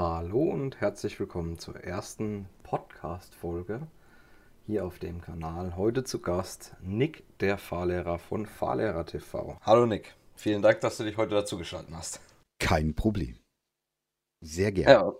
Hallo 0.00 0.44
und 0.44 0.80
herzlich 0.80 1.18
willkommen 1.18 1.58
zur 1.58 1.74
ersten 1.82 2.48
Podcast-Folge 2.62 3.88
hier 4.64 4.84
auf 4.84 5.00
dem 5.00 5.20
Kanal. 5.20 5.74
Heute 5.74 6.04
zu 6.04 6.20
Gast 6.20 6.76
Nick, 6.80 7.24
der 7.40 7.58
Fahrlehrer 7.58 8.20
von 8.20 8.46
Fahrlehrer 8.46 9.04
TV. 9.06 9.58
Hallo 9.60 9.86
Nick, 9.86 10.14
vielen 10.36 10.62
Dank, 10.62 10.82
dass 10.82 10.98
du 10.98 11.02
dich 11.02 11.16
heute 11.16 11.34
dazu 11.34 11.58
geschalten 11.58 11.96
hast. 11.96 12.20
Kein 12.60 12.94
Problem. 12.94 13.40
Sehr 14.40 14.70
gerne. 14.70 14.92
Ja, 14.92 15.12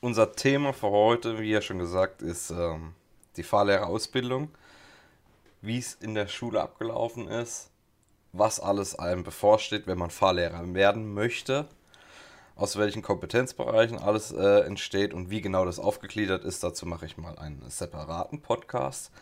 unser 0.00 0.32
Thema 0.32 0.74
für 0.74 0.90
heute, 0.90 1.38
wie 1.38 1.50
ja 1.50 1.62
schon 1.62 1.78
gesagt, 1.78 2.20
ist 2.20 2.50
ähm, 2.50 2.92
die 3.38 3.42
Fahrlehrerausbildung, 3.42 4.50
wie 5.62 5.78
es 5.78 5.94
in 5.94 6.14
der 6.14 6.26
Schule 6.26 6.60
abgelaufen 6.60 7.28
ist, 7.28 7.70
was 8.34 8.60
alles 8.60 8.94
einem 8.94 9.24
bevorsteht, 9.24 9.86
wenn 9.86 9.96
man 9.96 10.10
Fahrlehrer 10.10 10.74
werden 10.74 11.14
möchte, 11.14 11.66
aus 12.58 12.76
welchen 12.76 13.02
Kompetenzbereichen 13.02 13.98
alles 13.98 14.32
äh, 14.32 14.60
entsteht 14.66 15.14
und 15.14 15.30
wie 15.30 15.40
genau 15.40 15.64
das 15.64 15.78
aufgegliedert 15.78 16.44
ist. 16.44 16.62
Dazu 16.64 16.86
mache 16.86 17.06
ich 17.06 17.16
mal 17.16 17.38
einen 17.38 17.62
separaten 17.68 18.42
Podcast. 18.42 19.12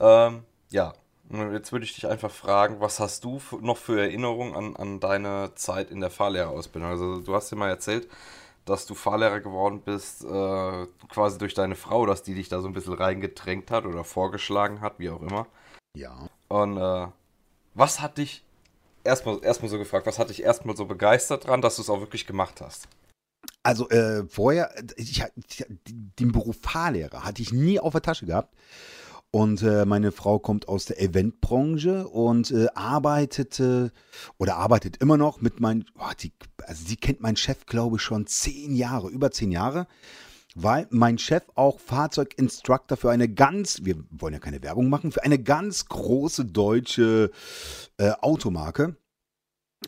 Ähm, 0.00 0.44
ja, 0.70 0.94
jetzt 1.52 1.70
würde 1.70 1.84
ich 1.84 1.94
dich 1.94 2.06
einfach 2.06 2.30
fragen, 2.30 2.80
was 2.80 2.98
hast 2.98 3.24
du 3.24 3.40
noch 3.60 3.76
für 3.76 4.00
Erinnerungen 4.00 4.54
an, 4.54 4.74
an 4.76 5.00
deine 5.00 5.54
Zeit 5.54 5.90
in 5.90 6.00
der 6.00 6.10
Fahrlehrerausbildung? 6.10 6.90
Also 6.90 7.20
du 7.20 7.34
hast 7.34 7.50
ja 7.50 7.58
mal 7.58 7.68
erzählt, 7.68 8.08
dass 8.64 8.86
du 8.86 8.94
Fahrlehrer 8.94 9.40
geworden 9.40 9.82
bist, 9.82 10.24
äh, 10.24 10.86
quasi 11.10 11.36
durch 11.36 11.52
deine 11.52 11.76
Frau, 11.76 12.06
dass 12.06 12.22
die 12.22 12.34
dich 12.34 12.48
da 12.48 12.62
so 12.62 12.68
ein 12.68 12.72
bisschen 12.72 12.94
reingedrängt 12.94 13.70
hat 13.70 13.84
oder 13.84 14.02
vorgeschlagen 14.02 14.80
hat, 14.80 14.98
wie 14.98 15.10
auch 15.10 15.20
immer. 15.20 15.46
Ja. 15.94 16.26
Und 16.48 16.78
äh, 16.78 17.06
was 17.74 18.00
hat 18.00 18.16
dich 18.16 18.44
erstmal 19.04 19.42
erstmal 19.44 19.70
so 19.70 19.78
gefragt, 19.78 20.06
was 20.06 20.18
hat 20.18 20.30
dich 20.30 20.42
erstmal 20.42 20.76
so 20.76 20.86
begeistert 20.86 21.46
dran, 21.46 21.62
dass 21.62 21.76
du 21.76 21.82
es 21.82 21.90
auch 21.90 22.00
wirklich 22.00 22.26
gemacht 22.26 22.60
hast? 22.60 22.88
Also 23.62 23.88
äh, 23.90 24.24
vorher, 24.28 24.74
ich, 24.96 25.22
ich, 25.36 25.64
den 25.88 26.32
Beruf 26.32 26.56
Fahrlehrer 26.60 27.24
hatte 27.24 27.42
ich 27.42 27.52
nie 27.52 27.78
auf 27.78 27.92
der 27.92 28.02
Tasche 28.02 28.26
gehabt. 28.26 28.54
Und 29.34 29.62
äh, 29.62 29.86
meine 29.86 30.12
Frau 30.12 30.38
kommt 30.38 30.68
aus 30.68 30.84
der 30.84 31.00
Eventbranche 31.00 32.06
und 32.06 32.50
äh, 32.50 32.66
arbeitete 32.74 33.90
oder 34.36 34.56
arbeitet 34.56 34.98
immer 34.98 35.16
noch 35.16 35.40
mit 35.40 35.58
meinem, 35.58 35.84
oh, 35.98 36.02
also 36.02 36.84
sie 36.86 36.96
kennt 36.96 37.22
meinen 37.22 37.36
Chef, 37.36 37.64
glaube 37.64 37.96
ich, 37.96 38.02
schon 38.02 38.26
zehn 38.26 38.74
Jahre, 38.74 39.08
über 39.08 39.30
zehn 39.30 39.50
Jahre, 39.50 39.86
weil 40.54 40.86
mein 40.90 41.16
Chef 41.16 41.44
auch 41.54 41.80
Fahrzeuginstructor 41.80 42.98
für 42.98 43.10
eine 43.10 43.26
ganz, 43.26 43.84
wir 43.84 44.04
wollen 44.10 44.34
ja 44.34 44.38
keine 44.38 44.62
Werbung 44.62 44.90
machen, 44.90 45.12
für 45.12 45.22
eine 45.22 45.38
ganz 45.38 45.86
große 45.86 46.44
deutsche 46.44 47.30
äh, 47.96 48.10
Automarke. 48.20 48.96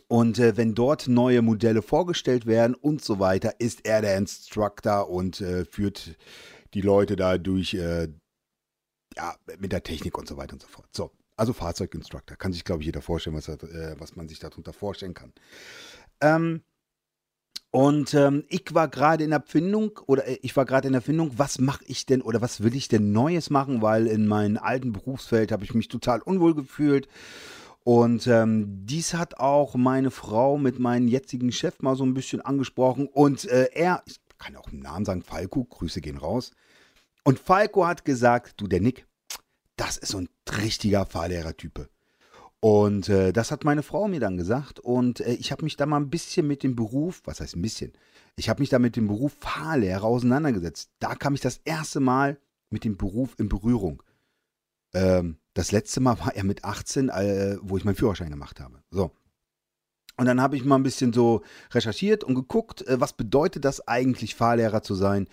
Und 0.07 0.39
äh, 0.39 0.57
wenn 0.57 0.75
dort 0.75 1.07
neue 1.07 1.41
Modelle 1.41 1.81
vorgestellt 1.81 2.45
werden 2.45 2.75
und 2.75 3.03
so 3.03 3.19
weiter, 3.19 3.59
ist 3.59 3.85
er 3.85 4.01
der 4.01 4.17
Instructor 4.17 5.09
und 5.09 5.41
äh, 5.41 5.65
führt 5.65 6.15
die 6.73 6.81
Leute 6.81 7.15
da 7.15 7.37
durch 7.37 7.73
äh, 7.73 8.09
ja, 9.15 9.35
mit 9.59 9.71
der 9.71 9.83
Technik 9.83 10.17
und 10.17 10.27
so 10.27 10.37
weiter 10.37 10.53
und 10.53 10.61
so 10.61 10.67
fort. 10.67 10.87
So, 10.91 11.11
also 11.37 11.53
Fahrzeuginstructor. 11.53 12.37
Kann 12.37 12.53
sich, 12.53 12.63
glaube 12.63 12.81
ich, 12.81 12.87
jeder 12.87 13.01
vorstellen, 13.01 13.35
was, 13.35 13.47
äh, 13.47 13.95
was 13.97 14.15
man 14.15 14.27
sich 14.27 14.39
darunter 14.39 14.73
vorstellen 14.73 15.13
kann. 15.13 15.33
Ähm, 16.21 16.61
und 17.71 18.13
ähm, 18.13 18.45
ich 18.47 18.73
war 18.73 18.87
gerade 18.87 19.25
in 19.25 19.31
der 19.31 19.43
Findung, 19.45 19.99
oder 20.07 20.25
äh, 20.27 20.39
ich 20.41 20.55
war 20.55 20.63
gerade 20.63 20.87
in 20.87 20.93
der 20.93 21.01
Findung, 21.01 21.31
was 21.35 21.59
mache 21.59 21.83
ich 21.87 22.05
denn 22.05 22.21
oder 22.21 22.41
was 22.41 22.63
will 22.63 22.73
ich 22.73 22.87
denn 22.87 23.11
Neues 23.11 23.49
machen, 23.49 23.81
weil 23.81 24.07
in 24.07 24.27
meinem 24.27 24.57
alten 24.57 24.93
Berufsfeld 24.93 25.51
habe 25.51 25.65
ich 25.65 25.73
mich 25.73 25.89
total 25.89 26.21
unwohl 26.21 26.55
gefühlt. 26.55 27.09
Und 27.85 28.25
ähm, 28.25 28.83
dies 28.87 29.13
hat 29.13 29.37
auch 29.37 29.75
meine 29.75 30.09
Frau 30.09 30.57
mit 30.57 30.79
meinem 30.79 31.07
jetzigen 31.07 31.51
Chef 31.51 31.83
mal 31.83 31.95
so 31.95 32.03
ein 32.03 32.15
bisschen 32.15 32.41
angesprochen. 32.41 33.07
Und 33.07 33.45
äh, 33.45 33.69
er, 33.73 34.01
ich 34.07 34.19
kann 34.39 34.55
auch 34.55 34.71
einen 34.71 34.81
Namen 34.81 35.05
sagen, 35.05 35.21
Falco, 35.21 35.63
Grüße 35.63 36.01
gehen 36.01 36.17
raus, 36.17 36.51
und 37.23 37.37
Falco 37.37 37.85
hat 37.85 38.03
gesagt, 38.03 38.59
du, 38.59 38.65
der 38.65 38.81
Nick, 38.81 39.05
das 39.75 39.97
ist 39.97 40.09
so 40.09 40.17
ein 40.17 40.29
richtiger 40.57 41.05
Fahrlehrertype. 41.05 41.87
Und 42.59 43.07
äh, 43.07 43.31
das 43.31 43.51
hat 43.51 43.63
meine 43.63 43.83
Frau 43.83 44.07
mir 44.07 44.19
dann 44.19 44.37
gesagt. 44.37 44.79
Und 44.79 45.19
äh, 45.19 45.33
ich 45.33 45.51
habe 45.51 45.63
mich 45.63 45.77
da 45.77 45.85
mal 45.85 45.97
ein 45.97 46.09
bisschen 46.09 46.47
mit 46.47 46.63
dem 46.63 46.75
Beruf, 46.75 47.21
was 47.25 47.39
heißt 47.39 47.55
ein 47.55 47.61
bisschen? 47.61 47.93
Ich 48.35 48.49
habe 48.49 48.61
mich 48.61 48.69
da 48.69 48.79
mit 48.79 48.95
dem 48.95 49.07
Beruf 49.07 49.37
Fahrlehrer 49.39 50.05
auseinandergesetzt. 50.05 50.89
Da 50.97 51.13
kam 51.13 51.35
ich 51.35 51.41
das 51.41 51.61
erste 51.65 51.99
Mal 51.99 52.39
mit 52.71 52.83
dem 52.83 52.97
Beruf 52.97 53.35
in 53.37 53.47
Berührung. 53.47 54.01
Ähm, 54.95 55.37
das 55.55 55.71
letzte 55.71 56.01
Mal 56.01 56.19
war 56.19 56.35
er 56.35 56.43
mit 56.43 56.63
18, 56.63 57.09
äh, 57.09 57.57
wo 57.61 57.77
ich 57.77 57.85
meinen 57.85 57.95
Führerschein 57.95 58.29
gemacht 58.29 58.59
habe. 58.59 58.83
So. 58.91 59.11
Und 60.17 60.25
dann 60.25 60.41
habe 60.41 60.55
ich 60.55 60.63
mal 60.63 60.75
ein 60.75 60.83
bisschen 60.83 61.13
so 61.13 61.43
recherchiert 61.71 62.23
und 62.23 62.35
geguckt, 62.35 62.85
äh, 62.87 62.99
was 62.99 63.13
bedeutet 63.13 63.65
das 63.65 63.87
eigentlich, 63.87 64.35
Fahrlehrer 64.35 64.83
zu 64.83 64.95
sein. 64.95 65.27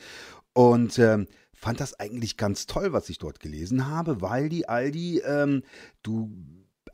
Und 0.54 0.98
ähm, 0.98 1.26
fand 1.52 1.80
das 1.80 1.98
eigentlich 1.98 2.36
ganz 2.36 2.66
toll, 2.66 2.92
was 2.92 3.08
ich 3.08 3.18
dort 3.18 3.40
gelesen 3.40 3.88
habe, 3.88 4.20
weil 4.20 4.48
die 4.48 4.68
Aldi, 4.68 5.18
ähm, 5.20 5.64
du 6.02 6.30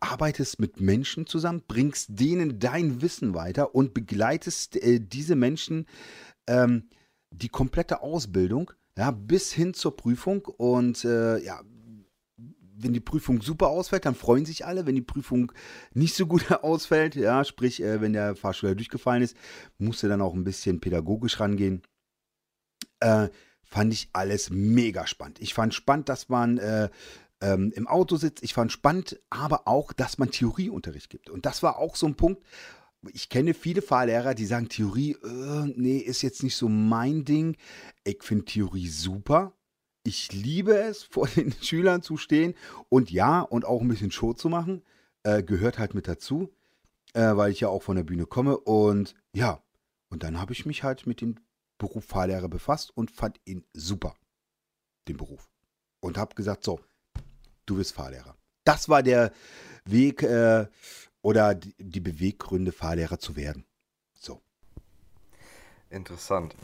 arbeitest 0.00 0.58
mit 0.58 0.80
Menschen 0.80 1.26
zusammen, 1.26 1.62
bringst 1.66 2.18
denen 2.18 2.58
dein 2.58 3.02
Wissen 3.02 3.34
weiter 3.34 3.74
und 3.74 3.92
begleitest 3.92 4.76
äh, 4.76 5.00
diese 5.00 5.36
Menschen 5.36 5.86
ähm, 6.46 6.88
die 7.30 7.48
komplette 7.48 8.00
Ausbildung, 8.00 8.70
ja, 8.96 9.10
bis 9.10 9.52
hin 9.52 9.74
zur 9.74 9.96
Prüfung 9.96 10.46
und 10.46 11.04
äh, 11.04 11.38
ja, 11.38 11.60
wenn 12.80 12.92
die 12.92 13.00
Prüfung 13.00 13.42
super 13.42 13.68
ausfällt, 13.68 14.06
dann 14.06 14.14
freuen 14.14 14.46
sich 14.46 14.64
alle. 14.66 14.86
Wenn 14.86 14.94
die 14.94 15.02
Prüfung 15.02 15.52
nicht 15.92 16.14
so 16.14 16.26
gut 16.26 16.50
ausfällt, 16.62 17.14
ja, 17.14 17.44
sprich, 17.44 17.82
äh, 17.82 18.00
wenn 18.00 18.12
der 18.12 18.36
Fahrschüler 18.36 18.74
durchgefallen 18.74 19.22
ist, 19.22 19.36
musst 19.78 20.02
du 20.02 20.08
dann 20.08 20.22
auch 20.22 20.34
ein 20.34 20.44
bisschen 20.44 20.80
pädagogisch 20.80 21.40
rangehen. 21.40 21.82
Äh, 23.00 23.28
fand 23.62 23.92
ich 23.92 24.08
alles 24.12 24.50
mega 24.50 25.06
spannend. 25.06 25.40
Ich 25.40 25.54
fand 25.54 25.74
spannend, 25.74 26.08
dass 26.08 26.28
man 26.28 26.58
äh, 26.58 26.88
ähm, 27.40 27.72
im 27.74 27.86
Auto 27.86 28.16
sitzt. 28.16 28.42
Ich 28.42 28.54
fand 28.54 28.72
spannend, 28.72 29.20
aber 29.30 29.68
auch, 29.68 29.92
dass 29.92 30.18
man 30.18 30.30
Theorieunterricht 30.30 31.10
gibt. 31.10 31.30
Und 31.30 31.46
das 31.46 31.62
war 31.62 31.78
auch 31.78 31.96
so 31.96 32.06
ein 32.06 32.16
Punkt. 32.16 32.42
Ich 33.12 33.28
kenne 33.28 33.54
viele 33.54 33.82
Fahrlehrer, 33.82 34.34
die 34.34 34.46
sagen, 34.46 34.68
Theorie, 34.68 35.12
äh, 35.12 35.72
nee, 35.76 35.98
ist 35.98 36.22
jetzt 36.22 36.42
nicht 36.42 36.56
so 36.56 36.68
mein 36.68 37.24
Ding. 37.24 37.56
Ich 38.04 38.22
finde 38.22 38.44
Theorie 38.44 38.88
super. 38.88 39.52
Ich 40.08 40.32
liebe 40.32 40.74
es, 40.74 41.02
vor 41.02 41.28
den 41.36 41.52
Schülern 41.52 42.00
zu 42.00 42.16
stehen 42.16 42.54
und 42.88 43.10
ja, 43.10 43.42
und 43.42 43.66
auch 43.66 43.82
ein 43.82 43.88
bisschen 43.88 44.10
Show 44.10 44.32
zu 44.32 44.48
machen. 44.48 44.82
Äh, 45.22 45.42
gehört 45.42 45.78
halt 45.78 45.94
mit 45.94 46.08
dazu, 46.08 46.50
äh, 47.12 47.36
weil 47.36 47.52
ich 47.52 47.60
ja 47.60 47.68
auch 47.68 47.82
von 47.82 47.96
der 47.96 48.04
Bühne 48.04 48.24
komme. 48.24 48.56
Und 48.56 49.14
ja, 49.34 49.62
und 50.08 50.22
dann 50.22 50.40
habe 50.40 50.54
ich 50.54 50.64
mich 50.64 50.82
halt 50.82 51.06
mit 51.06 51.20
den 51.20 51.38
Beruf 51.76 52.06
Fahrlehrer 52.06 52.48
befasst 52.48 52.90
und 52.96 53.10
fand 53.10 53.38
ihn 53.44 53.66
super, 53.74 54.14
den 55.08 55.18
Beruf. 55.18 55.50
Und 56.00 56.16
habe 56.16 56.34
gesagt, 56.34 56.64
so, 56.64 56.80
du 57.66 57.76
bist 57.76 57.92
Fahrlehrer. 57.92 58.34
Das 58.64 58.88
war 58.88 59.02
der 59.02 59.30
Weg 59.84 60.22
äh, 60.22 60.68
oder 61.20 61.54
die 61.54 62.00
Beweggründe, 62.00 62.72
Fahrlehrer 62.72 63.18
zu 63.18 63.36
werden. 63.36 63.66
So. 64.14 64.40
Interessant. 65.90 66.56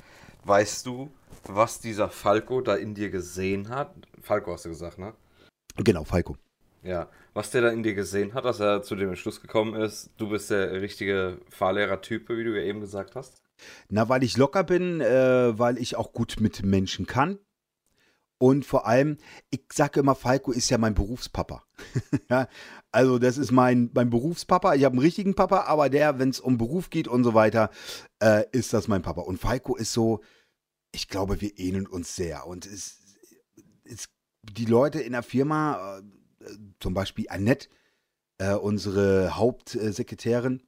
Weißt 0.45 0.87
du, 0.87 1.11
was 1.49 1.81
dieser 1.81 2.09
Falco 2.09 2.61
da 2.61 2.75
in 2.75 2.95
dir 2.95 3.11
gesehen 3.11 3.69
hat? 3.69 3.95
Falco 4.21 4.53
hast 4.53 4.65
du 4.65 4.71
gesagt, 4.71 4.99
ne? 4.99 5.15
Genau, 5.77 6.05
Falco. 6.05 6.37
Ja, 6.83 7.09
was 7.33 7.51
der 7.51 7.63
da 7.63 7.69
in 7.71 7.83
dir 7.83 7.95
gesehen 7.95 8.35
hat, 8.35 8.45
dass 8.45 8.61
er 8.61 8.83
zu 8.83 8.95
dem 8.95 9.09
Entschluss 9.09 9.41
gekommen 9.41 9.75
ist, 9.75 10.11
du 10.19 10.29
bist 10.29 10.51
der 10.51 10.81
richtige 10.83 11.39
Fahrlehrer-Typ, 11.49 12.29
wie 12.29 12.45
du 12.45 12.57
ja 12.59 12.63
eben 12.63 12.81
gesagt 12.81 13.17
hast? 13.17 13.43
Na, 13.89 14.09
weil 14.09 14.23
ich 14.23 14.37
locker 14.37 14.65
bin, 14.65 15.01
äh, 15.01 15.59
weil 15.59 15.79
ich 15.79 15.97
auch 15.97 16.13
gut 16.13 16.37
mit 16.41 16.63
Menschen 16.65 17.07
kann. 17.07 17.39
Und 18.39 18.67
vor 18.67 18.87
allem, 18.87 19.17
ich 19.51 19.63
sage 19.73 20.01
immer, 20.01 20.15
Falco 20.15 20.53
ist 20.53 20.69
ja 20.69 20.77
mein 20.77 20.95
Berufspapa. 20.95 21.63
ja, 22.31 22.49
also 22.93 23.19
das 23.19 23.39
ist 23.39 23.53
mein, 23.53 23.91
mein 23.95 24.11
Berufspapa. 24.11 24.75
Ich 24.75 24.85
habe 24.85 24.93
einen 24.93 25.03
richtigen 25.03 25.35
Papa, 25.35 25.63
aber 25.63 25.89
der, 25.89 26.19
wenn 26.19 26.29
es 26.29 26.41
um 26.41 26.59
Beruf 26.59 26.91
geht 26.91 27.09
und 27.09 27.25
so 27.25 27.33
weiter, 27.33 27.71
äh, 28.23 28.45
ist 28.53 28.75
das 28.75 28.89
mein 28.89 29.03
Papa. 29.03 29.23
Und 29.23 29.39
Falco 29.39 29.77
ist 29.77 29.93
so, 29.93 30.21
ich 30.95 31.09
glaube, 31.09 31.41
wir 31.41 31.59
ähneln 31.59 31.87
uns 31.87 32.15
sehr. 32.15 32.47
Und 32.47 32.67
es, 32.67 33.01
es, 33.85 34.09
die 34.43 34.65
Leute 34.65 35.01
in 35.01 35.13
der 35.13 35.23
Firma, 35.23 35.99
äh, 35.99 36.45
zum 36.79 36.95
Beispiel 36.95 37.27
Annette, 37.29 37.69
äh, 38.39 38.55
unsere 38.55 39.37
Hauptsekretärin, 39.37 40.63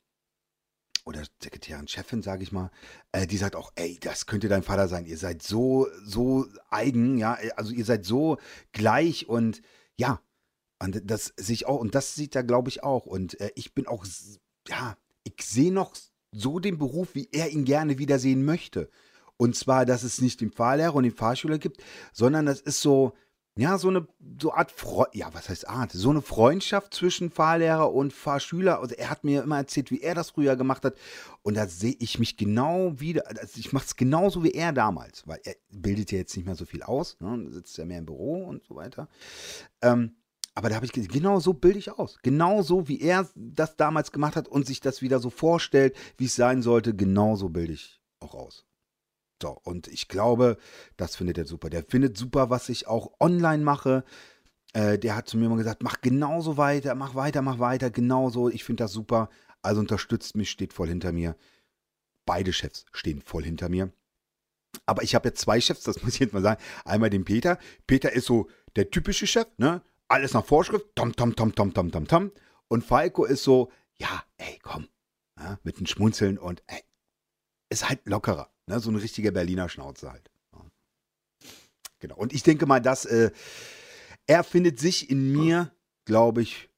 oder 1.05 1.23
Sekretärin, 1.41 1.87
Chefin, 1.87 2.21
sage 2.23 2.43
ich 2.43 2.51
mal, 2.51 2.73
äh, 3.13 3.29
die 3.29 3.37
sagt 3.37 3.55
auch, 3.55 3.73
ey, 3.77 3.97
das 4.01 4.27
könnte 4.27 4.49
dein 4.49 4.65
Vater 4.65 4.89
sein. 4.89 5.07
Ihr 5.07 5.19
seid 5.19 5.41
so, 5.41 5.87
so 6.05 6.47
eigen, 6.69 7.17
ja, 7.17 7.39
also 7.55 7.73
ihr 7.73 7.85
seid 7.85 8.05
so 8.05 8.39
gleich 8.73 9.29
und 9.29 9.63
ja, 9.97 10.21
und 10.83 11.09
das 11.09 11.33
sehe 11.37 11.55
ich 11.55 11.67
auch 11.67 11.79
und 11.79 11.95
das 11.95 12.17
sieht 12.17 12.35
er, 12.35 12.43
glaube 12.43 12.69
ich, 12.71 12.83
auch. 12.83 13.07
Und 13.07 13.41
äh, 13.41 13.53
ich 13.55 13.73
bin 13.73 13.87
auch, 13.87 14.05
ja, 14.67 14.99
ich 15.23 15.45
sehe 15.45 15.73
noch 15.73 15.95
so 16.33 16.59
den 16.59 16.77
Beruf, 16.77 17.15
wie 17.15 17.29
er 17.31 17.51
ihn 17.51 17.65
gerne 17.65 17.99
wiedersehen 17.99 18.45
möchte. 18.45 18.91
Und 19.37 19.57
zwar, 19.57 19.85
dass 19.85 20.03
es 20.03 20.21
nicht 20.21 20.41
den 20.41 20.51
Fahrlehrer 20.51 20.95
und 20.95 21.05
den 21.05 21.15
Fahrschüler 21.15 21.59
gibt, 21.59 21.83
sondern 22.13 22.47
das 22.47 22.61
ist 22.61 22.81
so, 22.81 23.13
ja, 23.59 23.79
so 23.79 23.89
eine 23.89 24.07
so 24.41 24.53
Art 24.53 24.71
Fre 24.71 25.09
ja, 25.15 25.33
was 25.33 25.49
heißt 25.49 25.69
Art? 25.69 25.91
So 25.91 26.11
eine 26.11 26.21
Freundschaft 26.21 26.93
zwischen 26.93 27.31
Fahrlehrer 27.31 27.93
und 27.93 28.13
Fahrschüler. 28.13 28.81
Also 28.81 28.95
er 28.95 29.09
hat 29.09 29.25
mir 29.25 29.43
immer 29.43 29.57
erzählt, 29.57 29.91
wie 29.91 30.03
er 30.03 30.15
das 30.15 30.31
früher 30.31 30.57
gemacht 30.57 30.85
hat. 30.85 30.95
Und 31.43 31.55
da 31.55 31.67
sehe 31.67 31.97
ich 31.99 32.19
mich 32.19 32.37
genau 32.37 33.01
wieder. 33.01 33.27
Also 33.27 33.59
ich 33.59 33.73
mache 33.73 33.87
es 33.87 33.97
genauso 33.97 34.45
wie 34.45 34.51
er 34.51 34.73
damals, 34.73 35.27
weil 35.27 35.41
er 35.45 35.57
bildet 35.71 36.13
ja 36.13 36.19
jetzt 36.19 36.37
nicht 36.37 36.45
mehr 36.45 36.55
so 36.55 36.67
viel 36.67 36.83
aus. 36.83 37.17
Ne? 37.21 37.51
Sitzt 37.51 37.79
ja 37.79 37.87
mehr 37.87 37.99
im 37.99 38.07
Büro 38.07 38.45
und 38.45 38.63
so 38.63 38.77
weiter. 38.77 39.09
Ähm, 39.81 40.17
aber 40.55 40.69
da 40.69 40.77
habe 40.77 40.87
ich 40.87 40.93
gesagt, 40.93 41.13
genau 41.13 41.41
so 41.41 41.55
bilde 41.55 41.79
ich 41.79 41.91
aus. 41.91 42.19
Genau 42.23 42.61
so, 42.61 42.89
wie 42.89 43.01
er 43.01 43.29
das 43.35 43.77
damals 43.77 44.13
gemacht 44.13 44.37
hat 44.37 44.49
und 44.49 44.67
sich 44.67 44.81
das 44.81 45.01
wieder 45.01 45.19
so 45.19 45.31
vorstellt, 45.31 45.97
wie 46.19 46.27
es 46.27 46.37
sein 46.37 46.61
sollte, 46.61 46.95
genau 46.95 47.37
so 47.37 47.49
bilde 47.49 47.73
ich 47.73 48.01
auch 48.21 48.35
aus. 48.35 48.67
So, 49.43 49.51
und 49.65 49.89
ich 49.89 50.09
glaube, 50.09 50.57
das 50.97 51.17
findet 51.17 51.39
er 51.39 51.47
super. 51.47 51.69
Der 51.69 51.85
findet 51.85 52.17
super, 52.17 52.51
was 52.51 52.69
ich 52.69 52.87
auch 52.87 53.13
online 53.21 53.63
mache. 53.63 54.05
Äh, 54.73 54.99
der 54.99 55.17
hat 55.17 55.29
zu 55.29 55.37
mir 55.37 55.47
immer 55.47 55.57
gesagt, 55.57 55.83
mach 55.83 56.01
genauso 56.01 56.57
weiter, 56.57 56.95
mach 56.95 57.15
weiter, 57.15 57.43
mach 57.43 57.59
weiter, 57.59 57.91
genauso. 57.91 58.49
Ich 58.49 58.65
finde 58.65 58.85
das 58.85 58.93
super. 58.93 59.29
Also 59.63 59.81
unterstützt 59.81 60.37
mich, 60.37 60.51
steht 60.51 60.73
voll 60.73 60.89
hinter 60.89 61.13
mir. 61.13 61.37
Beide 62.25 62.53
Chefs 62.53 62.87
stehen 62.93 63.21
voll 63.21 63.45
hinter 63.45 63.69
mir. 63.69 63.93
Aber 64.87 65.03
ich 65.03 65.15
habe 65.15 65.29
jetzt 65.29 65.41
zwei 65.41 65.61
Chefs, 65.61 65.83
das 65.83 66.03
muss 66.03 66.15
ich 66.15 66.21
jetzt 66.21 66.33
mal 66.33 66.43
sagen. 66.43 66.63
Einmal 66.85 67.11
den 67.11 67.25
Peter. 67.25 67.59
Peter 67.87 68.13
ist 68.13 68.27
so 68.27 68.49
der 68.75 68.91
typische 68.91 69.27
Chef, 69.27 69.49
ne? 69.59 69.83
Alles 70.09 70.35
nach 70.35 70.45
Vorschrift. 70.45 70.87
Tom, 70.95 71.15
tom, 71.15 71.35
tom, 71.35 71.55
tom, 71.55 71.75
tom, 71.75 71.91
tom, 71.91 72.07
tom. 72.07 72.33
Und 72.69 72.85
Falco 72.85 73.25
ist 73.25 73.45
so, 73.45 73.71
ja, 73.99 74.23
ey, 74.39 74.59
komm. 74.63 74.89
Ja, 75.39 75.59
mit 75.65 75.77
einem 75.77 75.87
Schmunzeln 75.87 76.39
und 76.39 76.63
ey, 76.67 76.83
ist 77.69 77.89
halt 77.89 78.07
lockerer. 78.07 78.51
Ne? 78.67 78.81
So 78.81 78.91
ein 78.91 78.97
richtiger 78.97 79.31
Berliner 79.31 79.69
Schnauze 79.69 80.11
halt. 80.11 80.31
Genau. 81.99 82.17
Und 82.17 82.33
ich 82.33 82.43
denke 82.43 82.67
mal, 82.67 82.81
dass 82.81 83.05
äh, 83.05 83.31
er 84.27 84.45
findet 84.45 84.79
sich 84.79 85.11
in 85.11 85.33
mir, 85.33 85.73
glaube 86.05 86.43
ich, 86.43 86.69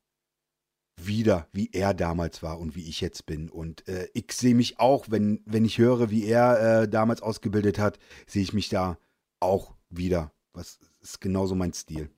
wieder, 1.01 1.49
wie 1.53 1.71
er 1.73 1.95
damals 1.95 2.43
war 2.43 2.59
und 2.59 2.75
wie 2.75 2.89
ich 2.89 3.01
jetzt 3.01 3.27
bin. 3.27 3.49
Und 3.49 3.87
äh, 3.89 4.09
ich 4.15 4.33
sehe 4.33 4.55
mich 4.55 4.79
auch, 4.79 5.07
wenn, 5.11 5.43
wenn 5.45 5.65
ich 5.65 5.79
höre, 5.79 6.11
wie 6.11 6.25
er 6.25 6.83
äh, 6.83 6.89
damals 6.89 7.23
ausgebildet 7.23 7.79
hat, 7.79 7.99
sehe 8.27 8.43
ich 8.43 8.53
mich 8.53 8.69
da 8.69 8.99
auch 9.41 9.75
wieder. 9.91 10.33
Was 10.53 10.79
ist 11.01 11.21
genauso 11.21 11.55
mein 11.55 11.73
Stil. 11.73 12.11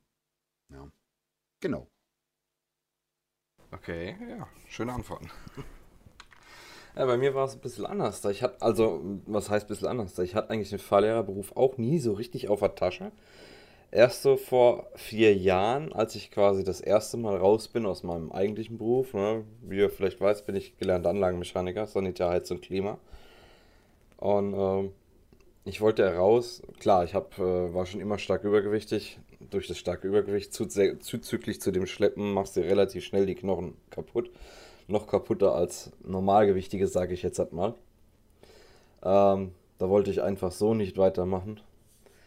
Ja. 0.71 0.91
Genau. 1.61 1.91
Okay, 3.71 4.17
ja, 4.29 4.49
schöne 4.69 4.93
Antworten. 4.93 5.31
Ja, 6.97 7.07
bei 7.07 7.17
mir 7.17 7.35
war 7.35 7.45
es 7.45 7.55
ein 7.55 7.61
bisschen 7.61 7.87
anders. 7.87 8.25
Ich 8.25 8.43
hatte, 8.43 8.61
also, 8.61 9.01
was 9.27 9.49
heißt 9.49 9.67
ein 9.67 9.69
bisschen 9.69 9.89
anders? 9.89 10.19
Ich 10.19 10.35
hatte 10.35 10.51
eigentlich 10.51 10.71
den 10.71 10.79
Fahrlehrerberuf 10.79 11.57
auch 11.57 11.79
nie 11.79 11.99
so 11.99 12.13
richtig 12.13 12.49
auf 12.49 12.61
der 12.61 12.75
Tasche. 12.75 13.13
Erst 13.93 14.23
so 14.23 14.37
vor 14.37 14.89
vier 14.95 15.35
Jahren, 15.37 15.93
als 15.93 16.15
ich 16.15 16.31
quasi 16.31 16.63
das 16.65 16.81
erste 16.81 17.17
Mal 17.17 17.37
raus 17.37 17.69
bin 17.69 17.87
aus 17.87 18.03
meinem 18.03 18.31
eigentlichen 18.33 18.79
Beruf. 18.79 19.15
Ne? 19.15 19.45
Wie 19.63 19.79
ihr 19.79 19.91
vielleicht 19.91 20.21
weißt, 20.21 20.47
bin 20.47 20.57
ich 20.57 20.79
gelernter 20.79 21.11
Anlagenmechaniker, 21.11 21.87
Sanitär, 21.87 22.29
Heiz 22.31 22.51
und 22.51 22.63
Klima. 22.63 22.99
Und 24.17 24.55
äh, 24.55 24.91
ich 25.65 25.81
wollte 25.81 26.15
raus. 26.15 26.63
Klar, 26.79 27.05
ich 27.05 27.15
hab, 27.15 27.39
äh, 27.39 27.75
war 27.75 27.87
schon 27.87 28.01
immer 28.01 28.19
stark 28.19 28.45
übergewichtig. 28.45 29.19
Durch 29.51 29.67
das 29.67 29.79
starke 29.79 30.07
Übergewicht 30.07 30.53
zuzüglich 30.53 31.61
zu 31.61 31.71
dem 31.73 31.87
Schleppen 31.87 32.33
machst 32.33 32.57
du 32.57 32.61
relativ 32.61 33.05
schnell 33.05 33.27
die 33.27 33.35
Knochen 33.35 33.75
kaputt 33.91 34.31
noch 34.91 35.07
kaputter 35.07 35.55
als 35.55 35.93
Normalgewichtige, 36.05 36.87
sage 36.87 37.15
ich 37.15 37.23
jetzt 37.23 37.39
halt 37.39 37.53
mal. 37.53 37.75
Ähm, 39.03 39.53
da 39.79 39.89
wollte 39.89 40.11
ich 40.11 40.23
einfach 40.23 40.53
so 40.53 40.75
nicht 40.75 40.99
weitermachen. 40.99 41.61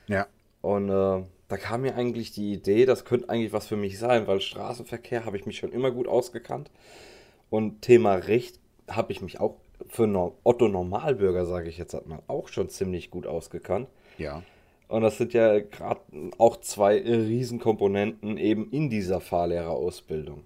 Ja. 0.07 0.27
Und 0.62 0.89
äh, 0.89 1.24
da 1.48 1.57
kam 1.57 1.81
mir 1.81 1.95
eigentlich 1.95 2.31
die 2.31 2.54
Idee, 2.54 2.86
das 2.86 3.06
könnte 3.06 3.30
eigentlich 3.30 3.54
was 3.54 3.68
für 3.68 3.75
mich 3.75 4.00
sein, 4.00 4.27
weil 4.27 4.42
Straßenverkehr 4.42 5.25
habe 5.25 5.38
ich 5.38 5.45
mich 5.45 5.57
schon 5.57 5.71
immer 5.71 5.92
gut 5.92 6.07
ausgekannt. 6.07 6.71
Und 7.50 7.81
Thema 7.81 8.15
Recht 8.15 8.60
habe 8.89 9.12
ich 9.12 9.21
mich 9.21 9.39
auch 9.39 9.57
für 9.88 10.33
Otto 10.44 10.68
Normalbürger, 10.68 11.45
sage 11.45 11.69
ich 11.69 11.77
jetzt 11.77 11.94
halt 11.94 12.07
mal, 12.07 12.24
auch 12.27 12.48
schon 12.48 12.69
ziemlich 12.69 13.12
gut 13.12 13.27
ausgekannt. 13.27 13.88
Ja. 14.18 14.42
Und 14.88 15.01
das 15.01 15.18
sind 15.18 15.33
ja 15.33 15.60
gerade 15.60 16.01
auch 16.38 16.57
zwei 16.57 16.98
Riesenkomponenten 16.98 18.38
eben 18.38 18.69
in 18.71 18.89
dieser 18.89 19.19
Fahrlehrerausbildung. 19.19 20.44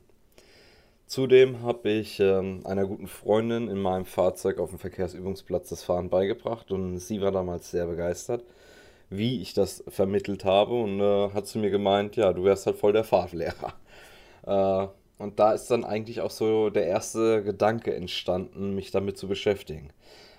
Zudem 1.07 1.61
habe 1.63 1.89
ich 1.89 2.19
ähm, 2.19 2.61
einer 2.65 2.85
guten 2.85 3.07
Freundin 3.07 3.69
in 3.69 3.79
meinem 3.79 4.03
Fahrzeug 4.03 4.59
auf 4.59 4.71
dem 4.71 4.79
Verkehrsübungsplatz 4.79 5.69
das 5.69 5.81
Fahren 5.81 6.09
beigebracht 6.09 6.69
und 6.69 6.99
sie 6.99 7.21
war 7.21 7.31
damals 7.31 7.71
sehr 7.71 7.87
begeistert, 7.87 8.43
wie 9.09 9.41
ich 9.41 9.53
das 9.53 9.85
vermittelt 9.87 10.43
habe 10.43 10.73
und 10.73 10.99
äh, 10.99 11.29
hat 11.31 11.47
zu 11.47 11.59
mir 11.59 11.69
gemeint, 11.69 12.17
ja, 12.17 12.33
du 12.33 12.43
wärst 12.43 12.65
halt 12.65 12.75
voll 12.77 12.93
der 12.93 13.03
Fahrlehrer. 13.03 13.73
Äh, 14.45 14.87
und 15.17 15.39
da 15.39 15.51
ist 15.51 15.69
dann 15.71 15.83
eigentlich 15.83 16.21
auch 16.21 16.31
so 16.31 16.69
der 16.69 16.85
erste 16.85 17.43
Gedanke 17.43 17.93
entstanden, 17.93 18.75
mich 18.75 18.91
damit 18.91 19.17
zu 19.17 19.27
beschäftigen. 19.27 19.89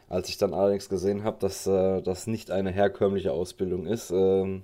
Als 0.08 0.30
ich 0.30 0.38
dann 0.38 0.54
allerdings 0.54 0.88
gesehen 0.88 1.24
habe, 1.24 1.36
dass 1.40 1.66
äh, 1.66 2.00
das 2.00 2.26
nicht 2.26 2.50
eine 2.50 2.70
herkömmliche 2.70 3.32
Ausbildung 3.32 3.86
ist, 3.86 4.10
ähm, 4.10 4.62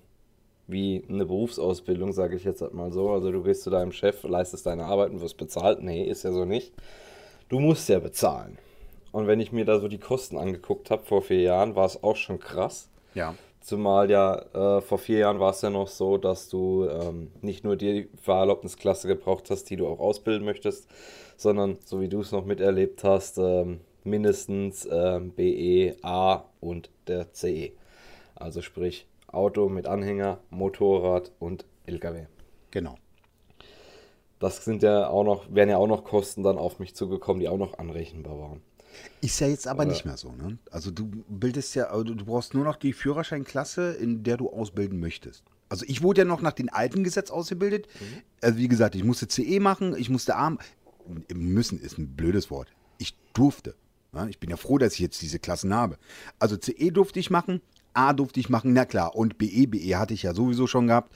wie 0.67 1.05
eine 1.09 1.27
Berufsausbildung, 1.27 2.13
sage 2.13 2.37
ich 2.37 2.45
jetzt 2.45 2.63
halt 2.63 2.75
mal 2.75 2.93
so. 2.93 3.11
Also 3.11 3.31
du 3.31 3.43
gehst 3.43 3.63
zu 3.63 3.71
deinem 3.71 3.93
Chef, 3.93 4.23
leistest 4.23 4.67
deine 4.67 4.85
Arbeit 4.85 5.11
und 5.11 5.21
wirst 5.21 5.37
bezahlt. 5.37 5.83
Nee, 5.83 6.05
ist 6.05 6.23
ja 6.23 6.33
so 6.33 6.45
nicht. 6.45 6.73
Du 7.49 7.61
musst 7.61 7.89
ja 7.89 7.99
bezahlen. 7.99 8.59
Und 9.13 9.27
wenn 9.27 9.41
ich 9.41 9.53
mir 9.53 9.65
da 9.65 9.79
so 9.79 9.89
die 9.89 9.99
Kosten 9.99 10.39
angeguckt 10.39 10.91
habe 10.91 11.05
vor 11.05 11.23
vier 11.23 11.43
Jahren, 11.43 11.77
war 11.77 11.87
es 11.87 12.03
auch 12.03 12.17
schon 12.17 12.41
krass. 12.41 12.89
Ja. 13.15 13.35
Zumal 13.61 14.11
ja 14.11 14.39
äh, 14.53 14.81
vor 14.81 14.99
vier 14.99 15.19
Jahren 15.19 15.41
war 15.41 15.51
es 15.51 15.63
ja 15.63 15.71
noch 15.71 15.89
so, 15.89 16.19
dass 16.19 16.49
du 16.49 16.87
ähm, 16.87 17.31
nicht 17.41 17.65
nur 17.65 17.77
die 17.77 18.09
Fahrerlaubnisklasse 18.21 19.09
gebraucht 19.09 19.51
hast, 19.51 19.71
die 19.71 19.77
du 19.77 19.87
auch 19.87 20.01
ausbilden 20.01 20.45
möchtest, 20.45 20.89
sondern 21.37 21.79
so 21.85 22.01
wie 22.01 22.09
du 22.09 22.21
es 22.21 22.33
noch 22.33 22.45
miterlebt 22.45 23.05
hast, 23.05 23.39
ähm, 23.39 23.81
mindestens 24.03 24.87
ähm, 24.91 25.31
BE, 25.31 25.97
A 26.03 26.45
und 26.61 26.91
der 27.07 27.33
CE. 27.33 27.71
Also 28.35 28.61
sprich 28.63 29.07
Auto 29.35 29.69
mit 29.69 29.87
Anhänger, 29.87 30.39
Motorrad 30.51 31.33
und 31.39 31.65
LKW. 31.87 32.27
Genau. 32.71 32.97
Das 34.39 34.65
sind 34.65 34.83
ja 34.83 35.09
auch 35.09 35.25
noch, 35.25 35.55
wären 35.55 35.69
ja 35.69 35.77
auch 35.79 35.87
noch 35.87 36.05
Kosten 36.05 36.43
dann 36.43 36.59
auf 36.59 36.79
mich 36.79 36.95
zugekommen, 36.95 37.41
die 37.41 37.49
auch 37.49 37.59
noch 37.59 37.79
anrechenbar 37.79 38.39
waren. 38.39 38.63
Ist 39.21 39.41
ja 39.41 39.47
jetzt 39.47 39.67
aber 39.67 39.83
Oder? 39.83 39.93
nicht 39.93 40.05
mehr 40.05 40.17
so, 40.17 40.33
ne? 40.33 40.59
Also 40.71 40.91
du 40.91 41.11
bildest 41.29 41.75
ja, 41.75 41.85
also 41.87 42.05
du 42.05 42.25
brauchst 42.25 42.55
nur 42.55 42.65
noch 42.65 42.77
die 42.77 42.93
Führerscheinklasse, 42.93 43.93
in 43.93 44.23
der 44.23 44.37
du 44.37 44.51
ausbilden 44.51 45.01
möchtest. 45.01 45.45
Also 45.69 45.85
ich 45.89 46.03
wurde 46.03 46.21
ja 46.21 46.25
noch 46.25 46.43
nach 46.43 46.53
dem 46.53 46.69
alten 46.71 47.05
Gesetz 47.05 47.31
ausgebildet. 47.31 47.89
Mhm. 48.01 48.23
Also 48.41 48.59
wie 48.59 48.69
gesagt, 48.69 48.95
ich 48.95 49.05
musste 49.05 49.29
CE 49.29 49.61
machen, 49.61 49.97
ich 49.97 50.11
musste 50.11 50.37
Arm. 50.37 50.59
Müssen 51.33 51.81
ist 51.81 51.99
ein 51.99 52.15
blödes 52.15 52.51
Wort. 52.51 52.69
Ich 52.99 53.17
durfte. 53.33 53.75
Ja, 54.13 54.27
ich 54.27 54.39
bin 54.39 54.51
ja 54.51 54.57
froh, 54.57 54.79
dass 54.79 54.95
ich 54.95 55.01
jetzt 55.01 55.21
diese 55.23 55.39
Klassen 55.39 55.75
habe. 55.75 55.99
Also 56.39 56.57
CE 56.57 56.93
durfte 56.93 57.19
ich 57.19 57.31
machen, 57.31 57.61
A 57.95 58.13
durfte 58.13 58.41
ich 58.41 58.49
machen, 58.49 58.73
na 58.73 58.85
klar. 58.85 59.15
Und 59.15 59.39
BE, 59.39 59.67
BE 59.67 59.97
hatte 59.97 60.15
ich 60.15 60.25
ja 60.25 60.35
sowieso 60.35 60.67
schon 60.67 60.89
gehabt. 60.89 61.13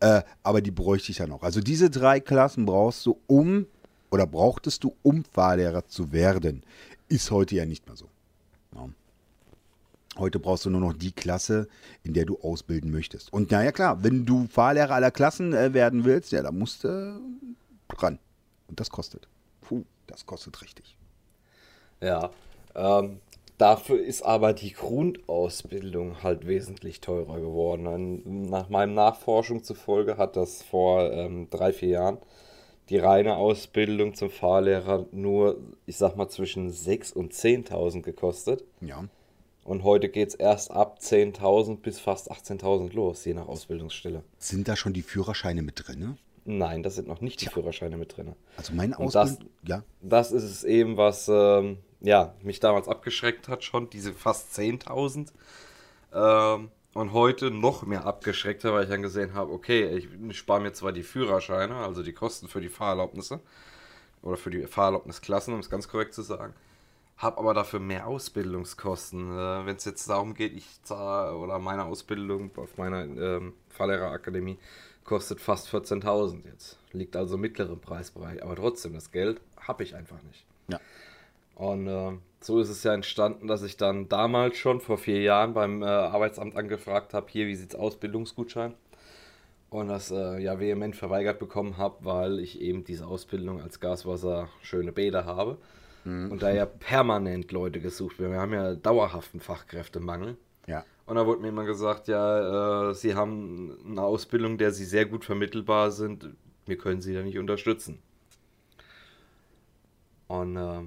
Äh, 0.00 0.22
aber 0.42 0.60
die 0.60 0.70
bräuchte 0.70 1.10
ich 1.10 1.18
ja 1.18 1.26
noch. 1.26 1.42
Also 1.42 1.60
diese 1.60 1.90
drei 1.90 2.20
Klassen 2.20 2.66
brauchst 2.66 3.04
du, 3.06 3.18
um, 3.26 3.66
oder 4.10 4.26
brauchtest 4.26 4.84
du, 4.84 4.94
um 5.02 5.24
Fahrlehrer 5.24 5.86
zu 5.86 6.12
werden. 6.12 6.62
Ist 7.08 7.30
heute 7.30 7.56
ja 7.56 7.64
nicht 7.64 7.86
mehr 7.86 7.96
so. 7.96 8.08
Ja. 8.74 8.88
Heute 10.18 10.38
brauchst 10.38 10.64
du 10.64 10.70
nur 10.70 10.80
noch 10.80 10.92
die 10.92 11.12
Klasse, 11.12 11.68
in 12.02 12.12
der 12.12 12.24
du 12.24 12.38
ausbilden 12.40 12.90
möchtest. 12.90 13.32
Und 13.32 13.50
naja, 13.50 13.72
klar, 13.72 14.02
wenn 14.02 14.26
du 14.26 14.46
Fahrlehrer 14.46 14.94
aller 14.94 15.10
Klassen 15.10 15.52
äh, 15.52 15.72
werden 15.74 16.04
willst, 16.04 16.32
ja, 16.32 16.42
dann 16.42 16.58
musst 16.58 16.84
du 16.84 16.88
äh, 16.88 17.94
ran. 17.94 18.18
Und 18.68 18.80
das 18.80 18.90
kostet. 18.90 19.28
Puh, 19.62 19.84
das 20.06 20.26
kostet 20.26 20.60
richtig. 20.62 20.96
Ja, 22.00 22.30
ähm, 22.74 23.20
Dafür 23.58 24.00
ist 24.00 24.22
aber 24.22 24.52
die 24.52 24.72
Grundausbildung 24.72 26.22
halt 26.22 26.46
wesentlich 26.46 27.00
teurer 27.00 27.40
geworden. 27.40 28.48
Nach 28.48 28.68
meinem 28.68 28.94
Nachforschung 28.94 29.64
zufolge 29.64 30.16
hat 30.16 30.36
das 30.36 30.62
vor 30.62 31.12
ähm, 31.12 31.48
drei, 31.50 31.72
vier 31.72 31.88
Jahren 31.88 32.18
die 32.88 32.98
reine 32.98 33.36
Ausbildung 33.36 34.14
zum 34.14 34.30
Fahrlehrer 34.30 35.06
nur, 35.12 35.58
ich 35.86 35.96
sag 35.96 36.16
mal, 36.16 36.28
zwischen 36.28 36.70
6.000 36.70 37.14
und 37.14 37.32
10.000 37.34 38.02
gekostet. 38.02 38.64
Ja. 38.80 39.04
Und 39.64 39.82
heute 39.82 40.08
geht 40.08 40.28
es 40.28 40.34
erst 40.34 40.70
ab 40.70 40.98
10.000 41.02 41.80
bis 41.80 42.00
fast 42.00 42.32
18.000 42.32 42.94
los, 42.94 43.24
je 43.24 43.34
nach 43.34 43.48
Ausbildungsstelle. 43.48 44.22
Sind 44.38 44.68
da 44.68 44.76
schon 44.76 44.94
die 44.94 45.02
Führerscheine 45.02 45.60
mit 45.62 45.86
drin? 45.86 46.16
Nein, 46.46 46.82
da 46.82 46.88
sind 46.88 47.08
noch 47.08 47.20
nicht 47.20 47.40
Tja. 47.40 47.50
die 47.50 47.54
Führerscheine 47.54 47.98
mit 47.98 48.16
drin. 48.16 48.32
Also 48.56 48.72
meine 48.72 48.98
Ausbildung, 48.98 49.50
das, 49.62 49.68
ja. 49.68 49.82
Das 50.00 50.32
ist 50.32 50.44
es 50.44 50.64
eben, 50.64 50.96
was 50.96 51.28
ähm, 51.30 51.76
ja, 52.00 52.34
mich 52.42 52.60
damals 52.60 52.88
abgeschreckt 52.88 53.48
hat 53.48 53.64
schon, 53.64 53.90
diese 53.90 54.12
fast 54.12 54.58
10.000. 54.58 55.32
Ähm, 56.12 56.70
und 56.94 57.12
heute 57.12 57.50
noch 57.50 57.84
mehr 57.84 58.06
abgeschreckter, 58.06 58.72
weil 58.72 58.84
ich 58.84 58.90
dann 58.90 59.02
gesehen 59.02 59.34
habe, 59.34 59.52
okay, 59.52 59.86
ich 59.96 60.38
spare 60.38 60.60
mir 60.60 60.72
zwar 60.72 60.92
die 60.92 61.02
Führerscheine, 61.02 61.76
also 61.76 62.02
die 62.02 62.12
Kosten 62.12 62.48
für 62.48 62.60
die 62.60 62.70
Fahrerlaubnisse 62.70 63.40
oder 64.22 64.36
für 64.36 64.50
die 64.50 64.66
Fahrerlaubnisklassen, 64.66 65.54
um 65.54 65.60
es 65.60 65.70
ganz 65.70 65.88
korrekt 65.88 66.14
zu 66.14 66.22
sagen, 66.22 66.54
habe 67.18 67.38
aber 67.38 67.54
dafür 67.54 67.80
mehr 67.80 68.06
Ausbildungskosten. 68.06 69.32
Äh, 69.32 69.66
Wenn 69.66 69.76
es 69.76 69.84
jetzt 69.84 70.08
darum 70.08 70.34
geht, 70.34 70.56
ich 70.56 70.82
zahle 70.82 71.36
oder 71.36 71.58
meine 71.58 71.84
Ausbildung 71.84 72.50
auf 72.56 72.76
meiner 72.78 73.02
ähm, 73.02 73.54
Fahrlehrerakademie 73.68 74.58
kostet 75.04 75.40
fast 75.40 75.68
14.000 75.68 76.44
jetzt. 76.46 76.78
Liegt 76.92 77.16
also 77.16 77.34
im 77.34 77.40
mittleren 77.40 77.80
Preisbereich. 77.80 78.42
Aber 78.42 78.56
trotzdem, 78.56 78.92
das 78.92 79.10
Geld 79.10 79.40
habe 79.60 79.82
ich 79.82 79.94
einfach 79.94 80.22
nicht. 80.22 80.44
Ja. 80.68 80.80
Und 81.58 81.88
äh, 81.88 82.12
so 82.40 82.60
ist 82.60 82.68
es 82.68 82.84
ja 82.84 82.94
entstanden, 82.94 83.48
dass 83.48 83.62
ich 83.62 83.76
dann 83.76 84.08
damals 84.08 84.56
schon 84.56 84.80
vor 84.80 84.96
vier 84.96 85.20
Jahren 85.20 85.54
beim 85.54 85.82
äh, 85.82 85.86
Arbeitsamt 85.86 86.56
angefragt 86.56 87.12
habe, 87.12 87.26
hier, 87.28 87.48
wie 87.48 87.56
sieht's 87.56 87.74
aus, 87.74 87.96
Bildungsgutschein? 87.96 88.74
Und 89.68 89.88
das 89.88 90.10
äh, 90.10 90.38
ja 90.38 90.58
vehement 90.58 90.96
verweigert 90.96 91.40
bekommen 91.40 91.76
habe, 91.76 91.96
weil 92.04 92.38
ich 92.38 92.60
eben 92.60 92.84
diese 92.84 93.06
Ausbildung 93.06 93.60
als 93.60 93.80
Gaswasser 93.80 94.48
schöne 94.62 94.92
Bäder 94.92 95.26
habe. 95.26 95.58
Und 96.30 96.42
da 96.42 96.50
ja 96.50 96.64
permanent 96.64 97.52
Leute 97.52 97.80
gesucht 97.80 98.18
werden. 98.18 98.32
Wir 98.32 98.40
haben 98.40 98.54
ja 98.54 98.74
dauerhaften 98.74 99.40
Fachkräftemangel. 99.40 100.38
Ja. 100.66 100.84
Und 101.04 101.16
da 101.16 101.26
wurde 101.26 101.42
mir 101.42 101.48
immer 101.48 101.64
gesagt, 101.64 102.08
ja, 102.08 102.90
äh, 102.90 102.94
Sie 102.94 103.14
haben 103.14 103.76
eine 103.84 104.02
Ausbildung, 104.02 104.56
der 104.56 104.70
Sie 104.70 104.86
sehr 104.86 105.04
gut 105.04 105.24
vermittelbar 105.24 105.90
sind. 105.90 106.30
Wir 106.64 106.78
können 106.78 107.02
Sie 107.02 107.12
da 107.12 107.22
nicht 107.22 107.38
unterstützen. 107.38 107.98
Und 110.28 110.56
äh, 110.56 110.80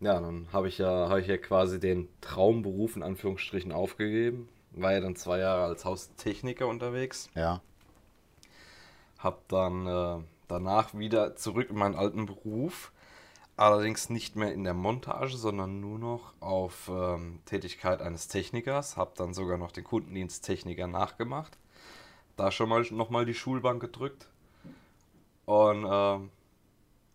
ja, 0.00 0.20
dann 0.20 0.48
habe 0.52 0.68
ich 0.68 0.78
ja, 0.78 1.08
habe 1.08 1.20
ich 1.20 1.26
ja 1.26 1.36
quasi 1.36 1.78
den 1.78 2.08
Traumberuf 2.20 2.96
in 2.96 3.02
Anführungsstrichen 3.02 3.72
aufgegeben. 3.72 4.48
War 4.72 4.92
ja 4.92 5.00
dann 5.00 5.16
zwei 5.16 5.38
Jahre 5.38 5.64
als 5.64 5.84
Haustechniker 5.84 6.66
unterwegs. 6.66 7.28
Ja. 7.34 7.60
Hab 9.18 9.46
dann 9.48 9.86
äh, 9.86 10.24
danach 10.48 10.94
wieder 10.94 11.36
zurück 11.36 11.70
in 11.70 11.76
meinen 11.76 11.96
alten 11.96 12.26
Beruf. 12.26 12.92
Allerdings 13.56 14.08
nicht 14.08 14.36
mehr 14.36 14.54
in 14.54 14.64
der 14.64 14.72
Montage, 14.72 15.36
sondern 15.36 15.80
nur 15.80 15.98
noch 15.98 16.32
auf 16.40 16.88
ähm, 16.88 17.40
Tätigkeit 17.44 18.00
eines 18.00 18.26
Technikers. 18.28 18.96
Hab 18.96 19.16
dann 19.16 19.34
sogar 19.34 19.58
noch 19.58 19.70
den 19.70 19.84
Kundendienst 19.84 20.46
Techniker 20.46 20.86
nachgemacht. 20.86 21.58
Da 22.36 22.50
schon 22.50 22.70
mal 22.70 22.86
nochmal 22.90 23.26
die 23.26 23.34
Schulbank 23.34 23.82
gedrückt. 23.82 24.28
Und 25.44 25.84
ähm, 25.86 26.30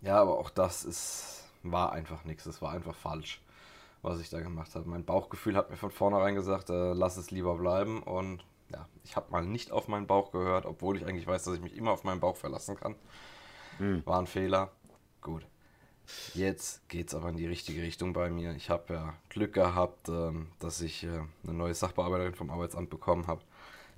ja, 0.01 0.21
aber 0.21 0.37
auch 0.37 0.51
das 0.51 0.85
ist, 0.85 1.34
war 1.71 1.91
einfach 1.91 2.23
nichts. 2.25 2.45
Es 2.45 2.61
war 2.61 2.71
einfach 2.71 2.95
falsch, 2.95 3.41
was 4.01 4.19
ich 4.19 4.29
da 4.29 4.39
gemacht 4.39 4.75
habe. 4.75 4.89
Mein 4.89 5.05
Bauchgefühl 5.05 5.55
hat 5.55 5.69
mir 5.69 5.77
von 5.77 5.91
vornherein 5.91 6.35
gesagt, 6.35 6.69
äh, 6.69 6.93
lass 6.93 7.17
es 7.17 7.31
lieber 7.31 7.55
bleiben. 7.55 8.03
Und 8.03 8.43
ja, 8.69 8.87
ich 9.03 9.15
habe 9.15 9.31
mal 9.31 9.45
nicht 9.45 9.71
auf 9.71 9.87
meinen 9.87 10.07
Bauch 10.07 10.31
gehört, 10.31 10.65
obwohl 10.65 10.97
ich 10.97 11.05
eigentlich 11.05 11.27
weiß, 11.27 11.43
dass 11.43 11.55
ich 11.55 11.61
mich 11.61 11.75
immer 11.75 11.91
auf 11.91 12.03
meinen 12.03 12.19
Bauch 12.19 12.35
verlassen 12.35 12.75
kann. 12.75 12.95
War 14.05 14.19
ein 14.19 14.27
Fehler. 14.27 14.71
Gut. 15.21 15.45
Jetzt 16.33 16.87
geht 16.87 17.07
es 17.07 17.15
aber 17.15 17.29
in 17.29 17.37
die 17.37 17.47
richtige 17.47 17.81
Richtung 17.81 18.13
bei 18.13 18.29
mir. 18.29 18.55
Ich 18.55 18.69
habe 18.69 18.93
ja 18.93 19.13
Glück 19.29 19.53
gehabt, 19.53 20.07
ähm, 20.09 20.49
dass 20.59 20.81
ich 20.81 21.03
äh, 21.03 21.21
eine 21.43 21.53
neue 21.53 21.73
Sachbearbeiterin 21.73 22.35
vom 22.35 22.51
Arbeitsamt 22.51 22.89
bekommen 22.89 23.27
habe, 23.27 23.41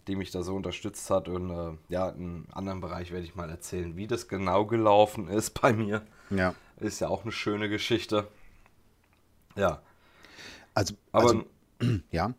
die 0.07 0.15
mich 0.15 0.31
da 0.31 0.43
so 0.43 0.55
unterstützt 0.55 1.09
hat. 1.09 1.27
Und 1.27 1.49
äh, 1.49 1.77
ja, 1.89 2.09
in 2.09 2.15
einem 2.23 2.45
anderen 2.51 2.81
Bereich 2.81 3.11
werde 3.11 3.25
ich 3.25 3.35
mal 3.35 3.49
erzählen, 3.49 3.95
wie 3.97 4.07
das 4.07 4.27
genau 4.27 4.65
gelaufen 4.65 5.27
ist 5.29 5.59
bei 5.61 5.73
mir. 5.73 6.05
Ja. 6.29 6.55
Ist 6.77 6.99
ja 6.99 7.07
auch 7.09 7.23
eine 7.23 7.31
schöne 7.31 7.69
Geschichte. 7.69 8.27
Ja, 9.55 9.81
Also, 10.73 10.93
aber 11.11 11.23
also 11.29 11.45
ja, 12.11 12.33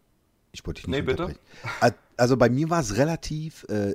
ich 0.52 0.64
wollte 0.66 0.80
dich 0.82 0.88
nicht 0.88 0.96
Nee, 1.00 1.02
bitte. 1.02 1.24
unterbrechen. 1.26 1.94
Also 2.16 2.36
bei 2.36 2.48
mir 2.48 2.68
war 2.70 2.80
es 2.80 2.96
relativ 2.96 3.64
äh, 3.68 3.94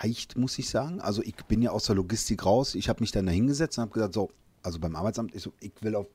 leicht, 0.00 0.36
muss 0.36 0.58
ich 0.58 0.68
sagen. 0.70 1.00
Also 1.00 1.22
ich 1.22 1.34
bin 1.46 1.60
ja 1.60 1.70
aus 1.70 1.84
der 1.84 1.96
Logistik 1.96 2.46
raus. 2.46 2.74
Ich 2.74 2.88
habe 2.88 3.00
mich 3.00 3.10
dann 3.12 3.26
da 3.26 3.32
hingesetzt 3.32 3.76
und 3.78 3.82
habe 3.82 3.92
gesagt, 3.92 4.14
so, 4.14 4.30
also 4.62 4.78
beim 4.78 4.96
Arbeitsamt, 4.96 5.34
ich, 5.34 5.42
so, 5.42 5.52
ich 5.60 5.72
will 5.80 5.94
auf, 5.94 6.06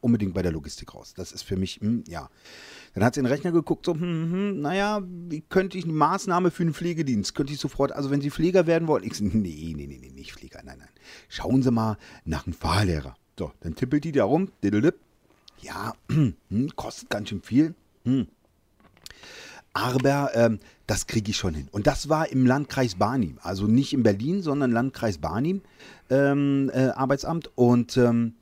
unbedingt 0.00 0.34
bei 0.34 0.42
der 0.42 0.52
Logistik 0.52 0.94
raus. 0.94 1.14
Das 1.14 1.32
ist 1.32 1.42
für 1.42 1.56
mich, 1.56 1.80
hm, 1.80 2.04
ja. 2.08 2.28
Dann 2.94 3.04
hat 3.04 3.14
sie 3.14 3.20
in 3.20 3.24
den 3.24 3.32
Rechner 3.32 3.52
geguckt, 3.52 3.86
so, 3.86 3.94
hm, 3.94 4.00
hm, 4.00 4.60
naja, 4.60 5.02
wie 5.28 5.42
könnte 5.42 5.78
ich 5.78 5.84
eine 5.84 5.92
Maßnahme 5.92 6.50
für 6.50 6.62
einen 6.62 6.74
Pflegedienst? 6.74 7.34
Könnte 7.34 7.52
ich 7.52 7.60
sofort, 7.60 7.92
also 7.92 8.10
wenn 8.10 8.20
Sie 8.20 8.30
Pfleger 8.30 8.66
werden 8.66 8.88
wollen, 8.88 9.04
ich 9.04 9.20
nee, 9.20 9.30
nee, 9.32 9.86
nee, 9.86 9.98
nee, 10.00 10.10
nicht 10.10 10.32
Pfleger, 10.32 10.60
nein, 10.64 10.78
nein. 10.78 10.88
Schauen 11.28 11.62
Sie 11.62 11.70
mal 11.70 11.98
nach 12.24 12.46
einem 12.46 12.54
Fahrlehrer. 12.54 13.16
So, 13.38 13.52
dann 13.60 13.74
tippelt 13.74 14.04
die 14.04 14.12
da 14.12 14.24
rum, 14.24 14.50
diddledip. 14.62 14.96
ja, 15.60 15.94
hm, 16.10 16.76
kostet 16.76 17.10
ganz 17.10 17.28
schön 17.28 17.42
viel. 17.42 17.74
Hm. 18.04 18.26
Aber 19.72 20.34
ähm, 20.34 20.58
das 20.86 21.06
kriege 21.06 21.30
ich 21.30 21.36
schon 21.36 21.54
hin. 21.54 21.68
Und 21.70 21.86
das 21.86 22.08
war 22.08 22.30
im 22.30 22.44
Landkreis 22.46 22.96
Barnim. 22.96 23.38
Also 23.42 23.66
nicht 23.66 23.92
in 23.92 24.02
Berlin, 24.02 24.42
sondern 24.42 24.72
Landkreis 24.72 25.18
Barnim, 25.18 25.62
ähm, 26.10 26.70
äh, 26.74 26.88
Arbeitsamt. 26.88 27.50
Und 27.54 27.96
ähm, 27.96 28.34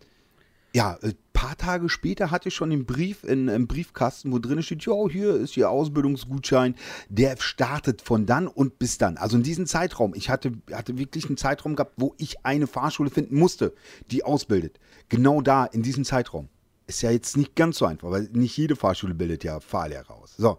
ja, 0.75 0.99
ein 1.03 1.15
paar 1.33 1.57
Tage 1.57 1.89
später 1.89 2.31
hatte 2.31 2.49
ich 2.49 2.55
schon 2.55 2.71
den 2.71 2.85
Brief 2.85 3.25
in, 3.25 3.49
im 3.49 3.67
Briefkasten, 3.67 4.33
wo 4.33 4.39
drin 4.39 4.63
steht, 4.63 4.85
ja, 4.85 5.09
hier 5.09 5.35
ist 5.35 5.57
Ihr 5.57 5.71
Ausbildungsgutschein. 5.71 6.75
Der 7.09 7.37
startet 7.39 8.03
von 8.03 8.27
dann 8.27 8.47
und 8.49 8.79
bis 8.79 8.99
dann. 8.99 9.17
Also 9.17 9.37
in 9.37 9.43
diesem 9.43 9.67
Zeitraum. 9.67 10.15
Ich 10.15 10.31
hatte, 10.31 10.53
hatte 10.73 10.99
wirklich 10.99 11.27
einen 11.27 11.37
Zeitraum 11.37 11.77
gehabt, 11.77 11.95
wo 11.97 12.15
ich 12.19 12.45
eine 12.45 12.67
Fahrschule 12.67 13.11
finden 13.11 13.39
musste, 13.39 13.75
die 14.11 14.25
ausbildet. 14.25 14.79
Genau 15.09 15.41
da, 15.41 15.65
in 15.65 15.83
diesem 15.83 16.05
Zeitraum. 16.05 16.49
Ist 16.87 17.03
ja 17.03 17.11
jetzt 17.11 17.37
nicht 17.37 17.55
ganz 17.55 17.79
so 17.79 17.87
einfach, 17.87 18.11
weil 18.11 18.29
nicht 18.33 18.57
jede 18.57 18.75
Fahrschule 18.75 19.15
bildet 19.15 19.45
ja 19.45 19.61
Fahrlehrer 19.61 20.15
aus. 20.15 20.35
So, 20.37 20.59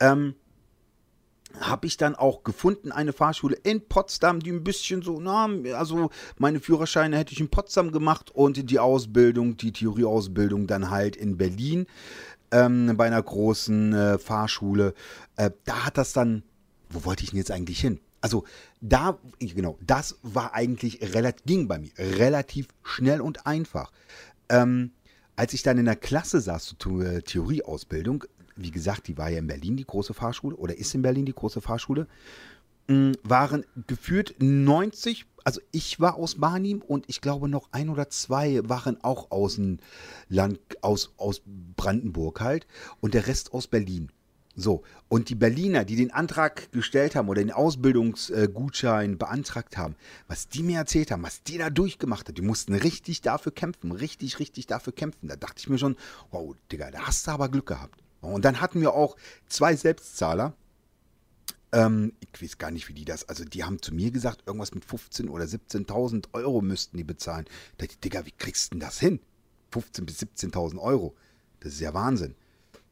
ähm, 0.00 0.34
habe 1.58 1.86
ich 1.86 1.96
dann 1.96 2.14
auch 2.14 2.44
gefunden, 2.44 2.92
eine 2.92 3.12
Fahrschule 3.12 3.56
in 3.56 3.86
Potsdam, 3.88 4.40
die 4.40 4.50
ein 4.50 4.64
bisschen 4.64 5.02
so, 5.02 5.20
na, 5.20 5.48
also 5.76 6.10
meine 6.38 6.60
Führerscheine 6.60 7.18
hätte 7.18 7.32
ich 7.32 7.40
in 7.40 7.48
Potsdam 7.48 7.92
gemacht 7.92 8.30
und 8.30 8.70
die 8.70 8.78
Ausbildung, 8.78 9.56
die 9.56 9.72
Theorieausbildung 9.72 10.66
dann 10.66 10.90
halt 10.90 11.16
in 11.16 11.36
Berlin 11.36 11.86
ähm, 12.50 12.96
bei 12.96 13.06
einer 13.06 13.22
großen 13.22 13.92
äh, 13.92 14.18
Fahrschule. 14.18 14.94
Äh, 15.36 15.50
da 15.64 15.86
hat 15.86 15.98
das 15.98 16.12
dann, 16.12 16.42
wo 16.88 17.04
wollte 17.04 17.24
ich 17.24 17.30
denn 17.30 17.38
jetzt 17.38 17.50
eigentlich 17.50 17.80
hin? 17.80 18.00
Also 18.20 18.44
da, 18.80 19.18
genau, 19.38 19.78
das 19.80 20.18
war 20.22 20.54
eigentlich 20.54 21.14
relativ, 21.14 21.44
ging 21.46 21.68
bei 21.68 21.78
mir 21.78 21.90
relativ 21.98 22.68
schnell 22.82 23.20
und 23.20 23.46
einfach. 23.46 23.92
Ähm, 24.48 24.92
als 25.36 25.54
ich 25.54 25.62
dann 25.62 25.78
in 25.78 25.86
der 25.86 25.96
Klasse 25.96 26.40
saß 26.40 26.76
zur 26.78 27.04
äh, 27.04 27.22
Theorieausbildung, 27.22 28.24
wie 28.62 28.70
gesagt, 28.70 29.08
die 29.08 29.18
war 29.18 29.30
ja 29.30 29.38
in 29.38 29.46
Berlin 29.46 29.76
die 29.76 29.86
große 29.86 30.14
Fahrschule 30.14 30.56
oder 30.56 30.76
ist 30.76 30.94
in 30.94 31.02
Berlin 31.02 31.26
die 31.26 31.34
große 31.34 31.60
Fahrschule, 31.60 32.06
waren 33.22 33.64
geführt 33.86 34.34
90, 34.40 35.26
also 35.44 35.60
ich 35.70 36.00
war 36.00 36.16
aus 36.16 36.36
Barnim 36.36 36.82
und 36.82 37.04
ich 37.08 37.20
glaube 37.20 37.48
noch 37.48 37.68
ein 37.70 37.88
oder 37.88 38.10
zwei 38.10 38.60
waren 38.64 39.02
auch 39.04 39.30
aus 39.30 39.56
dem 39.56 39.78
Land, 40.28 40.58
aus, 40.82 41.14
aus 41.16 41.42
Brandenburg 41.76 42.40
halt 42.40 42.66
und 43.00 43.14
der 43.14 43.28
Rest 43.28 43.52
aus 43.52 43.68
Berlin. 43.68 44.10
So, 44.56 44.82
und 45.08 45.28
die 45.28 45.36
Berliner, 45.36 45.84
die 45.84 45.94
den 45.94 46.10
Antrag 46.12 46.72
gestellt 46.72 47.14
haben 47.14 47.28
oder 47.28 47.40
den 47.40 47.52
Ausbildungsgutschein 47.52 49.16
beantragt 49.16 49.78
haben, 49.78 49.94
was 50.26 50.48
die 50.48 50.64
mir 50.64 50.78
erzählt 50.78 51.12
haben, 51.12 51.22
was 51.22 51.44
die 51.44 51.58
da 51.58 51.70
durchgemacht 51.70 52.26
haben, 52.26 52.34
die 52.34 52.42
mussten 52.42 52.74
richtig 52.74 53.20
dafür 53.20 53.52
kämpfen, 53.52 53.92
richtig, 53.92 54.40
richtig 54.40 54.66
dafür 54.66 54.92
kämpfen. 54.92 55.28
Da 55.28 55.36
dachte 55.36 55.56
ich 55.58 55.68
mir 55.68 55.78
schon, 55.78 55.96
wow, 56.32 56.54
Digga, 56.72 56.90
da 56.90 57.06
hast 57.06 57.28
du 57.28 57.30
aber 57.30 57.48
Glück 57.48 57.66
gehabt. 57.66 57.99
Und 58.20 58.44
dann 58.44 58.60
hatten 58.60 58.80
wir 58.80 58.94
auch 58.94 59.16
zwei 59.46 59.76
Selbstzahler. 59.76 60.54
Ähm, 61.72 62.12
ich 62.20 62.42
weiß 62.42 62.58
gar 62.58 62.70
nicht, 62.70 62.88
wie 62.88 62.94
die 62.94 63.04
das, 63.04 63.28
also 63.28 63.44
die 63.44 63.64
haben 63.64 63.80
zu 63.80 63.94
mir 63.94 64.10
gesagt, 64.10 64.42
irgendwas 64.46 64.74
mit 64.74 64.84
15.000 64.84 65.28
oder 65.30 65.44
17.000 65.44 66.26
Euro 66.32 66.60
müssten 66.60 66.96
die 66.96 67.04
bezahlen. 67.04 67.44
Da 67.78 67.86
dachte 67.86 67.94
ich, 67.94 68.00
Digga, 68.00 68.26
wie 68.26 68.32
kriegst 68.32 68.66
du 68.66 68.70
denn 68.74 68.80
das 68.80 68.98
hin? 68.98 69.20
15.000 69.72 70.04
bis 70.04 70.20
17.000 70.20 70.78
Euro. 70.78 71.14
Das 71.60 71.74
ist 71.74 71.80
ja 71.80 71.94
Wahnsinn. 71.94 72.34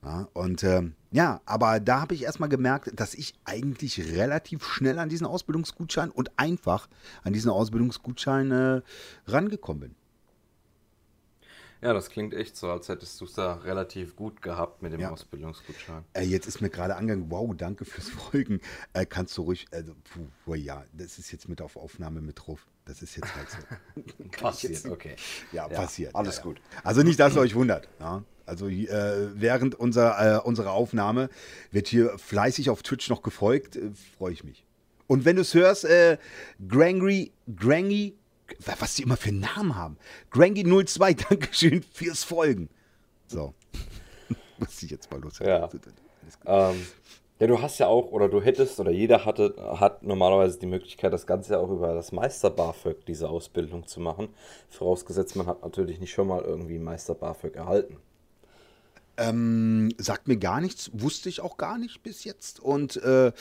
Ja, 0.03 0.29
und 0.33 0.63
ähm, 0.63 0.95
ja, 1.11 1.41
aber 1.45 1.81
da 1.81 2.01
habe 2.01 2.15
ich 2.15 2.23
erstmal 2.23 2.49
gemerkt, 2.49 2.93
dass 2.95 3.15
ich 3.15 3.35
eigentlich 3.45 4.13
relativ 4.13 4.65
schnell 4.65 5.01
an 5.01 5.09
diesen 5.09 5.27
Ausbildungsgutschein 5.27 6.11
und 6.11 6.39
einfach 6.39 6.89
an 7.25 7.33
diesen 7.33 7.51
Ausbildungsgutschein 7.51 8.51
äh, 8.53 8.83
rangekommen 9.27 9.81
bin. 9.81 9.95
Ja, 11.81 11.93
das 11.93 12.11
klingt 12.11 12.35
echt 12.35 12.57
so, 12.57 12.71
als 12.71 12.89
hättest 12.89 13.21
du 13.21 13.25
es 13.25 13.35
da 13.35 13.55
relativ 13.55 14.17
gut 14.17 14.43
gehabt 14.43 14.83
mit 14.83 14.93
dem 14.93 15.01
Ja. 15.01 15.11
Ausbildungsgutschein. 15.11 16.05
Äh, 16.13 16.23
jetzt 16.23 16.47
ist 16.47 16.61
mir 16.61 16.71
gerade 16.71 16.97
angegangen, 16.97 17.31
wow, 17.31 17.55
danke 17.57 17.85
fürs 17.85 18.09
Folgen. 18.31 18.61
Äh, 18.93 19.07
kannst 19.07 19.37
du 19.39 19.43
ruhig, 19.43 19.67
also, 19.71 19.95
puh, 19.95 20.27
puh, 20.45 20.55
ja, 20.55 20.85
das 20.93 21.19
ist 21.19 21.31
jetzt 21.33 21.49
mit 21.49 21.61
auf 21.63 21.77
Aufnahme 21.77 22.21
mit 22.21 22.41
drauf. 22.47 22.67
Das 22.85 23.03
ist 23.03 23.17
jetzt 23.17 23.35
halt 23.37 23.49
so. 23.51 23.59
Passiert, 24.43 24.87
okay. 24.87 25.17
Ja, 25.53 25.69
passiert. 25.69 26.15
Alles 26.15 26.37
ja, 26.37 26.43
ja. 26.43 26.49
gut. 26.49 26.61
Also 26.83 27.03
nicht, 27.03 27.21
dass 27.21 27.35
ihr 27.35 27.41
euch 27.41 27.55
wundert. 27.55 27.87
Ja? 28.01 28.25
Also 28.47 28.69
äh, 28.69 28.89
während 29.35 29.75
unserer, 29.75 30.37
äh, 30.37 30.41
unserer 30.41 30.73
Aufnahme 30.73 31.29
wird 31.71 31.89
hier 31.89 32.19
fleißig 32.19 32.71
auf 32.71 32.83
Twitch 32.83 33.11
noch 33.11 33.23
gefolgt. 33.23 33.77
Äh, 33.77 33.91
Freue 34.17 34.33
ich 34.33 34.43
mich. 34.43 34.65
Und 35.07 35.27
wenn 35.27 35.37
du 35.37 35.43
es 35.43 35.53
hörst, 35.53 35.85
äh, 35.85 36.17
Grangry, 36.67 37.33
Grangy, 37.55 38.15
was 38.78 38.95
die 38.95 39.02
immer 39.02 39.17
für 39.17 39.28
einen 39.28 39.40
Namen 39.40 39.76
haben. 39.76 39.97
Grangy02, 40.33 41.28
Dankeschön 41.28 41.83
fürs 41.83 42.25
Folgen. 42.25 42.69
So. 43.26 43.55
Muss 44.59 44.83
ich 44.83 44.90
jetzt 44.90 45.11
mal 45.11 45.21
los. 45.21 45.38
Ja. 45.38 45.69
Ähm, 46.47 46.87
ja, 47.40 47.47
du 47.47 47.62
hast 47.62 47.78
ja 47.78 47.87
auch, 47.87 48.11
oder 48.11 48.28
du 48.28 48.43
hättest, 48.43 48.81
oder 48.81 48.90
jeder 48.90 49.25
hatte, 49.25 49.55
hat 49.78 50.02
normalerweise 50.02 50.59
die 50.59 50.67
Möglichkeit, 50.67 51.12
das 51.12 51.26
Ganze 51.26 51.52
ja 51.52 51.61
auch 51.61 51.71
über 51.71 51.95
das 51.95 52.11
Meister 52.11 52.50
BAföG, 52.50 53.07
diese 53.07 53.28
Ausbildung 53.28 53.87
zu 53.87 54.00
machen. 54.00 54.28
Vorausgesetzt, 54.69 55.37
man 55.37 55.47
hat 55.47 55.62
natürlich 55.62 56.00
nicht 56.00 56.12
schon 56.12 56.26
mal 56.26 56.43
irgendwie 56.43 56.78
Meister 56.78 57.14
BAföG 57.14 57.55
erhalten. 57.55 57.99
Ähm, 59.19 59.93
sagt 59.99 60.26
mir 60.26 60.37
gar 60.37 60.61
nichts, 60.61 60.90
wusste 60.93 61.28
ich 61.28 61.40
auch 61.40 61.57
gar 61.57 61.78
nicht 61.78 62.02
bis 62.02 62.25
jetzt. 62.25 62.59
Und 62.61 62.97
äh, 62.97 63.33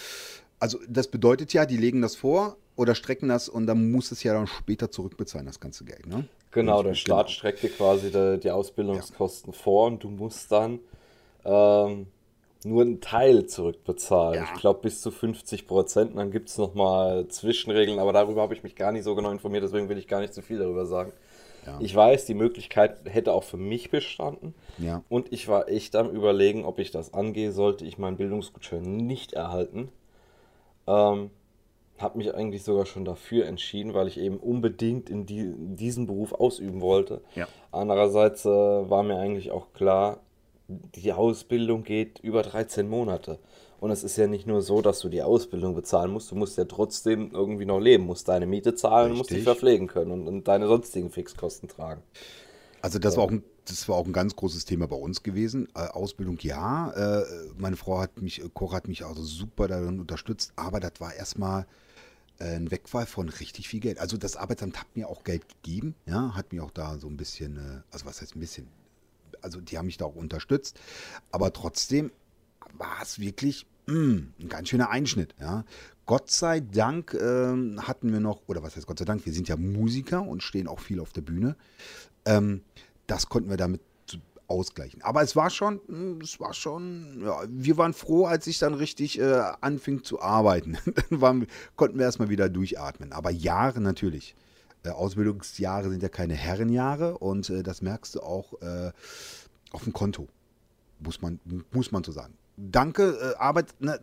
also 0.59 0.79
das 0.87 1.07
bedeutet 1.07 1.53
ja, 1.53 1.65
die 1.65 1.77
legen 1.77 2.01
das 2.01 2.15
vor 2.15 2.57
oder 2.75 2.95
strecken 2.95 3.29
das 3.29 3.49
und 3.49 3.67
dann 3.67 3.91
muss 3.91 4.11
es 4.11 4.23
ja 4.23 4.33
dann 4.33 4.47
später 4.47 4.91
zurückbezahlen, 4.91 5.47
das 5.47 5.59
ganze 5.59 5.83
Geld, 5.85 6.07
ne? 6.07 6.27
Genau, 6.51 6.81
der 6.81 6.95
Staat 6.95 7.29
streckt 7.29 7.61
dir 7.61 7.69
quasi 7.69 8.11
die, 8.11 8.39
die 8.39 8.51
Ausbildungskosten 8.51 9.53
ja. 9.53 9.59
vor 9.59 9.87
und 9.87 10.03
du 10.03 10.09
musst 10.09 10.51
dann 10.51 10.79
ähm, 11.45 12.07
nur 12.63 12.81
einen 12.81 13.01
Teil 13.01 13.45
zurückbezahlen. 13.45 14.43
Ja. 14.43 14.49
Ich 14.53 14.59
glaube 14.59 14.81
bis 14.81 15.01
zu 15.01 15.11
50 15.11 15.67
Prozent. 15.67 16.17
Dann 16.17 16.31
gibt 16.31 16.49
es 16.49 16.57
nochmal 16.57 17.27
Zwischenregeln, 17.27 17.99
aber 17.99 18.13
darüber 18.13 18.41
habe 18.41 18.53
ich 18.53 18.63
mich 18.63 18.75
gar 18.75 18.91
nicht 18.91 19.03
so 19.03 19.15
genau 19.15 19.31
informiert, 19.31 19.63
deswegen 19.63 19.89
will 19.89 19.97
ich 19.97 20.07
gar 20.07 20.21
nicht 20.21 20.33
zu 20.33 20.41
viel 20.41 20.59
darüber 20.59 20.85
sagen. 20.85 21.11
Ja. 21.65 21.77
Ich 21.81 21.93
weiß, 21.93 22.25
die 22.25 22.33
Möglichkeit 22.33 22.99
hätte 23.05 23.33
auch 23.33 23.43
für 23.43 23.57
mich 23.57 23.91
bestanden. 23.91 24.55
Ja. 24.77 25.03
Und 25.09 25.33
ich 25.33 25.47
war 25.47 25.67
echt 25.67 25.95
am 25.95 26.09
Überlegen, 26.09 26.63
ob 26.63 26.79
ich 26.79 26.91
das 26.91 27.13
angehe, 27.13 27.51
sollte 27.51 27.85
ich 27.85 27.97
meinen 27.97 28.15
Bildungsgutschein 28.15 28.81
nicht 28.81 29.33
erhalten. 29.33 29.89
Ähm, 30.87 31.31
habe 31.97 32.17
mich 32.17 32.33
eigentlich 32.33 32.63
sogar 32.63 32.85
schon 32.85 33.05
dafür 33.05 33.45
entschieden, 33.47 33.93
weil 33.93 34.07
ich 34.07 34.19
eben 34.19 34.37
unbedingt 34.37 35.09
in, 35.09 35.25
die, 35.25 35.39
in 35.39 35.75
diesen 35.75 36.05
Beruf 36.05 36.33
ausüben 36.33 36.81
wollte. 36.81 37.21
Ja. 37.35 37.47
Andererseits 37.71 38.45
äh, 38.45 38.49
war 38.49 39.03
mir 39.03 39.17
eigentlich 39.17 39.51
auch 39.51 39.73
klar, 39.73 40.19
die 40.67 41.13
Ausbildung 41.13 41.83
geht 41.83 42.19
über 42.19 42.43
13 42.43 42.87
Monate. 42.87 43.39
Und 43.79 43.91
es 43.91 44.03
ist 44.03 44.17
ja 44.17 44.27
nicht 44.27 44.47
nur 44.47 44.61
so, 44.61 44.81
dass 44.81 44.99
du 44.99 45.09
die 45.09 45.21
Ausbildung 45.21 45.75
bezahlen 45.75 46.11
musst, 46.11 46.31
du 46.31 46.35
musst 46.35 46.57
ja 46.57 46.65
trotzdem 46.65 47.31
irgendwie 47.31 47.65
noch 47.65 47.79
leben, 47.79 48.05
musst 48.05 48.27
deine 48.27 48.47
Miete 48.47 48.73
zahlen, 48.73 49.11
Richtig. 49.11 49.17
musst 49.17 49.31
dich 49.31 49.43
verpflegen 49.43 49.87
können 49.87 50.11
und, 50.11 50.27
und, 50.27 50.47
deine 50.47 50.67
sonstigen 50.67 51.11
Fixkosten 51.11 51.69
tragen. 51.69 52.01
Also 52.81 52.97
das 52.97 53.17
war 53.17 53.25
auch 53.25 53.31
ein, 53.31 53.43
das 53.67 53.87
war 53.89 53.95
auch 53.95 54.05
ein 54.05 54.13
ganz 54.13 54.35
großes 54.35 54.65
Thema 54.65 54.87
bei 54.87 54.95
uns 54.95 55.23
gewesen. 55.23 55.67
Äh, 55.75 55.87
Ausbildung 55.87 56.39
ja, 56.39 56.91
äh, 56.91 57.25
meine 57.57 57.75
Frau 57.75 57.99
hat 57.99 58.21
mich, 58.21 58.41
Cora 58.53 58.77
hat 58.77 58.87
mich 58.87 59.05
also 59.05 59.23
super 59.23 59.67
darin 59.67 59.99
unterstützt, 59.99 60.53
aber 60.55 60.79
das 60.79 60.93
war 60.99 61.13
erstmal 61.13 61.67
äh, 62.39 62.55
ein 62.55 62.71
Wegfall 62.71 63.05
von 63.05 63.29
richtig 63.29 63.67
viel 63.67 63.79
Geld. 63.79 63.99
Also 63.99 64.17
das 64.17 64.37
Arbeitsamt 64.37 64.79
hat 64.79 64.87
mir 64.95 65.09
auch 65.09 65.23
Geld 65.23 65.43
gegeben, 65.49 65.95
ja, 66.05 66.33
hat 66.35 66.53
mir 66.53 66.63
auch 66.63 66.71
da 66.71 66.97
so 66.97 67.07
ein 67.07 67.17
bisschen, 67.17 67.57
äh, 67.57 67.81
also 67.91 68.05
was 68.05 68.21
heißt 68.21 68.35
ein 68.35 68.39
bisschen, 68.39 68.67
also 69.41 69.59
die 69.59 69.77
haben 69.77 69.87
mich 69.87 69.97
da 69.97 70.05
auch 70.05 70.15
unterstützt, 70.15 70.79
aber 71.31 71.51
trotzdem 71.51 72.11
war 72.77 73.01
es 73.01 73.19
wirklich 73.19 73.65
mh, 73.87 73.95
mm, 73.95 74.33
ein 74.39 74.49
ganz 74.49 74.69
schöner 74.69 74.89
Einschnitt. 74.89 75.35
Ja. 75.39 75.65
Gott 76.05 76.31
sei 76.31 76.61
Dank 76.61 77.13
ähm, 77.15 77.85
hatten 77.85 78.13
wir 78.13 78.21
noch, 78.21 78.41
oder 78.47 78.63
was 78.63 78.77
heißt 78.77 78.87
Gott 78.87 78.99
sei 78.99 79.05
Dank, 79.05 79.25
wir 79.25 79.33
sind 79.33 79.49
ja 79.49 79.57
Musiker 79.57 80.21
und 80.21 80.41
stehen 80.41 80.67
auch 80.67 80.79
viel 80.79 81.01
auf 81.01 81.11
der 81.11 81.21
Bühne. 81.21 81.57
Ähm, 82.23 82.61
das 83.07 83.29
konnten 83.29 83.49
wir 83.49 83.57
damit 83.57 83.81
ausgleichen. 84.47 85.01
Aber 85.01 85.21
es 85.23 85.35
war 85.35 85.49
schon, 85.49 85.81
mm, 85.87 86.21
es 86.21 86.39
war 86.39 86.53
schon, 86.53 87.21
ja, 87.23 87.41
wir 87.49 87.77
waren 87.77 87.93
froh, 87.93 88.25
als 88.25 88.47
ich 88.47 88.59
dann 88.59 88.73
richtig 88.73 89.19
äh, 89.19 89.41
anfing 89.59 90.03
zu 90.03 90.21
arbeiten. 90.21 90.77
dann 91.09 91.21
waren, 91.21 91.47
konnten 91.75 91.97
wir 91.97 92.05
erstmal 92.05 92.29
wieder 92.29 92.47
durchatmen. 92.47 93.11
Aber 93.11 93.29
Jahre 93.29 93.81
natürlich. 93.81 94.35
Äh, 94.83 94.89
Ausbildungsjahre 94.89 95.89
sind 95.89 96.01
ja 96.01 96.09
keine 96.09 96.35
Herrenjahre 96.35 97.17
und 97.17 97.49
äh, 97.49 97.63
das 97.63 97.81
merkst 97.81 98.15
du 98.15 98.21
auch 98.21 98.53
äh, 98.61 98.91
auf 99.71 99.83
dem 99.83 99.91
Konto. 99.91 100.27
Muss 100.99 101.21
man, 101.21 101.39
muss 101.71 101.91
man 101.91 102.03
so 102.03 102.11
sagen 102.11 102.33
danke, 102.57 103.17
äh, 103.21 103.37
Arbeit, 103.37 103.73
ne, 103.79 103.99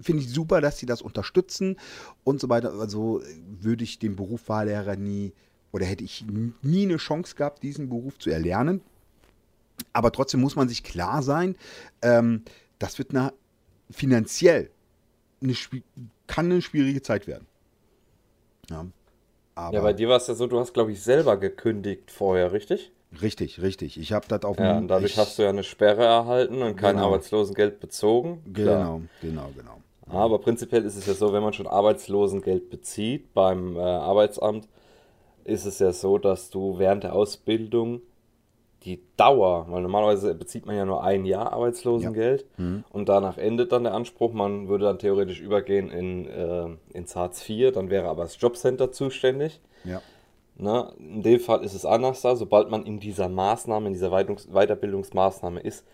finde 0.00 0.22
ich 0.22 0.30
super, 0.30 0.60
dass 0.60 0.78
sie 0.78 0.86
das 0.86 1.02
unterstützen 1.02 1.76
und 2.24 2.40
so 2.40 2.48
weiter. 2.48 2.72
Also 2.72 3.22
würde 3.60 3.84
ich 3.84 3.98
den 3.98 4.16
Beruf 4.16 4.40
Fahrlehrer 4.40 4.96
nie 4.96 5.34
oder 5.72 5.86
hätte 5.86 6.04
ich 6.04 6.24
nie 6.62 6.84
eine 6.84 6.96
Chance 6.96 7.36
gehabt, 7.36 7.62
diesen 7.62 7.88
Beruf 7.88 8.18
zu 8.18 8.30
erlernen. 8.30 8.80
Aber 9.92 10.12
trotzdem 10.12 10.40
muss 10.40 10.56
man 10.56 10.68
sich 10.68 10.82
klar 10.82 11.22
sein, 11.22 11.56
ähm, 12.02 12.44
das 12.78 12.98
wird 12.98 13.10
eine, 13.10 13.32
finanziell 13.90 14.70
eine, 15.42 15.54
kann 16.26 16.46
eine 16.46 16.62
schwierige 16.62 17.02
Zeit 17.02 17.26
werden. 17.26 17.46
Ja, 18.68 18.86
ja 19.56 19.80
bei 19.80 19.92
dir 19.92 20.08
war 20.08 20.16
es 20.16 20.26
ja 20.26 20.34
so, 20.34 20.46
du 20.46 20.58
hast, 20.58 20.74
glaube 20.74 20.92
ich, 20.92 21.02
selber 21.02 21.36
gekündigt 21.36 22.10
vorher, 22.10 22.52
richtig? 22.52 22.92
Richtig, 23.20 23.60
richtig. 23.60 23.98
Ich 23.98 24.12
habe 24.12 24.28
das 24.28 24.44
auf 24.44 24.58
Ja, 24.58 24.78
und 24.78 24.88
dadurch 24.88 25.12
ich, 25.12 25.18
hast 25.18 25.38
du 25.38 25.42
ja 25.42 25.48
eine 25.48 25.64
Sperre 25.64 26.04
erhalten 26.04 26.62
und 26.62 26.76
kein 26.76 26.96
genau. 26.96 27.08
Arbeitslosengeld 27.08 27.80
bezogen. 27.80 28.42
Genau, 28.52 29.02
genau, 29.20 29.50
genau. 29.56 29.80
Aber 30.06 30.38
prinzipiell 30.40 30.84
ist 30.84 30.96
es 30.96 31.06
ja 31.06 31.14
so, 31.14 31.32
wenn 31.32 31.42
man 31.42 31.52
schon 31.52 31.66
Arbeitslosengeld 31.66 32.70
bezieht 32.70 33.32
beim 33.32 33.76
äh, 33.76 33.80
Arbeitsamt, 33.80 34.68
ist 35.44 35.66
es 35.66 35.78
ja 35.78 35.92
so, 35.92 36.18
dass 36.18 36.50
du 36.50 36.78
während 36.78 37.04
der 37.04 37.14
Ausbildung 37.14 38.02
die 38.84 39.02
Dauer, 39.16 39.66
weil 39.68 39.82
normalerweise 39.82 40.34
bezieht 40.34 40.64
man 40.64 40.76
ja 40.76 40.84
nur 40.86 41.04
ein 41.04 41.26
Jahr 41.26 41.52
Arbeitslosengeld 41.52 42.46
ja. 42.56 42.64
mhm. 42.64 42.84
und 42.90 43.08
danach 43.08 43.36
endet 43.36 43.72
dann 43.72 43.84
der 43.84 43.94
Anspruch, 43.94 44.32
man 44.32 44.68
würde 44.68 44.86
dann 44.86 44.98
theoretisch 44.98 45.40
übergehen 45.40 45.90
in, 45.90 46.26
äh, 46.26 46.68
ins 46.94 47.14
Hartz 47.14 47.46
IV, 47.48 47.72
dann 47.72 47.90
wäre 47.90 48.08
aber 48.08 48.22
das 48.22 48.40
Jobcenter 48.40 48.90
zuständig. 48.90 49.60
Ja. 49.84 50.00
Ne? 50.56 50.92
In 50.98 51.22
dem 51.22 51.40
Fall 51.40 51.62
ist 51.62 51.74
es 51.74 51.84
anders 51.84 52.22
da. 52.22 52.36
Sobald 52.36 52.70
man 52.70 52.84
in 52.84 53.00
dieser 53.00 53.28
Maßnahme, 53.28 53.88
in 53.88 53.92
dieser 53.94 54.10
Weiterbildungsmaßnahme 54.10 55.60
ist, 55.60 55.84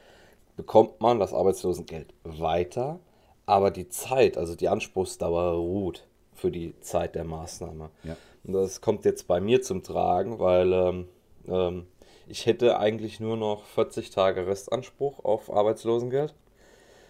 bekommt 0.57 1.01
man 1.01 1.19
das 1.19 1.33
Arbeitslosengeld 1.33 2.15
weiter, 2.25 2.99
aber 3.47 3.71
die 3.71 3.89
Zeit, 3.89 4.39
also 4.39 4.55
die 4.57 4.69
Anspruchsdauer 4.69 5.53
ruht 5.55 6.07
für 6.35 6.51
die 6.51 6.79
Zeit 6.81 7.15
der 7.15 7.25
Maßnahme. 7.25 7.91
Ja. 8.05 8.17
Und 8.47 8.53
das 8.53 8.81
kommt 8.81 9.05
jetzt 9.05 9.27
bei 9.27 9.41
mir 9.41 9.63
zum 9.63 9.83
Tragen, 9.83 10.39
weil 10.39 10.73
ähm, 10.73 11.09
ähm, 11.49 11.87
ich 12.29 12.47
hätte 12.47 12.79
eigentlich 12.79 13.21
nur 13.21 13.37
noch 13.37 13.65
40 13.65 14.11
Tage 14.11 14.47
Restanspruch 14.47 15.25
auf 15.25 15.53
Arbeitslosengeld. 15.53 16.35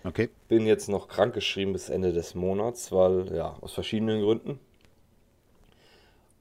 Okay. 0.04 0.30
Bin 0.48 0.66
jetzt 0.66 0.88
noch 0.88 1.08
krankgeschrieben 1.08 1.72
bis 1.72 1.88
Ende 1.88 2.12
des 2.12 2.34
Monats, 2.34 2.92
weil 2.92 3.34
ja, 3.34 3.56
aus 3.60 3.72
verschiedenen 3.72 4.22
Gründen 4.22 4.60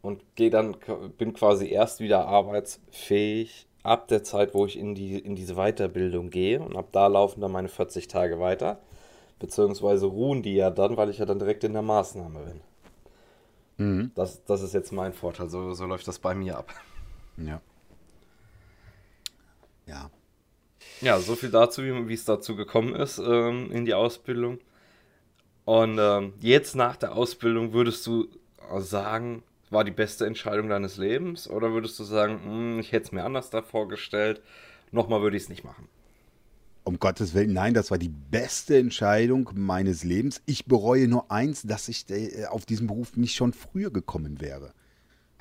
und 0.05 0.21
gehe 0.35 0.51
dann, 0.51 0.77
bin 1.17 1.33
quasi 1.33 1.67
erst 1.67 1.99
wieder 1.99 2.27
arbeitsfähig 2.27 3.67
ab 3.81 4.07
der 4.07 4.23
Zeit, 4.23 4.53
wo 4.53 4.65
ich 4.65 4.77
in, 4.77 4.93
die, 4.93 5.17
in 5.17 5.35
diese 5.35 5.55
Weiterbildung 5.55 6.29
gehe. 6.29 6.61
Und 6.61 6.75
ab 6.75 6.89
da 6.91 7.07
laufen 7.07 7.41
dann 7.41 7.51
meine 7.51 7.69
40 7.69 8.07
Tage 8.07 8.39
weiter. 8.39 8.79
Beziehungsweise 9.39 10.05
ruhen 10.05 10.43
die 10.43 10.55
ja 10.55 10.69
dann, 10.69 10.95
weil 10.95 11.09
ich 11.09 11.17
ja 11.17 11.25
dann 11.25 11.39
direkt 11.39 11.63
in 11.63 11.73
der 11.73 11.81
Maßnahme 11.81 12.39
bin. 12.39 12.61
Mhm. 13.77 14.11
Das, 14.15 14.43
das 14.45 14.61
ist 14.61 14.73
jetzt 14.73 14.91
mein 14.91 15.13
Vorteil. 15.13 15.49
So, 15.49 15.73
so 15.73 15.85
läuft 15.85 16.07
das 16.07 16.19
bei 16.19 16.35
mir 16.35 16.57
ab. 16.57 16.73
Ja. 17.37 17.61
Ja. 19.85 20.09
Ja, 21.01 21.19
so 21.19 21.35
viel 21.35 21.51
dazu, 21.51 21.83
wie, 21.83 22.13
es 22.13 22.25
dazu 22.25 22.55
gekommen 22.55 22.95
ist 22.95 23.17
ähm, 23.19 23.71
in 23.71 23.85
die 23.85 23.93
Ausbildung. 23.93 24.59
Und 25.65 25.97
ähm, 25.99 26.33
jetzt 26.39 26.75
nach 26.75 26.95
der 26.95 27.15
Ausbildung 27.15 27.73
würdest 27.73 28.05
du 28.07 28.27
sagen, 28.77 29.43
war 29.69 29.83
die 29.83 29.91
beste 29.91 30.25
Entscheidung 30.25 30.69
deines 30.69 30.97
Lebens? 30.97 31.49
Oder 31.49 31.73
würdest 31.73 31.99
du 31.99 32.03
sagen, 32.03 32.39
hm, 32.43 32.79
ich 32.79 32.91
hätte 32.91 33.05
es 33.05 33.11
mir 33.11 33.23
anders 33.23 33.49
da 33.49 33.61
vorgestellt, 33.61 34.41
nochmal 34.91 35.21
würde 35.21 35.37
ich 35.37 35.43
es 35.43 35.49
nicht 35.49 35.63
machen? 35.63 35.89
Um 36.85 36.99
Gottes 36.99 37.33
Willen, 37.33 37.51
nein, 37.51 37.73
das 37.73 37.89
war 37.89 37.97
die 37.97 38.09
beste 38.09 38.77
Entscheidung 38.77 39.49
meines 39.55 40.03
Lebens. 40.03 40.41
Ich 40.45 40.65
bereue 40.65 41.07
nur 41.07 41.31
eins, 41.31 41.63
dass 41.63 41.89
ich 41.89 42.07
äh, 42.11 42.45
auf 42.45 42.67
diesen 42.67 42.85
Beruf 42.85 43.17
nicht 43.17 43.35
schon 43.35 43.53
früher 43.53 43.89
gekommen 43.89 44.39
wäre. 44.39 44.71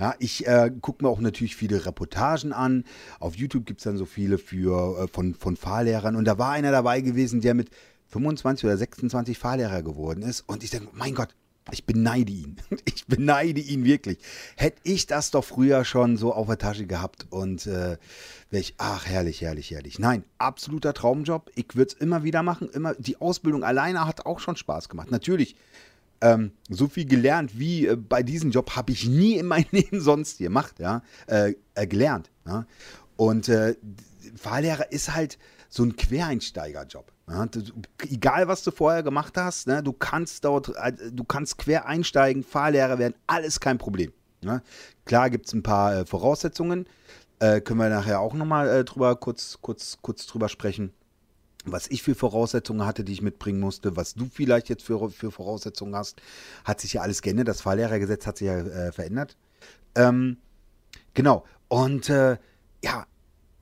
Ja, 0.00 0.14
ich 0.18 0.46
äh, 0.46 0.72
gucke 0.80 1.04
mir 1.04 1.10
auch 1.10 1.20
natürlich 1.20 1.54
viele 1.54 1.84
Reportagen 1.84 2.54
an. 2.54 2.84
Auf 3.20 3.36
YouTube 3.36 3.66
gibt 3.66 3.80
es 3.80 3.84
dann 3.84 3.98
so 3.98 4.06
viele 4.06 4.38
für, 4.38 5.04
äh, 5.04 5.06
von, 5.06 5.34
von 5.34 5.56
Fahrlehrern. 5.56 6.16
Und 6.16 6.24
da 6.24 6.38
war 6.38 6.52
einer 6.52 6.72
dabei 6.72 7.02
gewesen, 7.02 7.42
der 7.42 7.52
mit 7.52 7.68
25 8.08 8.64
oder 8.64 8.78
26 8.78 9.38
Fahrlehrer 9.38 9.82
geworden 9.82 10.22
ist. 10.22 10.40
Und 10.48 10.64
ich 10.64 10.70
denke, 10.70 10.88
mein 10.94 11.14
Gott, 11.14 11.36
ich 11.72 11.84
beneide 11.84 12.32
ihn. 12.32 12.56
Ich 12.84 13.06
beneide 13.06 13.60
ihn 13.60 13.84
wirklich. 13.84 14.18
Hätte 14.56 14.80
ich 14.84 15.06
das 15.06 15.30
doch 15.30 15.44
früher 15.44 15.84
schon 15.84 16.16
so 16.16 16.32
auf 16.32 16.46
der 16.46 16.58
Tasche 16.58 16.86
gehabt 16.86 17.26
und 17.30 17.66
äh, 17.66 17.98
wäre 18.50 18.60
ich, 18.60 18.74
ach, 18.78 19.06
herrlich, 19.06 19.42
herrlich, 19.42 19.70
herrlich. 19.70 19.98
Nein, 19.98 20.24
absoluter 20.38 20.94
Traumjob. 20.94 21.50
Ich 21.54 21.74
würde 21.74 21.92
es 21.94 22.00
immer 22.00 22.24
wieder 22.24 22.42
machen. 22.42 22.68
Immer, 22.70 22.94
die 22.94 23.20
Ausbildung 23.20 23.62
alleine 23.62 24.06
hat 24.06 24.26
auch 24.26 24.40
schon 24.40 24.56
Spaß 24.56 24.88
gemacht. 24.88 25.10
Natürlich, 25.10 25.56
ähm, 26.20 26.52
so 26.68 26.88
viel 26.88 27.04
gelernt 27.04 27.58
wie 27.58 27.86
äh, 27.86 27.96
bei 27.96 28.22
diesem 28.22 28.50
Job 28.50 28.76
habe 28.76 28.92
ich 28.92 29.06
nie 29.06 29.36
in 29.36 29.46
meinem 29.46 29.66
Leben 29.70 30.00
sonst 30.00 30.38
gemacht, 30.38 30.78
ja, 30.78 31.02
äh, 31.26 31.54
äh, 31.74 31.86
gelernt. 31.86 32.30
Ja? 32.46 32.66
Und 33.16 33.48
äh, 33.48 33.76
Fahrlehrer 34.36 34.90
ist 34.90 35.14
halt 35.14 35.38
so 35.68 35.82
ein 35.84 35.96
Quereinsteigerjob. 35.96 37.12
Ja, 37.28 37.46
du, 37.46 37.60
egal, 38.02 38.48
was 38.48 38.62
du 38.62 38.70
vorher 38.70 39.02
gemacht 39.02 39.36
hast, 39.36 39.66
ne, 39.66 39.82
du 39.82 39.92
kannst 39.92 40.44
dort, 40.44 40.68
äh, 40.76 40.92
du 41.10 41.24
kannst 41.24 41.58
quer 41.58 41.86
einsteigen, 41.86 42.42
Fahrlehrer 42.42 42.98
werden, 42.98 43.14
alles 43.26 43.60
kein 43.60 43.78
Problem. 43.78 44.12
Ne? 44.42 44.62
Klar 45.06 45.30
gibt 45.30 45.46
es 45.46 45.54
ein 45.54 45.62
paar 45.62 45.96
äh, 45.96 46.06
Voraussetzungen, 46.06 46.86
äh, 47.38 47.60
können 47.60 47.80
wir 47.80 47.88
nachher 47.88 48.20
auch 48.20 48.34
nochmal 48.34 48.68
äh, 48.68 48.84
drüber 48.84 49.16
kurz, 49.16 49.58
kurz, 49.62 49.98
kurz 50.02 50.26
drüber 50.26 50.48
sprechen. 50.48 50.92
Was 51.66 51.88
ich 51.88 52.02
für 52.02 52.14
Voraussetzungen 52.14 52.84
hatte, 52.84 53.04
die 53.04 53.12
ich 53.14 53.22
mitbringen 53.22 53.58
musste, 53.58 53.96
was 53.96 54.12
du 54.12 54.26
vielleicht 54.30 54.68
jetzt 54.68 54.82
für, 54.82 55.08
für 55.10 55.30
Voraussetzungen 55.30 55.96
hast, 55.96 56.20
hat 56.62 56.82
sich 56.82 56.92
ja 56.92 57.00
alles 57.00 57.22
geändert. 57.22 57.48
Das 57.48 57.62
Fahrlehrergesetz 57.62 58.26
hat 58.26 58.36
sich 58.36 58.48
ja 58.48 58.58
äh, 58.58 58.92
verändert. 58.92 59.38
Ähm, 59.94 60.36
genau. 61.14 61.46
Und 61.68 62.10
äh, 62.10 62.36
ja, 62.84 63.06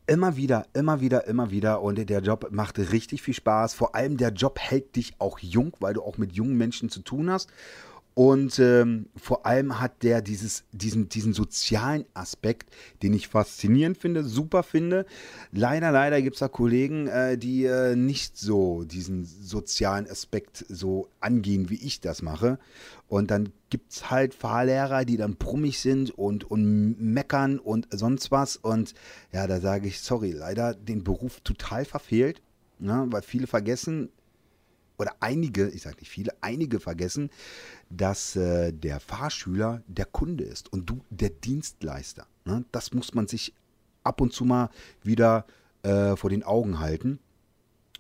Immer 0.07 0.37
wieder, 0.37 0.67
immer 0.75 1.01
wieder, 1.01 1.27
immer 1.27 1.51
wieder. 1.51 1.81
Und 1.81 1.97
der 2.09 2.21
Job 2.21 2.49
macht 2.51 2.79
richtig 2.79 3.23
viel 3.23 3.35
Spaß. 3.35 3.75
Vor 3.75 3.95
allem 3.95 4.17
der 4.17 4.31
Job 4.31 4.59
hält 4.59 4.97
dich 4.97 5.15
auch 5.19 5.39
jung, 5.39 5.77
weil 5.81 5.95
du 5.95 6.03
auch 6.03 6.19
mit 6.19 6.33
jungen 6.33 6.57
Menschen 6.57 6.89
zu 6.89 7.01
tun 7.03 7.31
hast. 7.31 7.51
Und 8.15 8.59
ähm, 8.59 9.07
vor 9.17 9.47
allem 9.47 9.81
hat 9.81 10.03
der 10.03 10.21
dieses, 10.21 10.65
diesen, 10.73 11.09
diesen 11.09 11.33
sozialen 11.33 12.05
Aspekt, 12.13 12.75
den 13.03 13.15
ich 13.15 13.29
faszinierend 13.29 13.97
finde, 13.97 14.23
super 14.23 14.63
finde. 14.63 15.07
Leider, 15.51 15.91
leider 15.93 16.21
gibt 16.21 16.37
es 16.37 16.41
da 16.41 16.49
Kollegen, 16.49 17.07
äh, 17.07 17.39
die 17.39 17.65
äh, 17.65 17.97
nicht 17.97 18.37
so 18.37 18.85
diesen 18.85 19.25
sozialen 19.25 20.07
Aspekt 20.11 20.67
so 20.69 21.09
angehen, 21.21 21.71
wie 21.71 21.83
ich 21.83 22.01
das 22.01 22.21
mache. 22.21 22.59
Und 23.13 23.31
dann 23.31 23.53
gibt 23.69 23.93
es 23.93 24.11
halt 24.11 24.33
Fahrlehrer, 24.33 25.05
die 25.05 25.19
dann 25.19 25.37
brummig 25.37 25.81
sind 25.81 26.13
und, 26.13 26.51
und 26.51 26.99
meckern 26.99 27.59
und 27.59 27.87
sonst 27.91 28.31
was. 28.31 28.57
Und 28.57 28.95
ja, 29.33 29.47
da 29.47 29.61
sage 29.61 29.87
ich, 29.87 30.01
sorry, 30.01 30.31
leider 30.31 30.73
den 30.73 31.05
Beruf 31.05 31.41
total 31.41 31.85
verfehlt. 31.85 32.41
Ne, 32.79 33.05
weil 33.11 33.21
viele 33.21 33.47
vergessen, 33.47 34.09
oder 34.97 35.15
einige, 35.21 35.69
ich 35.69 35.83
sage 35.83 35.99
nicht 35.99 36.09
viele, 36.09 36.33
einige 36.41 36.81
vergessen, 36.81 37.29
dass 37.91 38.35
äh, 38.35 38.73
der 38.73 38.99
Fahrschüler 38.99 39.83
der 39.89 40.07
Kunde 40.07 40.45
ist 40.45 40.73
und 40.73 40.89
du 40.89 41.05
der 41.11 41.29
Dienstleister. 41.29 42.27
Ne? 42.47 42.65
Das 42.73 42.95
muss 42.95 43.13
man 43.13 43.29
sich 43.29 43.53
ab 44.05 44.23
und 44.23 44.33
zu 44.33 44.47
mal 44.47 44.71
wieder 45.03 45.45
äh, 45.83 46.17
vor 46.17 46.31
den 46.31 46.45
Augen 46.45 46.79
halten. 46.79 47.19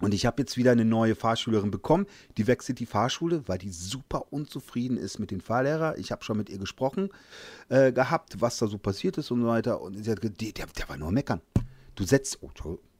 Und 0.03 0.15
ich 0.15 0.27
habe 0.27 0.43
jetzt 0.43 0.57
wieder 0.57 0.73
eine 0.73 0.85
neue 0.85 1.15
Fahrschülerin 1.15 1.71
bekommen, 1.71 2.07
die 2.37 2.49
wechselt 2.49 2.81
die 2.81 2.87
Fahrschule, 2.87 3.47
weil 3.47 3.59
die 3.59 3.71
super 3.71 4.33
unzufrieden 4.33 4.97
ist 4.97 5.21
mit 5.21 5.31
dem 5.31 5.41
Fahrlehrer. 5.41 5.97
Ich 5.97 6.11
habe 6.11 6.25
schon 6.25 6.37
mit 6.37 6.51
ihr 6.51 6.59
gesprochen 6.59 7.11
äh, 7.69 7.93
gehabt, 7.93 8.41
was 8.41 8.59
da 8.59 8.67
so 8.67 8.79
passiert 8.79 9.17
ist 9.17 9.31
und 9.31 9.43
so 9.43 9.47
weiter. 9.47 9.81
Und 9.81 10.03
sie 10.03 10.11
hat 10.11 10.21
gesagt, 10.21 10.41
der, 10.41 10.67
der 10.67 10.88
war 10.88 10.97
nur 10.97 11.12
meckern. 11.12 11.41
Du 11.95 12.03
setzt, 12.03 12.43
oh, 12.43 12.51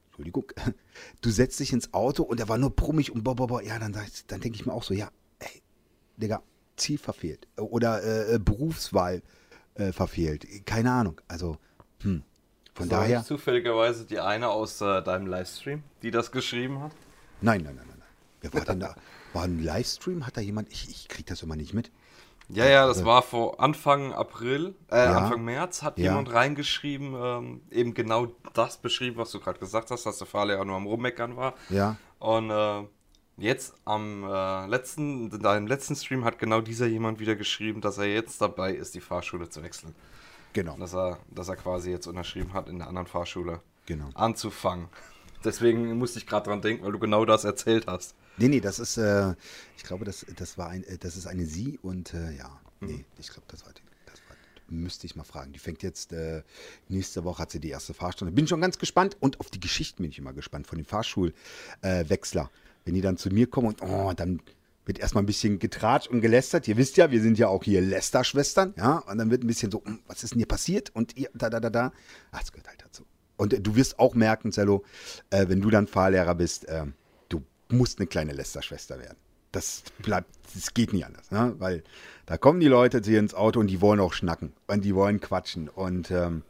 Entschuldigung, 0.05 0.45
du 1.21 1.29
setzt 1.29 1.59
dich 1.59 1.73
ins 1.73 1.93
Auto 1.93 2.23
und 2.23 2.39
er 2.39 2.47
war 2.47 2.57
nur 2.57 2.69
brummig 2.69 3.11
und 3.11 3.21
boah, 3.21 3.35
boah, 3.35 3.47
boah. 3.47 3.61
Ja, 3.61 3.77
dann, 3.79 3.91
dann 3.91 4.39
denke 4.39 4.55
ich 4.55 4.65
mir 4.65 4.71
auch 4.71 4.83
so, 4.83 4.93
ja, 4.93 5.09
ey, 5.39 5.61
Digga, 6.15 6.41
Ziel 6.77 6.97
verfehlt 6.97 7.49
oder 7.57 8.01
äh, 8.01 8.35
äh, 8.35 8.39
Berufswahl 8.39 9.23
äh, 9.75 9.91
verfehlt. 9.91 10.47
Keine 10.65 10.93
Ahnung. 10.93 11.19
Also, 11.27 11.57
hm. 11.99 12.23
Von 12.73 12.89
das 12.89 12.99
daher. 12.99 13.23
zufälligerweise 13.23 14.05
die 14.05 14.19
eine 14.19 14.49
aus 14.49 14.81
äh, 14.81 15.01
deinem 15.03 15.27
Livestream, 15.27 15.83
die 16.01 16.11
das 16.11 16.31
geschrieben 16.31 16.81
hat? 16.81 16.91
Nein, 17.41 17.61
nein, 17.63 17.75
nein, 17.75 17.85
nein. 17.87 17.99
Wer 18.41 18.53
war 18.53 18.61
denn 18.61 18.79
da? 18.79 18.95
War 19.33 19.43
ein 19.43 19.63
Livestream? 19.63 20.25
Hat 20.25 20.37
da 20.37 20.41
jemand? 20.41 20.71
Ich, 20.71 20.89
ich 20.89 21.07
krieg 21.07 21.25
das 21.27 21.43
immer 21.43 21.55
nicht 21.55 21.73
mit. 21.73 21.91
Ja, 22.49 22.65
ja, 22.65 22.87
das 22.87 23.05
war 23.05 23.21
vor 23.21 23.59
Anfang 23.61 24.13
April, 24.13 24.75
äh, 24.91 24.97
ja. 24.97 25.17
Anfang 25.17 25.43
März 25.45 25.81
hat 25.81 25.97
ja. 25.97 26.11
jemand 26.11 26.31
reingeschrieben, 26.33 27.15
ähm, 27.15 27.61
eben 27.71 27.93
genau 27.93 28.27
das 28.53 28.77
beschrieben, 28.77 29.17
was 29.17 29.31
du 29.31 29.39
gerade 29.39 29.59
gesagt 29.59 29.91
hast, 29.91 30.05
dass 30.05 30.17
der 30.17 30.27
Fahrlehrer 30.27 30.65
nur 30.65 30.75
am 30.75 30.85
Rummeckern 30.85 31.37
war. 31.37 31.53
Ja. 31.69 31.95
Und 32.19 32.49
äh, 32.49 32.83
jetzt 33.37 33.75
am 33.85 34.23
äh, 34.23 34.67
letzten, 34.67 35.31
in 35.31 35.39
deinem 35.41 35.67
letzten 35.67 35.95
Stream 35.95 36.25
hat 36.25 36.37
genau 36.37 36.61
dieser 36.61 36.85
jemand 36.85 37.19
wieder 37.19 37.35
geschrieben, 37.35 37.81
dass 37.81 37.97
er 37.97 38.05
jetzt 38.05 38.41
dabei 38.41 38.73
ist, 38.73 38.93
die 38.93 39.01
Fahrschule 39.01 39.49
zu 39.49 39.63
wechseln. 39.63 39.95
Genau. 40.53 40.77
Dass 40.77 40.93
er, 40.93 41.19
dass 41.31 41.49
er 41.49 41.55
quasi 41.55 41.91
jetzt 41.91 42.07
unterschrieben 42.07 42.53
hat, 42.53 42.69
in 42.69 42.77
der 42.77 42.87
anderen 42.87 43.07
Fahrschule 43.07 43.61
genau. 43.85 44.09
anzufangen. 44.13 44.87
Deswegen 45.43 45.97
musste 45.97 46.19
ich 46.19 46.27
gerade 46.27 46.49
dran 46.49 46.61
denken, 46.61 46.85
weil 46.85 46.93
du 46.93 46.99
genau 46.99 47.25
das 47.25 47.43
erzählt 47.43 47.87
hast. 47.87 48.15
Nee, 48.37 48.47
nee, 48.47 48.61
das 48.61 48.79
ist, 48.79 48.97
äh, 48.97 49.33
ich 49.77 49.83
glaube, 49.83 50.05
das, 50.05 50.25
das 50.37 50.57
war 50.57 50.69
ein, 50.69 50.83
äh, 50.85 50.97
das 50.97 51.17
ist 51.17 51.27
eine 51.27 51.45
Sie 51.45 51.79
und 51.81 52.13
äh, 52.13 52.31
ja, 52.37 52.61
hm. 52.79 52.87
nee, 52.87 53.05
ich 53.19 53.27
glaube, 53.27 53.45
das 53.49 53.65
war 53.65 53.73
die 53.73 53.83
müsste 54.73 55.05
ich 55.05 55.15
mal 55.15 55.23
fragen. 55.23 55.53
Die 55.53 55.59
fängt 55.59 55.83
jetzt, 55.83 56.11
äh, 56.13 56.43
nächste 56.89 57.23
Woche 57.23 57.41
hat 57.41 57.51
sie 57.51 57.59
die 57.59 57.69
erste 57.69 57.93
Fahrstunde. 57.93 58.33
Bin 58.33 58.47
schon 58.47 58.61
ganz 58.61 58.77
gespannt 58.77 59.17
und 59.19 59.39
auf 59.39 59.49
die 59.49 59.59
Geschichten 59.59 60.03
bin 60.03 60.11
ich 60.11 60.17
immer 60.17 60.33
gespannt 60.33 60.67
von 60.67 60.77
den 60.77 60.85
Fahrschulwechsler. 60.85 62.41
Äh, 62.43 62.85
wenn 62.85 62.95
die 62.95 63.01
dann 63.01 63.17
zu 63.17 63.29
mir 63.29 63.47
kommen 63.47 63.67
und 63.67 63.81
oh, 63.81 64.11
dann 64.13 64.41
wird 64.85 64.99
erstmal 64.99 65.23
ein 65.23 65.27
bisschen 65.27 65.59
getratscht 65.59 66.07
und 66.07 66.21
gelästert. 66.21 66.67
Ihr 66.67 66.77
wisst 66.77 66.97
ja, 66.97 67.11
wir 67.11 67.21
sind 67.21 67.37
ja 67.37 67.47
auch 67.47 67.63
hier 67.63 67.81
Lästerschwestern, 67.81 68.73
ja, 68.77 68.97
und 68.97 69.17
dann 69.17 69.31
wird 69.31 69.43
ein 69.43 69.47
bisschen 69.47 69.71
so, 69.71 69.83
hm, 69.83 69.99
was 70.07 70.23
ist 70.23 70.31
denn 70.31 70.39
hier 70.39 70.47
passiert? 70.47 70.91
Und 70.93 71.15
ihr, 71.17 71.29
da, 71.33 71.49
da, 71.49 71.59
da, 71.59 71.69
da. 71.69 71.91
Ach, 72.31 72.39
das 72.39 72.51
gehört 72.51 72.67
halt 72.67 72.81
dazu. 72.83 73.05
Und 73.37 73.53
äh, 73.53 73.61
du 73.61 73.75
wirst 73.75 73.99
auch 73.99 74.15
merken, 74.15 74.51
Zello, 74.51 74.83
äh, 75.29 75.47
wenn 75.47 75.61
du 75.61 75.69
dann 75.69 75.87
Fahrlehrer 75.87 76.35
bist, 76.35 76.67
äh, 76.67 76.85
du 77.29 77.43
musst 77.69 77.99
eine 77.99 78.07
kleine 78.07 78.33
Lästerschwester 78.33 78.99
werden. 78.99 79.17
Das 79.51 79.83
bleibt, 79.99 80.29
das 80.55 80.73
geht 80.73 80.93
nicht 80.93 81.05
anders, 81.05 81.29
ne? 81.29 81.53
weil 81.59 81.83
da 82.25 82.37
kommen 82.37 82.59
die 82.59 82.67
Leute 82.67 83.01
dir 83.01 83.19
ins 83.19 83.35
Auto 83.35 83.59
und 83.59 83.67
die 83.67 83.81
wollen 83.81 83.99
auch 83.99 84.13
schnacken 84.13 84.53
und 84.65 84.83
die 84.83 84.95
wollen 84.95 85.19
quatschen 85.19 85.69
und 85.69 86.09
ähm, 86.09 86.41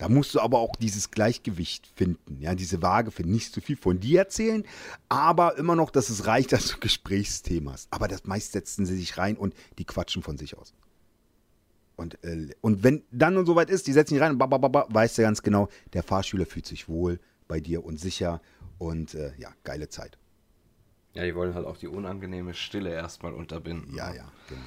da 0.00 0.08
musst 0.08 0.34
du 0.34 0.40
aber 0.40 0.60
auch 0.60 0.76
dieses 0.76 1.10
Gleichgewicht 1.10 1.86
finden, 1.94 2.40
ja, 2.40 2.54
diese 2.54 2.80
Waage 2.80 3.10
finden. 3.10 3.32
Nicht 3.32 3.52
zu 3.52 3.60
viel 3.60 3.76
von 3.76 4.00
dir 4.00 4.20
erzählen, 4.20 4.64
aber 5.10 5.58
immer 5.58 5.76
noch, 5.76 5.90
dass 5.90 6.08
es 6.08 6.26
reicht, 6.26 6.52
dass 6.54 6.68
du 6.68 6.78
Gesprächsthema 6.78 7.72
hast. 7.72 7.88
Aber 7.92 8.08
das 8.08 8.24
meist 8.24 8.52
setzen 8.52 8.86
sie 8.86 8.96
sich 8.96 9.18
rein 9.18 9.36
und 9.36 9.54
die 9.78 9.84
quatschen 9.84 10.22
von 10.22 10.38
sich 10.38 10.56
aus. 10.56 10.72
Und, 11.96 12.24
äh, 12.24 12.48
und 12.62 12.82
wenn 12.82 13.02
dann 13.10 13.36
und 13.36 13.44
soweit 13.44 13.68
ist, 13.68 13.88
die 13.88 13.92
setzen 13.92 14.14
sich 14.14 14.22
rein 14.22 14.32
und 14.32 14.38
ba, 14.38 14.46
ba, 14.46 14.56
ba, 14.56 14.68
ba, 14.68 14.86
weißt 14.88 15.18
du 15.18 15.22
ganz 15.22 15.42
genau, 15.42 15.68
der 15.92 16.02
Fahrschüler 16.02 16.46
fühlt 16.46 16.64
sich 16.64 16.88
wohl 16.88 17.20
bei 17.46 17.60
dir 17.60 17.84
und 17.84 18.00
sicher 18.00 18.40
und 18.78 19.12
äh, 19.12 19.32
ja, 19.36 19.52
geile 19.64 19.90
Zeit. 19.90 20.16
Ja, 21.12 21.24
die 21.24 21.34
wollen 21.34 21.52
halt 21.52 21.66
auch 21.66 21.76
die 21.76 21.88
unangenehme 21.88 22.54
Stille 22.54 22.90
erstmal 22.90 23.34
unterbinden. 23.34 23.94
Ja, 23.94 24.14
ja, 24.14 24.32
genau. 24.48 24.62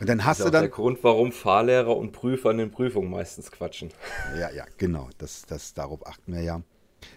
Und 0.00 0.08
dann 0.08 0.24
hast 0.24 0.40
das 0.40 0.46
ist 0.46 0.48
du 0.48 0.52
dann. 0.52 0.62
der 0.62 0.70
Grund, 0.70 0.98
warum 1.02 1.30
Fahrlehrer 1.30 1.94
und 1.94 2.12
Prüfer 2.12 2.50
in 2.50 2.58
den 2.58 2.70
Prüfungen 2.70 3.10
meistens 3.10 3.52
quatschen. 3.52 3.90
Ja, 4.38 4.50
ja, 4.50 4.64
genau. 4.78 5.08
Das, 5.18 5.42
das, 5.46 5.74
darauf 5.74 6.06
achten 6.06 6.32
wir 6.32 6.42
ja. 6.42 6.62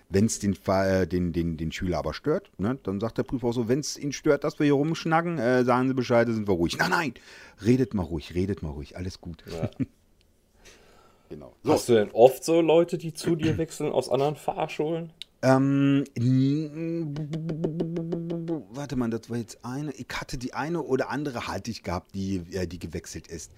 Wenn 0.10 0.26
es 0.26 0.39
den, 0.39 0.58
äh, 0.67 1.08
den, 1.08 1.34
den, 1.34 1.58
den 1.58 1.72
Schüler 1.72 1.98
aber 2.00 2.13
stört, 2.13 2.52
ne, 2.58 2.78
dann 2.84 3.00
sagt 3.00 3.17
der 3.17 3.24
Prüfer 3.24 3.48
auch 3.48 3.54
so, 3.54 3.67
wenn 3.67 3.80
es 3.80 3.98
ihn 3.98 4.12
stört, 4.12 4.43
dass 4.43 4.60
wir 4.60 4.65
hier 4.65 4.74
rumschnacken, 4.74 5.38
äh, 5.38 5.63
sagen 5.63 5.88
Sie 5.88 5.93
Bescheid, 5.93 6.28
sind 6.28 6.48
wir 6.48 6.54
ruhig. 6.54 6.78
Nein, 6.78 6.89
nein, 6.89 7.13
redet 7.65 7.93
mal 7.93 8.04
ruhig, 8.04 8.34
redet 8.34 8.63
mal 8.63 8.69
ruhig, 8.69 8.96
alles 8.98 9.19
gut. 9.19 9.43
Ja. 9.52 9.69
genau. 11.30 11.54
So. 11.63 11.74
Hast 11.74 11.89
du 11.89 11.93
denn 11.93 12.12
oft 12.12 12.43
so 12.43 12.62
Leute, 12.62 12.98
die 12.98 13.13
zu 13.13 13.36
dir 13.36 13.58
wechseln 13.58 13.91
aus 13.91 14.10
anderen 14.10 14.36
Fahrschulen? 14.36 15.12
Ähm, 15.43 16.06
warte 18.71 18.95
mal, 18.95 19.10
das 19.10 19.29
war 19.29 19.38
jetzt 19.38 19.60
eine. 19.63 19.91
Ich 19.91 20.08
hatte 20.13 20.38
die 20.38 20.53
eine 20.53 20.82
oder 20.82 21.10
andere 21.10 21.47
hatte 21.47 21.69
ich 21.69 21.84
gehabt, 21.84 22.15
die, 22.15 22.38
äh, 22.53 22.65
die 22.65 22.79
gewechselt 22.79 23.27
ist. 23.27 23.51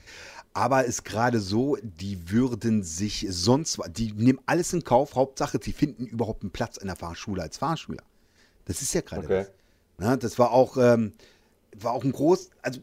Aber 0.54 0.86
ist 0.86 1.06
gerade 1.06 1.40
so, 1.40 1.78
die 1.84 2.32
würden 2.32 2.82
sich 2.82 3.28
sonst, 3.30 3.80
die 3.90 4.14
nehmen 4.14 4.40
alles 4.48 4.74
in 4.74 4.84
Kauf. 4.84 5.14
Hauptsache, 5.14 5.60
sie 5.62 5.74
finden 5.74 6.08
überhaupt 6.08 6.42
einen 6.42 6.52
Platz 6.52 6.78
in 6.78 6.88
der 6.88 6.96
Fahrschule 6.96 7.44
als 7.44 7.58
Fahrschüler. 7.58 8.04
Das 8.66 8.82
ist 8.82 8.96
ja 8.96 9.02
gerade 9.02 9.26
okay. 9.26 9.46
das. 9.98 10.20
Das 10.20 10.40
war 10.40 10.52
auch, 10.52 10.78
ähm, 10.78 11.14
war 11.78 11.94
auch 11.94 12.04
ein 12.04 12.12
groß, 12.12 12.50
also 12.64 12.82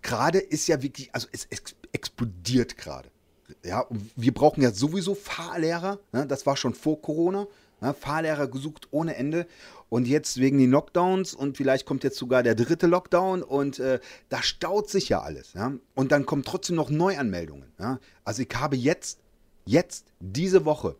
gerade 0.00 0.38
ist 0.38 0.66
ja 0.68 0.82
wirklich, 0.82 1.14
also 1.14 1.28
es 1.32 1.46
explodiert 1.92 2.78
gerade. 2.78 3.10
Ja, 3.64 3.86
wir 4.16 4.32
brauchen 4.32 4.62
ja 4.62 4.70
sowieso 4.70 5.14
Fahrlehrer. 5.14 5.98
Ne? 6.12 6.26
Das 6.26 6.46
war 6.46 6.56
schon 6.56 6.74
vor 6.74 7.00
Corona. 7.02 7.46
Ne? 7.80 7.94
Fahrlehrer 7.94 8.48
gesucht 8.48 8.88
ohne 8.90 9.16
Ende. 9.16 9.46
Und 9.88 10.06
jetzt 10.06 10.38
wegen 10.38 10.58
den 10.58 10.70
Lockdowns 10.70 11.34
und 11.34 11.56
vielleicht 11.56 11.86
kommt 11.86 12.04
jetzt 12.04 12.18
sogar 12.18 12.42
der 12.42 12.54
dritte 12.54 12.86
Lockdown 12.86 13.42
und 13.42 13.78
äh, 13.78 14.00
da 14.28 14.42
staut 14.42 14.90
sich 14.90 15.08
ja 15.08 15.22
alles. 15.22 15.54
Ja? 15.54 15.72
Und 15.94 16.12
dann 16.12 16.26
kommen 16.26 16.44
trotzdem 16.44 16.76
noch 16.76 16.90
Neuanmeldungen. 16.90 17.72
Ja? 17.78 17.98
Also 18.24 18.42
ich 18.42 18.54
habe 18.54 18.76
jetzt, 18.76 19.18
jetzt, 19.64 20.12
diese 20.20 20.64
Woche, 20.66 20.96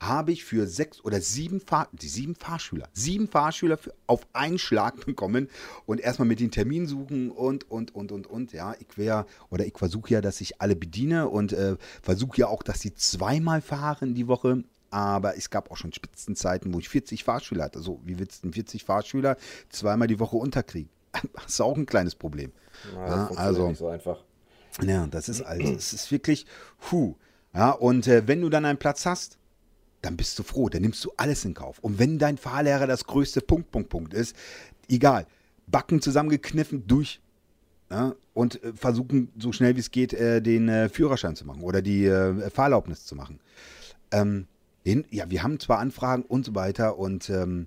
habe 0.00 0.32
ich 0.32 0.44
für 0.44 0.66
sechs 0.66 1.02
oder 1.04 1.20
sieben, 1.20 1.60
Fahr 1.60 1.88
die 1.92 2.08
sieben 2.08 2.34
Fahrschüler, 2.34 2.88
sieben 2.92 3.28
Fahrschüler 3.28 3.78
für, 3.78 3.94
auf 4.06 4.26
einen 4.32 4.58
Schlag 4.58 5.06
bekommen 5.06 5.48
und 5.86 6.00
erstmal 6.00 6.28
mit 6.28 6.40
den 6.40 6.50
Termin 6.50 6.86
suchen 6.86 7.30
und, 7.30 7.70
und, 7.70 7.94
und, 7.94 8.12
und, 8.12 8.26
und. 8.26 8.52
Ja, 8.52 8.74
ich 8.78 8.98
wäre, 8.98 9.26
oder 9.50 9.66
ich 9.66 9.76
versuche 9.76 10.14
ja, 10.14 10.20
dass 10.20 10.40
ich 10.40 10.60
alle 10.60 10.76
bediene 10.76 11.28
und 11.28 11.52
äh, 11.52 11.76
versuche 12.02 12.38
ja 12.38 12.48
auch, 12.48 12.62
dass 12.62 12.80
sie 12.80 12.94
zweimal 12.94 13.62
fahren 13.62 14.14
die 14.14 14.28
Woche. 14.28 14.64
Aber 14.90 15.36
es 15.36 15.50
gab 15.50 15.70
auch 15.70 15.76
schon 15.76 15.92
Spitzenzeiten, 15.92 16.72
wo 16.72 16.78
ich 16.78 16.88
40 16.88 17.24
Fahrschüler 17.24 17.64
hatte. 17.64 17.80
So, 17.80 18.00
wie 18.04 18.18
willst 18.18 18.44
du 18.44 18.52
40 18.52 18.84
Fahrschüler 18.84 19.36
zweimal 19.68 20.08
die 20.08 20.20
Woche 20.20 20.36
unterkriegen? 20.36 20.90
Das 21.34 21.46
ist 21.46 21.60
auch 21.60 21.76
ein 21.76 21.86
kleines 21.86 22.14
Problem. 22.14 22.52
Ja, 22.94 23.06
ja, 23.06 23.30
also, 23.36 23.68
nicht 23.68 23.78
so 23.78 23.88
einfach. 23.88 24.22
Ja, 24.82 25.06
das 25.06 25.28
ist 25.28 25.40
also, 25.42 25.72
es 25.72 25.92
ist 25.92 26.12
wirklich, 26.12 26.46
hu. 26.90 27.16
Ja, 27.54 27.70
und 27.70 28.06
äh, 28.06 28.28
wenn 28.28 28.42
du 28.42 28.50
dann 28.50 28.66
einen 28.66 28.78
Platz 28.78 29.06
hast, 29.06 29.38
dann 30.06 30.16
bist 30.16 30.38
du 30.38 30.44
froh, 30.44 30.68
dann 30.68 30.82
nimmst 30.82 31.04
du 31.04 31.12
alles 31.16 31.44
in 31.44 31.52
Kauf. 31.52 31.80
Und 31.80 31.98
wenn 31.98 32.18
dein 32.18 32.38
Fahrlehrer 32.38 32.86
das 32.86 33.04
größte 33.04 33.40
Punkt, 33.40 33.72
Punkt, 33.72 33.88
Punkt 33.88 34.14
ist, 34.14 34.36
egal, 34.88 35.26
Backen 35.66 36.00
zusammengekniffen, 36.00 36.86
durch. 36.86 37.20
Ja, 37.90 38.14
und 38.34 38.62
äh, 38.64 38.72
versuchen, 38.72 39.32
so 39.38 39.52
schnell 39.52 39.76
wie 39.76 39.80
es 39.80 39.90
geht, 39.90 40.12
äh, 40.12 40.40
den 40.40 40.68
äh, 40.68 40.88
Führerschein 40.88 41.36
zu 41.36 41.44
machen 41.44 41.62
oder 41.62 41.82
die 41.82 42.06
äh, 42.06 42.50
Fahrerlaubnis 42.50 43.04
zu 43.04 43.14
machen. 43.14 43.38
Ähm, 44.10 44.46
den, 44.84 45.04
ja, 45.10 45.28
wir 45.30 45.42
haben 45.42 45.60
zwar 45.60 45.78
Anfragen 45.78 46.22
und 46.22 46.44
so 46.44 46.54
weiter, 46.54 46.98
und 46.98 47.30
ähm, 47.30 47.66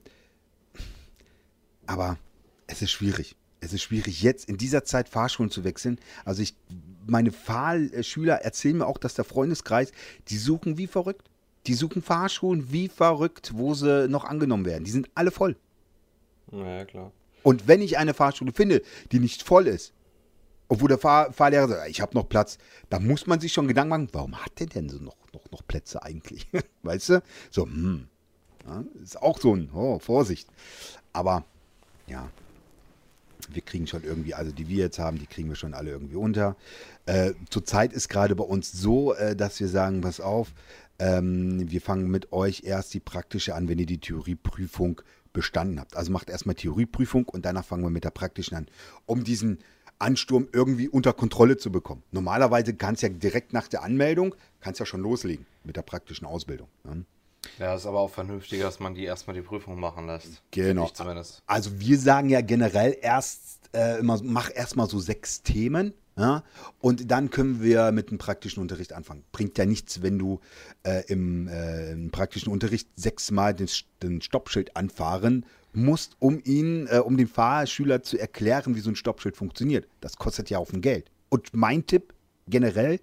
aber 1.87 2.17
es 2.67 2.81
ist 2.81 2.91
schwierig. 2.91 3.35
Es 3.61 3.73
ist 3.73 3.81
schwierig, 3.81 4.21
jetzt 4.21 4.47
in 4.47 4.57
dieser 4.57 4.85
Zeit 4.85 5.09
Fahrschulen 5.09 5.51
zu 5.51 5.65
wechseln. 5.65 5.99
Also 6.23 6.41
ich, 6.41 6.55
meine 7.05 7.31
Fahrschüler 7.31 8.35
erzählen 8.35 8.77
mir 8.77 8.87
auch, 8.87 8.97
dass 8.97 9.15
der 9.15 9.25
Freundeskreis, 9.25 9.91
die 10.29 10.37
suchen 10.37 10.77
wie 10.77 10.87
verrückt 10.87 11.29
Die 11.69 11.75
suchen 11.75 12.01
Fahrschulen 12.01 12.71
wie 12.71 12.87
verrückt, 12.87 13.51
wo 13.53 13.75
sie 13.75 14.07
noch 14.07 14.25
angenommen 14.25 14.65
werden. 14.65 14.85
Die 14.85 14.89
sind 14.91 15.07
alle 15.13 15.29
voll. 15.29 15.55
Naja, 16.51 16.83
klar. 16.83 17.11
Und 17.43 17.67
wenn 17.67 17.79
ich 17.79 17.99
eine 17.99 18.15
Fahrschule 18.15 18.51
finde, 18.51 18.81
die 19.11 19.19
nicht 19.19 19.43
voll 19.43 19.67
ist, 19.67 19.93
obwohl 20.67 20.87
der 20.87 20.97
Fahr 20.97 21.31
Fahrlehrer 21.31 21.67
sagt, 21.67 21.89
ich 21.91 22.01
habe 22.01 22.15
noch 22.15 22.27
Platz, 22.27 22.57
dann 22.89 23.05
muss 23.05 23.27
man 23.27 23.39
sich 23.39 23.53
schon 23.53 23.67
Gedanken 23.67 23.89
machen, 23.89 24.09
warum 24.13 24.43
hat 24.43 24.59
der 24.59 24.65
denn 24.65 24.89
so 24.89 24.97
noch, 24.97 25.15
noch, 25.31 25.51
noch 25.51 25.61
Plätze 25.67 26.01
eigentlich? 26.01 26.47
weißt 26.81 27.09
du? 27.09 27.23
So, 27.51 27.65
hm. 27.65 28.07
Ja, 28.65 28.83
ist 29.03 29.21
auch 29.21 29.39
so 29.39 29.55
ein, 29.55 29.69
oh, 29.71 29.99
Vorsicht. 29.99 30.49
Aber, 31.13 31.45
ja, 32.07 32.29
wir 33.51 33.61
kriegen 33.61 33.85
schon 33.85 34.03
irgendwie, 34.03 34.33
also 34.33 34.51
die 34.51 34.67
wir 34.67 34.85
jetzt 34.85 34.97
haben, 34.97 35.19
die 35.19 35.27
kriegen 35.27 35.49
wir 35.49 35.55
schon 35.55 35.75
alle 35.75 35.91
irgendwie 35.91 36.15
unter. 36.15 36.55
Äh, 37.05 37.33
zurzeit 37.51 37.93
ist 37.93 38.09
gerade 38.09 38.35
bei 38.35 38.43
uns 38.43 38.71
so, 38.71 39.13
äh, 39.13 39.35
dass 39.35 39.59
wir 39.59 39.67
sagen, 39.67 40.01
pass 40.01 40.19
auf, 40.19 40.53
ähm, 40.99 41.69
wir 41.71 41.81
fangen 41.81 42.09
mit 42.09 42.31
euch 42.31 42.63
erst 42.63 42.93
die 42.93 42.99
praktische 42.99 43.55
an, 43.55 43.67
wenn 43.67 43.79
ihr 43.79 43.85
die 43.85 43.99
Theorieprüfung 43.99 45.01
bestanden 45.33 45.79
habt. 45.79 45.95
Also 45.95 46.11
macht 46.11 46.29
erstmal 46.29 46.55
Theorieprüfung 46.55 47.25
und 47.25 47.45
danach 47.45 47.65
fangen 47.65 47.83
wir 47.83 47.89
mit 47.89 48.03
der 48.03 48.11
praktischen 48.11 48.57
an, 48.57 48.67
um 49.05 49.23
diesen 49.23 49.59
Ansturm 49.99 50.47
irgendwie 50.53 50.87
unter 50.87 51.13
Kontrolle 51.13 51.57
zu 51.57 51.71
bekommen. 51.71 52.03
Normalerweise 52.11 52.73
kannst 52.73 53.03
du 53.03 53.07
ja 53.07 53.13
direkt 53.13 53.53
nach 53.53 53.67
der 53.67 53.83
Anmeldung, 53.83 54.35
kannst 54.61 54.79
ja 54.79 54.85
schon 54.85 55.01
loslegen 55.01 55.45
mit 55.63 55.75
der 55.75 55.81
praktischen 55.81 56.25
Ausbildung. 56.25 56.69
Ne? 56.83 57.05
Ja, 57.57 57.75
ist 57.75 57.85
aber 57.85 57.99
auch 57.99 58.09
vernünftiger, 58.09 58.63
dass 58.63 58.79
man 58.79 58.95
die 58.95 59.03
erstmal 59.03 59.35
die 59.35 59.41
Prüfung 59.41 59.79
machen 59.79 60.07
lässt. 60.07 60.41
Genau. 60.51 60.89
Also 61.45 61.79
wir 61.79 61.97
sagen 61.97 62.29
ja 62.29 62.41
generell 62.41 62.97
erst 63.01 63.69
äh, 63.73 63.99
immer, 63.99 64.19
mach 64.23 64.49
erstmal 64.53 64.87
so 64.87 64.99
sechs 64.99 65.41
Themen. 65.41 65.93
Ja, 66.19 66.43
und 66.79 67.11
dann 67.11 67.29
können 67.29 67.63
wir 67.63 67.93
mit 67.93 68.11
dem 68.11 68.17
praktischen 68.17 68.61
Unterricht 68.61 68.91
anfangen. 68.91 69.23
Bringt 69.31 69.57
ja 69.57 69.65
nichts, 69.65 70.01
wenn 70.01 70.19
du 70.19 70.41
äh, 70.83 71.05
im, 71.07 71.47
äh, 71.47 71.93
im, 71.93 72.11
praktischen 72.11 72.51
Unterricht 72.51 72.89
sechsmal 72.97 73.53
den, 73.53 73.69
den, 74.03 74.21
Stoppschild 74.21 74.75
anfahren 74.75 75.45
musst, 75.71 76.17
um 76.19 76.41
ihn, 76.43 76.87
äh, 76.87 76.97
um 76.97 77.15
dem 77.15 77.29
Fahrschüler 77.29 78.03
zu 78.03 78.17
erklären, 78.17 78.75
wie 78.75 78.81
so 78.81 78.89
ein 78.89 78.97
Stoppschild 78.97 79.37
funktioniert. 79.37 79.87
Das 80.01 80.17
kostet 80.17 80.49
ja 80.49 80.57
auch 80.57 80.73
ein 80.73 80.81
Geld. 80.81 81.09
Und 81.29 81.53
mein 81.53 81.85
Tipp 81.85 82.13
generell, 82.49 82.99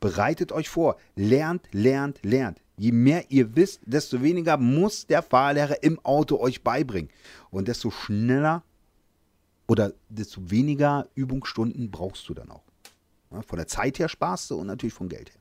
bereitet 0.00 0.50
euch 0.50 0.70
vor, 0.70 0.96
lernt, 1.16 1.68
lernt, 1.72 2.24
lernt. 2.24 2.62
Je 2.78 2.92
mehr 2.92 3.24
ihr 3.28 3.54
wisst, 3.56 3.82
desto 3.84 4.22
weniger 4.22 4.56
muss 4.56 5.06
der 5.06 5.22
Fahrlehrer 5.22 5.82
im 5.82 6.00
Auto 6.02 6.38
euch 6.38 6.62
beibringen. 6.62 7.10
Und 7.50 7.68
desto 7.68 7.90
schneller 7.90 8.62
oder 9.66 9.92
desto 10.08 10.50
weniger 10.50 11.08
Übungsstunden 11.14 11.90
brauchst 11.90 12.28
du 12.28 12.34
dann 12.34 12.50
auch. 12.50 12.64
Ja, 13.30 13.42
von 13.42 13.56
der 13.56 13.66
Zeit 13.66 13.98
her 13.98 14.08
sparst 14.08 14.50
du 14.50 14.56
und 14.56 14.66
natürlich 14.66 14.94
vom 14.94 15.08
Geld 15.08 15.30
her. 15.30 15.40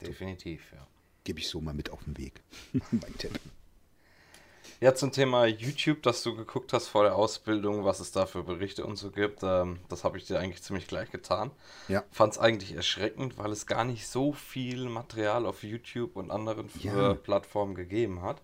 Definitiv, 0.00 0.72
ja. 0.72 0.86
Gebe 1.24 1.40
ich 1.40 1.48
so 1.48 1.60
mal 1.60 1.74
mit 1.74 1.90
auf 1.90 2.04
den 2.04 2.16
Weg. 2.16 2.42
mein 2.90 3.16
Tipp. 3.18 3.38
Ja, 4.80 4.94
zum 4.94 5.10
Thema 5.10 5.46
YouTube, 5.46 6.02
dass 6.02 6.22
du 6.22 6.36
geguckt 6.36 6.72
hast 6.72 6.86
vor 6.86 7.02
der 7.02 7.16
Ausbildung, 7.16 7.84
was 7.84 7.98
es 7.98 8.12
da 8.12 8.26
für 8.26 8.44
Berichte 8.44 8.86
und 8.86 8.94
so 8.94 9.10
gibt, 9.10 9.40
ähm, 9.42 9.80
das 9.88 10.04
habe 10.04 10.18
ich 10.18 10.26
dir 10.26 10.38
eigentlich 10.38 10.62
ziemlich 10.62 10.86
gleich 10.86 11.10
getan. 11.10 11.50
Ja. 11.88 12.04
Fand 12.12 12.34
es 12.34 12.38
eigentlich 12.38 12.74
erschreckend, 12.74 13.38
weil 13.38 13.50
es 13.50 13.66
gar 13.66 13.84
nicht 13.84 14.06
so 14.06 14.32
viel 14.32 14.88
Material 14.88 15.46
auf 15.46 15.64
YouTube 15.64 16.14
und 16.14 16.30
anderen 16.30 16.70
ja. 16.80 17.14
Plattformen 17.14 17.74
gegeben 17.74 18.22
hat. 18.22 18.40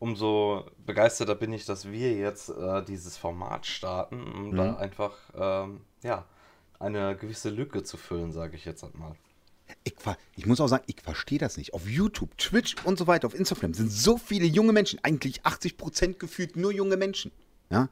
Umso 0.00 0.64
begeisterter 0.86 1.34
bin 1.34 1.52
ich, 1.52 1.66
dass 1.66 1.92
wir 1.92 2.14
jetzt 2.14 2.48
äh, 2.48 2.82
dieses 2.82 3.18
Format 3.18 3.66
starten, 3.66 4.22
um 4.22 4.50
mhm. 4.50 4.56
da 4.56 4.76
einfach 4.76 5.12
ähm, 5.34 5.82
ja, 6.02 6.24
eine 6.78 7.14
gewisse 7.16 7.50
Lücke 7.50 7.82
zu 7.82 7.98
füllen, 7.98 8.32
sage 8.32 8.56
ich 8.56 8.64
jetzt 8.64 8.82
einmal. 8.82 9.14
Ich, 9.84 9.94
ich, 10.36 10.46
muss 10.46 10.58
auch 10.58 10.68
sagen, 10.68 10.84
ich 10.86 11.02
verstehe 11.02 11.38
das 11.38 11.58
nicht. 11.58 11.74
Auf 11.74 11.86
YouTube, 11.86 12.36
Twitch 12.38 12.76
und 12.84 12.98
so 12.98 13.06
weiter, 13.06 13.26
auf 13.26 13.34
Instagram 13.34 13.74
sind 13.74 13.92
so 13.92 14.16
viele 14.16 14.46
junge 14.46 14.72
Menschen, 14.72 14.98
eigentlich 15.02 15.44
80 15.44 15.76
Prozent 15.76 16.18
gefühlt 16.18 16.56
nur 16.56 16.72
junge 16.72 16.96
Menschen, 16.96 17.30
ja, 17.68 17.90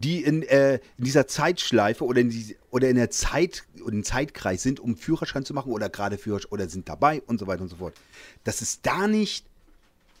die 0.00 0.24
in, 0.24 0.42
äh, 0.42 0.80
in 0.98 1.04
dieser 1.04 1.28
Zeitschleife 1.28 2.04
oder 2.04 2.20
in, 2.20 2.30
die, 2.30 2.56
oder 2.70 2.88
in 2.88 2.96
der 2.96 3.10
Zeit, 3.10 3.64
in 3.86 4.02
Zeitkreis 4.02 4.64
sind, 4.64 4.80
um 4.80 4.96
Führerschein 4.96 5.44
zu 5.44 5.54
machen 5.54 5.70
oder 5.70 5.88
gerade 5.88 6.18
Führerschein 6.18 6.50
oder 6.50 6.68
sind 6.68 6.88
dabei 6.88 7.22
und 7.22 7.38
so 7.38 7.46
weiter 7.46 7.62
und 7.62 7.68
so 7.68 7.76
fort. 7.76 7.94
Dass 8.42 8.60
es 8.60 8.82
da 8.82 9.06
nicht 9.06 9.46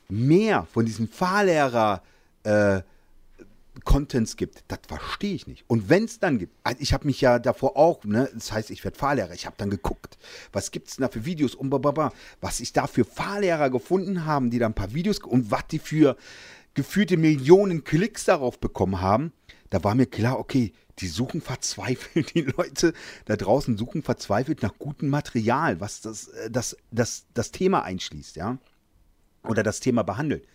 mehr 0.08 0.66
von 0.72 0.86
diesem 0.86 1.08
Fahrlehrer 1.08 2.02
äh, 2.44 2.82
Contents 3.84 4.36
gibt, 4.36 4.64
das 4.68 4.78
verstehe 4.86 5.34
ich 5.34 5.46
nicht. 5.46 5.64
Und 5.66 5.88
wenn 5.88 6.04
es 6.04 6.20
dann 6.20 6.38
gibt, 6.38 6.54
also 6.62 6.80
ich 6.80 6.92
habe 6.92 7.06
mich 7.06 7.20
ja 7.20 7.38
davor 7.38 7.76
auch, 7.76 8.04
ne, 8.04 8.30
das 8.32 8.52
heißt, 8.52 8.70
ich 8.70 8.84
werde 8.84 8.96
Fahrlehrer, 8.96 9.32
ich 9.32 9.46
habe 9.46 9.56
dann 9.58 9.70
geguckt, 9.70 10.16
was 10.52 10.70
gibt 10.70 10.88
es 10.88 10.96
da 10.96 11.08
für 11.08 11.24
Videos 11.24 11.54
und 11.54 11.70
bababa, 11.70 12.12
was 12.40 12.60
ich 12.60 12.72
da 12.72 12.86
für 12.86 13.04
Fahrlehrer 13.04 13.70
gefunden 13.70 14.26
haben, 14.26 14.50
die 14.50 14.58
da 14.58 14.66
ein 14.66 14.74
paar 14.74 14.94
Videos 14.94 15.18
und 15.18 15.50
was 15.50 15.66
die 15.68 15.80
für 15.80 16.16
gefühlte 16.74 17.16
Millionen 17.16 17.84
Klicks 17.84 18.24
darauf 18.24 18.60
bekommen 18.60 19.00
haben, 19.00 19.32
da 19.70 19.82
war 19.82 19.94
mir 19.94 20.06
klar, 20.06 20.38
okay, 20.38 20.72
die 21.00 21.08
suchen 21.08 21.40
verzweifelt, 21.40 22.32
die 22.34 22.42
Leute 22.42 22.92
da 23.24 23.36
draußen 23.36 23.76
suchen 23.76 24.02
verzweifelt 24.02 24.62
nach 24.62 24.78
gutem 24.78 25.08
Material, 25.08 25.80
was 25.80 26.00
das, 26.00 26.28
äh, 26.28 26.50
das, 26.50 26.76
das, 26.92 27.26
das 27.34 27.50
Thema 27.50 27.82
einschließt, 27.82 28.36
ja, 28.36 28.58
oder 29.44 29.62
das 29.62 29.80
Thema 29.80 30.02
behandelt. 30.02 30.46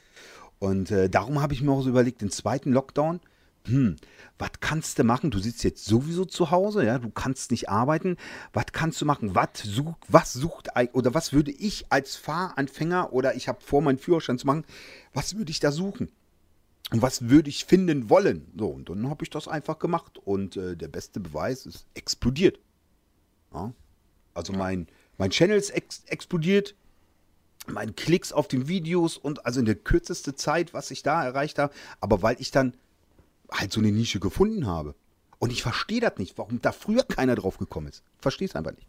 Und 0.59 0.91
äh, 0.91 1.09
darum 1.09 1.41
habe 1.41 1.53
ich 1.53 1.61
mir 1.61 1.71
auch 1.71 1.81
so 1.81 1.89
überlegt, 1.89 2.21
den 2.21 2.31
zweiten 2.31 2.73
Lockdown, 2.73 3.21
hm, 3.65 3.97
was 4.37 4.51
kannst 4.59 4.99
du 4.99 5.03
machen? 5.03 5.31
Du 5.31 5.39
sitzt 5.39 5.63
jetzt 5.63 5.85
sowieso 5.85 6.25
zu 6.25 6.51
Hause, 6.51 6.85
ja, 6.85 6.97
du 6.97 7.09
kannst 7.09 7.51
nicht 7.51 7.69
arbeiten. 7.69 8.17
Was 8.53 8.67
kannst 8.71 9.01
du 9.01 9.05
machen? 9.05 9.35
Was 9.35 9.49
sucht, 9.63 9.99
was 10.07 10.33
sucht 10.33 10.69
oder 10.93 11.13
was 11.13 11.33
würde 11.33 11.51
ich 11.51 11.85
als 11.89 12.15
Fahranfänger 12.15 13.13
oder 13.13 13.35
ich 13.35 13.47
habe 13.47 13.61
vor, 13.61 13.81
meinen 13.81 13.97
Führerschein 13.97 14.39
zu 14.39 14.47
machen, 14.47 14.65
was 15.13 15.37
würde 15.37 15.51
ich 15.51 15.59
da 15.59 15.71
suchen? 15.71 16.09
Und 16.91 17.01
was 17.01 17.29
würde 17.29 17.49
ich 17.49 17.65
finden 17.65 18.09
wollen? 18.09 18.47
So, 18.57 18.67
und 18.67 18.89
dann 18.89 19.09
habe 19.09 19.23
ich 19.23 19.29
das 19.29 19.47
einfach 19.47 19.77
gemacht 19.77 20.17
und 20.17 20.57
äh, 20.57 20.75
der 20.75 20.87
beste 20.87 21.19
Beweis 21.19 21.65
ist 21.65 21.85
explodiert. 21.93 22.59
Ja? 23.53 23.73
Also 24.33 24.53
mein, 24.53 24.87
mein 25.17 25.29
Channel 25.29 25.57
ist 25.57 25.69
ex 25.69 26.03
explodiert, 26.05 26.75
meinen 27.71 27.95
Klicks 27.95 28.31
auf 28.31 28.47
den 28.47 28.67
Videos 28.67 29.17
und 29.17 29.45
also 29.45 29.59
in 29.59 29.65
der 29.65 29.75
kürzeste 29.75 30.35
Zeit, 30.35 30.73
was 30.73 30.91
ich 30.91 31.03
da 31.03 31.23
erreicht 31.23 31.59
habe, 31.59 31.73
aber 31.99 32.21
weil 32.21 32.35
ich 32.39 32.51
dann 32.51 32.75
halt 33.51 33.71
so 33.71 33.79
eine 33.79 33.91
Nische 33.91 34.19
gefunden 34.19 34.67
habe. 34.67 34.95
Und 35.39 35.51
ich 35.51 35.61
verstehe 35.61 36.01
das 36.01 36.17
nicht, 36.17 36.37
warum 36.37 36.61
da 36.61 36.71
früher 36.71 37.03
keiner 37.03 37.35
drauf 37.35 37.57
gekommen 37.57 37.87
ist. 37.87 38.03
Verstehe 38.19 38.47
es 38.47 38.55
einfach 38.55 38.73
nicht. 38.73 38.87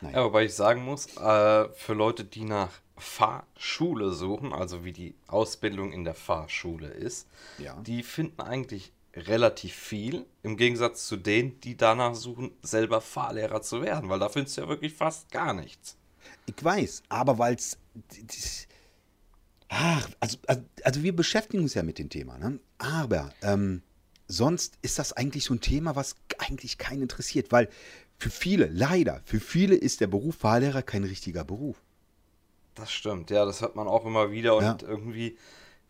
Nein. 0.00 0.14
Ja, 0.14 0.24
wobei 0.24 0.46
ich 0.46 0.54
sagen 0.54 0.82
muss, 0.82 1.14
äh, 1.16 1.68
für 1.74 1.92
Leute, 1.92 2.24
die 2.24 2.44
nach 2.44 2.70
Fahrschule 2.96 4.12
suchen, 4.12 4.52
also 4.52 4.84
wie 4.84 4.92
die 4.92 5.14
Ausbildung 5.26 5.92
in 5.92 6.04
der 6.04 6.14
Fahrschule 6.14 6.88
ist, 6.88 7.28
ja. 7.58 7.74
die 7.82 8.02
finden 8.02 8.40
eigentlich 8.40 8.92
relativ 9.14 9.74
viel, 9.74 10.24
im 10.42 10.56
Gegensatz 10.56 11.06
zu 11.06 11.16
denen, 11.16 11.60
die 11.60 11.76
danach 11.76 12.14
suchen, 12.14 12.52
selber 12.62 13.00
Fahrlehrer 13.00 13.60
zu 13.60 13.82
werden, 13.82 14.08
weil 14.08 14.20
da 14.20 14.28
findest 14.28 14.56
du 14.56 14.62
ja 14.62 14.68
wirklich 14.68 14.94
fast 14.94 15.30
gar 15.30 15.52
nichts. 15.52 15.96
Ich 16.56 16.64
weiß, 16.64 17.02
aber 17.08 17.38
weil 17.38 17.54
es. 17.54 17.78
Ach, 19.68 20.08
also, 20.18 20.38
also, 20.46 20.62
also, 20.82 21.02
wir 21.02 21.14
beschäftigen 21.14 21.62
uns 21.62 21.74
ja 21.74 21.82
mit 21.82 21.98
dem 21.98 22.08
Thema, 22.08 22.38
ne? 22.38 22.58
Aber 22.78 23.30
ähm, 23.42 23.82
sonst 24.26 24.78
ist 24.82 24.98
das 24.98 25.12
eigentlich 25.12 25.44
so 25.44 25.54
ein 25.54 25.60
Thema, 25.60 25.94
was 25.94 26.16
eigentlich 26.38 26.76
keinen 26.78 27.02
interessiert, 27.02 27.52
weil 27.52 27.68
für 28.18 28.30
viele, 28.30 28.66
leider, 28.66 29.20
für 29.24 29.40
viele 29.40 29.76
ist 29.76 30.00
der 30.00 30.08
Beruf 30.08 30.36
Fahrlehrer 30.36 30.82
kein 30.82 31.04
richtiger 31.04 31.44
Beruf. 31.44 31.76
Das 32.74 32.90
stimmt, 32.90 33.30
ja, 33.30 33.44
das 33.44 33.60
hört 33.60 33.76
man 33.76 33.86
auch 33.86 34.04
immer 34.04 34.30
wieder 34.30 34.56
und 34.56 34.64
ja. 34.64 34.78
irgendwie 34.82 35.36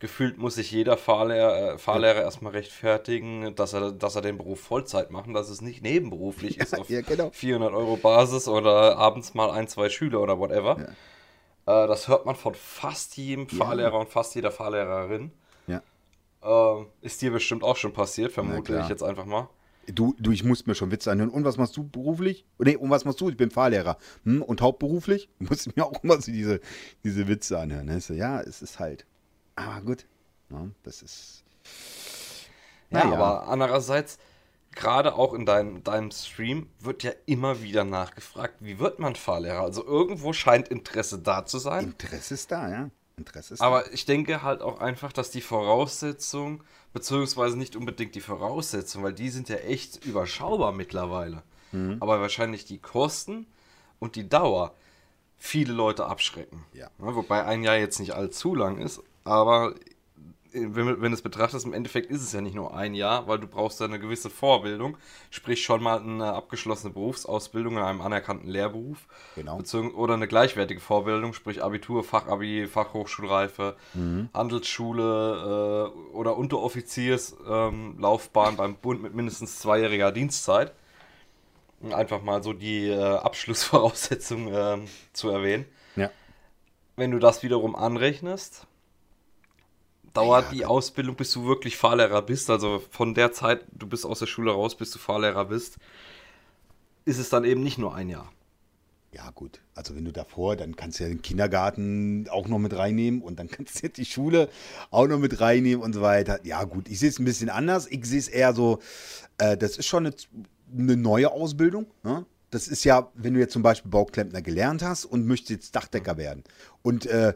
gefühlt 0.01 0.37
muss 0.37 0.55
sich 0.55 0.71
jeder 0.71 0.97
Fahrlehrer, 0.97 1.75
äh, 1.75 1.77
Fahrlehrer 1.77 2.17
ja. 2.17 2.21
erstmal 2.23 2.51
rechtfertigen, 2.51 3.55
dass 3.55 3.71
er, 3.71 3.93
dass 3.93 4.15
er 4.15 4.21
den 4.21 4.37
Beruf 4.37 4.59
Vollzeit 4.59 5.11
macht, 5.11 5.33
dass 5.33 5.49
es 5.49 5.61
nicht 5.61 5.81
nebenberuflich 5.81 6.57
ja, 6.57 6.63
ist 6.63 6.77
auf 6.77 6.89
ja, 6.89 6.99
genau. 6.99 7.29
400 7.31 7.73
Euro 7.73 7.95
Basis 7.95 8.49
oder 8.49 8.97
abends 8.97 9.33
mal 9.33 9.51
ein, 9.51 9.69
zwei 9.69 9.89
Schüler 9.89 10.19
oder 10.19 10.37
whatever. 10.37 10.77
Äh, 10.79 10.93
das 11.65 12.09
hört 12.09 12.25
man 12.25 12.35
von 12.35 12.55
fast 12.55 13.15
jedem 13.15 13.47
Fahrlehrer 13.47 13.97
und 13.97 14.09
fast 14.09 14.35
jeder 14.35 14.51
Fahrlehrerin. 14.51 15.31
Äh, 16.43 16.85
ist 17.01 17.21
dir 17.21 17.31
bestimmt 17.31 17.63
auch 17.63 17.75
schon 17.77 17.93
passiert, 17.93 18.31
vermute 18.31 18.79
ich 18.79 18.89
jetzt 18.89 19.03
einfach 19.03 19.25
mal. 19.25 19.47
Du, 19.87 20.15
du, 20.19 20.31
ich 20.31 20.43
muss 20.43 20.65
mir 20.65 20.75
schon 20.75 20.91
Witze 20.91 21.11
anhören. 21.11 21.29
Und 21.29 21.43
was 21.43 21.57
machst 21.57 21.75
du 21.75 21.87
beruflich? 21.87 22.45
Nee, 22.59 22.75
und 22.75 22.89
was 22.89 23.03
machst 23.03 23.19
du? 23.19 23.29
Ich 23.29 23.37
bin 23.37 23.51
Fahrlehrer. 23.51 23.97
Hm? 24.25 24.41
Und 24.41 24.61
hauptberuflich? 24.61 25.29
Du 25.39 25.47
musst 25.47 25.75
mir 25.75 25.85
auch 25.85 26.03
immer 26.03 26.21
so 26.21 26.31
diese, 26.31 26.61
diese 27.03 27.27
Witze 27.27 27.59
anhören. 27.59 27.85
Ne? 27.85 27.99
Ja, 28.09 28.41
es 28.41 28.61
ist 28.61 28.79
halt. 28.79 29.05
Aber 29.55 29.81
gut, 29.81 30.05
ja, 30.49 30.67
das 30.83 31.01
ist. 31.01 31.43
Ja, 32.89 33.05
naja. 33.05 33.13
aber 33.13 33.47
andererseits, 33.47 34.17
gerade 34.71 35.15
auch 35.15 35.33
in 35.33 35.45
deinem, 35.45 35.83
deinem 35.83 36.11
Stream 36.11 36.69
wird 36.79 37.03
ja 37.03 37.11
immer 37.25 37.61
wieder 37.61 37.83
nachgefragt, 37.83 38.55
wie 38.59 38.79
wird 38.79 38.99
man 38.99 39.15
Fahrlehrer? 39.15 39.61
Also 39.61 39.85
irgendwo 39.85 40.33
scheint 40.33 40.67
Interesse 40.67 41.19
da 41.19 41.45
zu 41.45 41.59
sein. 41.59 41.85
Interesse 41.85 42.33
ist 42.33 42.51
da, 42.51 42.69
ja. 42.69 42.89
Interesse 43.17 43.53
ist 43.53 43.61
aber 43.61 43.83
da. 43.83 43.91
ich 43.91 44.05
denke 44.05 44.41
halt 44.41 44.61
auch 44.61 44.79
einfach, 44.79 45.13
dass 45.13 45.31
die 45.31 45.41
Voraussetzung, 45.41 46.63
beziehungsweise 46.93 47.57
nicht 47.57 47.75
unbedingt 47.75 48.15
die 48.15 48.21
Voraussetzung, 48.21 49.03
weil 49.03 49.13
die 49.13 49.29
sind 49.29 49.49
ja 49.49 49.57
echt 49.57 50.03
überschaubar 50.05 50.71
mittlerweile. 50.71 51.43
Mhm. 51.71 51.97
Aber 51.99 52.19
wahrscheinlich 52.19 52.65
die 52.65 52.79
Kosten 52.79 53.47
und 53.99 54.15
die 54.15 54.27
Dauer 54.27 54.75
viele 55.37 55.73
Leute 55.73 56.05
abschrecken. 56.05 56.65
Ja. 56.73 56.89
wobei 56.97 57.45
ein 57.45 57.63
Jahr 57.63 57.77
jetzt 57.77 57.99
nicht 57.99 58.13
allzu 58.13 58.53
lang 58.53 58.77
ist, 58.77 59.01
aber 59.23 59.75
wenn, 60.53 61.01
wenn 61.01 61.11
du 61.11 61.13
es 61.13 61.21
betrachtest, 61.21 61.65
im 61.65 61.73
Endeffekt 61.73 62.11
ist 62.11 62.21
es 62.21 62.33
ja 62.33 62.41
nicht 62.41 62.55
nur 62.55 62.75
ein 62.75 62.93
Jahr, 62.93 63.25
weil 63.27 63.39
du 63.39 63.47
brauchst 63.47 63.79
ja 63.79 63.85
eine 63.85 63.99
gewisse 63.99 64.29
Vorbildung, 64.29 64.97
sprich 65.29 65.63
schon 65.63 65.81
mal 65.81 65.99
eine 65.99 66.33
abgeschlossene 66.33 66.91
Berufsausbildung 66.93 67.77
in 67.77 67.83
einem 67.83 68.01
anerkannten 68.01 68.49
Lehrberuf. 68.49 69.07
Genau. 69.35 69.61
Oder 69.95 70.15
eine 70.15 70.27
gleichwertige 70.27 70.81
Vorbildung, 70.81 71.33
sprich 71.33 71.63
Abitur, 71.63 72.03
Fachabi, 72.03 72.67
Fachhochschulreife, 72.67 73.77
Mhm. 73.93 74.29
Handelsschule 74.33 75.93
äh, 75.93 76.15
oder 76.15 76.35
Unteroffizierslaufbahn 76.37 78.51
ähm, 78.51 78.57
beim 78.57 78.75
Bund 78.75 79.01
mit 79.01 79.13
mindestens 79.13 79.59
zweijähriger 79.59 80.11
Dienstzeit. 80.11 80.73
Einfach 81.91 82.21
mal 82.21 82.43
so 82.43 82.51
die 82.53 82.89
äh, 82.89 83.01
Abschlussvoraussetzungen 83.01 84.53
ähm, 84.53 84.87
zu 85.13 85.29
erwähnen. 85.29 85.65
Ja. 85.95 86.11
Wenn 86.95 87.11
du 87.11 87.19
das 87.19 87.43
wiederum 87.43 87.75
anrechnest, 87.75 88.67
dauert 90.13 90.45
Ja, 90.45 90.51
die. 90.51 90.65
Ausbildung, 90.65 91.15
bis 91.15 91.31
du 91.31 91.45
wirklich 91.45 91.77
Fahrlehrer 91.77 92.21
bist. 92.21 92.49
Also 92.49 92.81
von 92.89 93.13
der 93.13 93.31
Zeit, 93.31 93.65
du 93.71 93.87
bist 93.87 94.05
aus 94.05 94.19
der 94.19 94.27
Schule 94.27 94.51
raus, 94.51 94.75
bis 94.75 94.91
du 94.91 94.99
Fahrlehrer 94.99 95.45
bist, 95.45 95.77
ist 97.05 97.17
es 97.17 97.29
dann 97.29 97.43
eben 97.43 97.63
nicht 97.63 97.77
nur 97.77 97.95
ein 97.95 98.09
Jahr. 98.09 98.31
Ja, 99.13 99.29
gut. 99.31 99.59
Also 99.75 99.95
wenn 99.95 100.05
du 100.05 100.13
davor, 100.13 100.55
dann 100.55 100.75
kannst 100.77 100.99
du 100.99 101.03
ja 101.03 101.09
den 101.09 101.21
Kindergarten 101.21 102.29
auch 102.29 102.47
noch 102.47 102.59
mit 102.59 102.77
reinnehmen 102.77 103.21
und 103.21 103.39
dann 103.39 103.47
kannst 103.51 103.83
du 103.83 103.89
die 103.89 104.05
Schule 104.05 104.49
auch 104.89 105.07
noch 105.07 105.19
mit 105.19 105.41
reinnehmen 105.41 105.83
und 105.83 105.93
so 105.93 106.01
weiter. 106.01 106.39
Ja, 106.45 106.63
gut, 106.63 106.87
ich 106.87 106.99
sehe 106.99 107.09
es 107.09 107.19
ein 107.19 107.25
bisschen 107.25 107.49
anders. 107.49 107.87
Ich 107.87 108.05
sehe 108.05 108.19
es 108.19 108.27
eher 108.27 108.53
so, 108.53 108.79
äh, 109.37 109.57
das 109.57 109.77
ist 109.77 109.87
schon 109.87 110.05
eine, 110.05 110.15
eine 110.73 110.95
neue 110.95 111.31
Ausbildung. 111.31 111.87
Ne? 112.03 112.25
Das 112.51 112.67
ist 112.67 112.83
ja, 112.83 113.09
wenn 113.15 113.33
du 113.33 113.39
jetzt 113.39 113.53
zum 113.53 113.63
Beispiel 113.63 113.89
Bauklempner 113.89 114.41
gelernt 114.41 114.83
hast 114.83 115.05
und 115.05 115.25
möchtest 115.25 115.49
jetzt 115.49 115.75
Dachdecker 115.75 116.17
werden 116.17 116.43
und 116.81 117.05
äh, 117.05 117.33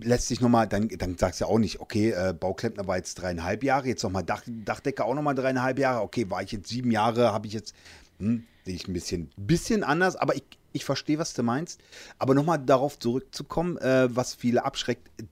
lässt 0.00 0.30
dich 0.30 0.40
nochmal, 0.40 0.68
dann, 0.68 0.88
dann 0.88 1.18
sagst 1.18 1.40
du 1.40 1.44
ja 1.44 1.50
auch 1.50 1.58
nicht, 1.58 1.80
okay, 1.80 2.10
äh, 2.10 2.32
Bauklempner 2.32 2.86
war 2.86 2.96
jetzt 2.96 3.16
dreieinhalb 3.16 3.64
Jahre, 3.64 3.88
jetzt 3.88 4.04
nochmal 4.04 4.22
Dach, 4.22 4.42
Dachdecker 4.46 5.04
auch 5.04 5.14
nochmal 5.14 5.34
dreieinhalb 5.34 5.80
Jahre, 5.80 6.02
okay, 6.02 6.30
war 6.30 6.42
ich 6.42 6.52
jetzt 6.52 6.68
sieben 6.68 6.92
Jahre, 6.92 7.32
habe 7.32 7.48
ich 7.48 7.52
jetzt, 7.52 7.74
hm, 8.20 8.44
sehe 8.64 8.76
ich 8.76 8.86
ein 8.86 8.92
bisschen, 8.92 9.30
bisschen 9.36 9.82
anders, 9.82 10.14
aber 10.14 10.36
ich, 10.36 10.44
ich 10.72 10.84
verstehe, 10.84 11.18
was 11.18 11.34
du 11.34 11.42
meinst. 11.42 11.80
Aber 12.18 12.34
nochmal 12.34 12.58
darauf 12.58 12.98
zurückzukommen, 12.98 13.78
äh, 13.78 14.14
was 14.14 14.34
viele 14.34 14.64
abschreckt, 14.64 15.08
äh, 15.20 15.24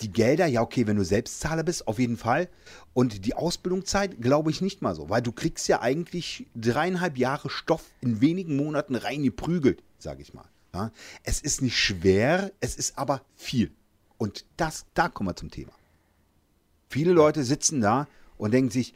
die 0.00 0.12
Gelder, 0.12 0.46
ja 0.46 0.60
okay, 0.62 0.86
wenn 0.86 0.96
du 0.96 1.04
Selbstzahler 1.04 1.62
bist, 1.62 1.88
auf 1.88 1.98
jeden 1.98 2.16
Fall. 2.16 2.48
Und 2.92 3.26
die 3.26 3.34
Ausbildungszeit, 3.34 4.20
glaube 4.20 4.50
ich 4.50 4.60
nicht 4.60 4.82
mal 4.82 4.94
so, 4.94 5.08
weil 5.10 5.22
du 5.22 5.32
kriegst 5.32 5.66
ja 5.68 5.80
eigentlich 5.80 6.46
dreieinhalb 6.54 7.18
Jahre 7.18 7.50
Stoff 7.50 7.84
in 8.00 8.20
wenigen 8.20 8.56
Monaten 8.56 8.94
reingeprügelt, 8.94 9.82
sage 9.98 10.22
ich 10.22 10.32
mal. 10.32 10.48
Ja? 10.72 10.92
Es 11.24 11.40
ist 11.40 11.62
nicht 11.62 11.78
schwer, 11.78 12.52
es 12.60 12.76
ist 12.76 12.98
aber 12.98 13.22
viel. 13.34 13.72
Und 14.16 14.44
das, 14.56 14.86
da 14.94 15.08
kommen 15.08 15.30
wir 15.30 15.36
zum 15.36 15.50
Thema. 15.50 15.72
Viele 16.88 17.12
Leute 17.12 17.42
sitzen 17.42 17.80
da 17.80 18.06
und 18.38 18.52
denken 18.52 18.70
sich, 18.70 18.94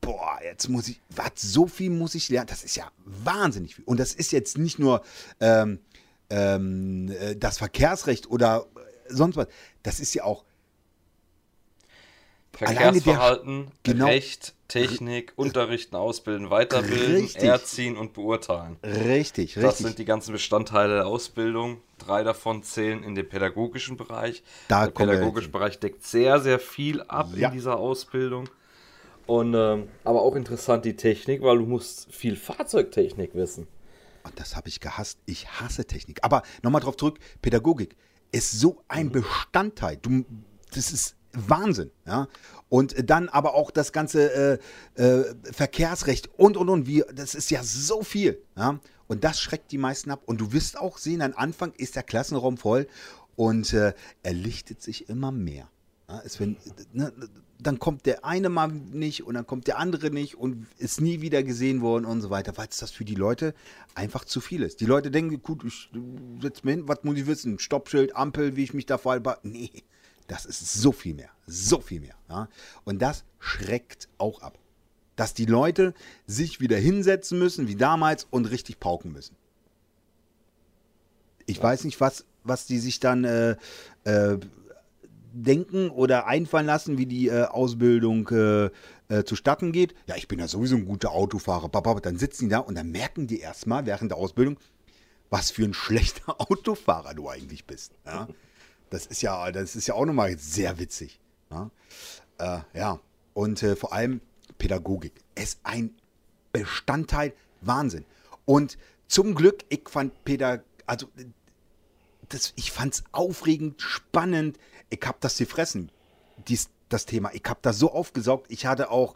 boah, 0.00 0.38
jetzt 0.44 0.68
muss 0.68 0.88
ich, 0.88 1.00
was, 1.10 1.32
so 1.36 1.66
viel 1.66 1.90
muss 1.90 2.14
ich 2.14 2.28
lernen. 2.28 2.48
Das 2.48 2.64
ist 2.64 2.76
ja 2.76 2.90
wahnsinnig 3.04 3.76
viel. 3.76 3.84
Und 3.84 3.98
das 3.98 4.12
ist 4.12 4.32
jetzt 4.32 4.58
nicht 4.58 4.78
nur 4.78 5.02
ähm, 5.40 5.78
ähm, 6.30 7.10
äh, 7.10 7.36
das 7.36 7.58
Verkehrsrecht 7.58 8.30
oder 8.30 8.66
äh, 8.76 8.77
sonst 9.08 9.36
was. 9.36 9.48
Das 9.82 10.00
ist 10.00 10.14
ja 10.14 10.24
auch 10.24 10.44
Alleine 12.60 12.76
der- 12.76 12.92
Verkehrsverhalten, 13.02 13.70
genau. 13.84 14.06
Recht, 14.06 14.54
Technik, 14.66 15.32
Unterrichten, 15.36 15.94
Ausbilden, 15.94 16.50
Weiterbilden, 16.50 17.14
Richtig. 17.22 17.42
Erziehen 17.44 17.96
und 17.96 18.14
Beurteilen. 18.14 18.76
richtig, 18.84 19.54
Das 19.54 19.64
richtig. 19.64 19.86
sind 19.86 19.98
die 20.00 20.04
ganzen 20.04 20.32
Bestandteile 20.32 20.94
der 20.94 21.06
Ausbildung. 21.06 21.80
Drei 21.98 22.24
davon 22.24 22.64
zählen 22.64 23.04
in 23.04 23.14
den 23.14 23.28
pädagogischen 23.28 23.96
Bereich. 23.96 24.42
Da 24.66 24.86
der 24.86 24.92
pädagogische. 24.92 25.48
Bereich 25.50 25.78
deckt 25.78 26.04
sehr, 26.04 26.40
sehr 26.40 26.58
viel 26.58 27.00
ab 27.02 27.30
Ja. 27.36 27.48
in 27.48 27.54
dieser 27.54 27.78
Ausbildung. 27.78 28.48
Und 29.26 29.54
ähm, 29.54 29.88
aber 30.04 30.22
auch 30.22 30.34
interessant 30.34 30.84
die 30.84 30.96
Technik, 30.96 31.42
weil 31.42 31.58
du 31.58 31.66
musst 31.66 32.12
viel 32.12 32.34
Fahrzeugtechnik 32.34 33.34
wissen. 33.34 33.68
Und 34.24 34.40
das 34.40 34.56
habe 34.56 34.68
ich 34.68 34.80
gehasst. 34.80 35.18
Ich 35.26 35.48
hasse 35.48 35.84
Technik. 35.86 36.24
Aber 36.24 36.42
nochmal 36.62 36.80
drauf 36.80 36.96
zurück, 36.96 37.18
Pädagogik 37.40 37.94
ist 38.32 38.52
so 38.52 38.82
ein 38.88 39.10
Bestandteil. 39.10 39.96
Du, 39.96 40.24
das 40.74 40.92
ist 40.92 41.16
Wahnsinn. 41.32 41.90
Ja? 42.06 42.28
Und 42.68 43.08
dann 43.08 43.28
aber 43.28 43.54
auch 43.54 43.70
das 43.70 43.92
ganze 43.92 44.58
äh, 44.96 45.02
äh, 45.02 45.34
Verkehrsrecht 45.52 46.28
und, 46.36 46.56
und, 46.56 46.68
und. 46.68 46.86
Wie, 46.86 47.04
das 47.14 47.34
ist 47.34 47.50
ja 47.50 47.62
so 47.62 48.02
viel. 48.02 48.42
Ja? 48.56 48.80
Und 49.06 49.24
das 49.24 49.40
schreckt 49.40 49.72
die 49.72 49.78
meisten 49.78 50.10
ab. 50.10 50.22
Und 50.26 50.40
du 50.40 50.52
wirst 50.52 50.78
auch 50.78 50.98
sehen, 50.98 51.22
am 51.22 51.32
Anfang 51.34 51.72
ist 51.76 51.96
der 51.96 52.02
Klassenraum 52.02 52.58
voll 52.58 52.86
und 53.36 53.72
äh, 53.72 53.94
er 54.22 54.32
lichtet 54.32 54.82
sich 54.82 55.08
immer 55.08 55.32
mehr. 55.32 55.68
Ja, 56.08 56.22
es, 56.24 56.40
wenn, 56.40 56.56
ne, 56.92 57.12
dann 57.60 57.78
kommt 57.78 58.06
der 58.06 58.24
eine 58.24 58.48
mal 58.48 58.68
nicht 58.68 59.24
und 59.24 59.34
dann 59.34 59.46
kommt 59.46 59.66
der 59.66 59.78
andere 59.78 60.10
nicht 60.10 60.36
und 60.36 60.66
ist 60.78 61.00
nie 61.00 61.20
wieder 61.20 61.42
gesehen 61.42 61.80
worden 61.80 62.04
und 62.04 62.20
so 62.20 62.30
weiter, 62.30 62.56
weil 62.56 62.68
es 62.68 62.78
das 62.78 62.90
für 62.92 63.04
die 63.04 63.16
Leute 63.16 63.54
einfach 63.94 64.24
zu 64.24 64.40
viel 64.40 64.62
ist. 64.62 64.80
Die 64.80 64.86
Leute 64.86 65.10
denken, 65.10 65.42
gut, 65.42 65.64
ich 65.64 65.90
setze 66.40 66.60
mir 66.64 66.72
hin, 66.72 66.88
was 66.88 67.02
muss 67.02 67.16
ich 67.16 67.26
wissen? 67.26 67.58
Stoppschild, 67.58 68.14
Ampel, 68.14 68.54
wie 68.54 68.62
ich 68.62 68.74
mich 68.74 68.86
da 68.86 68.96
verhalte. 68.96 69.38
Nee, 69.42 69.70
das 70.28 70.46
ist 70.46 70.74
so 70.74 70.92
viel 70.92 71.14
mehr, 71.14 71.30
so 71.46 71.80
viel 71.80 72.00
mehr. 72.00 72.14
Ja? 72.28 72.48
Und 72.84 73.02
das 73.02 73.24
schreckt 73.40 74.08
auch 74.18 74.40
ab. 74.40 74.58
Dass 75.16 75.34
die 75.34 75.46
Leute 75.46 75.94
sich 76.26 76.60
wieder 76.60 76.76
hinsetzen 76.76 77.40
müssen, 77.40 77.66
wie 77.66 77.74
damals, 77.74 78.28
und 78.30 78.44
richtig 78.44 78.78
pauken 78.78 79.12
müssen. 79.12 79.34
Ich 81.46 81.60
weiß 81.60 81.82
nicht, 81.84 82.00
was, 82.00 82.24
was 82.44 82.66
die 82.66 82.78
sich 82.78 83.00
dann 83.00 83.24
äh, 83.24 83.56
äh, 84.04 84.38
denken 85.42 85.90
oder 85.90 86.26
einfallen 86.26 86.66
lassen, 86.66 86.98
wie 86.98 87.06
die 87.06 87.28
äh, 87.28 87.44
Ausbildung 87.44 88.28
äh, 88.28 88.70
äh, 89.08 89.24
zustatten 89.24 89.72
geht. 89.72 89.94
Ja, 90.06 90.16
ich 90.16 90.28
bin 90.28 90.38
ja 90.38 90.48
sowieso 90.48 90.76
ein 90.76 90.84
guter 90.84 91.12
Autofahrer. 91.12 91.68
Papa, 91.68 91.94
dann 92.00 92.18
sitzen 92.18 92.44
die 92.44 92.50
da 92.50 92.58
und 92.58 92.74
dann 92.76 92.90
merken 92.90 93.26
die 93.26 93.40
erstmal 93.40 93.86
während 93.86 94.10
der 94.10 94.18
Ausbildung, 94.18 94.58
was 95.30 95.50
für 95.50 95.64
ein 95.64 95.74
schlechter 95.74 96.40
Autofahrer 96.50 97.14
du 97.14 97.28
eigentlich 97.28 97.64
bist. 97.64 97.92
Ja? 98.06 98.28
Das 98.90 99.06
ist 99.06 99.22
ja, 99.22 99.50
das 99.52 99.76
ist 99.76 99.86
ja 99.86 99.94
auch 99.94 100.06
nochmal 100.06 100.38
sehr 100.38 100.78
witzig. 100.78 101.20
Ja, 101.50 101.70
äh, 102.38 102.78
ja. 102.78 103.00
und 103.34 103.62
äh, 103.62 103.74
vor 103.74 103.92
allem 103.92 104.20
Pädagogik 104.58 105.12
ist 105.34 105.60
ein 105.62 105.94
Bestandteil 106.52 107.32
Wahnsinn. 107.60 108.04
Und 108.44 108.76
zum 109.06 109.34
Glück, 109.34 109.64
ich 109.70 109.88
fand 109.88 110.24
Pädagogik, 110.24 110.66
also 110.86 111.08
das, 112.28 112.52
ich 112.56 112.70
fand 112.70 112.94
es 112.94 113.04
aufregend, 113.12 113.80
spannend. 113.80 114.58
Ich 114.90 115.00
habe 115.04 115.18
das 115.20 115.36
gefressen, 115.36 115.90
dies, 116.48 116.70
das 116.88 117.06
Thema. 117.06 117.30
Ich 117.34 117.42
habe 117.46 117.60
das 117.62 117.78
so 117.78 117.92
aufgesaugt. 117.92 118.46
Ich 118.50 118.66
hatte 118.66 118.90
auch, 118.90 119.14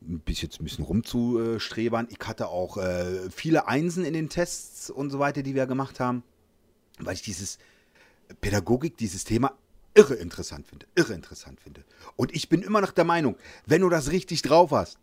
bis 0.00 0.42
jetzt 0.42 0.60
ein 0.60 0.64
bisschen 0.64 0.84
rumzustrebern, 0.84 2.08
ich 2.10 2.26
hatte 2.26 2.48
auch 2.48 2.76
äh, 2.76 3.30
viele 3.30 3.68
Einsen 3.68 4.04
in 4.04 4.14
den 4.14 4.28
Tests 4.28 4.90
und 4.90 5.10
so 5.10 5.18
weiter, 5.18 5.42
die 5.42 5.54
wir 5.54 5.66
gemacht 5.66 6.00
haben, 6.00 6.22
weil 6.98 7.14
ich 7.14 7.22
dieses 7.22 7.58
Pädagogik, 8.40 8.96
dieses 8.96 9.24
Thema 9.24 9.54
irre 9.94 10.14
interessant 10.14 10.66
finde. 10.66 10.86
Irre 10.94 11.14
interessant 11.14 11.60
finde. 11.60 11.84
Und 12.16 12.34
ich 12.34 12.48
bin 12.48 12.62
immer 12.62 12.80
noch 12.80 12.92
der 12.92 13.04
Meinung, 13.04 13.36
wenn 13.66 13.80
du 13.80 13.88
das 13.88 14.10
richtig 14.10 14.42
drauf 14.42 14.70
hast, 14.70 14.98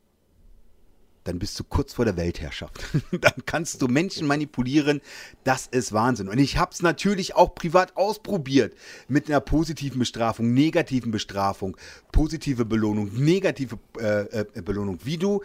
dann 1.25 1.39
bist 1.39 1.59
du 1.59 1.63
kurz 1.63 1.93
vor 1.93 2.05
der 2.05 2.17
Weltherrschaft. 2.17 2.85
dann 3.11 3.33
kannst 3.45 3.81
du 3.81 3.87
Menschen 3.87 4.27
manipulieren. 4.27 5.01
Das 5.43 5.67
ist 5.67 5.91
Wahnsinn. 5.91 6.29
Und 6.29 6.37
ich 6.37 6.57
habe 6.57 6.71
es 6.71 6.81
natürlich 6.81 7.35
auch 7.35 7.55
privat 7.55 7.97
ausprobiert. 7.97 8.75
Mit 9.07 9.27
einer 9.27 9.41
positiven 9.41 9.99
Bestrafung, 9.99 10.53
negativen 10.53 11.11
Bestrafung, 11.11 11.75
positive 12.11 12.63
Belohnung, 12.63 13.11
negative 13.13 13.77
äh, 13.99 14.41
äh, 14.41 14.61
Belohnung. 14.61 14.99
Wie 15.03 15.17
du 15.17 15.41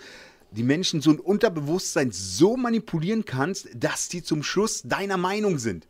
die 0.53 0.63
Menschen 0.63 1.01
so 1.01 1.11
ein 1.11 1.19
Unterbewusstsein 1.19 2.13
so 2.13 2.57
manipulieren 2.57 3.25
kannst, 3.25 3.69
dass 3.75 4.09
die 4.09 4.23
zum 4.23 4.43
Schluss 4.43 4.83
deiner 4.83 5.17
Meinung 5.17 5.59
sind. 5.59 5.87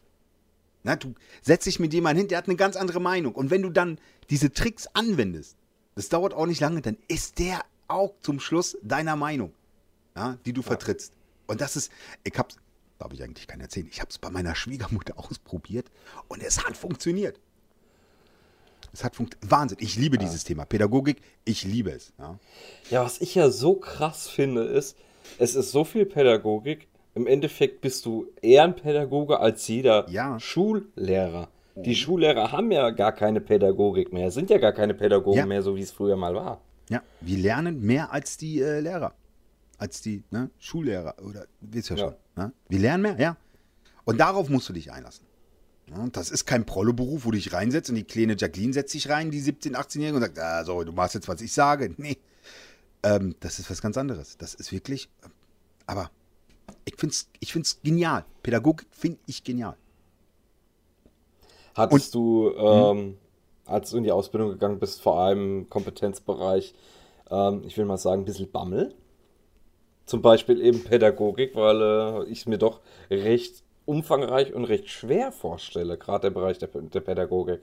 Na, 0.82 0.96
du 0.96 1.14
setzt 1.42 1.66
dich 1.66 1.80
mit 1.80 1.92
jemandem 1.92 2.22
hin, 2.22 2.28
der 2.28 2.38
hat 2.38 2.46
eine 2.46 2.56
ganz 2.56 2.76
andere 2.76 3.00
Meinung. 3.00 3.34
Und 3.34 3.50
wenn 3.50 3.62
du 3.62 3.70
dann 3.70 3.98
diese 4.30 4.52
Tricks 4.52 4.86
anwendest, 4.92 5.56
das 5.94 6.08
dauert 6.08 6.32
auch 6.32 6.46
nicht 6.46 6.60
lange, 6.60 6.80
dann 6.80 6.96
ist 7.08 7.38
der 7.38 7.60
auch 7.88 8.14
zum 8.20 8.38
Schluss 8.38 8.78
deiner 8.82 9.16
Meinung, 9.16 9.52
ja, 10.16 10.36
die 10.44 10.52
du 10.52 10.62
vertrittst. 10.62 11.12
Und 11.46 11.60
das 11.60 11.76
ist, 11.76 11.90
ich 12.24 12.36
hab's, 12.38 12.56
darf 12.98 13.12
ich 13.12 13.22
eigentlich 13.22 13.46
keiner 13.46 13.64
erzählen, 13.64 13.88
ich 13.90 14.00
habe 14.00 14.10
es 14.10 14.18
bei 14.18 14.30
meiner 14.30 14.54
Schwiegermutter 14.54 15.14
ausprobiert 15.18 15.86
und 16.28 16.42
es 16.42 16.64
hat 16.64 16.76
funktioniert. 16.76 17.38
Es 18.92 19.04
hat 19.04 19.14
funktioniert. 19.14 19.50
Wahnsinn. 19.50 19.78
Ich 19.80 19.96
liebe 19.96 20.18
dieses 20.18 20.42
Thema. 20.44 20.64
Pädagogik, 20.64 21.20
ich 21.44 21.64
liebe 21.64 21.90
es. 21.90 22.12
Ja. 22.18 22.38
Ja, 22.90 23.04
was 23.04 23.20
ich 23.20 23.34
ja 23.36 23.50
so 23.50 23.74
krass 23.74 24.28
finde, 24.28 24.64
ist, 24.64 24.96
es 25.38 25.54
ist 25.54 25.70
so 25.70 25.84
viel 25.84 26.06
Pädagogik. 26.06 26.88
Im 27.14 27.26
Endeffekt 27.26 27.80
bist 27.82 28.04
du 28.06 28.26
eher 28.40 28.64
ein 28.64 28.74
Pädagoge 28.76 29.38
als 29.40 29.66
jeder 29.68 30.08
Ja. 30.10 30.38
Schullehrer. 30.40 31.48
Die 31.76 31.94
Schullehrer 31.94 32.52
haben 32.52 32.70
ja 32.72 32.90
gar 32.90 33.12
keine 33.12 33.40
Pädagogik 33.40 34.12
mehr, 34.12 34.30
sind 34.30 34.50
ja 34.50 34.58
gar 34.58 34.72
keine 34.72 34.92
Pädagogen 34.94 35.38
Ja. 35.38 35.46
mehr, 35.46 35.62
so 35.62 35.76
wie 35.76 35.82
es 35.82 35.92
früher 35.92 36.16
mal 36.16 36.34
war. 36.34 36.60
ja, 36.88 37.00
wir 37.20 37.38
lernen 37.38 37.80
mehr 37.80 38.12
als 38.12 38.36
die 38.36 38.60
äh, 38.60 38.80
Lehrer. 38.80 39.14
Als 39.80 40.02
die 40.02 40.22
ne, 40.30 40.50
Schullehrer. 40.58 41.14
Oder, 41.24 41.46
wisst 41.62 41.90
ihr 41.90 41.96
Ja. 41.96 42.04
schon. 42.04 42.14
Ne? 42.36 42.52
Wir 42.68 42.78
lernen 42.78 43.02
mehr, 43.02 43.18
ja. 43.18 43.36
Und 44.04 44.18
darauf 44.18 44.50
musst 44.50 44.68
du 44.68 44.74
dich 44.74 44.92
einlassen. 44.92 45.24
Ja, 45.88 46.06
das 46.12 46.30
ist 46.30 46.44
kein 46.44 46.66
Prollo-Beruf, 46.66 47.24
wo 47.24 47.30
du 47.30 47.38
dich 47.38 47.54
reinsetzt 47.54 47.88
und 47.88 47.96
die 47.96 48.04
kleine 48.04 48.36
Jacqueline 48.36 48.74
setzt 48.74 48.92
sich 48.92 49.08
rein, 49.08 49.30
die 49.30 49.40
17-, 49.40 49.74
18-Jährige, 49.74 50.16
und 50.16 50.20
sagt, 50.22 50.38
ah, 50.38 50.64
so, 50.64 50.84
du 50.84 50.92
machst 50.92 51.14
jetzt, 51.14 51.28
was 51.28 51.40
ich 51.40 51.52
sage. 51.52 51.94
Nee. 51.96 52.18
Ähm, 53.02 53.34
das 53.40 53.58
ist 53.58 53.70
was 53.70 53.80
ganz 53.80 53.96
anderes. 53.96 54.36
Das 54.36 54.52
ist 54.52 54.70
wirklich, 54.70 55.08
aber 55.86 56.10
ich 56.84 56.96
finde 56.96 57.14
es 57.14 57.30
ich 57.40 57.50
find's 57.54 57.80
genial. 57.82 58.26
Pädagogik 58.42 58.86
finde 58.90 59.18
ich 59.24 59.42
genial. 59.42 59.76
Hattest 61.74 62.14
und, 62.14 62.20
du, 62.22 62.50
ähm, 62.58 63.16
als 63.64 63.88
du 63.90 63.96
in 63.96 64.04
die 64.04 64.12
Ausbildung 64.12 64.50
gegangen 64.50 64.78
bist, 64.78 65.00
vor 65.00 65.18
allem 65.18 65.60
im 65.60 65.70
Kompetenzbereich, 65.70 66.74
ähm, 67.30 67.62
ich 67.64 67.78
will 67.78 67.86
mal 67.86 67.96
sagen, 67.96 68.22
ein 68.22 68.24
bisschen 68.26 68.50
Bammel? 68.50 68.94
Zum 70.10 70.22
Beispiel 70.22 70.60
eben 70.60 70.82
Pädagogik, 70.82 71.54
weil 71.54 71.80
äh, 71.80 72.24
ich 72.24 72.40
es 72.40 72.46
mir 72.46 72.58
doch 72.58 72.80
recht 73.12 73.62
umfangreich 73.84 74.52
und 74.52 74.64
recht 74.64 74.88
schwer 74.90 75.30
vorstelle, 75.30 75.96
gerade 75.96 76.22
der 76.22 76.30
Bereich 76.30 76.58
der, 76.58 76.68
der 76.68 77.00
Pädagogik. 77.00 77.60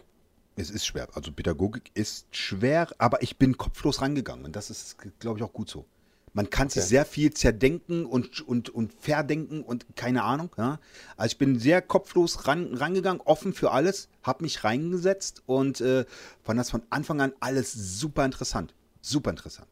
Es 0.56 0.70
ist 0.70 0.86
schwer. 0.86 1.10
Also 1.14 1.34
Pädagogik 1.34 1.92
ist 1.94 2.26
schwer, 2.34 2.88
aber 3.00 3.22
ich 3.22 3.36
bin 3.36 3.58
kopflos 3.58 4.02
rangegangen 4.02 4.46
und 4.46 4.56
das 4.56 4.70
ist, 4.70 4.96
glaube 5.20 5.40
ich, 5.40 5.44
auch 5.44 5.52
gut 5.52 5.70
so. 5.70 5.84
Man 6.32 6.50
kann 6.50 6.68
okay. 6.68 6.80
sich 6.80 6.88
sehr 6.88 7.04
viel 7.04 7.34
zerdenken 7.34 8.06
und, 8.06 8.40
und, 8.48 8.70
und 8.70 8.94
verdenken 8.94 9.62
und 9.62 9.86
keine 9.98 10.24
Ahnung. 10.24 10.50
Ja? 10.58 10.80
Also 11.18 11.34
ich 11.34 11.38
bin 11.38 11.60
sehr 11.60 11.82
kopflos 11.82 12.48
ran, 12.48 12.74
rangegangen, 12.76 13.22
offen 13.26 13.52
für 13.52 13.72
alles, 13.72 14.08
habe 14.24 14.44
mich 14.44 14.64
reingesetzt 14.64 15.44
und 15.48 15.82
äh, 15.82 16.06
fand 16.44 16.62
das 16.62 16.72
von 16.72 16.84
Anfang 16.92 17.20
an 17.20 17.34
alles 17.42 17.74
super 17.74 18.24
interessant. 18.24 18.74
Super 19.02 19.32
interessant. 19.32 19.68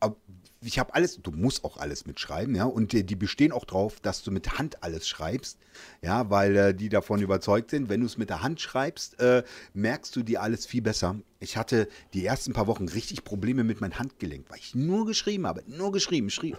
Aber 0.00 0.16
ich 0.64 0.78
habe 0.78 0.94
alles, 0.94 1.20
du 1.22 1.30
musst 1.30 1.64
auch 1.64 1.76
alles 1.76 2.06
mitschreiben, 2.06 2.54
ja, 2.54 2.64
und 2.64 2.92
die, 2.92 3.04
die, 3.04 3.16
bestehen 3.16 3.52
auch 3.52 3.64
drauf, 3.64 4.00
dass 4.00 4.22
du 4.22 4.30
mit 4.30 4.58
Hand 4.58 4.82
alles 4.82 5.06
schreibst, 5.06 5.58
ja, 6.02 6.30
weil 6.30 6.56
äh, 6.56 6.74
die 6.74 6.88
davon 6.88 7.20
überzeugt 7.20 7.70
sind, 7.70 7.88
wenn 7.88 8.00
du 8.00 8.06
es 8.06 8.16
mit 8.16 8.30
der 8.30 8.42
Hand 8.42 8.60
schreibst, 8.60 9.20
äh, 9.20 9.44
merkst 9.74 10.14
du 10.16 10.22
dir 10.22 10.42
alles 10.42 10.66
viel 10.66 10.82
besser. 10.82 11.16
Ich 11.40 11.56
hatte 11.56 11.88
die 12.14 12.24
ersten 12.24 12.52
paar 12.52 12.66
Wochen 12.66 12.88
richtig 12.88 13.24
Probleme 13.24 13.64
mit 13.64 13.80
meinem 13.80 13.98
Handgelenk, 13.98 14.46
weil 14.48 14.58
ich 14.58 14.74
nur 14.74 15.06
geschrieben 15.06 15.46
habe, 15.46 15.62
nur 15.66 15.92
geschrieben, 15.92 16.30
schrie, 16.30 16.54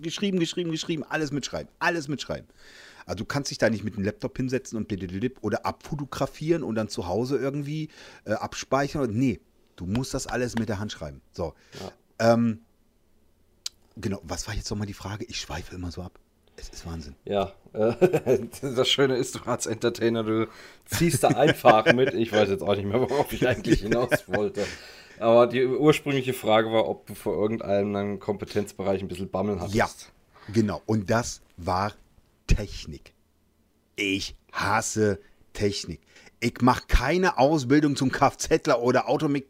geschrieben, 0.00 0.38
geschrieben, 0.38 0.70
geschrieben, 0.70 1.04
alles 1.08 1.32
mitschreiben, 1.32 1.70
alles 1.78 2.08
mitschreiben. 2.08 2.48
Also 3.06 3.18
du 3.18 3.24
kannst 3.24 3.50
dich 3.50 3.58
da 3.58 3.68
nicht 3.68 3.82
mit 3.82 3.96
dem 3.96 4.04
Laptop 4.04 4.36
hinsetzen 4.36 4.78
und 4.78 4.92
oder 5.42 5.66
abfotografieren 5.66 6.62
und 6.62 6.76
dann 6.76 6.88
zu 6.88 7.08
Hause 7.08 7.38
irgendwie 7.38 7.88
äh, 8.24 8.32
abspeichern. 8.32 9.10
Nee, 9.12 9.40
du 9.74 9.86
musst 9.86 10.14
das 10.14 10.26
alles 10.26 10.56
mit 10.56 10.68
der 10.68 10.78
Hand 10.78 10.92
schreiben. 10.92 11.20
So. 11.32 11.54
Ja. 11.80 12.34
Ähm, 12.34 12.60
Genau, 13.96 14.20
was 14.22 14.46
war 14.46 14.54
jetzt 14.54 14.70
nochmal 14.70 14.86
die 14.86 14.94
Frage? 14.94 15.24
Ich 15.26 15.40
schweife 15.40 15.74
immer 15.74 15.90
so 15.90 16.02
ab. 16.02 16.18
Es 16.56 16.68
ist 16.68 16.86
Wahnsinn. 16.86 17.14
Ja, 17.24 17.52
äh, 17.72 18.38
das 18.62 18.88
Schöne 18.88 19.16
ist, 19.16 19.34
du 19.34 19.40
als 19.46 19.66
Entertainer, 19.66 20.22
du 20.22 20.48
ziehst 20.84 21.22
da 21.24 21.28
einfach 21.28 21.92
mit. 21.92 22.14
Ich 22.14 22.32
weiß 22.32 22.48
jetzt 22.50 22.62
auch 22.62 22.76
nicht 22.76 22.86
mehr, 22.86 23.00
worauf 23.00 23.32
ich 23.32 23.46
eigentlich 23.48 23.80
hinaus 23.80 24.10
wollte. 24.28 24.66
Aber 25.18 25.46
die 25.46 25.64
ursprüngliche 25.66 26.32
Frage 26.32 26.72
war, 26.72 26.88
ob 26.88 27.06
du 27.06 27.14
vor 27.14 27.34
irgendeinem 27.34 28.18
Kompetenzbereich 28.20 29.02
ein 29.02 29.08
bisschen 29.08 29.30
Bammel 29.30 29.60
hattest. 29.60 29.74
Ja, 29.74 29.88
genau. 30.52 30.82
Und 30.86 31.10
das 31.10 31.42
war 31.56 31.92
Technik. 32.46 33.12
Ich 33.96 34.34
hasse 34.52 35.20
Technik. 35.52 36.00
Ich 36.40 36.62
mache 36.62 36.84
keine 36.88 37.36
Ausbildung 37.36 37.96
zum 37.96 38.10
Kfzler 38.10 38.80
oder 38.80 39.10
Automik, 39.10 39.48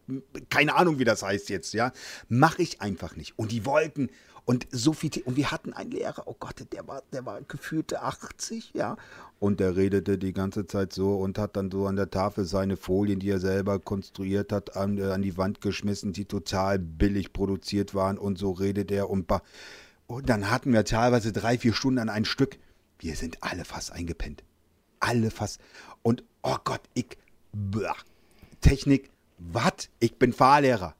keine 0.48 0.74
Ahnung, 0.74 0.98
wie 0.98 1.04
das 1.04 1.22
heißt 1.22 1.48
jetzt, 1.48 1.72
ja. 1.72 1.92
Mache 2.28 2.62
ich 2.62 2.80
einfach 2.80 3.14
nicht. 3.14 3.38
Und 3.38 3.52
die 3.52 3.64
wollten, 3.64 4.10
und 4.50 4.66
so 4.72 4.92
viel, 4.92 5.12
und 5.26 5.36
wir 5.36 5.52
hatten 5.52 5.72
einen 5.74 5.92
Lehrer, 5.92 6.24
oh 6.26 6.34
Gott, 6.36 6.56
der 6.72 6.88
war, 6.88 7.04
der 7.12 7.24
war 7.24 7.40
gefühlte 7.40 8.02
80, 8.02 8.72
ja. 8.74 8.96
Und 9.38 9.60
der 9.60 9.76
redete 9.76 10.18
die 10.18 10.32
ganze 10.32 10.66
Zeit 10.66 10.92
so 10.92 11.14
und 11.14 11.38
hat 11.38 11.54
dann 11.54 11.70
so 11.70 11.86
an 11.86 11.94
der 11.94 12.10
Tafel 12.10 12.44
seine 12.44 12.76
Folien, 12.76 13.20
die 13.20 13.30
er 13.30 13.38
selber 13.38 13.78
konstruiert 13.78 14.50
hat, 14.50 14.76
an, 14.76 14.98
äh, 14.98 15.04
an 15.12 15.22
die 15.22 15.36
Wand 15.36 15.60
geschmissen, 15.60 16.12
die 16.12 16.24
total 16.24 16.80
billig 16.80 17.32
produziert 17.32 17.94
waren. 17.94 18.18
Und 18.18 18.38
so 18.38 18.50
redet 18.50 18.90
er 18.90 19.08
und, 19.08 19.30
und 20.08 20.28
dann 20.28 20.50
hatten 20.50 20.72
wir 20.72 20.84
teilweise 20.84 21.30
drei, 21.30 21.56
vier 21.56 21.72
Stunden 21.72 22.00
an 22.00 22.08
ein 22.08 22.24
Stück. 22.24 22.58
Wir 22.98 23.14
sind 23.14 23.44
alle 23.44 23.64
fast 23.64 23.92
eingepennt. 23.92 24.42
Alle 24.98 25.30
fast. 25.30 25.60
Und 26.02 26.24
oh 26.42 26.56
Gott, 26.64 26.82
ich. 26.94 27.16
Blah, 27.52 27.94
Technik, 28.60 29.10
was? 29.38 29.90
Ich 30.00 30.18
bin 30.18 30.32
Fahrlehrer. 30.32 30.96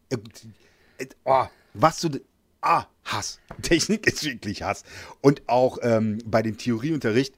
Oh, 1.25 1.47
was 1.75 2.01
du. 2.01 2.21
Ah, 2.61 2.87
Hass. 3.05 3.41
Technik 3.63 4.07
ist 4.07 4.25
wirklich 4.25 4.63
Hass. 4.63 4.85
Und 5.21 5.43
auch 5.49 5.79
ähm, 5.83 6.19
bei 6.25 6.43
dem 6.43 6.59
Theorieunterricht 6.59 7.35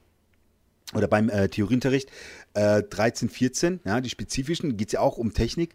oder 0.93 1.07
beim 1.07 1.29
äh, 1.29 1.49
Theorieunterricht 1.49 2.09
äh, 2.53 2.83
13, 2.83 3.29
14, 3.29 3.79
ja, 3.83 4.01
die 4.01 4.09
spezifischen, 4.09 4.77
geht 4.77 4.89
es 4.89 4.93
ja 4.93 4.99
auch 4.99 5.17
um 5.17 5.33
Technik 5.33 5.73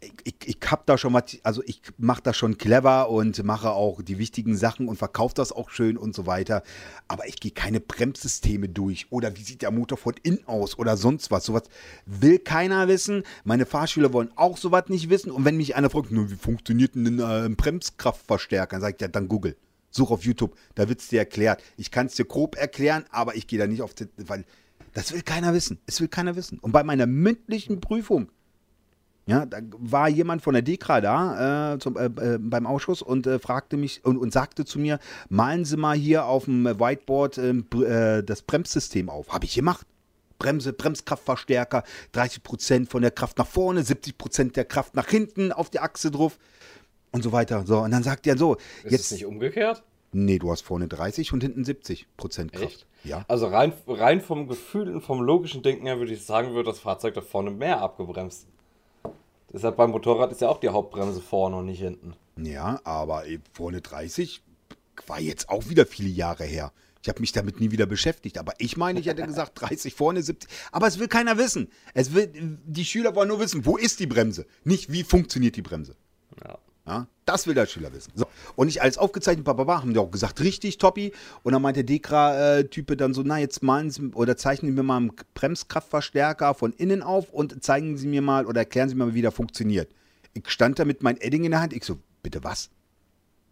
ich, 0.00 0.34
ich, 0.44 0.58
habe 0.70 0.82
da 0.86 0.98
schon 0.98 1.12
mal, 1.12 1.24
also 1.42 1.62
ich 1.64 1.80
mache 1.98 2.22
das 2.22 2.36
schon 2.36 2.58
clever 2.58 3.08
und 3.10 3.42
mache 3.44 3.70
auch 3.70 4.02
die 4.02 4.18
wichtigen 4.18 4.56
Sachen 4.56 4.88
und 4.88 4.96
verkaufe 4.96 5.34
das 5.34 5.52
auch 5.52 5.70
schön 5.70 5.96
und 5.96 6.14
so 6.14 6.26
weiter. 6.26 6.62
Aber 7.08 7.26
ich 7.26 7.36
gehe 7.40 7.52
keine 7.52 7.80
Bremssysteme 7.80 8.68
durch 8.68 9.06
oder 9.10 9.36
wie 9.36 9.42
sieht 9.42 9.62
der 9.62 9.70
Motor 9.70 9.98
von 9.98 10.14
innen 10.22 10.46
aus 10.46 10.78
oder 10.78 10.96
sonst 10.96 11.30
was. 11.30 11.44
Sowas 11.44 11.64
will 12.06 12.38
keiner 12.38 12.88
wissen. 12.88 13.22
Meine 13.44 13.66
Fahrschüler 13.66 14.12
wollen 14.12 14.30
auch 14.36 14.56
sowas 14.56 14.84
nicht 14.88 15.08
wissen. 15.10 15.30
Und 15.30 15.44
wenn 15.44 15.56
mich 15.56 15.74
einer 15.76 15.90
fragt, 15.90 16.10
wie 16.10 16.36
funktioniert 16.36 16.94
ein, 16.94 17.18
äh, 17.18 17.44
ein 17.46 17.56
Bremskraftverstärker, 17.56 18.76
dann 18.76 18.80
sage 18.80 18.96
ich 18.96 19.00
ja, 19.00 19.08
dann 19.08 19.28
Google. 19.28 19.56
Such 19.90 20.10
auf 20.10 20.24
YouTube, 20.24 20.56
da 20.74 20.88
wird 20.88 21.00
es 21.00 21.08
dir 21.08 21.18
erklärt. 21.18 21.62
Ich 21.76 21.90
kann 21.90 22.06
es 22.06 22.14
dir 22.14 22.24
grob 22.24 22.56
erklären, 22.56 23.04
aber 23.10 23.36
ich 23.36 23.46
gehe 23.46 23.58
da 23.58 23.66
nicht 23.66 23.82
auf, 23.82 23.94
weil 24.16 24.44
das 24.94 25.12
will 25.12 25.22
keiner 25.22 25.52
wissen. 25.54 25.78
Es 25.86 26.00
will 26.00 26.08
keiner 26.08 26.36
wissen. 26.36 26.58
Und 26.58 26.72
bei 26.72 26.82
meiner 26.82 27.06
mündlichen 27.06 27.80
Prüfung 27.80 28.30
ja, 29.26 29.46
da 29.46 29.58
war 29.78 30.08
jemand 30.08 30.42
von 30.42 30.54
der 30.54 30.62
DEKRA 30.62 31.00
da 31.00 31.74
äh, 31.74 31.78
zum, 31.78 31.96
äh, 31.96 32.06
äh, 32.06 32.38
beim 32.38 32.66
Ausschuss 32.66 33.02
und 33.02 33.26
äh, 33.26 33.38
fragte 33.38 33.76
mich 33.76 34.04
und, 34.04 34.18
und, 34.18 34.32
sagte 34.32 34.64
zu 34.64 34.80
mir, 34.80 34.98
malen 35.28 35.64
Sie 35.64 35.76
mal 35.76 35.96
hier 35.96 36.26
auf 36.26 36.46
dem 36.46 36.64
Whiteboard 36.64 37.38
ähm, 37.38 37.66
äh, 37.86 38.22
das 38.22 38.42
Bremssystem 38.42 39.08
auf. 39.08 39.32
Habe 39.32 39.44
ich 39.44 39.54
gemacht. 39.54 39.86
Bremse, 40.38 40.72
Bremskraftverstärker, 40.72 41.84
30% 42.14 42.88
von 42.88 43.02
der 43.02 43.12
Kraft 43.12 43.38
nach 43.38 43.46
vorne, 43.46 43.82
70% 43.82 44.54
der 44.54 44.64
Kraft 44.64 44.96
nach 44.96 45.08
hinten 45.08 45.52
auf 45.52 45.70
die 45.70 45.78
Achse 45.78 46.10
drauf 46.10 46.36
und 47.12 47.22
so 47.22 47.30
weiter. 47.30 47.64
So, 47.64 47.78
und 47.78 47.92
dann 47.92 48.02
sagt 48.02 48.26
er 48.26 48.36
so. 48.36 48.56
Ist 48.82 48.90
jetzt, 48.90 49.00
es 49.02 49.10
nicht 49.12 49.26
umgekehrt? 49.26 49.84
Nee, 50.10 50.40
du 50.40 50.50
hast 50.50 50.62
vorne 50.62 50.88
30 50.88 51.32
und 51.32 51.44
hinten 51.44 51.62
70% 51.62 52.06
Kraft. 52.50 52.64
Echt? 52.64 52.86
Ja. 53.04 53.24
Also 53.28 53.46
rein, 53.46 53.72
rein 53.86 54.20
vom 54.20 54.48
Gefühl 54.48 54.92
und 54.92 55.02
vom 55.02 55.22
logischen 55.22 55.62
Denken 55.62 55.86
her 55.86 55.98
würde 55.98 56.12
ich 56.12 56.26
sagen, 56.26 56.54
wird 56.54 56.66
das 56.66 56.80
Fahrzeug 56.80 57.14
da 57.14 57.20
vorne 57.20 57.52
mehr 57.52 57.80
abgebremst. 57.80 58.48
Deshalb 59.52 59.76
beim 59.76 59.90
Motorrad 59.90 60.32
ist 60.32 60.40
ja 60.40 60.48
auch 60.48 60.60
die 60.60 60.70
Hauptbremse 60.70 61.20
vorne 61.20 61.56
und 61.56 61.66
nicht 61.66 61.80
hinten. 61.80 62.14
Ja, 62.36 62.80
aber 62.84 63.24
vorne 63.52 63.80
30 63.80 64.42
war 65.06 65.20
jetzt 65.20 65.48
auch 65.48 65.68
wieder 65.68 65.86
viele 65.86 66.08
Jahre 66.08 66.44
her. 66.44 66.72
Ich 67.02 67.08
habe 67.08 67.20
mich 67.20 67.32
damit 67.32 67.60
nie 67.60 67.72
wieder 67.72 67.86
beschäftigt. 67.86 68.38
Aber 68.38 68.54
ich 68.58 68.76
meine, 68.76 69.00
ich 69.00 69.06
hätte 69.06 69.26
gesagt 69.26 69.60
30 69.60 69.94
vorne, 69.94 70.22
70. 70.22 70.48
Aber 70.70 70.86
es 70.86 70.98
will 70.98 71.08
keiner 71.08 71.36
wissen. 71.36 71.68
Es 71.94 72.14
will, 72.14 72.30
die 72.64 72.84
Schüler 72.84 73.14
wollen 73.14 73.28
nur 73.28 73.40
wissen, 73.40 73.66
wo 73.66 73.76
ist 73.76 73.98
die 74.00 74.06
Bremse? 74.06 74.46
Nicht, 74.64 74.92
wie 74.92 75.02
funktioniert 75.02 75.56
die 75.56 75.62
Bremse. 75.62 75.96
Ja. 76.44 76.58
Ja, 76.84 77.06
das 77.26 77.46
will 77.46 77.54
der 77.54 77.66
Schüler 77.66 77.92
wissen. 77.92 78.10
So. 78.16 78.26
Und 78.56 78.66
ich 78.66 78.82
als 78.82 78.98
aufgezeichnet, 78.98 79.44
Baba, 79.44 79.80
haben 79.80 79.92
die 79.92 80.00
auch 80.00 80.10
gesagt, 80.10 80.40
richtig, 80.40 80.78
Toppi. 80.78 81.12
Und 81.44 81.52
dann 81.52 81.62
meinte 81.62 81.84
der 81.84 81.94
Dekra-Type 81.94 82.96
dann 82.96 83.14
so, 83.14 83.22
na, 83.24 83.38
jetzt 83.38 83.62
malen 83.62 83.90
Sie 83.90 84.08
oder 84.14 84.36
zeichnen 84.36 84.72
Sie 84.72 84.74
mir 84.74 84.82
mal 84.82 84.96
einen 84.96 85.12
Bremskraftverstärker 85.34 86.54
von 86.54 86.72
innen 86.72 87.02
auf 87.02 87.32
und 87.32 87.62
zeigen 87.62 87.96
Sie 87.96 88.08
mir 88.08 88.20
mal 88.20 88.46
oder 88.46 88.62
erklären 88.62 88.88
Sie 88.88 88.96
mir 88.96 89.06
mal, 89.06 89.14
wie 89.14 89.22
der 89.22 89.30
funktioniert. 89.30 89.94
Ich 90.34 90.48
stand 90.50 90.78
da 90.78 90.84
mit 90.84 91.02
meinem 91.02 91.18
Edding 91.20 91.44
in 91.44 91.52
der 91.52 91.60
Hand. 91.60 91.72
Ich 91.72 91.84
so, 91.84 91.98
bitte 92.22 92.42
was? 92.42 92.70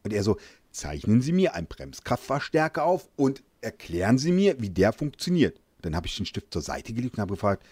Und 0.02 0.12
er 0.12 0.24
so, 0.24 0.36
zeichnen 0.72 1.22
Sie 1.22 1.32
mir 1.32 1.54
einen 1.54 1.68
Bremskraftverstärker 1.68 2.84
auf 2.84 3.08
und 3.14 3.44
erklären 3.60 4.18
Sie 4.18 4.32
mir, 4.32 4.60
wie 4.60 4.70
der 4.70 4.92
funktioniert. 4.92 5.60
Dann 5.82 5.94
habe 5.94 6.08
ich 6.08 6.16
den 6.16 6.26
Stift 6.26 6.52
zur 6.52 6.62
Seite 6.62 6.92
gelegt 6.92 7.14
und 7.14 7.20
habe 7.20 7.34
gefragt, 7.34 7.64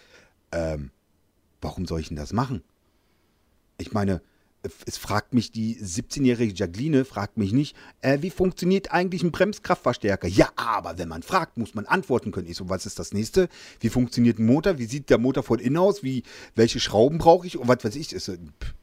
ähm, 0.53 0.91
warum 1.59 1.85
soll 1.85 1.99
ich 1.99 2.07
denn 2.07 2.17
das 2.17 2.31
machen? 2.31 2.63
Ich 3.77 3.91
meine, 3.91 4.21
es 4.85 4.97
fragt 4.97 5.33
mich 5.33 5.51
die 5.51 5.77
17-jährige 5.77 6.53
Jacqueline, 6.53 7.05
fragt 7.05 7.37
mich 7.37 7.53
nicht, 7.53 7.77
äh, 8.01 8.17
wie 8.21 8.29
funktioniert 8.29 8.91
eigentlich 8.91 9.23
ein 9.23 9.31
Bremskraftverstärker? 9.31 10.27
Ja, 10.27 10.49
aber 10.57 10.97
wenn 10.97 11.07
man 11.07 11.23
fragt, 11.23 11.57
muss 11.57 11.75
man 11.75 11.85
antworten 11.85 12.31
können. 12.31 12.47
Ich 12.47 12.57
so, 12.57 12.67
was 12.67 12.85
ist 12.85 12.99
das 12.99 13.13
nächste? 13.13 13.47
Wie 13.79 13.89
funktioniert 13.89 14.37
ein 14.37 14.45
Motor? 14.45 14.77
Wie 14.77 14.85
sieht 14.85 15.09
der 15.09 15.17
Motor 15.17 15.43
von 15.43 15.59
innen 15.59 15.77
aus? 15.77 16.03
Wie, 16.03 16.23
welche 16.55 16.79
Schrauben 16.79 17.19
brauche 17.19 17.47
ich? 17.47 17.57
Und 17.57 17.69
was 17.69 17.83
weiß 17.83 17.95
ich? 17.95 18.11
Ist, 18.11 18.31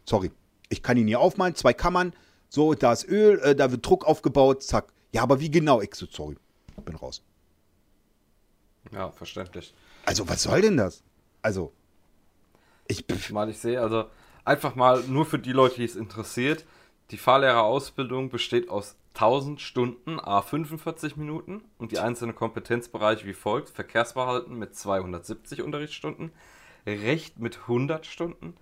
sorry, 0.05 0.31
ich 0.71 0.83
kann 0.83 0.97
ihn 0.97 1.07
hier 1.07 1.21
aufmalen, 1.21 1.55
zwei 1.55 1.75
Kammern, 1.75 2.15
so, 2.49 2.75
da 2.75 2.93
ist 2.93 3.07
Öl, 3.09 3.39
äh, 3.41 3.55
da 3.55 3.71
wird 3.71 3.85
Druck 3.85 4.07
aufgebaut, 4.07 4.63
zack. 4.63 4.93
Ja, 5.13 5.23
aber 5.23 5.41
wie 5.41 5.51
genau? 5.51 5.81
Ich 5.83 5.95
so, 5.95 6.07
sorry, 6.11 6.37
bin 6.85 6.95
raus. 6.95 7.23
Ja, 8.93 9.11
verständlich. 9.11 9.75
Also, 10.05 10.29
was 10.29 10.43
soll 10.45 10.63
denn 10.63 10.77
das? 10.77 11.03
Also, 11.43 11.73
ich. 12.87 13.05
Mal 13.31 13.51
ich 13.51 13.59
sehe, 13.59 13.81
also 13.81 14.07
einfach 14.47 14.75
mal 14.75 15.03
nur 15.09 15.27
für 15.27 15.39
die 15.39 15.53
Leute, 15.53 15.77
die 15.77 15.85
es 15.85 15.97
interessiert. 15.97 16.65
Die 17.11 17.19
Fahrlehrerausbildung 17.19 18.31
besteht 18.31 18.69
aus 18.69 18.97
1000 19.15 19.61
Stunden, 19.61 20.21
a 20.21 20.43
45 20.43 21.17
Minuten 21.17 21.63
und 21.79 21.93
die 21.93 21.99
einzelnen 21.99 22.35
Kompetenzbereiche 22.35 23.27
wie 23.27 23.33
folgt: 23.33 23.71
Verkehrsverhalten 23.71 24.59
mit 24.59 24.75
270 24.75 25.63
Unterrichtsstunden, 25.63 26.33
Recht 26.87 27.39
mit 27.39 27.61
100 27.63 28.07
Stunden 28.07 28.55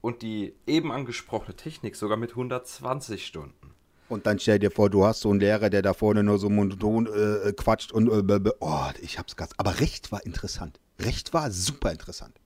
und 0.00 0.22
die 0.22 0.54
eben 0.66 0.92
angesprochene 0.92 1.56
Technik 1.56 1.96
sogar 1.96 2.16
mit 2.16 2.30
120 2.30 3.26
Stunden. 3.26 3.74
Und 4.08 4.26
dann 4.26 4.38
stell 4.38 4.58
dir 4.58 4.70
vor, 4.70 4.90
du 4.90 5.04
hast 5.06 5.20
so 5.20 5.30
einen 5.30 5.40
Lehrer, 5.40 5.70
der 5.70 5.80
da 5.80 5.94
vorne 5.94 6.22
nur 6.22 6.38
so 6.38 6.50
monoton 6.50 7.06
äh, 7.06 7.52
quatscht 7.52 7.90
und 7.90 8.08
äh, 8.08 8.50
oh, 8.60 8.88
ich 9.00 9.18
hab's 9.18 9.34
ganz. 9.34 9.52
Aber 9.56 9.80
Recht 9.80 10.12
war 10.12 10.24
interessant. 10.26 10.78
Recht 11.00 11.32
war 11.32 11.50
super 11.50 11.90
interessant. 11.90 12.38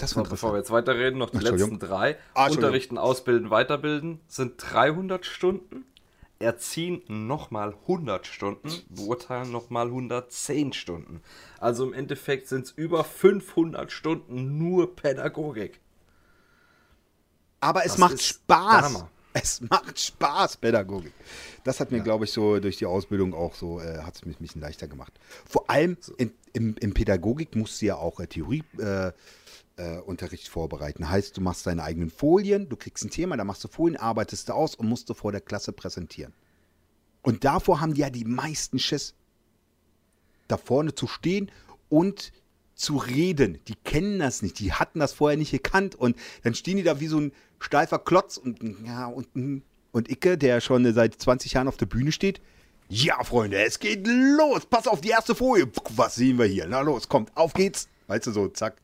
Das 0.00 0.16
war 0.16 0.24
so, 0.24 0.30
bevor 0.30 0.52
wir 0.54 0.58
jetzt 0.58 0.70
weiterreden, 0.70 1.18
noch 1.18 1.30
die 1.30 1.38
letzten 1.38 1.78
drei. 1.78 2.16
Ah, 2.32 2.48
Unterrichten, 2.48 2.96
Ausbilden, 2.96 3.50
Weiterbilden 3.50 4.20
sind 4.28 4.54
300 4.56 5.26
Stunden. 5.26 5.84
Erziehen 6.38 7.02
nochmal 7.06 7.74
100 7.82 8.26
Stunden, 8.26 8.70
beurteilen 8.88 9.52
nochmal 9.52 9.88
110 9.88 10.72
Stunden. 10.72 11.20
Also 11.58 11.84
im 11.84 11.92
Endeffekt 11.92 12.48
sind 12.48 12.64
es 12.64 12.70
über 12.70 13.04
500 13.04 13.92
Stunden 13.92 14.56
nur 14.56 14.96
Pädagogik. 14.96 15.80
Aber 17.60 17.84
es 17.84 17.92
das 17.92 17.98
macht 17.98 18.22
Spaß. 18.22 19.04
Es 19.32 19.60
macht 19.60 20.00
Spaß, 20.00 20.56
Pädagogik. 20.56 21.12
Das 21.62 21.78
hat 21.78 21.90
mir, 21.92 21.98
ja. 21.98 22.02
glaube 22.02 22.24
ich, 22.24 22.32
so 22.32 22.58
durch 22.58 22.78
die 22.78 22.86
Ausbildung 22.86 23.34
auch 23.34 23.54
so, 23.54 23.80
äh, 23.80 23.98
hat 23.98 24.16
es 24.16 24.24
mich 24.24 24.40
ein 24.40 24.42
bisschen 24.42 24.62
leichter 24.62 24.88
gemacht. 24.88 25.12
Vor 25.46 25.70
allem 25.70 25.96
in, 26.16 26.32
in, 26.52 26.76
in, 26.78 26.94
Pädagogik 26.94 27.54
musst 27.54 27.80
du 27.80 27.86
ja 27.86 27.96
auch 27.96 28.18
äh, 28.18 28.26
Theorieunterricht 28.26 28.80
äh, 28.80 29.12
äh 29.80 30.36
vorbereiten. 30.48 31.08
Heißt, 31.08 31.36
du 31.36 31.40
machst 31.40 31.66
deine 31.66 31.82
eigenen 31.82 32.10
Folien, 32.10 32.68
du 32.68 32.76
kriegst 32.76 33.04
ein 33.04 33.10
Thema, 33.10 33.36
da 33.36 33.44
machst 33.44 33.64
du 33.64 33.68
Folien, 33.68 33.96
arbeitest 33.96 34.48
du 34.48 34.52
aus 34.54 34.74
und 34.74 34.88
musst 34.88 35.08
du 35.08 35.14
vor 35.14 35.32
der 35.32 35.40
Klasse 35.40 35.72
präsentieren. 35.72 36.32
Und 37.22 37.44
davor 37.44 37.80
haben 37.80 37.94
die 37.94 38.00
ja 38.00 38.10
die 38.10 38.24
meisten 38.24 38.78
Schiss. 38.78 39.14
Da 40.48 40.56
vorne 40.56 40.94
zu 40.94 41.06
stehen 41.06 41.50
und 41.88 42.32
zu 42.74 42.96
reden. 42.96 43.60
Die 43.68 43.74
kennen 43.74 44.18
das 44.18 44.42
nicht, 44.42 44.58
die 44.58 44.72
hatten 44.72 45.00
das 45.00 45.12
vorher 45.12 45.36
nicht 45.36 45.50
gekannt 45.50 45.94
und 45.94 46.16
dann 46.42 46.54
stehen 46.54 46.76
die 46.76 46.82
da 46.82 46.98
wie 46.98 47.08
so 47.08 47.20
ein 47.20 47.32
steifer 47.58 47.98
Klotz 47.98 48.36
und 48.36 48.60
ja 48.86 49.06
und 49.06 49.62
und 49.92 50.10
Icke, 50.10 50.38
der 50.38 50.60
schon 50.60 50.92
seit 50.94 51.20
20 51.20 51.52
Jahren 51.52 51.68
auf 51.68 51.76
der 51.76 51.86
Bühne 51.86 52.12
steht. 52.12 52.40
Ja, 52.88 53.22
Freunde, 53.22 53.62
es 53.62 53.78
geht 53.78 54.06
los. 54.06 54.66
Pass 54.66 54.86
auf 54.86 55.00
die 55.00 55.10
erste 55.10 55.34
Folie. 55.34 55.68
Was 55.90 56.16
sehen 56.16 56.38
wir 56.38 56.46
hier? 56.46 56.66
Na 56.68 56.80
los, 56.80 57.08
kommt, 57.08 57.36
auf 57.36 57.52
geht's. 57.52 57.88
Weißt 58.08 58.26
du 58.26 58.32
so, 58.32 58.48
zack. 58.48 58.76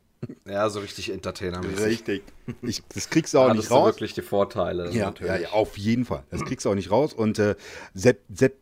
Ja, 0.46 0.68
so 0.70 0.80
richtig 0.80 1.10
entertainer 1.10 1.60
-mäßig. 1.60 1.84
Richtig. 1.84 2.22
Ich, 2.62 2.82
das 2.94 3.10
kriegst 3.10 3.34
du 3.34 3.38
auch 3.38 3.48
da 3.48 3.54
nicht 3.54 3.70
raus. 3.70 3.88
Das 3.88 3.96
wirklich 3.96 4.14
die 4.14 4.22
Vorteile. 4.22 4.90
Ja, 4.92 5.12
ja, 5.20 5.36
ja, 5.36 5.48
auf 5.50 5.76
jeden 5.76 6.04
Fall. 6.04 6.24
Das 6.30 6.44
kriegst 6.44 6.64
du 6.64 6.70
auch 6.70 6.74
nicht 6.74 6.90
raus. 6.90 7.12
Und 7.12 7.38
äh, 7.38 7.54
Sepp, 7.94 8.22
Sepp, 8.32 8.56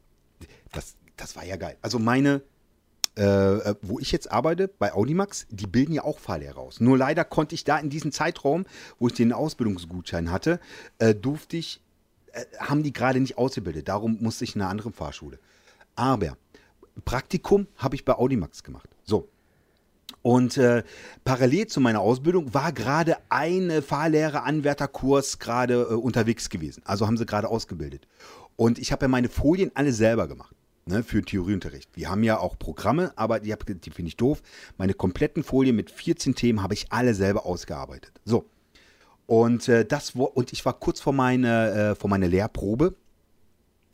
das, 0.72 0.96
das 1.16 1.36
war 1.36 1.44
ja 1.44 1.56
geil. 1.56 1.76
Also 1.80 1.98
meine 1.98 2.42
äh, 3.16 3.22
äh, 3.22 3.74
wo 3.80 4.00
ich 4.00 4.10
jetzt 4.10 4.32
arbeite, 4.32 4.66
bei 4.66 4.92
Audimax, 4.92 5.46
die 5.48 5.68
bilden 5.68 5.92
ja 5.92 6.02
auch 6.02 6.18
Fahrlehrer 6.18 6.58
aus. 6.58 6.80
Nur 6.80 6.98
leider 6.98 7.24
konnte 7.24 7.54
ich 7.54 7.62
da 7.62 7.78
in 7.78 7.88
diesem 7.88 8.10
Zeitraum, 8.10 8.66
wo 8.98 9.06
ich 9.06 9.14
den 9.14 9.32
Ausbildungsgutschein 9.32 10.32
hatte, 10.32 10.58
äh, 10.98 11.14
durfte 11.14 11.56
ich, 11.56 11.80
äh, 12.32 12.44
haben 12.58 12.82
die 12.82 12.92
gerade 12.92 13.20
nicht 13.20 13.38
ausgebildet. 13.38 13.86
Darum 13.86 14.18
musste 14.20 14.42
ich 14.42 14.56
in 14.56 14.62
eine 14.62 14.70
andere 14.70 14.90
Fahrschule. 14.90 15.38
Aber 15.94 16.36
Praktikum 17.04 17.68
habe 17.76 17.94
ich 17.94 18.04
bei 18.04 18.14
Audimax 18.14 18.64
gemacht. 18.64 18.88
So. 19.04 19.28
Und 20.24 20.56
äh, 20.56 20.82
parallel 21.24 21.66
zu 21.66 21.82
meiner 21.82 22.00
Ausbildung 22.00 22.54
war 22.54 22.72
gerade 22.72 23.18
ein 23.28 23.82
Fahrlehrer-Anwärterkurs 23.82 25.38
gerade 25.38 25.74
äh, 25.74 25.94
unterwegs 25.94 26.48
gewesen. 26.48 26.82
Also 26.86 27.06
haben 27.06 27.18
sie 27.18 27.26
gerade 27.26 27.50
ausgebildet. 27.50 28.08
Und 28.56 28.78
ich 28.78 28.90
habe 28.90 29.04
ja 29.04 29.08
meine 29.08 29.28
Folien 29.28 29.70
alle 29.74 29.92
selber 29.92 30.26
gemacht 30.26 30.56
ne, 30.86 31.02
für 31.02 31.20
Theorieunterricht. 31.20 31.90
Wir 31.92 32.08
haben 32.08 32.22
ja 32.22 32.38
auch 32.38 32.58
Programme, 32.58 33.12
aber 33.16 33.38
die, 33.38 33.54
die 33.54 33.90
finde 33.90 34.08
ich 34.08 34.16
doof. 34.16 34.40
Meine 34.78 34.94
kompletten 34.94 35.42
Folien 35.42 35.76
mit 35.76 35.90
14 35.90 36.34
Themen 36.34 36.62
habe 36.62 36.72
ich 36.72 36.90
alle 36.90 37.12
selber 37.12 37.44
ausgearbeitet. 37.44 38.18
So. 38.24 38.46
Und, 39.26 39.68
äh, 39.68 39.84
das, 39.84 40.12
und 40.12 40.54
ich 40.54 40.64
war 40.64 40.72
kurz 40.72 41.02
vor 41.02 41.12
meiner, 41.12 41.90
äh, 41.90 41.94
vor 41.96 42.08
meiner 42.08 42.28
Lehrprobe 42.28 42.94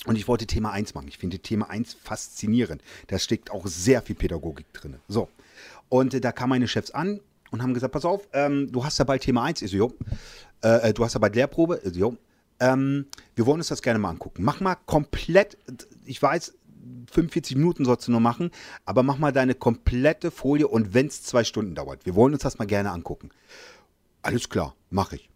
und 0.06 0.14
ich 0.14 0.28
wollte 0.28 0.46
Thema 0.46 0.70
1 0.70 0.94
machen. 0.94 1.08
Ich 1.08 1.18
finde 1.18 1.40
Thema 1.40 1.70
1 1.70 1.94
faszinierend. 1.94 2.82
Da 3.08 3.18
steckt 3.18 3.50
auch 3.50 3.66
sehr 3.66 4.00
viel 4.00 4.14
Pädagogik 4.14 4.72
drin. 4.72 4.94
So. 5.08 5.28
Und 5.90 6.14
äh, 6.14 6.20
da 6.22 6.32
kamen 6.32 6.50
meine 6.50 6.68
Chefs 6.68 6.90
an 6.90 7.20
und 7.50 7.62
haben 7.62 7.74
gesagt: 7.74 7.92
Pass 7.92 8.06
auf, 8.06 8.26
ähm, 8.32 8.72
du 8.72 8.82
hast 8.82 8.98
ja 8.98 9.04
bald 9.04 9.20
Thema 9.20 9.44
1. 9.44 9.60
Ich 9.60 9.70
so, 9.70 9.76
jo. 9.76 9.92
Äh, 10.64 10.88
äh, 10.88 10.94
du 10.94 11.04
hast 11.04 11.12
ja 11.12 11.20
bald 11.20 11.34
Lehrprobe. 11.34 11.82
Ich 11.84 11.92
so, 11.92 12.00
jo. 12.00 12.16
Ähm, 12.60 13.06
wir 13.34 13.44
wollen 13.44 13.60
uns 13.60 13.68
das 13.68 13.82
gerne 13.82 13.98
mal 13.98 14.10
angucken. 14.10 14.42
Mach 14.42 14.60
mal 14.60 14.76
komplett, 14.86 15.58
ich 16.04 16.20
weiß, 16.22 16.54
45 17.10 17.56
Minuten 17.56 17.84
sollst 17.84 18.06
du 18.06 18.12
nur 18.12 18.20
machen, 18.20 18.50
aber 18.84 19.02
mach 19.02 19.18
mal 19.18 19.32
deine 19.32 19.54
komplette 19.54 20.30
Folie 20.30 20.68
und 20.68 20.94
wenn 20.94 21.06
es 21.06 21.22
zwei 21.22 21.44
Stunden 21.44 21.74
dauert. 21.74 22.06
Wir 22.06 22.14
wollen 22.14 22.34
uns 22.34 22.42
das 22.42 22.58
mal 22.58 22.66
gerne 22.66 22.90
angucken. 22.90 23.30
Alles 24.22 24.48
klar, 24.48 24.74
mache 24.90 25.16
ich. 25.16 25.29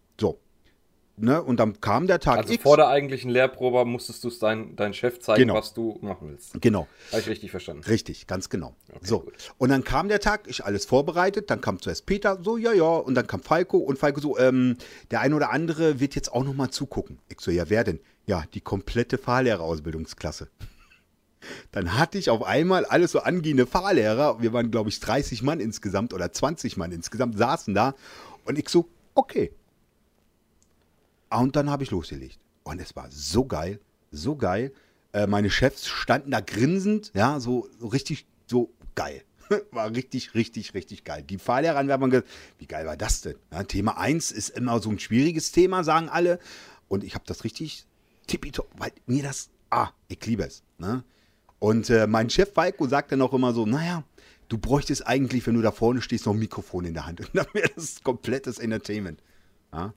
Ne? 1.17 1.41
Und 1.41 1.61
dann 1.61 1.79
kam 1.79 2.07
der 2.07 2.19
Tag 2.19 2.39
also 2.39 2.53
X. 2.53 2.63
vor 2.63 2.75
der 2.75 2.89
eigentlichen 2.89 3.31
Lehrprobe 3.31 3.85
musstest 3.85 4.23
du 4.25 4.27
es 4.27 4.39
dein, 4.39 4.75
dein 4.75 4.93
Chef 4.93 5.19
zeigen, 5.19 5.43
genau. 5.43 5.53
was 5.53 5.73
du 5.73 5.97
machen 6.01 6.29
willst. 6.29 6.61
Genau. 6.61 6.87
Habe 7.11 7.21
ich 7.21 7.29
richtig 7.29 7.51
verstanden. 7.51 7.83
Richtig, 7.83 8.27
ganz 8.27 8.49
genau. 8.49 8.75
Okay, 8.89 8.99
so. 9.01 9.19
Gut. 9.21 9.33
Und 9.57 9.69
dann 9.69 9.85
kam 9.85 10.09
der 10.09 10.19
Tag, 10.19 10.47
ich 10.47 10.65
alles 10.65 10.85
vorbereitet, 10.85 11.49
dann 11.49 11.61
kam 11.61 11.81
zuerst 11.81 12.05
Peter, 12.05 12.39
so, 12.43 12.57
ja, 12.57 12.73
ja, 12.73 12.83
und 12.83 13.15
dann 13.15 13.27
kam 13.27 13.41
Falco 13.41 13.77
und 13.77 13.97
Falco 13.97 14.19
so, 14.19 14.37
ähm, 14.37 14.75
der 15.09 15.21
eine 15.21 15.35
oder 15.35 15.51
andere 15.51 16.01
wird 16.01 16.15
jetzt 16.15 16.33
auch 16.33 16.43
nochmal 16.43 16.69
zugucken. 16.71 17.19
Ich 17.29 17.39
so, 17.39 17.49
ja, 17.49 17.69
wer 17.69 17.85
denn? 17.85 18.01
Ja, 18.25 18.43
die 18.53 18.61
komplette 18.61 19.17
Fahrlehrerausbildungsklasse. 19.17 20.49
Dann 21.71 21.97
hatte 21.97 22.17
ich 22.17 22.31
auf 22.31 22.43
einmal 22.43 22.85
alles 22.85 23.11
so 23.11 23.19
angehende 23.19 23.67
Fahrlehrer. 23.67 24.41
Wir 24.41 24.51
waren, 24.51 24.71
glaube 24.71 24.89
ich, 24.89 24.99
30 24.99 25.43
Mann 25.43 25.59
insgesamt 25.59 26.13
oder 26.13 26.31
20 26.31 26.75
Mann 26.75 26.91
insgesamt 26.91 27.37
saßen 27.37 27.75
da. 27.75 27.93
Und 28.45 28.57
ich 28.57 28.67
so, 28.67 28.89
okay. 29.13 29.51
Und 31.29 31.55
dann 31.55 31.69
habe 31.69 31.83
ich 31.83 31.91
losgelegt. 31.91 32.39
Und 32.63 32.79
es 32.81 32.95
war 32.95 33.07
so 33.11 33.45
geil, 33.45 33.79
so 34.11 34.35
geil. 34.35 34.73
Äh, 35.13 35.27
meine 35.27 35.49
Chefs 35.49 35.87
standen 35.87 36.31
da 36.31 36.39
grinsend, 36.39 37.11
ja, 37.13 37.39
so, 37.39 37.67
so 37.79 37.87
richtig, 37.87 38.25
so 38.47 38.73
geil. 38.95 39.23
war 39.71 39.89
richtig, 39.91 40.33
richtig, 40.33 40.73
richtig 40.73 41.03
geil. 41.03 41.23
Die 41.23 41.37
Fahrlehrer 41.37 41.77
haben 41.77 42.09
gesagt, 42.09 42.29
wie 42.57 42.65
geil 42.65 42.85
war 42.85 42.97
das 42.97 43.21
denn? 43.21 43.35
Ja, 43.51 43.63
Thema 43.63 43.97
1 43.97 44.31
ist 44.31 44.49
immer 44.49 44.79
so 44.79 44.89
ein 44.89 44.99
schwieriges 44.99 45.51
Thema, 45.51 45.83
sagen 45.83 46.09
alle. 46.09 46.39
Und 46.87 47.03
ich 47.03 47.15
habe 47.15 47.25
das 47.27 47.43
richtig 47.43 47.85
tippitopp, 48.27 48.69
weil 48.77 48.91
mir 49.05 49.23
das, 49.23 49.49
ah, 49.69 49.89
ich 50.07 50.25
liebe 50.25 50.43
es. 50.43 50.63
Ne? 50.77 51.03
Und 51.59 51.89
äh, 51.89 52.07
mein 52.07 52.29
Chef 52.29 52.53
Falco 52.53 52.87
sagt 52.87 53.11
dann 53.11 53.21
auch 53.21 53.33
immer 53.33 53.53
so, 53.53 53.65
naja, 53.65 54.03
du 54.49 54.57
bräuchtest 54.57 55.05
eigentlich, 55.07 55.45
wenn 55.47 55.55
du 55.55 55.61
da 55.61 55.71
vorne 55.71 56.01
stehst, 56.01 56.25
noch 56.25 56.33
ein 56.33 56.39
Mikrofon 56.39 56.85
in 56.85 56.93
der 56.93 57.05
Hand. 57.05 57.19
Und 57.21 57.29
dann 57.33 57.47
wäre 57.53 57.69
das 57.75 58.03
komplettes 58.03 58.59
Entertainment. 58.59 59.21
Ja? 59.73 59.93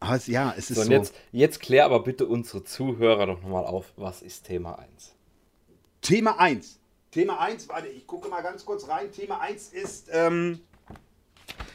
Aber 0.00 0.16
es, 0.16 0.26
ja, 0.26 0.54
es 0.56 0.70
ist 0.70 0.76
so. 0.76 0.82
Und 0.82 0.90
jetzt, 0.90 1.14
jetzt 1.32 1.60
klär 1.60 1.84
aber 1.84 2.02
bitte 2.02 2.26
unsere 2.26 2.64
Zuhörer 2.64 3.26
doch 3.26 3.42
nochmal 3.42 3.64
auf, 3.64 3.92
was 3.96 4.22
ist 4.22 4.46
Thema 4.46 4.78
1? 4.78 5.14
Thema 6.00 6.40
1. 6.40 6.78
Thema 7.10 7.40
1, 7.40 7.68
warte, 7.68 7.88
ich 7.88 8.06
gucke 8.06 8.28
mal 8.28 8.42
ganz 8.42 8.64
kurz 8.64 8.88
rein. 8.88 9.12
Thema 9.12 9.40
1 9.40 9.72
ist, 9.72 10.08
ähm, 10.12 10.60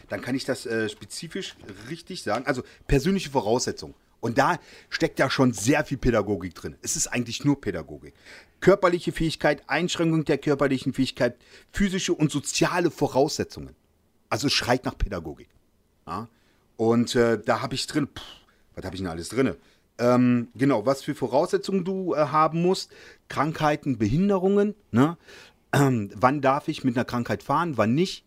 dann 0.09 0.21
kann 0.21 0.35
ich 0.35 0.45
das 0.45 0.65
äh, 0.65 0.89
spezifisch 0.89 1.55
richtig 1.89 2.23
sagen. 2.23 2.45
Also 2.47 2.63
persönliche 2.87 3.29
Voraussetzungen. 3.29 3.93
Und 4.21 4.39
da 4.39 4.57
steckt 4.89 5.19
ja 5.19 5.29
schon 5.29 5.53
sehr 5.53 5.85
viel 5.85 5.99
Pädagogik 5.99 6.55
drin. 6.55 6.77
Es 6.81 6.95
ist 6.95 7.07
eigentlich 7.07 7.45
nur 7.45 7.61
Pädagogik 7.61 8.15
körperliche 8.65 9.11
Fähigkeit, 9.11 9.61
Einschränkung 9.67 10.25
der 10.25 10.39
körperlichen 10.39 10.91
Fähigkeit, 10.91 11.37
physische 11.71 12.15
und 12.15 12.31
soziale 12.31 12.89
Voraussetzungen. 12.89 13.75
Also 14.27 14.49
schreit 14.49 14.85
nach 14.85 14.97
Pädagogik. 14.97 15.49
Ja? 16.07 16.27
Und 16.77 17.15
äh, 17.15 17.39
da 17.43 17.61
habe 17.61 17.75
ich 17.75 17.87
drin, 17.87 18.07
pff, 18.07 18.23
was 18.75 18.85
habe 18.85 18.95
ich 18.95 19.01
denn 19.01 19.09
alles 19.09 19.29
drin? 19.29 19.55
Ähm, 19.97 20.49
genau, 20.55 20.85
was 20.85 21.03
für 21.03 21.15
Voraussetzungen 21.15 21.85
du 21.85 22.13
äh, 22.13 22.17
haben 22.17 22.61
musst, 22.61 22.91
Krankheiten, 23.29 23.97
Behinderungen, 23.97 24.75
ne? 24.91 25.17
Ähm, 25.73 26.09
wann 26.15 26.41
darf 26.41 26.67
ich 26.67 26.83
mit 26.83 26.95
einer 26.95 27.05
Krankheit 27.05 27.43
fahren, 27.43 27.77
wann 27.77 27.95
nicht, 27.95 28.25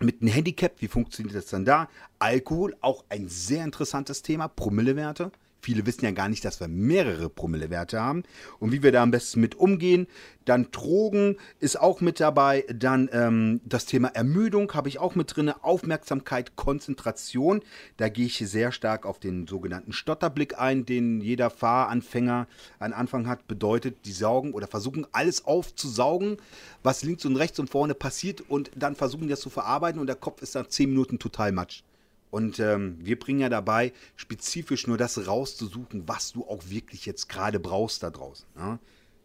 mit 0.00 0.22
einem 0.22 0.30
Handicap, 0.30 0.72
wie 0.78 0.88
funktioniert 0.88 1.36
das 1.36 1.46
dann 1.46 1.64
da? 1.64 1.88
Alkohol, 2.18 2.76
auch 2.80 3.04
ein 3.08 3.28
sehr 3.28 3.64
interessantes 3.64 4.22
Thema, 4.22 4.48
Promillewerte. 4.48 5.30
Viele 5.62 5.84
wissen 5.86 6.04
ja 6.04 6.10
gar 6.10 6.28
nicht, 6.28 6.44
dass 6.44 6.60
wir 6.60 6.68
mehrere 6.68 7.28
Promillewerte 7.28 8.00
haben 8.00 8.22
und 8.58 8.72
wie 8.72 8.82
wir 8.82 8.92
da 8.92 9.02
am 9.02 9.10
besten 9.10 9.40
mit 9.40 9.54
umgehen. 9.54 10.06
Dann 10.46 10.68
Drogen 10.72 11.36
ist 11.58 11.78
auch 11.78 12.00
mit 12.00 12.18
dabei. 12.18 12.64
Dann 12.74 13.10
ähm, 13.12 13.60
das 13.64 13.84
Thema 13.84 14.08
Ermüdung 14.08 14.72
habe 14.72 14.88
ich 14.88 14.98
auch 14.98 15.14
mit 15.14 15.36
drin. 15.36 15.50
Aufmerksamkeit, 15.50 16.56
Konzentration. 16.56 17.60
Da 17.98 18.08
gehe 18.08 18.26
ich 18.26 18.38
sehr 18.38 18.72
stark 18.72 19.04
auf 19.04 19.18
den 19.18 19.46
sogenannten 19.46 19.92
Stotterblick 19.92 20.58
ein, 20.58 20.86
den 20.86 21.20
jeder 21.20 21.50
Fahranfänger 21.50 22.48
an 22.78 22.92
Anfang 22.92 23.28
hat. 23.28 23.46
Bedeutet, 23.46 24.06
die 24.06 24.12
saugen 24.12 24.54
oder 24.54 24.66
versuchen 24.66 25.06
alles 25.12 25.44
aufzusaugen, 25.44 26.38
was 26.82 27.02
links 27.02 27.24
und 27.26 27.36
rechts 27.36 27.58
und 27.58 27.68
vorne 27.68 27.94
passiert 27.94 28.42
und 28.48 28.70
dann 28.74 28.96
versuchen 28.96 29.28
das 29.28 29.40
zu 29.40 29.50
verarbeiten 29.50 30.00
und 30.00 30.06
der 30.06 30.16
Kopf 30.16 30.42
ist 30.42 30.54
nach 30.54 30.66
10 30.66 30.88
Minuten 30.88 31.18
total 31.18 31.52
matsch. 31.52 31.82
Und 32.30 32.60
ähm, 32.60 32.96
wir 33.00 33.18
bringen 33.18 33.40
ja 33.40 33.48
dabei, 33.48 33.92
spezifisch 34.16 34.86
nur 34.86 34.96
das 34.96 35.26
rauszusuchen, 35.26 36.08
was 36.08 36.32
du 36.32 36.46
auch 36.46 36.62
wirklich 36.68 37.06
jetzt 37.06 37.28
gerade 37.28 37.58
brauchst 37.58 38.02
da 38.02 38.10
draußen. 38.10 38.46
Ja? 38.56 38.78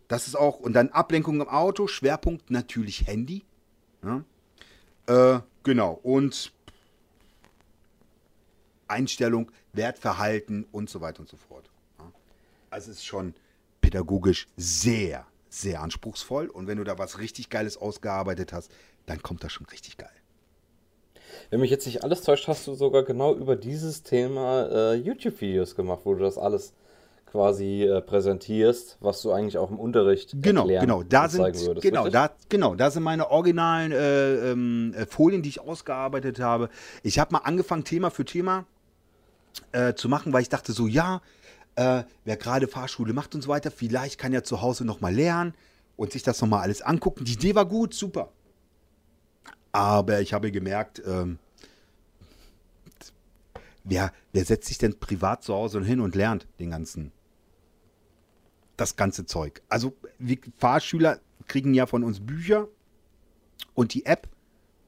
Das 0.07 0.27
ist 0.27 0.35
auch, 0.35 0.59
und 0.59 0.73
dann 0.73 0.89
Ablenkung 0.89 1.41
im 1.41 1.47
Auto, 1.47 1.87
Schwerpunkt 1.87 2.49
natürlich 2.49 3.05
Handy. 3.07 3.43
Ja? 4.03 4.23
Äh, 5.07 5.41
genau, 5.63 5.99
und 6.01 6.51
Einstellung, 8.87 9.51
Wertverhalten 9.73 10.65
und 10.71 10.89
so 10.89 11.01
weiter 11.01 11.19
und 11.19 11.29
so 11.29 11.37
fort. 11.37 11.69
Ja? 11.99 12.11
Also 12.71 12.91
es 12.91 12.97
ist 12.97 13.05
schon 13.05 13.35
pädagogisch 13.81 14.47
sehr, 14.57 15.27
sehr 15.49 15.81
anspruchsvoll. 15.81 16.47
Und 16.47 16.65
wenn 16.65 16.79
du 16.79 16.83
da 16.83 16.97
was 16.97 17.19
richtig 17.19 17.51
Geiles 17.51 17.77
ausgearbeitet 17.77 18.51
hast, 18.51 18.71
dann 19.05 19.21
kommt 19.21 19.43
das 19.43 19.53
schon 19.53 19.67
richtig 19.67 19.97
geil. 19.97 20.09
Wenn 21.49 21.59
mich 21.59 21.71
jetzt 21.71 21.85
nicht 21.85 22.03
alles 22.03 22.21
täuscht, 22.21 22.47
hast 22.47 22.67
du 22.67 22.73
sogar 22.73 23.03
genau 23.03 23.33
über 23.33 23.55
dieses 23.55 24.03
Thema 24.03 24.67
äh, 24.71 24.93
YouTube-Videos 24.95 25.75
gemacht, 25.75 26.01
wo 26.03 26.13
du 26.13 26.23
das 26.23 26.37
alles 26.37 26.73
quasi 27.35 27.83
äh, 27.83 28.01
präsentierst, 28.01 28.97
was 29.01 29.21
du 29.21 29.31
eigentlich 29.31 29.57
auch 29.57 29.69
im 29.69 29.77
Unterricht 29.77 30.35
genau, 30.41 30.61
erklären 30.61 30.85
genau, 30.85 31.03
da 31.03 31.27
sind 31.27 31.43
würdest, 31.43 31.81
genau, 31.81 32.07
da, 32.07 32.31
genau, 32.47 32.75
da 32.75 32.89
sind 32.89 33.03
meine 33.03 33.29
originalen 33.29 33.91
äh, 33.91 34.51
ähm, 34.51 34.93
äh, 34.95 35.05
Folien, 35.05 35.41
die 35.41 35.49
ich 35.49 35.59
ausgearbeitet 35.59 36.39
habe. 36.39 36.69
Ich 37.03 37.19
habe 37.19 37.33
mal 37.33 37.39
angefangen, 37.39 37.83
Thema 37.83 38.09
für 38.09 38.23
Thema 38.23 38.65
äh, 39.73 39.95
zu 39.95 40.07
machen, 40.07 40.31
weil 40.31 40.43
ich 40.43 40.49
dachte 40.49 40.71
so, 40.71 40.87
ja, 40.87 41.21
äh, 41.75 42.03
wer 42.23 42.37
gerade 42.37 42.67
Fahrschule 42.67 43.11
macht 43.11 43.35
und 43.35 43.41
so 43.41 43.49
weiter, 43.49 43.69
vielleicht 43.69 44.17
kann 44.17 44.31
ja 44.31 44.43
zu 44.43 44.61
Hause 44.61 44.85
noch 44.85 45.01
mal 45.01 45.13
lernen 45.13 45.55
und 45.97 46.13
sich 46.13 46.23
das 46.23 46.41
noch 46.41 46.47
mal 46.47 46.61
alles 46.61 46.81
angucken. 46.81 47.25
Die 47.25 47.33
Idee 47.33 47.53
war 47.55 47.65
gut, 47.65 47.93
super. 47.93 48.31
Aber 49.75 50.21
ich 50.21 50.31
habe 50.31 50.53
gemerkt, 50.53 51.03
ähm, 51.05 51.37
wer, 53.83 54.13
wer 54.31 54.45
setzt 54.45 54.69
sich 54.69 54.77
denn 54.77 54.97
privat 54.97 55.43
zu 55.43 55.53
Hause 55.53 55.83
hin 55.83 55.99
und 55.99 56.15
lernt 56.15 56.47
den 56.61 56.71
ganzen, 56.71 57.11
das 58.77 58.95
ganze 58.95 59.25
Zeug? 59.25 59.61
Also 59.67 59.93
wir 60.17 60.37
Fahrschüler 60.57 61.19
kriegen 61.47 61.73
ja 61.73 61.87
von 61.87 62.05
uns 62.05 62.21
Bücher 62.21 62.69
und 63.73 63.93
die 63.93 64.05
App, 64.05 64.29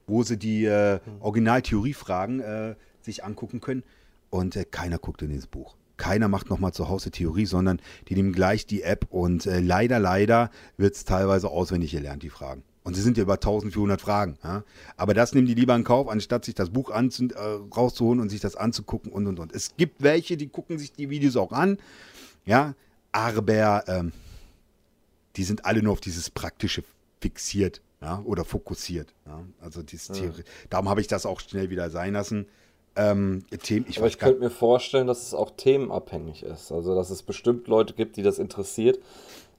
wo 0.08 0.24
sie 0.24 0.38
die 0.38 0.64
äh, 0.64 1.02
Originaltheoriefragen 1.20 2.40
äh, 2.40 2.76
sich 3.02 3.26
angucken 3.26 3.60
können. 3.60 3.84
Und 4.30 4.56
äh, 4.56 4.64
keiner 4.64 5.00
guckt 5.00 5.22
in 5.22 5.32
dieses 5.32 5.48
Buch. 5.48 5.76
Keiner 5.98 6.30
macht 6.30 6.50
nochmal 6.50 6.72
zu 6.72 6.88
Hause 6.88 7.12
Theorie, 7.12 7.46
sondern 7.46 7.82
die 8.08 8.16
nehmen 8.16 8.32
gleich 8.32 8.66
die 8.66 8.84
App 8.84 9.08
und 9.10 9.48
äh, 9.48 9.60
leider, 9.60 10.00
leider 10.00 10.50
wird 10.78 10.96
es 10.96 11.04
teilweise 11.04 11.50
auswendig 11.50 11.92
gelernt, 11.92 12.24
die 12.24 12.30
Fragen. 12.30 12.64
Und 12.88 12.94
sie 12.94 13.02
sind 13.02 13.18
ja 13.18 13.24
über 13.24 13.34
1400 13.34 14.00
Fragen. 14.00 14.38
Ja? 14.46 14.64
Aber 14.96 15.14
das 15.14 15.34
nehmen 15.34 15.46
die 15.46 15.56
lieber 15.56 15.76
in 15.76 15.84
Kauf, 15.84 16.08
anstatt 16.08 16.46
sich 16.46 16.56
das 16.56 16.70
Buch 16.70 16.90
an, 16.90 17.10
äh, 17.10 17.76
rauszuholen 17.76 18.22
und 18.22 18.30
sich 18.30 18.40
das 18.40 18.56
anzugucken 18.56 19.12
und 19.12 19.28
und 19.28 19.40
und. 19.42 19.54
Es 19.54 19.76
gibt 19.76 20.02
welche, 20.02 20.38
die 20.38 20.48
gucken 20.48 20.80
sich 20.80 20.94
die 20.94 21.10
Videos 21.10 21.36
auch 21.36 21.52
an. 21.52 21.80
Ja, 22.46 22.76
aber 23.12 23.84
ähm, 23.90 24.14
die 25.36 25.44
sind 25.44 25.66
alle 25.66 25.84
nur 25.84 25.92
auf 25.92 26.00
dieses 26.00 26.30
Praktische 26.30 26.86
fixiert 27.20 27.82
ja? 28.02 28.22
oder 28.24 28.46
fokussiert. 28.46 29.14
Ja? 29.26 29.44
Also 29.60 29.84
dieses 29.84 30.18
ja. 30.20 30.32
darum 30.70 30.88
habe 30.88 31.02
ich 31.02 31.08
das 31.08 31.26
auch 31.26 31.42
schnell 31.42 31.70
wieder 31.70 31.90
sein 31.90 32.14
lassen. 32.14 32.46
Ähm, 32.96 33.44
Themen, 33.64 33.86
ich, 33.90 33.98
Aber 33.98 34.08
ich 34.08 34.18
könnte 34.18 34.40
mir 34.40 34.50
vorstellen, 34.50 35.08
dass 35.08 35.24
es 35.24 35.34
auch 35.34 35.52
themenabhängig 35.58 36.44
ist. 36.44 36.72
Also, 36.72 36.96
dass 36.96 37.10
es 37.10 37.22
bestimmt 37.22 37.68
Leute 37.68 37.94
gibt, 37.94 38.16
die 38.16 38.24
das 38.24 38.40
interessiert 38.40 38.98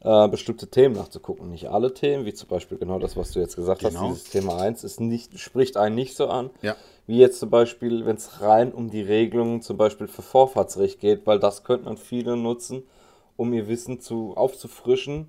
äh, 0.01 0.29
bestimmte 0.29 0.69
Themen 0.69 0.95
nachzugucken. 0.95 1.51
Nicht 1.51 1.69
alle 1.69 1.93
Themen, 1.93 2.25
wie 2.25 2.35
zum 2.35 2.49
Beispiel 2.49 2.79
genau 2.79 2.99
das, 2.99 3.17
was 3.17 3.33
du 3.33 3.41
jetzt 3.41 3.57
gesagt 3.57 3.81
genau. 3.81 4.01
hast, 4.01 4.09
dieses 4.09 4.31
Thema 4.31 4.59
1 4.61 4.85
ist 4.85 5.01
nicht, 5.01 5.39
spricht 5.39 5.77
einen 5.77 5.95
nicht 5.95 6.17
so 6.17 6.29
an. 6.29 6.51
Ja. 6.63 6.77
Wie 7.07 7.19
jetzt 7.19 7.41
zum 7.41 7.51
Beispiel, 7.51 8.07
wenn 8.07 8.17
es 8.17 8.41
rein 8.41 8.73
um 8.73 8.91
die 8.91 9.03
Regelungen 9.03 9.63
zum 9.63 9.77
Beispiel 9.77 10.07
für 10.07 10.23
Vorfahrtsrecht 10.23 11.01
geht, 11.01 11.27
weil 11.27 11.39
das 11.41 11.65
könnten 11.65 11.87
dann 11.87 11.97
viele 11.97 12.37
nutzen, 12.37 12.83
um 13.37 13.53
ihr 13.53 13.67
Wissen 13.67 14.01
zu, 14.01 14.37
aufzufrischen. 14.37 15.29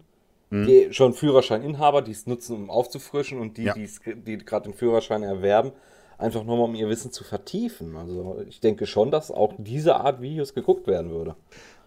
Mhm. 0.51 0.65
Die 0.65 0.93
schon 0.93 1.13
Führerscheininhaber, 1.13 2.01
die 2.01 2.11
es 2.11 2.27
nutzen, 2.27 2.55
um 2.55 2.69
aufzufrischen 2.69 3.39
und 3.39 3.57
die, 3.57 3.63
ja. 3.63 3.75
die 3.75 4.37
gerade 4.39 4.69
den 4.69 4.73
Führerschein 4.73 5.23
erwerben, 5.23 5.71
einfach 6.17 6.43
nur 6.43 6.57
mal 6.57 6.63
um 6.63 6.75
ihr 6.75 6.89
Wissen 6.89 7.11
zu 7.11 7.23
vertiefen. 7.23 7.95
Also 7.95 8.43
ich 8.47 8.59
denke 8.59 8.85
schon, 8.85 9.09
dass 9.09 9.31
auch 9.31 9.53
diese 9.57 9.95
Art 9.95 10.21
Videos 10.21 10.53
geguckt 10.53 10.87
werden 10.87 11.11
würde. 11.11 11.35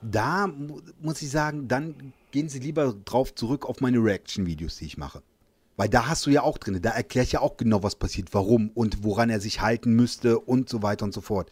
Da 0.03 0.50
muss 1.00 1.22
ich 1.22 1.30
sagen, 1.30 1.68
dann 1.68 2.12
gehen 2.30 2.48
Sie 2.48 2.59
lieber 2.59 2.94
drauf 3.05 3.34
zurück 3.34 3.66
auf 3.66 3.80
meine 3.80 3.98
Reaction-Videos, 3.98 4.76
die 4.78 4.86
ich 4.86 4.98
mache. 4.98 5.22
Weil 5.76 5.88
da 5.88 6.07
hast 6.07 6.26
du 6.26 6.30
ja 6.30 6.42
auch 6.42 6.59
drin, 6.59 6.80
da 6.82 6.90
erkläre 6.90 7.24
ich 7.24 7.32
ja 7.32 7.40
auch 7.40 7.57
genau, 7.57 7.82
was 7.82 7.94
passiert, 7.94 8.28
warum 8.32 8.70
und 8.74 9.05
woran 9.05 9.30
er 9.30 9.40
sich 9.40 9.61
halten 9.61 9.94
müsste 9.94 10.38
und 10.38 10.68
so 10.68 10.82
weiter 10.82 11.05
und 11.05 11.14
so 11.14 11.20
fort. 11.20 11.50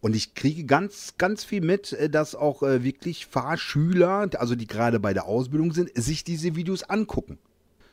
Und 0.00 0.14
ich 0.14 0.34
kriege 0.34 0.64
ganz, 0.64 1.14
ganz 1.16 1.44
viel 1.44 1.62
mit, 1.62 1.94
äh, 1.94 2.10
dass 2.10 2.34
auch 2.34 2.62
äh, 2.62 2.84
wirklich 2.84 3.24
Fahrschüler, 3.24 4.28
also 4.38 4.54
die 4.54 4.66
gerade 4.66 5.00
bei 5.00 5.14
der 5.14 5.24
Ausbildung 5.24 5.72
sind, 5.72 5.90
sich 5.94 6.24
diese 6.24 6.56
Videos 6.56 6.82
angucken. 6.82 7.38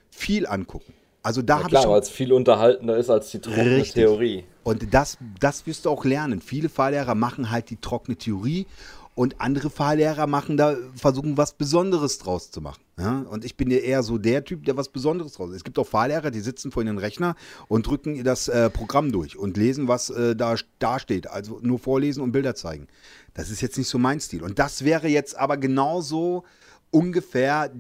Viel 0.10 0.46
angucken. 0.46 0.94
Also 1.24 1.42
da 1.42 1.60
ja, 1.60 1.64
habe 1.64 1.76
ich 1.76 1.88
weil 1.88 2.02
es 2.02 2.10
viel 2.10 2.34
unterhaltender 2.34 2.98
ist 2.98 3.10
als 3.10 3.32
die 3.32 3.40
trockene 3.40 3.78
richtig. 3.78 3.94
Theorie. 3.94 4.44
Und 4.64 4.94
das, 4.94 5.18
das 5.40 5.66
wirst 5.68 5.86
du 5.86 5.90
auch 5.90 6.04
lernen. 6.04 6.42
Viele 6.42 6.68
Fahrlehrer 6.68 7.16
machen 7.16 7.50
halt 7.50 7.70
die 7.70 7.78
trockene 7.78 8.18
Theorie 8.18 8.66
und 9.14 9.42
andere 9.42 9.70
Fahrlehrer 9.70 10.26
machen 10.26 10.58
da, 10.58 10.78
versuchen 10.96 11.38
was 11.38 11.54
Besonderes 11.54 12.18
draus 12.18 12.50
zu 12.52 12.62
machen. 12.62 12.82
Ja? 12.98 13.20
Und 13.30 13.44
ich 13.44 13.58
bin 13.58 13.70
ja 13.70 13.78
eher 13.78 14.04
so 14.04 14.18
der 14.18 14.44
Typ, 14.44 14.66
der 14.66 14.78
was 14.78 14.90
Besonderes 14.90 15.34
draus. 15.34 15.52
Es 15.52 15.64
gibt 15.64 15.78
auch 15.80 15.88
Fahrlehrer, 15.88 16.32
die 16.32 16.40
sitzen 16.40 16.72
vor 16.72 16.84
ihren 16.84 16.98
Rechner 16.98 17.36
und 17.68 17.88
drücken 17.88 18.24
das 18.24 18.48
äh, 18.48 18.70
Programm 18.70 19.12
durch 19.12 19.38
und 19.38 19.58
lesen, 19.58 19.88
was 19.88 20.10
äh, 20.10 20.36
da, 20.36 20.56
da 20.80 21.00
steht. 21.00 21.28
Also 21.28 21.60
nur 21.62 21.80
vorlesen 21.80 22.24
und 22.24 22.32
Bilder 22.32 22.56
zeigen. 22.56 22.88
Das 23.34 23.50
ist 23.50 23.62
jetzt 23.62 23.78
nicht 23.78 23.90
so 23.90 23.98
mein 23.98 24.20
Stil. 24.20 24.44
Und 24.44 24.60
das 24.60 24.86
wäre 24.86 25.08
jetzt 25.08 25.38
aber 25.38 25.58
genauso 25.58 26.44
ungefähr 26.90 27.72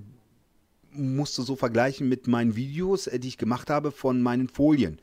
musst 0.93 1.37
du 1.37 1.43
so 1.43 1.55
vergleichen 1.55 2.09
mit 2.09 2.27
meinen 2.27 2.55
Videos, 2.55 3.07
äh, 3.07 3.19
die 3.19 3.29
ich 3.29 3.37
gemacht 3.37 3.69
habe 3.69 3.91
von 3.91 4.21
meinen 4.21 4.49
Folien. 4.49 4.99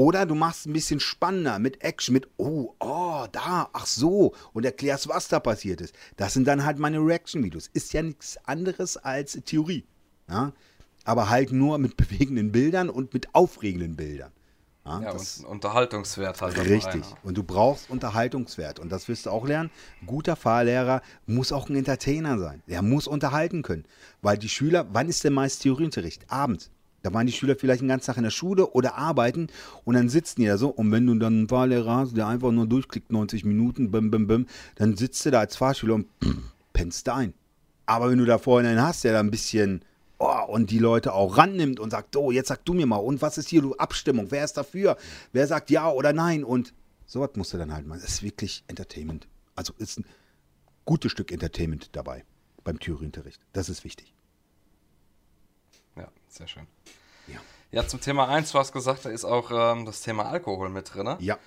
Oder 0.00 0.24
du 0.24 0.34
machst 0.34 0.64
ein 0.64 0.72
bisschen 0.72 0.98
spannender 0.98 1.58
mit 1.58 1.84
Action, 1.84 2.14
mit 2.14 2.26
oh, 2.38 2.74
oh, 2.80 3.26
da, 3.32 3.68
ach 3.74 3.84
so 3.84 4.34
und 4.54 4.64
erklärst, 4.64 5.08
was 5.08 5.28
da 5.28 5.40
passiert 5.40 5.82
ist. 5.82 5.94
Das 6.16 6.32
sind 6.32 6.46
dann 6.46 6.64
halt 6.64 6.78
meine 6.78 7.00
Reaction-Videos. 7.00 7.68
Ist 7.74 7.92
ja 7.92 8.00
nichts 8.00 8.38
anderes 8.46 8.96
als 8.96 9.38
Theorie. 9.44 9.84
Ja? 10.26 10.54
Aber 11.04 11.28
halt 11.28 11.52
nur 11.52 11.76
mit 11.76 11.96
bewegenden 11.98 12.50
Bildern 12.50 12.88
und 12.88 13.12
mit 13.12 13.34
aufregenden 13.34 13.94
Bildern. 13.94 14.32
Ja, 14.86 15.02
ja 15.02 15.10
und 15.10 15.44
Unterhaltungswert 15.44 16.40
halt. 16.40 16.56
Richtig. 16.56 17.04
Und 17.22 17.36
du 17.36 17.42
brauchst 17.42 17.90
Unterhaltungswert. 17.90 18.78
Und 18.78 18.90
das 18.90 19.06
wirst 19.06 19.26
du 19.26 19.30
auch 19.30 19.46
lernen. 19.46 19.68
Ein 20.00 20.06
guter 20.06 20.34
Fahrlehrer 20.34 21.02
muss 21.26 21.52
auch 21.52 21.68
ein 21.68 21.76
Entertainer 21.76 22.38
sein. 22.38 22.62
Er 22.66 22.80
muss 22.80 23.06
unterhalten 23.06 23.60
können. 23.60 23.84
Weil 24.22 24.38
die 24.38 24.48
Schüler, 24.48 24.86
wann 24.94 25.10
ist 25.10 25.24
denn 25.24 25.34
meist 25.34 25.60
Theorieunterricht? 25.60 26.24
Abends. 26.30 26.70
Da 27.02 27.14
waren 27.14 27.26
die 27.26 27.32
Schüler 27.32 27.56
vielleicht 27.56 27.80
den 27.80 27.88
ganzen 27.88 28.06
Tag 28.06 28.16
in 28.18 28.24
der 28.24 28.30
Schule 28.30 28.70
oder 28.70 28.96
arbeiten 28.96 29.48
und 29.84 29.94
dann 29.94 30.08
sitzen 30.08 30.40
die 30.40 30.46
da 30.46 30.58
so. 30.58 30.68
Und 30.68 30.92
wenn 30.92 31.06
du 31.06 31.14
dann 31.14 31.34
einen 31.34 31.48
Fahrlehrer 31.48 31.96
hast, 31.96 32.16
der 32.16 32.26
einfach 32.26 32.52
nur 32.52 32.66
durchklickt, 32.66 33.10
90 33.10 33.44
Minuten, 33.44 33.90
bim, 33.90 34.10
bim, 34.10 34.26
bim, 34.26 34.46
dann 34.76 34.96
sitzt 34.96 35.24
du 35.24 35.30
da 35.30 35.40
als 35.40 35.56
Fahrschüler 35.56 35.94
und 35.94 36.06
pennst 36.72 37.06
da 37.06 37.16
ein. 37.16 37.34
Aber 37.86 38.10
wenn 38.10 38.18
du 38.18 38.24
da 38.24 38.38
vorhin 38.38 38.68
einen 38.68 38.82
hast, 38.82 39.04
der 39.04 39.14
da 39.14 39.20
ein 39.20 39.30
bisschen 39.30 39.82
oh, 40.18 40.44
und 40.46 40.70
die 40.70 40.78
Leute 40.78 41.12
auch 41.12 41.36
rannimmt 41.36 41.80
und 41.80 41.90
sagt, 41.90 42.16
oh, 42.16 42.30
jetzt 42.30 42.48
sag 42.48 42.64
du 42.64 42.74
mir 42.74 42.86
mal, 42.86 42.96
und 42.96 43.20
was 43.22 43.38
ist 43.38 43.48
hier, 43.48 43.62
du 43.62 43.74
Abstimmung, 43.76 44.26
wer 44.30 44.44
ist 44.44 44.56
dafür? 44.56 44.96
Wer 45.32 45.46
sagt 45.46 45.70
ja 45.70 45.90
oder 45.90 46.12
nein? 46.12 46.44
Und 46.44 46.72
sowas 47.06 47.30
musst 47.34 47.52
du 47.52 47.58
dann 47.58 47.72
halt 47.72 47.86
mal. 47.86 47.98
Das 47.98 48.08
ist 48.08 48.22
wirklich 48.22 48.62
Entertainment. 48.68 49.26
Also 49.56 49.72
ist 49.78 49.98
ein 49.98 50.04
gutes 50.84 51.10
Stück 51.10 51.32
Entertainment 51.32 51.88
dabei 51.92 52.24
beim 52.62 52.78
Theorieunterricht. 52.78 53.40
Das 53.52 53.68
ist 53.68 53.84
wichtig. 53.84 54.14
Ja, 56.30 56.36
sehr 56.36 56.48
schön. 56.48 56.66
Ja. 57.26 57.40
Ja, 57.72 57.86
zum 57.86 58.00
Thema 58.00 58.28
1, 58.28 58.52
du 58.52 58.58
hast 58.58 58.72
gesagt, 58.72 59.04
da 59.04 59.10
ist 59.10 59.24
auch 59.24 59.50
ähm, 59.52 59.86
das 59.86 60.00
Thema 60.00 60.24
Alkohol 60.24 60.70
mit 60.70 60.94
drin. 60.94 61.16
Ja. 61.20 61.38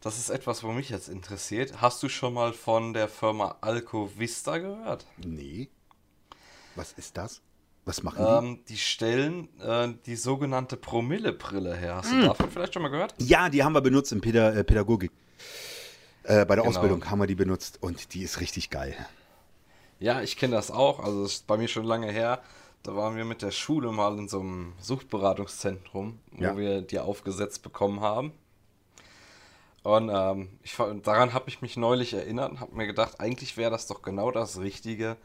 Das 0.00 0.18
ist 0.18 0.30
etwas, 0.30 0.62
wo 0.64 0.72
mich 0.72 0.90
jetzt 0.90 1.08
interessiert. 1.08 1.80
Hast 1.80 2.02
du 2.02 2.08
schon 2.08 2.34
mal 2.34 2.52
von 2.52 2.92
der 2.92 3.08
Firma 3.08 3.56
Alco 3.60 4.10
Vista 4.16 4.58
gehört? 4.58 5.06
Nee. 5.16 5.68
Was 6.74 6.92
ist 6.92 7.16
das? 7.16 7.40
Was 7.84 8.02
machen 8.02 8.24
ähm, 8.26 8.60
die? 8.68 8.74
Die 8.74 8.78
stellen 8.78 9.48
äh, 9.60 9.92
die 10.06 10.16
sogenannte 10.16 10.76
Promille-Brille 10.76 11.74
her. 11.76 11.96
Hast 11.96 12.10
hm. 12.10 12.20
du 12.20 12.26
davon 12.26 12.50
vielleicht 12.50 12.74
schon 12.74 12.82
mal 12.82 12.88
gehört? 12.88 13.14
Ja, 13.18 13.48
die 13.48 13.62
haben 13.62 13.74
wir 13.74 13.80
benutzt 13.80 14.12
in 14.12 14.20
Päda 14.20 14.52
äh, 14.52 14.64
Pädagogik. 14.64 15.10
Äh, 16.24 16.44
bei 16.46 16.54
der 16.54 16.64
genau. 16.64 16.68
Ausbildung 16.68 17.10
haben 17.10 17.18
wir 17.18 17.26
die 17.26 17.34
benutzt 17.34 17.82
und 17.82 18.14
die 18.14 18.22
ist 18.22 18.40
richtig 18.40 18.70
geil. 18.70 18.94
Ja, 19.98 20.20
ich 20.20 20.36
kenne 20.36 20.54
das 20.54 20.70
auch. 20.70 21.00
Also 21.00 21.22
das 21.22 21.32
ist 21.32 21.46
bei 21.46 21.56
mir 21.56 21.68
schon 21.68 21.84
lange 21.84 22.10
her. 22.10 22.42
Da 22.82 22.96
waren 22.96 23.16
wir 23.16 23.24
mit 23.24 23.42
der 23.42 23.52
Schule 23.52 23.92
mal 23.92 24.18
in 24.18 24.28
so 24.28 24.40
einem 24.40 24.72
Suchtberatungszentrum, 24.80 26.18
wo 26.32 26.42
ja. 26.42 26.56
wir 26.56 26.82
die 26.82 26.98
aufgesetzt 26.98 27.62
bekommen 27.62 28.00
haben. 28.00 28.32
Und 29.84 30.10
ähm, 30.12 30.48
ich, 30.62 30.76
daran 31.02 31.32
habe 31.32 31.48
ich 31.48 31.60
mich 31.60 31.76
neulich 31.76 32.14
erinnert 32.14 32.52
und 32.52 32.60
habe 32.60 32.74
mir 32.74 32.86
gedacht, 32.86 33.20
eigentlich 33.20 33.56
wäre 33.56 33.70
das 33.70 33.86
doch 33.86 34.02
genau 34.02 34.30
das 34.30 34.60
Richtige 34.60 35.16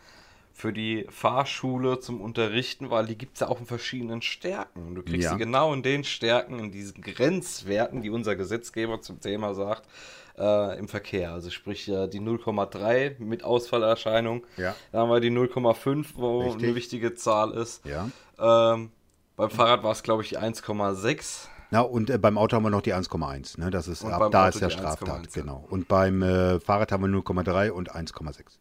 für 0.58 0.74
die 0.74 1.06
Fahrschule 1.12 2.00
zum 2.00 2.20
Unterrichten, 2.20 2.90
weil 2.90 3.06
die 3.06 3.16
gibt 3.16 3.36
es 3.36 3.42
ja 3.42 3.48
auch 3.48 3.60
in 3.60 3.68
verschiedenen 3.68 4.24
Stärken. 4.24 4.96
Du 4.96 5.04
kriegst 5.04 5.26
ja. 5.26 5.34
sie 5.34 5.38
genau 5.38 5.72
in 5.72 5.84
den 5.84 6.04
Stärken, 6.04 6.58
in 6.58 6.72
diesen 6.72 7.00
Grenzwerten, 7.04 8.02
die 8.02 8.10
unser 8.10 8.36
Gesetzgeber 8.36 9.00
zum 9.00 9.22
Thema 9.22 9.54
sagt, 9.54 9.88
äh, 10.36 10.80
im 10.80 10.88
Verkehr. 10.88 11.32
Also 11.32 11.52
sprich 11.52 11.88
äh, 11.88 12.08
die 12.08 12.20
0,3 12.20 13.20
mit 13.20 13.44
Ausfallerscheinung. 13.44 14.46
Ja. 14.58 14.74
Da 14.92 15.02
haben 15.02 15.12
wir 15.12 15.20
die 15.20 15.30
0,5, 15.30 16.08
wo 16.16 16.40
Richtig. 16.40 16.64
eine 16.64 16.76
wichtige 16.76 17.14
Zahl 17.14 17.52
ist. 17.52 17.86
Ja. 17.86 18.10
Ähm, 18.40 18.90
beim 19.36 19.52
Fahrrad 19.52 19.84
war 19.84 19.92
es, 19.92 20.02
glaube 20.02 20.24
ich, 20.24 20.30
die 20.30 20.40
1,6. 20.40 21.50
Na, 21.70 21.82
und 21.82 22.10
äh, 22.10 22.18
beim 22.18 22.40
Auto 22.40 22.56
haben 22.56 22.64
wir 22.64 22.72
noch 22.72 22.82
die 22.82 22.96
1,1. 22.96 23.60
Ne? 23.60 23.70
Das 23.70 23.88
ist, 23.88 24.04
Und 24.04 24.12
ab 24.12 24.32
da 24.32 24.48
Auto 24.48 24.58
ist 24.58 24.66
die 24.66 24.72
Straftat, 24.72 25.08
1,1, 25.08 25.36
ja. 25.36 25.42
genau. 25.44 25.68
Und 25.70 25.88
beim 25.88 26.24
äh, 26.24 26.60
Fahrrad 26.60 26.92
haben 26.92 27.04
wir 27.04 27.20
0,3 27.20 27.70
und 27.70 27.94
1,6. 27.94 28.58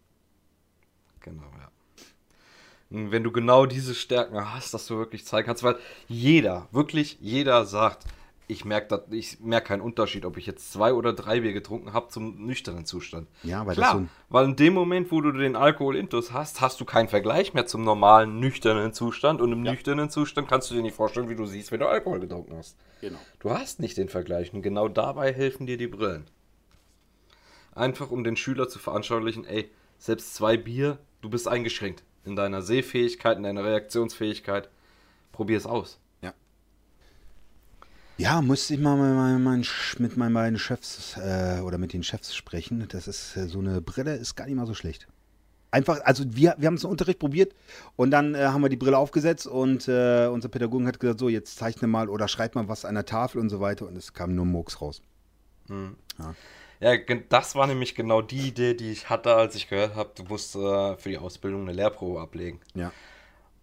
Genau, 1.21 1.43
ja. 1.59 1.66
Wenn 2.89 3.25
du 3.25 3.33
genau 3.33 3.67
diese 3.67 3.95
Stärken 3.95 4.53
hast, 4.53 4.73
dass 4.73 4.87
du 4.87 4.97
wirklich 4.97 5.27
zeigen 5.27 5.47
kannst, 5.47 5.65
weil 5.65 5.77
jeder, 6.07 6.69
wirklich 6.71 7.19
jeder 7.21 7.65
sagt, 7.65 8.05
ich 8.49 8.65
merke 8.65 9.03
ich 9.11 9.41
merk 9.41 9.65
keinen 9.65 9.81
Unterschied, 9.81 10.25
ob 10.25 10.37
ich 10.37 10.47
jetzt 10.47 10.73
zwei 10.73 10.93
oder 10.93 11.13
drei 11.13 11.41
Bier 11.41 11.53
getrunken 11.53 11.93
habe 11.93 12.09
zum 12.09 12.47
nüchternen 12.47 12.87
Zustand. 12.87 13.27
Ja, 13.43 13.67
weil 13.67 13.75
das 13.75 13.91
Klar, 13.91 13.99
so 13.99 14.07
weil 14.29 14.45
in 14.45 14.57
dem 14.57 14.75
Moment, 14.75 15.11
wo 15.11 15.21
du 15.21 15.33
den 15.33 15.57
Alkohol 15.57 15.97
intus 15.97 16.33
hast, 16.33 16.61
hast 16.61 16.81
du 16.81 16.85
keinen 16.85 17.09
Vergleich 17.09 17.55
mehr 17.55 17.67
zum 17.67 17.83
normalen 17.83 18.39
nüchternen 18.39 18.93
Zustand 18.93 19.41
und 19.41 19.51
im 19.51 19.63
nüchternen 19.63 20.11
Zustand 20.11 20.49
kannst 20.49 20.71
du 20.71 20.77
dir 20.77 20.83
nicht 20.83 20.95
vorstellen, 20.95 21.29
wie 21.29 21.35
du 21.35 21.45
siehst, 21.45 21.73
wenn 21.73 21.81
du 21.81 21.89
Alkohol 21.89 22.21
getrunken 22.21 22.57
hast. 22.57 22.77
Genau. 23.01 23.19
Du 23.41 23.51
hast 23.51 23.81
nicht 23.81 23.97
den 23.97 24.09
Vergleich 24.09 24.53
und 24.55 24.63
genau 24.63 24.89
dabei 24.89 25.33
helfen 25.33 25.67
dir 25.67 25.77
die 25.77 25.89
Brillen. 25.89 26.27
Einfach 27.75 28.11
um 28.11 28.23
den 28.23 28.37
Schüler 28.37 28.69
zu 28.69 28.79
veranschaulichen, 28.79 29.45
ey, 29.45 29.71
selbst 29.99 30.35
zwei 30.35 30.57
Bier, 30.57 30.99
du 31.21 31.29
bist 31.29 31.49
eingeschränkt 31.49 32.05
in 32.27 32.37
deiner 32.37 32.63
Sehfähigkeit, 32.63 33.37
in 33.37 33.45
deiner 33.45 33.65
Reaktionsfähigkeit. 33.65 34.69
Probier 35.33 35.59
es 35.59 35.67
aus. 35.67 35.99
Ja. 36.23 36.35
Ja, 38.19 38.43
musste 38.43 38.75
ich 38.75 38.81
mal 38.81 38.97
mit 38.97 39.45
meinen, 39.45 39.67
mit 39.99 40.17
meinen 40.17 40.35
beiden 40.35 40.59
Chefs 40.59 41.17
äh, 41.19 41.61
oder 41.61 41.79
mit 41.79 41.93
den 41.93 42.03
Chefs 42.03 42.35
sprechen. 42.35 42.87
Das 42.89 43.07
ist 43.07 43.37
äh, 43.37 43.47
so 43.47 43.59
eine 43.59 43.81
Brille, 43.81 44.17
ist 44.17 44.35
gar 44.35 44.47
nicht 44.47 44.57
mal 44.57 44.67
so 44.67 44.75
schlecht. 44.75 45.07
Einfach, 45.71 46.01
also 46.05 46.25
wir, 46.29 46.55
wir 46.59 46.69
haben 46.69 46.77
es 46.77 46.85
im 46.85 46.91
Unterricht 46.91 47.19
probiert 47.19 47.55
und 47.97 48.11
dann 48.11 48.35
äh, 48.35 48.47
haben 48.47 48.63
wir 48.63 48.69
die 48.69 48.77
Brille 48.77 48.97
aufgesetzt 48.97 49.47
und 49.47 49.89
äh, 49.89 50.27
unser 50.27 50.49
Pädagogen 50.49 50.87
hat 50.87 51.01
gesagt, 51.01 51.19
so 51.19 51.29
jetzt 51.29 51.59
zeichne 51.59 51.89
mal 51.89 52.09
oder 52.09 52.29
schreib 52.29 52.55
mal 52.55 52.69
was 52.69 52.85
an 52.85 52.95
der 52.95 53.05
Tafel 53.05 53.41
und 53.41 53.51
so 53.51 53.61
weiter 53.61 53.87
und 53.87 53.97
es 53.97 54.15
kam 54.15 54.35
nur 54.35 54.47
Murks 54.47 54.81
raus. 54.81 55.03
Ja, 55.69 56.35
gen- 56.81 57.25
das 57.29 57.55
war 57.55 57.67
nämlich 57.67 57.95
genau 57.95 58.23
die 58.23 58.49
Idee, 58.49 58.75
die 58.75 58.93
ich 58.93 59.09
hatte, 59.09 59.35
als 59.35 59.55
ich 59.55 59.69
gehört 59.69 59.95
habe, 59.95 60.11
du 60.15 60.25
musst 60.25 60.55
äh, 60.57 60.97
für 60.97 61.09
die 61.09 61.19
Ausbildung 61.19 61.63
eine 61.63 61.73
Lehrprobe 61.73 62.21
ablegen. 62.21 62.61
Ja. 62.75 62.93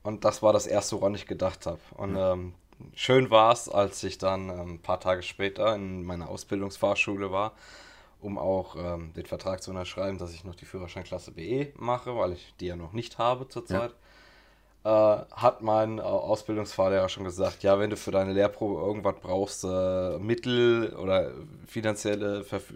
Und 0.01 0.25
das 0.25 0.41
war 0.41 0.51
das 0.51 0.67
erste, 0.67 0.97
woran 0.99 1.15
ich 1.15 1.27
gedacht 1.27 1.65
habe. 1.65 1.79
Und 1.95 2.15
ähm, 2.17 2.53
schön 2.93 3.29
war 3.29 3.53
es, 3.53 3.69
als 3.69 4.03
ich 4.03 4.17
dann 4.17 4.49
ähm, 4.49 4.73
ein 4.73 4.81
paar 4.81 4.99
Tage 4.99 5.23
später 5.23 5.75
in 5.75 6.03
meiner 6.03 6.27
Ausbildungsfahrschule 6.29 7.31
war, 7.31 7.53
um 8.19 8.37
auch 8.37 8.75
ähm, 8.77 9.13
den 9.13 9.25
Vertrag 9.25 9.61
zu 9.63 9.71
unterschreiben, 9.71 10.17
dass 10.17 10.33
ich 10.33 10.43
noch 10.43 10.55
die 10.55 10.65
Führerscheinklasse 10.65 11.31
BE 11.31 11.71
mache, 11.77 12.15
weil 12.17 12.33
ich 12.33 12.53
die 12.59 12.67
ja 12.67 12.75
noch 12.75 12.93
nicht 12.93 13.17
habe 13.17 13.47
zurzeit. 13.47 13.93
Äh, 14.85 14.89
hat 14.89 15.61
mein 15.61 15.97
äh, 15.97 16.01
Ausbildungsfahrlehrer 16.01 17.07
schon 17.07 17.23
gesagt, 17.23 17.63
ja, 17.63 17.79
wenn 17.79 17.89
du 17.89 17.95
für 17.97 18.11
deine 18.11 18.33
Lehrprobe 18.33 18.81
irgendwas 18.85 19.15
brauchst, 19.21 19.63
äh, 19.63 20.17
Mittel 20.19 20.93
oder 20.95 21.31
finanzielle 21.67 22.41
Verf- 22.41 22.73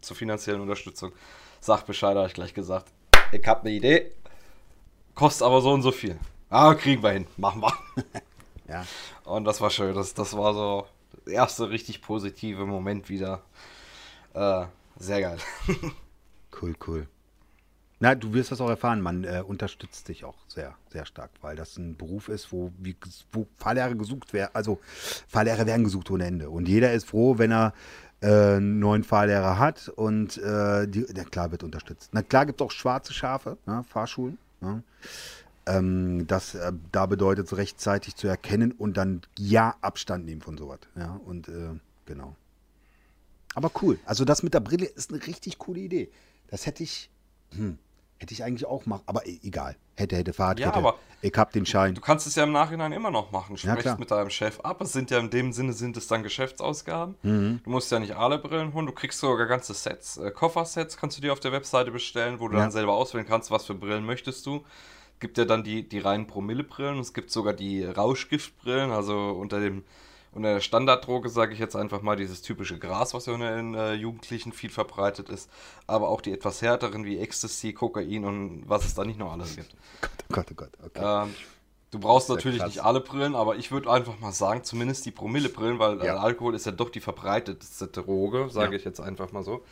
zur 0.00 0.16
finanziellen 0.16 0.62
Unterstützung, 0.62 1.12
sag 1.60 1.84
Bescheid, 1.84 2.16
habe 2.16 2.26
ich 2.26 2.34
gleich 2.34 2.54
gesagt. 2.54 2.86
Ich 3.32 3.46
habe 3.46 3.62
eine 3.62 3.70
Idee, 3.72 4.12
kostet 5.14 5.46
aber 5.46 5.60
so 5.60 5.70
und 5.72 5.82
so 5.82 5.92
viel. 5.92 6.18
Ah, 6.50 6.74
kriegen 6.74 7.02
wir 7.02 7.10
hin, 7.10 7.26
machen 7.36 7.62
wir. 7.62 7.72
Ja. 8.68 8.86
Und 9.24 9.44
das 9.44 9.60
war 9.60 9.68
schön. 9.70 9.94
Das, 9.94 10.14
das 10.14 10.34
war 10.36 10.54
so 10.54 10.86
der 11.26 11.34
erste 11.34 11.68
richtig 11.68 12.00
positive 12.00 12.64
Moment 12.64 13.08
wieder. 13.10 13.42
Äh, 14.34 14.66
sehr 14.98 15.20
geil. 15.20 15.38
Cool, 16.60 16.74
cool. 16.86 17.08
Na, 18.02 18.16
du 18.16 18.34
wirst 18.34 18.50
das 18.50 18.60
auch 18.60 18.68
erfahren, 18.68 19.00
man 19.00 19.22
äh, 19.22 19.44
unterstützt 19.46 20.08
dich 20.08 20.24
auch 20.24 20.34
sehr, 20.48 20.74
sehr 20.90 21.06
stark, 21.06 21.30
weil 21.40 21.54
das 21.54 21.76
ein 21.76 21.96
Beruf 21.96 22.28
ist, 22.28 22.50
wo, 22.50 22.72
wie, 22.78 22.96
wo 23.30 23.46
Fahrlehrer 23.58 23.94
gesucht 23.94 24.32
werden, 24.32 24.50
also 24.54 24.80
Fahrlehrer 25.28 25.66
werden 25.66 25.84
gesucht 25.84 26.10
ohne 26.10 26.24
Ende. 26.24 26.50
Und 26.50 26.66
jeder 26.66 26.92
ist 26.92 27.08
froh, 27.08 27.38
wenn 27.38 27.52
er 27.52 27.74
äh, 28.20 28.56
einen 28.56 28.80
neuen 28.80 29.04
Fahrlehrer 29.04 29.56
hat 29.56 29.88
und 29.88 30.36
äh, 30.38 30.88
die, 30.88 31.06
na 31.14 31.22
klar 31.22 31.52
wird 31.52 31.62
unterstützt. 31.62 32.10
Na 32.12 32.22
klar 32.22 32.44
gibt 32.44 32.60
es 32.60 32.66
auch 32.66 32.72
schwarze 32.72 33.12
Schafe, 33.12 33.56
ne, 33.66 33.84
Fahrschulen. 33.88 34.36
Ne? 34.60 34.82
Ähm, 35.66 36.26
das 36.26 36.56
äh, 36.56 36.72
da 36.90 37.06
bedeutet 37.06 37.46
es 37.46 37.56
rechtzeitig 37.56 38.16
zu 38.16 38.26
erkennen 38.26 38.72
und 38.72 38.96
dann 38.96 39.20
ja 39.38 39.76
Abstand 39.80 40.24
nehmen 40.24 40.40
von 40.40 40.58
sowas. 40.58 40.80
Ja, 40.96 41.20
und 41.24 41.46
äh, 41.46 41.70
genau. 42.06 42.34
Aber 43.54 43.70
cool. 43.80 44.00
Also 44.06 44.24
das 44.24 44.42
mit 44.42 44.54
der 44.54 44.60
Brille 44.60 44.86
ist 44.86 45.12
eine 45.12 45.24
richtig 45.24 45.58
coole 45.58 45.78
Idee. 45.78 46.10
Das 46.48 46.66
hätte 46.66 46.82
ich, 46.82 47.08
hm, 47.54 47.78
hätte 48.22 48.32
ich 48.32 48.44
eigentlich 48.44 48.66
auch 48.66 48.86
machen. 48.86 49.02
Aber 49.06 49.26
e- 49.26 49.40
egal. 49.42 49.76
Hätte, 49.96 50.16
hätte, 50.16 50.32
Fahrradkette. 50.32 50.70
Ja, 50.70 50.74
aber 50.74 50.94
ich 51.20 51.32
hab 51.36 51.52
den 51.52 51.66
Schein. 51.66 51.94
Du 51.94 52.00
kannst 52.00 52.26
es 52.26 52.34
ja 52.36 52.44
im 52.44 52.52
Nachhinein 52.52 52.92
immer 52.92 53.10
noch 53.10 53.30
machen. 53.30 53.56
Ja, 53.56 53.58
Sprechst 53.72 53.82
klar. 53.82 53.98
mit 53.98 54.10
deinem 54.10 54.30
Chef 54.30 54.60
ab. 54.60 54.80
Es 54.80 54.92
sind 54.92 55.10
ja 55.10 55.18
in 55.18 55.28
dem 55.28 55.52
Sinne 55.52 55.72
sind 55.74 55.96
es 55.96 56.06
dann 56.06 56.22
Geschäftsausgaben. 56.22 57.60
Du 57.62 57.70
musst 57.70 57.92
ja 57.92 57.98
nicht 57.98 58.16
alle 58.16 58.38
Brillen 58.38 58.72
holen. 58.72 58.86
Du 58.86 58.92
kriegst 58.92 59.18
sogar 59.18 59.46
ganze 59.46 59.74
Sets. 59.74 60.16
Äh, 60.16 60.30
Koffersets 60.30 60.96
kannst 60.96 61.18
du 61.18 61.20
dir 61.22 61.32
auf 61.32 61.40
der 61.40 61.52
Webseite 61.52 61.90
bestellen, 61.90 62.40
wo 62.40 62.48
du 62.48 62.54
Ja. 62.54 62.62
dann 62.62 62.70
selber 62.70 62.94
auswählen 62.94 63.26
kannst, 63.26 63.50
was 63.50 63.66
für 63.66 63.74
Brillen 63.74 64.06
möchtest 64.06 64.46
du. 64.46 64.64
Es 65.14 65.20
gibt 65.20 65.36
ja 65.36 65.44
dann 65.44 65.62
die, 65.62 65.86
die 65.88 65.98
reinen 65.98 66.26
Promillebrillen. 66.26 66.98
Es 66.98 67.12
gibt 67.12 67.30
sogar 67.30 67.52
die 67.52 67.84
Rauschgiftbrillen. 67.84 68.90
Also 68.92 69.16
unter 69.30 69.60
dem 69.60 69.84
unter 70.32 70.54
der 70.54 70.60
Standarddroge 70.60 71.28
sage 71.28 71.52
ich 71.52 71.58
jetzt 71.58 71.76
einfach 71.76 72.00
mal 72.02 72.16
dieses 72.16 72.42
typische 72.42 72.78
Gras, 72.78 73.12
was 73.14 73.26
ja 73.26 73.34
unter 73.34 73.54
den 73.54 73.74
äh, 73.74 73.92
Jugendlichen 73.94 74.52
viel 74.52 74.70
verbreitet 74.70 75.28
ist. 75.28 75.50
Aber 75.86 76.08
auch 76.08 76.20
die 76.20 76.32
etwas 76.32 76.62
härteren 76.62 77.04
wie 77.04 77.18
Ecstasy, 77.18 77.72
Kokain 77.72 78.24
und 78.24 78.64
was 78.66 78.84
es 78.84 78.94
da 78.94 79.04
nicht 79.04 79.18
noch 79.18 79.32
alles 79.32 79.56
gibt. 79.56 79.74
Oh 80.30 80.34
Gott, 80.34 80.46
oh 80.50 80.54
Gott, 80.54 80.70
okay. 80.82 81.24
Ähm, 81.26 81.34
du 81.90 81.98
brauchst 82.00 82.30
natürlich 82.30 82.60
krass. 82.60 82.68
nicht 82.68 82.82
alle 82.82 83.00
Brillen, 83.00 83.34
aber 83.34 83.56
ich 83.56 83.70
würde 83.70 83.90
einfach 83.90 84.18
mal 84.18 84.32
sagen, 84.32 84.64
zumindest 84.64 85.04
die 85.04 85.10
Promillebrillen, 85.10 85.78
weil 85.78 86.00
äh, 86.00 86.06
Ja. 86.06 86.16
Alkohol 86.16 86.54
ist 86.54 86.64
ja 86.64 86.72
doch 86.72 86.88
die 86.88 87.00
verbreitetste 87.00 87.88
Droge, 87.88 88.48
sage 88.48 88.72
Ja. 88.72 88.78
ich 88.78 88.84
jetzt 88.86 89.00
einfach 89.00 89.30
mal 89.32 89.42
so. 89.42 89.62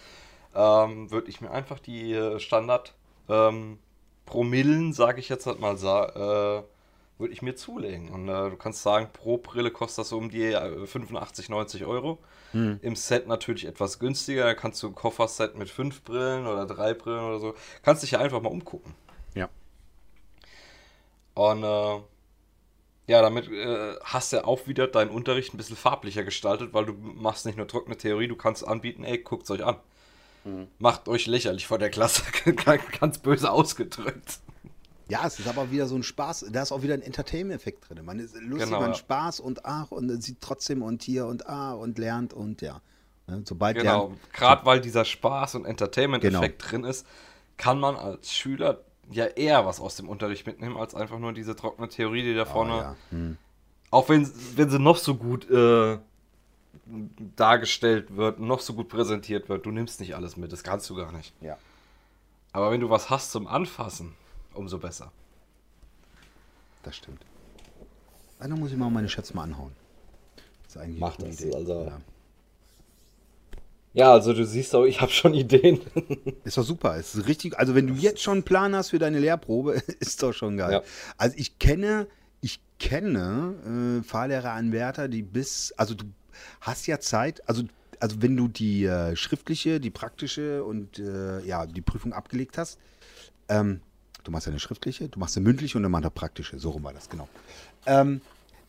Ähm, 0.55 1.11
würde 1.11 1.31
ich 1.31 1.41
mir 1.41 1.51
einfach 1.51 1.79
die 1.79 2.13
äh, 2.13 2.39
Standard 2.39 2.93
ähm, 3.31 3.79
Promillen, 4.27 4.93
sage 4.93 5.19
ich 5.21 5.31
jetzt 5.31 5.47
halt 5.47 5.61
mal, 5.61 5.75
äh, 5.77 6.63
würde 7.21 7.33
ich 7.33 7.43
mir 7.43 7.55
zulegen. 7.55 8.09
Und 8.09 8.29
äh, 8.29 8.51
du 8.51 8.57
kannst 8.57 8.83
sagen, 8.83 9.09
pro 9.13 9.39
Brille 9.39 9.71
kostet 9.71 9.99
das 9.99 10.09
so 10.09 10.19
um 10.19 10.31
die 10.31 10.45
äh, 10.45 10.87
85, 10.87 11.49
90 11.49 11.85
Euro. 11.85 12.19
Hm. 12.53 12.81
Im 12.83 12.97
Set 12.97 13.29
natürlich 13.29 13.67
etwas 13.67 13.99
günstiger. 13.99 14.45
Da 14.45 14.55
kannst 14.55 14.83
du 14.83 14.89
ein 14.89 14.95
Kofferset 14.95 15.57
mit 15.57 15.71
fünf 15.71 16.03
Brillen 16.03 16.47
oder 16.47 16.67
drei 16.67 16.95
Brillen 16.95 17.25
oder 17.25 17.39
so. 17.39 17.55
Kannst 17.83 18.03
dich 18.03 18.13
ja 18.13 18.19
einfach 18.19 18.41
mal 18.41 18.49
umgucken. 18.49 18.95
Ja. 19.35 19.49
Und 21.35 21.63
äh, 21.63 22.01
ja, 23.07 23.23
damit 23.23 23.51
äh, 23.51 23.97
hast 24.05 24.33
du 24.33 24.45
auch 24.45 24.67
wieder 24.67 24.87
deinen 24.87 25.11
Unterricht 25.11 25.53
ein 25.53 25.57
bisschen 25.57 25.77
farblicher 25.77 26.23
gestaltet, 26.23 26.73
weil 26.73 26.87
du 26.87 26.93
machst 26.93 27.45
nicht 27.45 27.59
nur 27.59 27.67
trockene 27.67 27.97
Theorie, 27.97 28.29
du 28.29 28.37
kannst 28.37 28.67
anbieten, 28.67 29.05
ey, 29.05 29.19
guckt 29.19 29.51
euch 29.51 29.65
an. 29.65 29.77
Mhm. 30.45 30.69
Macht 30.79 31.09
euch 31.09 31.27
lächerlich 31.27 31.67
vor 31.67 31.79
der 31.79 31.91
Klasse, 31.91 32.23
ganz 33.01 33.19
böse 33.19 33.51
ausgedrückt. 33.51 34.39
Ja, 35.11 35.27
es 35.27 35.39
ist 35.39 35.49
aber 35.49 35.71
wieder 35.71 35.87
so 35.87 35.97
ein 35.97 36.03
Spaß. 36.03 36.47
Da 36.51 36.63
ist 36.63 36.73
auch 36.73 36.83
wieder 36.83 36.95
ein 36.95 37.03
Entertainment-Effekt 37.03 37.89
drin. 37.89 38.05
Man 38.05 38.19
ist 38.19 38.35
lustig, 38.35 38.69
Genau, 38.69 38.81
man 38.81 38.91
ja. 38.91 38.97
Spaß 38.97 39.41
und 39.41 39.65
ach 39.65 39.91
und 39.91 40.23
sieht 40.23 40.41
trotzdem 40.41 40.83
und 40.83 41.03
hier 41.03 41.27
und 41.27 41.47
ah 41.49 41.73
und 41.73 41.99
lernt 41.99 42.33
und 42.33 42.63
ja. 42.63 42.81
Ne, 43.27 43.43
Sobald 43.45 43.77
Genau, 43.77 44.15
gerade 44.33 44.65
weil 44.65 44.81
dieser 44.81 45.05
Spaß 45.05 45.57
und 45.57 45.65
Entertainment-Effekt 45.65 46.59
Genau. 46.63 46.71
drin 46.71 46.85
ist, 46.85 47.07
kann 47.57 47.79
man 47.79 47.97
als 47.97 48.33
Schüler 48.33 48.81
ja 49.11 49.27
eher 49.27 49.67
was 49.67 49.81
aus 49.81 49.97
dem 49.97 50.09
Unterricht 50.09 50.47
mitnehmen, 50.47 50.77
als 50.77 50.95
einfach 50.95 51.19
nur 51.19 51.33
diese 51.33 51.57
trockene 51.57 51.89
Theorie, 51.89 52.23
die 52.23 52.35
da 52.35 52.43
oh, 52.43 52.53
vorne 52.53 52.73
ja. 52.73 52.97
hm. 53.11 53.37
auch 53.91 54.09
wenn, 54.09 54.31
wenn 54.55 54.71
sie 54.71 54.79
noch 54.79 54.97
so 54.97 55.17
gut 55.17 55.51
äh, 55.51 55.99
dargestellt 57.37 58.17
wird, 58.17 58.39
noch 58.39 58.61
so 58.61 58.75
gut 58.75 58.89
präsentiert 58.89 59.49
wird, 59.49 59.67
du 59.67 59.71
nimmst 59.71 60.01
nicht 60.01 60.15
alles 60.15 60.37
mit, 60.37 60.53
das 60.53 60.63
kannst 60.63 60.89
du 60.91 60.95
gar 60.95 61.13
nicht. 61.13 61.35
ja. 61.41 61.59
Aber 62.53 62.73
wenn 62.73 62.81
du 62.81 62.91
was 62.91 63.11
hast 63.11 63.31
zum 63.31 63.47
Anfassen, 63.47 64.15
umso 64.55 64.79
besser. 64.79 65.13
Das 66.83 66.97
stimmt. 66.97 67.23
Dann 68.39 68.53
muss 68.53 68.71
ich 68.71 68.77
mal 68.77 68.89
meine 68.91 69.09
Schätze 69.09 69.35
mal 69.35 69.45
anhauen. 69.45 69.73
Das 70.65 70.77
ist 70.77 70.83
eigentlich 70.83 71.01
Mach 71.01 71.19
eine 71.19 71.29
das, 71.29 71.39
gute 71.39 71.57
also- 71.57 71.85
Ja. 71.85 72.01
Ja, 73.93 74.13
also 74.13 74.33
du 74.33 74.47
siehst 74.47 74.73
auch, 74.77 74.85
ich 74.85 75.01
habe 75.01 75.11
schon 75.11 75.35
Ideen. 75.35 75.81
Ist 76.45 76.57
doch 76.57 76.63
super. 76.63 76.97
Ist 76.97 77.27
richtig. 77.27 77.59
Also 77.59 77.75
wenn 77.75 77.89
du 77.89 77.95
jetzt 77.95 78.23
schon 78.23 78.35
einen 78.35 78.43
Plan 78.45 78.73
hast 78.77 78.91
für 78.91 79.01
deine 79.01 79.19
Lehrprobe, 79.19 79.73
ist 79.99 80.23
doch 80.23 80.33
schon 80.33 80.57
geil. 80.59 80.73
Ja. 80.75 80.83
Also 81.17 81.37
ich 81.37 81.59
kenne, 81.59 82.07
ich 82.41 82.61
kenne 82.79 83.99
äh, 84.01 84.05
Fahrlehreranwärter, 84.05 85.09
die 85.09 85.23
bis, 85.23 85.73
also 85.77 85.95
du 85.95 86.05
hast 86.61 86.87
ja 86.87 87.01
Zeit, 87.01 87.47
also 87.49 87.65
also 87.99 88.23
wenn 88.23 88.37
du 88.37 88.47
die 88.49 88.85
äh, 88.85 89.15
schriftliche, 89.17 89.81
die 89.81 89.91
praktische 89.91 90.63
und 90.65 90.99
äh, 91.01 91.45
ja 91.45 91.67
die 91.67 91.83
Prüfung 91.83 92.13
abgelegt 92.13 92.57
hast, 92.59 92.79
ähm, 93.49 93.81
du 94.25 94.31
machst 94.31 94.47
ja 94.47 94.51
eine 94.51 94.61
schriftliche, 94.61 95.09
du 95.09 95.19
machst 95.19 95.37
eine 95.37 95.45
mündliche 95.45 95.79
und 95.79 95.83
dann 95.83 95.93
machst 95.93 96.05
eine 96.05 96.11
praktische. 96.11 96.59
So 96.59 96.71
rum 96.71 96.85
war 96.85 96.93
das 96.93 97.09
genau. 97.09 97.29
Ähm, 97.87 98.21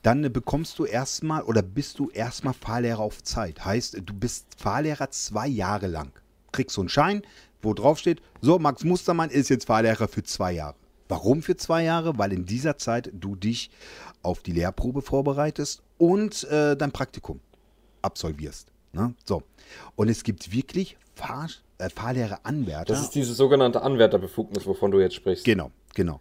dann 0.01 0.23
äh, 0.23 0.29
bekommst 0.29 0.79
du 0.79 0.85
erstmal 0.85 1.43
oder 1.43 1.61
bist 1.61 1.99
du 1.99 2.09
erstmal 2.09 2.53
Fahrlehrer 2.53 2.99
auf 2.99 3.23
Zeit. 3.23 3.63
Heißt, 3.63 4.01
du 4.03 4.13
bist 4.13 4.47
Fahrlehrer 4.57 5.09
zwei 5.11 5.47
Jahre 5.47 5.87
lang. 5.87 6.11
kriegst 6.51 6.75
so 6.75 6.81
einen 6.81 6.89
Schein, 6.89 7.21
wo 7.61 7.73
drauf 7.73 7.99
steht, 7.99 8.21
so, 8.41 8.57
Max 8.59 8.83
Mustermann 8.83 9.29
ist 9.29 9.49
jetzt 9.49 9.65
Fahrlehrer 9.65 10.07
für 10.07 10.23
zwei 10.23 10.53
Jahre. 10.53 10.75
Warum 11.07 11.41
für 11.41 11.57
zwei 11.57 11.83
Jahre? 11.83 12.17
Weil 12.17 12.33
in 12.33 12.45
dieser 12.45 12.77
Zeit 12.77 13.11
du 13.13 13.35
dich 13.35 13.69
auf 14.23 14.41
die 14.41 14.53
Lehrprobe 14.53 15.01
vorbereitest 15.01 15.83
und 15.97 16.45
äh, 16.45 16.75
dein 16.75 16.91
Praktikum 16.91 17.39
absolvierst. 18.01 18.71
Ne? 18.93 19.13
So. 19.25 19.43
Und 19.95 20.09
es 20.09 20.23
gibt 20.23 20.51
wirklich 20.51 20.97
Fahr 21.15 21.49
äh, 21.81 21.89
Fahrlehreranwärter. 21.89 22.93
Das 22.93 23.01
ist 23.01 23.15
diese 23.15 23.33
sogenannte 23.33 23.81
Anwärterbefugnis, 23.81 24.65
wovon 24.65 24.91
du 24.91 24.99
jetzt 24.99 25.15
sprichst. 25.15 25.45
Genau, 25.45 25.71
genau. 25.93 26.19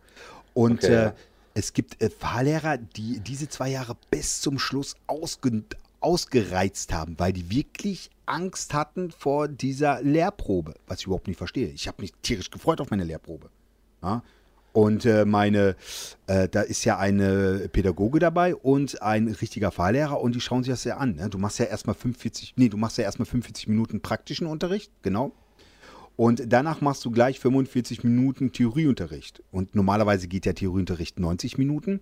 Und 0.54 0.84
Okay, 0.84 0.92
äh, 0.92 1.02
ja. 1.04 1.14
es 1.54 1.72
gibt 1.72 2.02
äh, 2.02 2.11
Fahrlehrer, 2.11 2.78
die 2.78 3.20
diese 3.20 3.48
zwei 3.48 3.68
Jahre 3.68 3.96
bis 4.11 4.40
zum 4.40 4.58
Schluss 4.58 4.96
ausge 5.06 5.62
ausgereizt 6.00 6.94
haben, 6.94 7.14
weil 7.18 7.32
die 7.32 7.50
wirklich 7.50 8.11
Angst 8.24 8.72
hatten 8.72 9.11
vor 9.11 9.48
dieser 9.48 10.00
Lehrprobe, 10.02 10.74
was 10.86 11.00
ich 11.00 11.06
überhaupt 11.06 11.28
nicht 11.28 11.36
verstehe. 11.36 11.68
Ich 11.68 11.88
habe 11.88 12.00
mich 12.00 12.12
tierisch 12.22 12.50
gefreut 12.50 12.80
auf 12.80 12.90
meine 12.90 13.04
Lehrprobe. 13.04 13.50
Ja? 14.02 14.22
Und 14.72 15.04
äh, 15.04 15.24
meine, 15.24 15.74
äh, 16.28 16.48
da 16.48 16.62
ist 16.62 16.84
ja 16.84 16.96
eine 16.96 17.68
Pädagoge 17.72 18.20
dabei 18.20 18.54
und 18.54 19.02
ein 19.02 19.26
richtiger 19.28 19.72
Fahrlehrer 19.72 20.20
und 20.20 20.34
die 20.34 20.40
schauen 20.40 20.62
sich 20.62 20.72
das 20.72 20.84
ja 20.84 20.96
an. 20.96 21.16
Ne? 21.16 21.28
Du 21.28 21.38
machst 21.38 21.58
ja 21.58 21.64
erstmal 21.66 21.94
45, 21.94 22.54
nee, 22.56 22.68
du 22.68 22.76
machst 22.76 22.96
ja 22.96 23.04
erstmal 23.04 23.26
45 23.26 23.66
Minuten 23.66 24.00
praktischen 24.00 24.46
Unterricht, 24.46 24.92
genau. 25.02 25.32
Und 26.20 26.52
danach 26.52 26.82
machst 26.82 27.02
du 27.06 27.10
gleich 27.10 27.40
45 27.40 28.04
Minuten 28.04 28.52
Theorieunterricht. 28.52 29.42
Und 29.50 29.74
normalerweise 29.74 30.28
geht 30.28 30.44
der 30.44 30.54
Theorieunterricht 30.54 31.18
90 31.18 31.56
Minuten. 31.56 32.00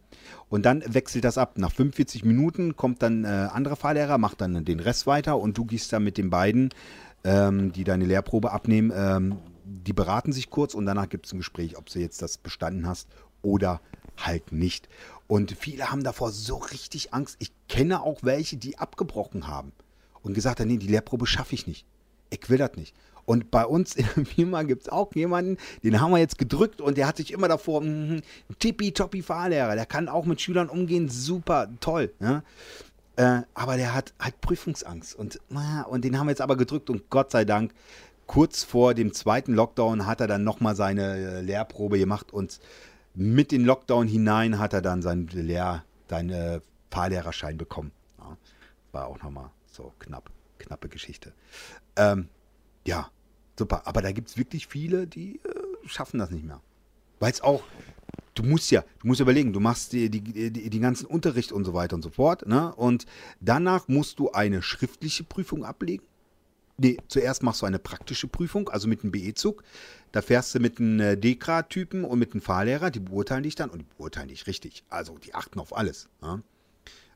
Und 0.48 0.66
dann 0.66 0.82
wechselt 0.92 1.22
das 1.22 1.38
ab. 1.38 1.56
Nach 1.56 1.70
45 1.70 2.24
Minuten 2.24 2.74
kommt 2.74 3.00
dann 3.00 3.22
äh, 3.22 3.28
anderer 3.28 3.76
Fahrlehrer, 3.76 4.18
macht 4.18 4.40
dann 4.40 4.64
den 4.64 4.80
Rest 4.80 5.06
weiter 5.06 5.38
und 5.38 5.56
du 5.56 5.64
gehst 5.64 5.92
dann 5.92 6.02
mit 6.02 6.18
den 6.18 6.30
beiden, 6.30 6.70
ähm, 7.22 7.70
die 7.70 7.84
deine 7.84 8.06
Lehrprobe 8.06 8.50
abnehmen, 8.50 8.90
ähm, 8.92 9.36
die 9.64 9.92
beraten 9.92 10.32
sich 10.32 10.50
kurz 10.50 10.74
und 10.74 10.84
danach 10.84 11.08
gibt 11.08 11.26
es 11.26 11.32
ein 11.32 11.38
Gespräch, 11.38 11.78
ob 11.78 11.88
du 11.88 12.00
jetzt 12.00 12.20
das 12.20 12.38
bestanden 12.38 12.88
hast 12.88 13.06
oder 13.42 13.80
halt 14.16 14.50
nicht. 14.50 14.88
Und 15.28 15.52
viele 15.52 15.92
haben 15.92 16.02
davor 16.02 16.32
so 16.32 16.56
richtig 16.56 17.14
Angst. 17.14 17.36
Ich 17.38 17.52
kenne 17.68 18.02
auch 18.02 18.24
welche, 18.24 18.56
die 18.56 18.78
abgebrochen 18.78 19.46
haben 19.46 19.70
und 20.22 20.34
gesagt 20.34 20.58
haben, 20.58 20.66
nee, 20.66 20.78
die 20.78 20.88
Lehrprobe 20.88 21.28
schaffe 21.28 21.54
ich 21.54 21.68
nicht. 21.68 21.86
Ich 22.30 22.50
will 22.50 22.58
das 22.58 22.74
nicht. 22.74 22.96
Und 23.28 23.50
bei 23.50 23.66
uns 23.66 23.94
in 23.94 24.06
der 24.16 24.24
Firma 24.24 24.62
gibt 24.62 24.84
es 24.84 24.88
auch 24.88 25.14
jemanden, 25.14 25.58
den 25.82 26.00
haben 26.00 26.12
wir 26.12 26.18
jetzt 26.18 26.38
gedrückt 26.38 26.80
und 26.80 26.96
der 26.96 27.06
hat 27.06 27.18
sich 27.18 27.30
immer 27.30 27.46
davor, 27.46 27.82
mhm, 27.82 28.22
tippitoppi 28.58 29.20
Fahrlehrer, 29.20 29.74
der 29.74 29.84
kann 29.84 30.08
auch 30.08 30.24
mit 30.24 30.40
Schülern 30.40 30.70
umgehen, 30.70 31.10
super, 31.10 31.68
toll. 31.80 32.10
Ja? 32.20 32.42
Äh, 33.16 33.42
aber 33.52 33.76
der 33.76 33.92
hat 33.92 34.14
halt 34.18 34.40
Prüfungsangst 34.40 35.14
und, 35.14 35.40
und 35.90 36.04
den 36.06 36.18
haben 36.18 36.26
wir 36.26 36.30
jetzt 36.30 36.40
aber 36.40 36.56
gedrückt 36.56 36.88
und 36.88 37.10
Gott 37.10 37.30
sei 37.30 37.44
Dank, 37.44 37.74
kurz 38.26 38.64
vor 38.64 38.94
dem 38.94 39.12
zweiten 39.12 39.52
Lockdown 39.52 40.06
hat 40.06 40.22
er 40.22 40.26
dann 40.26 40.42
nochmal 40.42 40.74
seine 40.74 41.16
äh, 41.18 41.40
Lehrprobe 41.42 41.98
gemacht 41.98 42.32
und 42.32 42.60
mit 43.14 43.52
den 43.52 43.62
Lockdown 43.66 44.08
hinein 44.08 44.58
hat 44.58 44.72
er 44.72 44.80
dann 44.80 45.02
seinen 45.02 45.26
Lehr, 45.26 45.84
äh, 46.08 46.60
Fahrlehrerschein 46.90 47.58
bekommen. 47.58 47.92
Ja, 48.16 48.38
war 48.92 49.06
auch 49.08 49.22
nochmal 49.22 49.50
so 49.70 49.92
knapp, 49.98 50.30
knappe 50.58 50.88
Geschichte. 50.88 51.34
Ähm, 51.94 52.30
ja, 52.86 53.10
super. 53.59 53.82
Aber 53.86 54.02
da 54.02 54.12
gibt 54.12 54.28
es 54.28 54.36
wirklich 54.36 54.66
viele, 54.66 55.06
die 55.06 55.36
äh, 55.36 55.88
schaffen 55.88 56.18
das 56.18 56.30
nicht 56.30 56.44
mehr. 56.44 56.61
Weil 57.20 57.32
es 57.32 57.40
auch, 57.40 57.62
du 58.34 58.42
musst 58.42 58.70
ja, 58.70 58.84
du 59.00 59.09
musst 59.09 59.20
überlegen, 59.20 59.52
du 59.52 59.61
machst 59.61 59.92
die, 59.92 60.09
die, 60.09 60.50
die, 60.50 60.70
die 60.70 60.80
ganzen 60.80 61.06
Unterricht 61.06 61.52
und 61.52 61.64
so 61.64 61.74
weiter 61.74 61.96
und 61.96 62.02
so 62.02 62.11
fort. 62.11 62.46
Ne? 62.46 62.74
Und 62.74 63.06
danach 63.40 63.88
musst 63.88 64.18
du 64.18 64.30
eine 64.30 64.62
schriftliche 64.62 65.24
Prüfung 65.24 65.64
ablegen. 65.64 66.04
Nee, 66.80 66.96
zuerst 67.09 67.42
machst 67.42 67.62
du 67.62 67.66
eine 67.66 67.80
praktische 67.80 68.28
Prüfung, 68.28 68.68
also 68.68 68.86
mit 68.86 69.02
einem 69.02 69.11
BE-Zug. 69.11 69.64
Da 70.12 70.22
fährst 70.22 70.54
du 70.54 70.61
mit 70.61 70.78
einem 70.78 71.00
äh, 71.00 71.16
Dekra-Typen 71.16 72.04
und 72.04 72.20
mit 72.20 72.32
einem 72.32 72.40
Fahrlehrer, 72.40 72.92
die 72.92 73.00
beurteilen 73.00 73.42
dich 73.42 73.56
dann 73.56 73.70
und 73.70 73.80
die 73.80 73.86
beurteilen 73.96 74.28
dich 74.28 74.46
richtig. 74.46 74.84
Also 74.88 75.18
die 75.18 75.34
achten 75.34 75.59
auf 75.59 75.76
alles. 75.76 76.09
Ja? 76.22 76.40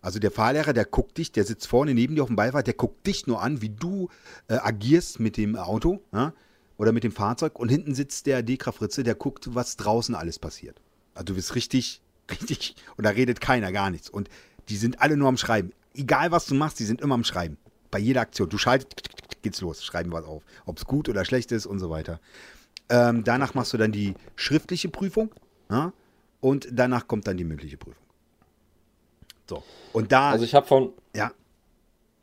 Also 0.02 0.18
der 0.18 0.32
Fahrlehrer, 0.32 0.72
der 0.72 0.84
guckt 0.84 1.16
dich, 1.16 1.30
der 1.30 1.44
sitzt 1.44 1.68
vorne 1.68 1.94
neben 1.94 2.16
dir 2.16 2.22
auf 2.22 2.28
dem 2.28 2.36
Beifahrer, 2.36 2.64
der 2.64 2.74
guckt 2.74 3.06
dich 3.06 3.28
nur 3.28 3.40
an, 3.40 3.62
wie 3.62 3.68
du 3.70 4.08
äh, 4.48 4.54
agierst 4.54 5.20
mit 5.20 5.36
dem 5.36 5.54
Auto 5.54 6.02
ja? 6.12 6.34
oder 6.76 6.90
mit 6.90 7.04
dem 7.04 7.12
Fahrzeug. 7.12 7.58
Und 7.58 7.68
hinten 7.68 7.94
sitzt 7.94 8.26
der 8.26 8.42
Dekra-Fritze, 8.42 9.04
der 9.04 9.14
guckt, 9.14 9.54
was 9.54 9.76
draußen 9.76 10.16
alles 10.16 10.40
passiert. 10.40 10.80
Also 11.14 11.26
du 11.26 11.34
bist 11.36 11.54
richtig, 11.54 12.02
richtig, 12.30 12.74
und 12.96 13.06
da 13.06 13.10
redet 13.10 13.40
keiner, 13.40 13.70
gar 13.70 13.90
nichts. 13.90 14.10
Und 14.10 14.28
die 14.68 14.76
sind 14.76 15.00
alle 15.00 15.16
nur 15.16 15.28
am 15.28 15.36
Schreiben. 15.36 15.70
Egal 15.94 16.32
was 16.32 16.46
du 16.46 16.56
machst, 16.56 16.80
die 16.80 16.84
sind 16.84 17.00
immer 17.00 17.14
am 17.14 17.24
Schreiben. 17.24 17.56
Bei 17.92 17.98
jeder 17.98 18.22
Aktion. 18.22 18.48
Du 18.48 18.58
schaltest, 18.58 18.94
geht's 19.42 19.60
los, 19.60 19.84
schreiben 19.84 20.10
was 20.10 20.24
auf. 20.24 20.42
Ob 20.66 20.78
es 20.78 20.84
gut 20.84 21.08
oder 21.08 21.24
schlecht 21.24 21.52
ist 21.52 21.66
und 21.66 21.78
so 21.78 21.90
weiter. 21.90 22.20
Ähm, 22.88 23.22
danach 23.22 23.54
machst 23.54 23.72
du 23.72 23.78
dann 23.78 23.92
die 23.92 24.14
schriftliche 24.34 24.88
Prüfung. 24.88 25.32
Ja? 25.70 25.92
Und 26.40 26.66
danach 26.72 27.06
kommt 27.06 27.28
dann 27.28 27.36
die 27.36 27.44
mündliche 27.44 27.76
Prüfung. 27.76 28.02
So. 29.48 29.62
Und 29.92 30.12
da, 30.12 30.30
Also 30.30 30.44
ich 30.44 30.54
habe 30.54 30.66
von, 30.66 30.92
ja, 31.14 31.32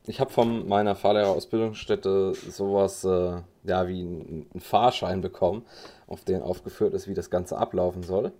ich 0.06 0.20
habe 0.20 0.32
von 0.32 0.68
meiner 0.68 0.96
Fahrlehrerausbildungsstätte 0.96 2.34
sowas, 2.34 3.04
äh, 3.04 3.42
ja, 3.64 3.88
wie 3.88 4.02
einen 4.02 4.60
Fahrschein 4.60 5.22
bekommen, 5.22 5.66
auf 6.08 6.24
den 6.24 6.42
aufgeführt 6.42 6.94
ist, 6.94 7.08
wie 7.08 7.14
das 7.14 7.30
Ganze 7.30 7.58
ablaufen 7.58 8.02
soll. 8.04 8.32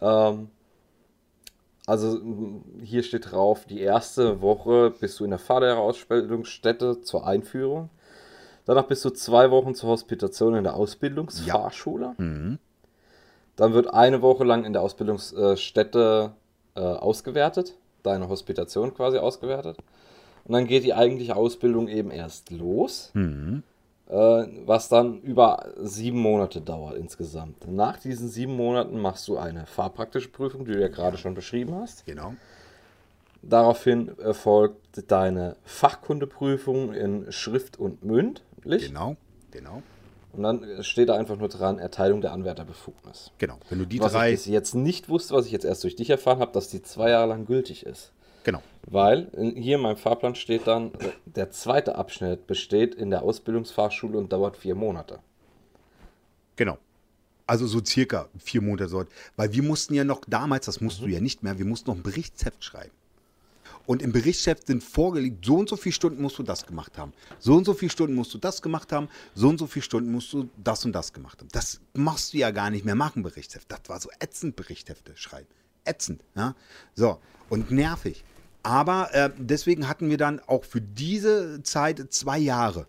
Ähm, 0.00 0.50
also 1.86 2.20
hier 2.82 3.04
steht 3.04 3.30
drauf, 3.30 3.64
die 3.66 3.80
erste 3.80 4.40
Woche 4.40 4.92
bist 4.98 5.20
du 5.20 5.24
in 5.24 5.30
der 5.30 5.38
Fahrlehrerausbildungsstätte 5.38 7.02
zur 7.02 7.24
Einführung. 7.26 7.90
Danach 8.64 8.86
bist 8.88 9.04
du 9.04 9.10
zwei 9.10 9.52
Wochen 9.52 9.76
zur 9.76 9.90
Hospitation 9.90 10.56
in 10.56 10.64
der 10.64 10.74
Ausbildungsfahrschule. 10.74 12.14
Dann 13.54 13.72
wird 13.72 13.94
eine 13.94 14.20
Woche 14.22 14.42
lang 14.42 14.64
in 14.64 14.72
der 14.72 14.82
Ausbildungsstätte 14.82 16.32
äh, 16.74 16.80
ausgewertet, 16.80 17.76
deine 18.06 18.28
Hospitation 18.28 18.94
quasi 18.94 19.18
ausgewertet. 19.18 19.76
Und 20.44 20.52
dann 20.52 20.66
geht 20.66 20.84
die 20.84 20.94
eigentliche 20.94 21.36
Ausbildung 21.36 21.88
eben 21.88 22.10
erst 22.10 22.50
los, 22.50 23.10
äh, 24.08 24.46
was 24.64 24.88
dann 24.88 25.20
über 25.22 25.72
sieben 25.82 26.20
Monate 26.20 26.60
dauert 26.60 26.96
insgesamt. 26.96 27.66
Nach 27.68 27.98
diesen 27.98 28.28
sieben 28.28 28.56
Monaten 28.56 29.00
machst 29.00 29.26
du 29.26 29.36
eine 29.36 29.66
fahrpraktische 29.66 30.28
Prüfung, 30.28 30.64
die 30.64 30.72
du 30.72 30.80
ja 30.80 30.88
gerade 30.88 31.18
schon 31.18 31.34
beschrieben 31.34 31.74
hast. 31.74 32.06
genau. 32.06 32.34
Daraufhin 33.42 34.18
erfolgt 34.18 35.10
deine 35.10 35.56
Fachkundeprüfung 35.64 36.92
in 36.92 37.30
Schrift 37.30 37.78
und 37.78 38.04
mündlich. 38.04 38.88
Genau, 38.88 39.16
genau, 39.52 39.82
Und 40.36 40.42
dann 40.42 40.82
steht 40.82 41.08
da 41.08 41.16
einfach 41.16 41.36
nur 41.38 41.48
dran, 41.48 41.78
Erteilung 41.78 42.20
der 42.20 42.32
Anwärterbefugnis. 42.32 43.30
genau. 43.38 43.58
Wenn 43.70 43.78
du 43.78 43.86
die 43.86 44.00
Was 44.00 44.12
drei, 44.12 44.30
ich 44.30 44.36
bis 44.36 44.46
jetzt 44.46 44.74
nicht 44.74 45.08
wusste, 45.08 45.34
was 45.34 45.46
ich 45.46 45.52
jetzt 45.52 45.64
erst 45.64 45.82
durch 45.84 45.96
dich 45.96 46.10
erfahren 46.10 46.40
habe, 46.40 46.52
dass 46.52 46.68
die 46.68 46.82
zwei 46.82 47.10
Jahre 47.10 47.28
lang 47.28 47.46
gültig 47.46 47.86
ist. 47.86 48.12
genau, 48.44 48.62
Weil 48.86 49.30
hier 49.56 49.76
in 49.76 49.82
meinem 49.82 49.96
Fahrplan 49.96 50.34
steht 50.34 50.66
dann, 50.66 50.92
äh, 50.94 51.10
der 51.24 51.50
zweite 51.50 51.94
Abschnitt 51.96 52.46
besteht 52.46 52.94
in 52.94 53.10
der 53.10 53.22
Ausbildungsfahrschule 53.22 54.18
und 54.18 54.32
dauert 54.32 54.56
vier 54.56 54.74
Monate. 54.74 55.20
genau. 56.56 56.78
Also 57.48 57.68
so 57.68 57.80
circa 57.84 58.28
vier 58.38 58.60
Monate. 58.60 59.06
Weil 59.36 59.52
wir 59.52 59.62
mussten 59.62 59.94
ja 59.94 60.02
noch 60.02 60.22
damals, 60.26 60.66
das 60.66 60.80
musst 60.80 61.00
du 61.00 61.06
ja 61.06 61.20
nicht 61.20 61.44
mehr, 61.44 61.58
wir 61.58 61.64
mussten 61.64 61.90
noch 61.90 61.96
ein 61.96 62.02
Berichtsheft 62.02 62.64
schreiben. 62.64 62.90
Und 63.86 64.02
im 64.02 64.12
Berichtsheft 64.12 64.66
sind 64.66 64.82
vorgelegt, 64.82 65.44
so 65.44 65.56
und 65.56 65.68
so 65.68 65.76
viele 65.76 65.92
Stunden 65.92 66.20
musst 66.20 66.38
du 66.38 66.42
das 66.42 66.66
gemacht 66.66 66.98
haben. 66.98 67.12
So 67.38 67.54
und 67.54 67.64
so 67.64 67.72
viele 67.72 67.90
Stunden 67.90 68.14
musst 68.14 68.34
du 68.34 68.38
das 68.38 68.60
gemacht 68.60 68.92
haben. 68.92 69.08
So 69.34 69.48
und 69.48 69.58
so 69.58 69.66
viele 69.66 69.84
Stunden 69.84 70.10
musst 70.10 70.32
du 70.32 70.48
das 70.62 70.84
und 70.84 70.92
das 70.92 71.12
gemacht 71.12 71.40
haben. 71.40 71.48
Das 71.52 71.80
machst 71.94 72.32
du 72.32 72.38
ja 72.38 72.50
gar 72.50 72.70
nicht 72.70 72.84
mehr 72.84 72.96
machen, 72.96 73.22
Berichtsheft. 73.22 73.70
Das 73.70 73.80
war 73.86 74.00
so 74.00 74.10
ätzend, 74.18 74.56
Berichtshefte 74.56 75.16
schreiben. 75.16 75.48
Ätzend, 75.84 76.24
ja. 76.34 76.56
So, 76.94 77.20
und 77.48 77.70
nervig. 77.70 78.24
Aber 78.64 79.14
äh, 79.14 79.30
deswegen 79.38 79.88
hatten 79.88 80.10
wir 80.10 80.16
dann 80.16 80.40
auch 80.40 80.64
für 80.64 80.80
diese 80.80 81.62
Zeit 81.62 82.12
zwei 82.12 82.38
Jahre 82.38 82.88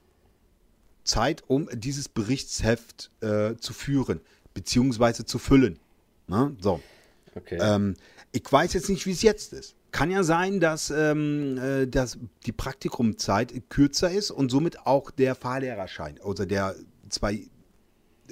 Zeit, 1.04 1.44
um 1.48 1.70
dieses 1.72 2.10
Berichtsheft 2.10 3.12
äh, 3.22 3.56
zu 3.58 3.74
führen, 3.74 4.22
beziehungsweise 4.54 5.26
zu 5.26 5.40
füllen. 5.40 5.80
Na, 6.28 6.52
so. 6.60 6.82
Okay. 7.36 7.58
Ähm, 7.62 7.96
ich 8.32 8.52
weiß 8.52 8.74
jetzt 8.74 8.90
nicht, 8.90 9.06
wie 9.06 9.12
es 9.12 9.22
jetzt 9.22 9.54
ist. 9.54 9.76
Kann 9.92 10.12
ja 10.12 10.24
sein, 10.24 10.60
dass, 10.60 10.90
ähm, 10.90 11.58
äh, 11.58 11.88
dass 11.88 12.18
die 12.46 12.52
Praktikumzeit 12.52 13.54
kürzer 13.70 14.12
ist 14.12 14.32
und 14.32 14.50
somit 14.50 14.86
auch 14.86 15.12
der 15.12 15.34
Fahrlehrerschein, 15.36 16.20
also 16.24 16.46
der 16.46 16.76
zwei 17.10 17.48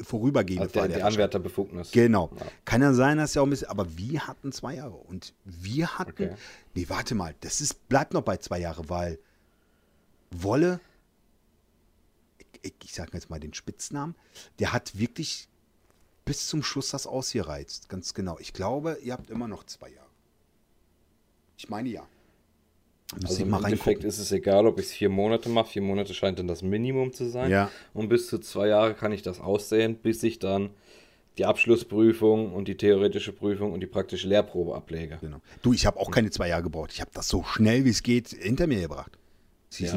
vorübergehende 0.04 0.68
also 0.68 0.88
der, 0.88 0.98
die. 0.98 1.04
Anwärterbefugnis. 1.04 1.92
Genau. 1.92 2.32
Ja. 2.38 2.46
Kann 2.66 2.82
ja 2.82 2.94
sein, 2.94 3.18
dass 3.18 3.34
ja 3.34 3.42
auch 3.42 3.46
ein 3.46 3.50
bisschen, 3.50 3.70
aber 3.70 3.98
wir 3.98 4.28
hatten 4.28 4.52
zwei 4.52 4.76
Jahre 4.76 4.96
und 4.96 5.34
wir 5.46 5.98
hatten, 5.98 6.12
Okay. 6.12 6.36
nee, 6.74 6.86
warte 6.90 7.16
mal, 7.16 7.34
das 7.42 7.62
ist, 7.62 7.88
bleibt 7.88 8.14
noch 8.14 8.22
bei 8.24 8.38
zwei 8.38 8.60
Jahre, 8.60 8.90
weil 8.90 9.20
Wolle, 10.32 10.80
ich, 12.38 12.48
ich, 12.64 12.74
ich 12.84 12.94
sage 12.94 13.12
jetzt 13.14 13.30
mal 13.30 13.40
den 13.40 13.54
Spitznamen, 13.54 14.16
der 14.60 14.74
hat 14.74 14.98
wirklich 14.98 15.48
bis 16.26 16.48
zum 16.48 16.64
Schluss 16.64 16.90
das 16.90 17.08
ausgereizt, 17.08 17.88
ganz 17.88 18.14
genau. 18.14 18.38
Ich 18.40 18.52
glaube, 18.52 18.98
ihr 19.02 19.14
habt 19.14 19.30
immer 19.30 19.48
noch 19.48 19.64
zwei 19.64 19.90
Jahre. 19.90 20.05
Ich 21.58 21.70
meine 21.70 21.90
ja. 21.90 22.06
Müsste 23.14 23.28
Also 23.28 23.38
ich 23.38 23.44
im 23.44 23.50
mal 23.50 23.64
Endeffekt 23.64 24.04
ist 24.04 24.18
es 24.20 24.32
egal, 24.32 24.66
ob 24.66 24.80
ich 24.80 24.86
es 24.88 24.92
vier 24.92 25.10
Monate 25.10 25.48
mache. 25.50 25.70
Vier 25.70 25.82
Monate 25.82 26.14
scheint 26.14 26.40
dann 26.40 26.48
das 26.48 26.64
Minimum 26.64 27.14
zu 27.14 27.30
sein. 27.30 27.52
Ja. 27.52 27.70
Und 27.94 28.10
bis 28.10 28.28
zu 28.28 28.40
zwei 28.40 28.68
Jahre 28.68 28.94
kann 28.96 29.12
ich 29.12 29.22
das 29.22 29.40
aussehen, 29.40 29.96
bis 29.96 30.24
ich 30.24 30.40
dann 30.40 30.72
die 31.38 31.46
Abschlussprüfung 31.46 32.54
und 32.54 32.68
die 32.68 32.78
theoretische 32.78 33.32
Prüfung 33.32 33.74
und 33.74 33.82
die 33.82 33.88
praktische 33.88 34.28
Lehrprobe 34.28 34.74
ablege. 34.76 35.18
Genau. 35.22 35.38
Du, 35.62 35.74
ich 35.74 35.86
habe 35.86 36.00
auch 36.00 36.10
keine 36.10 36.32
zwei 36.32 36.48
Jahre 36.50 36.64
gebraucht. 36.64 36.92
Ich 36.94 37.02
habe 37.02 37.12
das 37.14 37.28
so 37.28 37.44
schnell 37.44 37.86
wie 37.86 37.90
es 37.90 38.04
geht 38.04 38.30
hinter 38.30 38.68
mir 38.68 38.82
gebracht. 38.82 39.12
Sie 39.70 39.86
Ja. 39.86 39.92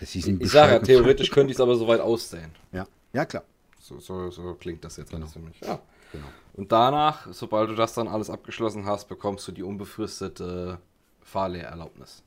sind 0.00 0.42
Ich 0.42 0.50
sage 0.50 0.72
ja, 0.74 0.78
theoretisch 0.78 1.30
könnte 1.30 1.50
ich 1.50 1.56
es 1.56 1.60
aber 1.60 1.76
soweit 1.76 2.00
aussehen. 2.00 2.52
Ja, 2.72 2.86
ja 3.12 3.24
klar. 3.24 3.42
So, 3.80 3.98
so, 3.98 4.30
so 4.30 4.54
klingt 4.54 4.84
das 4.84 4.96
jetzt 4.96 5.12
alles 5.12 5.32
für 5.32 5.40
mich. 5.40 5.60
Ja. 5.60 5.80
Genau. 6.12 6.26
Und 6.54 6.70
danach, 6.70 7.26
sobald 7.32 7.68
du 7.68 7.74
das 7.74 7.92
dann 7.94 8.06
alles 8.06 8.30
abgeschlossen 8.30 8.86
hast, 8.86 9.08
bekommst 9.08 9.46
du 9.48 9.52
die 9.52 9.64
unbefristete 9.64 10.78
Fahrlehrerlaubnis. 11.24 12.22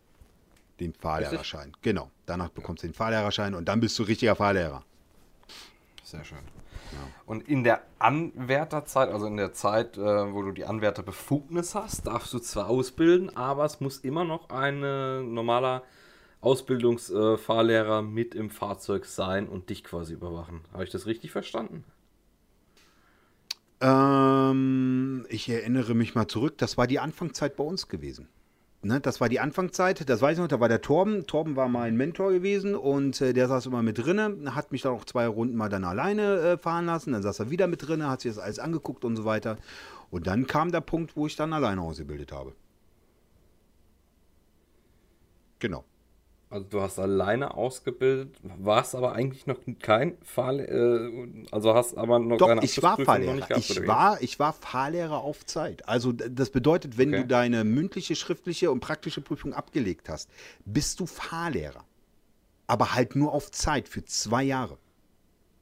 Den 0.79 0.93
Fahrlehrerschein. 0.93 1.73
Genau. 1.81 2.11
Danach 2.25 2.49
bekommst 2.49 2.83
du 2.83 2.87
den 2.87 2.93
Fahrlehrerschein 2.93 3.55
und 3.55 3.67
dann 3.67 3.79
bist 3.79 3.97
du 3.97 4.03
richtiger 4.03 4.35
Fahrlehrer. 4.35 4.83
Sehr 6.03 6.23
schön. 6.23 6.39
Und 7.25 7.47
in 7.47 7.63
der 7.63 7.81
Anwärterzeit, 7.99 9.09
also 9.09 9.27
in 9.27 9.37
der 9.37 9.51
Zeit, 9.53 9.97
äh, 9.97 10.33
wo 10.33 10.41
du 10.41 10.51
die 10.51 10.65
Anwärterbefugnis 10.65 11.75
hast, 11.75 12.07
darfst 12.07 12.33
du 12.33 12.39
zwar 12.39 12.67
ausbilden, 12.67 13.35
aber 13.35 13.65
es 13.65 13.81
muss 13.81 13.97
immer 13.99 14.23
noch 14.23 14.49
ein 14.49 14.83
äh, 14.83 15.21
normaler 15.21 15.83
Ausbildungsfahrlehrer 16.39 18.01
mit 18.01 18.35
im 18.35 18.49
Fahrzeug 18.49 19.05
sein 19.05 19.49
und 19.49 19.69
dich 19.69 19.83
quasi 19.83 20.13
überwachen. 20.13 20.61
Habe 20.71 20.83
ich 20.83 20.89
das 20.89 21.05
richtig 21.05 21.31
verstanden? 21.31 21.83
Ähm, 23.81 25.25
ich 25.29 25.49
erinnere 25.49 25.93
mich 25.93 26.15
mal 26.15 26.27
zurück, 26.27 26.57
das 26.57 26.77
war 26.77 26.87
die 26.87 26.99
Anfangszeit 26.99 27.55
bei 27.55 27.63
uns 27.63 27.87
gewesen. 27.89 28.29
Ne, 28.83 28.99
das 29.01 29.19
war 29.19 29.27
die 29.27 29.39
Anfangszeit, 29.39 30.07
das 30.07 30.21
weiß 30.21 30.33
ich 30.33 30.39
noch, 30.39 30.47
da 30.47 30.59
war 30.59 30.69
der 30.69 30.81
Torben. 30.81 31.25
Torben 31.25 31.55
war 31.55 31.67
mein 31.67 31.97
Mentor 31.97 32.31
gewesen 32.31 32.75
und 32.75 33.19
äh, 33.21 33.33
der 33.33 33.47
saß 33.47 33.65
immer 33.65 33.81
mit 33.81 33.97
drinne, 33.97 34.53
hat 34.53 34.71
mich 34.71 34.83
dann 34.83 34.93
auch 34.93 35.03
zwei 35.03 35.27
Runden 35.27 35.55
mal 35.57 35.67
dann 35.67 35.83
alleine 35.83 36.37
äh, 36.39 36.57
fahren 36.57 36.85
lassen. 36.85 37.13
Dann 37.13 37.23
saß 37.23 37.39
er 37.39 37.49
wieder 37.49 37.67
mit 37.67 37.87
drinne, 37.87 38.07
hat 38.07 38.21
sich 38.21 38.31
das 38.35 38.43
alles 38.43 38.59
angeguckt 38.59 39.03
und 39.03 39.15
so 39.15 39.25
weiter. 39.25 39.57
Und 40.11 40.27
dann 40.27 40.45
kam 40.45 40.71
der 40.71 40.81
Punkt, 40.81 41.15
wo 41.17 41.25
ich 41.25 41.35
dann 41.35 41.53
alleine 41.53 41.81
ausgebildet 41.81 42.31
habe. 42.31 42.53
Genau. 45.59 45.83
Also 46.49 46.65
du 46.69 46.81
hast 46.81 46.97
alleine 46.97 47.55
ausgebildet, 47.55 48.37
warst 48.57 48.95
aber 48.95 49.11
eigentlich 49.11 49.47
noch 49.47 49.57
kein 49.79 50.17
Fahrlehrer, 50.23 51.09
äh, 51.09 51.45
also 51.51 51.73
hast 51.73 51.97
aber 51.97 52.19
noch 52.19 52.37
Doch, 52.37 52.47
deine 52.47 52.63
ich 52.63 52.81
war 52.81 52.97
Fahrlehrer. 52.97 53.33
nicht 53.33 53.49
gehabt, 53.49 53.69
Ich 53.69 53.85
war, 53.85 54.21
ich 54.21 54.39
war 54.39 54.53
Fahrlehrer 54.53 55.17
auf 55.19 55.45
Zeit. 55.45 55.87
Also 55.89 56.13
das 56.13 56.49
bedeutet, 56.49 56.97
wenn 56.97 57.09
Okay. 57.09 57.23
du 57.23 57.27
deine 57.27 57.63
mündliche, 57.65 58.15
schriftliche 58.15 58.71
und 58.71 58.79
praktische 58.79 59.19
Prüfung 59.19 59.53
abgelegt 59.53 60.07
hast, 60.07 60.29
bist 60.63 61.01
du 61.01 61.05
Fahrlehrer. 61.05 61.83
Aber 62.65 62.93
halt 62.95 63.15
nur 63.17 63.33
auf 63.33 63.51
Zeit 63.51 63.89
für 63.89 64.05
zwei 64.05 64.43
Jahre. 64.43 64.77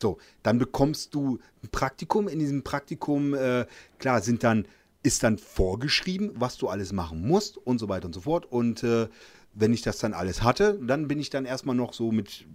So, 0.02 0.18
dann 0.44 0.60
bekommst 0.60 1.16
du 1.16 1.40
ein 1.64 1.70
Praktikum. 1.70 2.28
In 2.28 2.40
diesem 2.40 2.64
Praktikum, 2.64 3.34
äh, 3.34 3.66
klar, 3.98 4.22
sind 4.22 4.44
dann, 4.44 4.68
ist 5.04 5.24
dann 5.24 5.38
vorgeschrieben, 5.38 6.32
was 6.36 6.58
du 6.58 6.68
alles 6.68 6.94
machen 6.94 7.28
musst 7.28 7.58
und 7.58 7.80
so 7.80 7.90
weiter 7.90 8.06
und 8.08 8.14
so 8.14 8.22
fort. 8.22 8.46
Und 8.46 8.84
äh, 8.84 9.08
wenn 9.56 9.74
ich 9.74 9.82
das 9.82 9.98
dann 9.98 10.14
alles 10.14 10.44
hatte, 10.44 10.78
dann 10.82 11.08
bin 11.08 11.20
ich 11.20 11.30
dann 11.30 11.46
erstmal 11.46 11.76
noch 11.76 11.94
so 11.94 12.12
mit, 12.12 12.46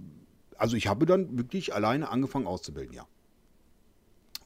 also 0.56 0.76
ich 0.76 0.86
habe 0.86 1.06
dann 1.06 1.36
wirklich 1.38 1.74
alleine 1.74 2.08
angefangen 2.10 2.46
auszubilden, 2.46 2.94
ja. 2.94 3.06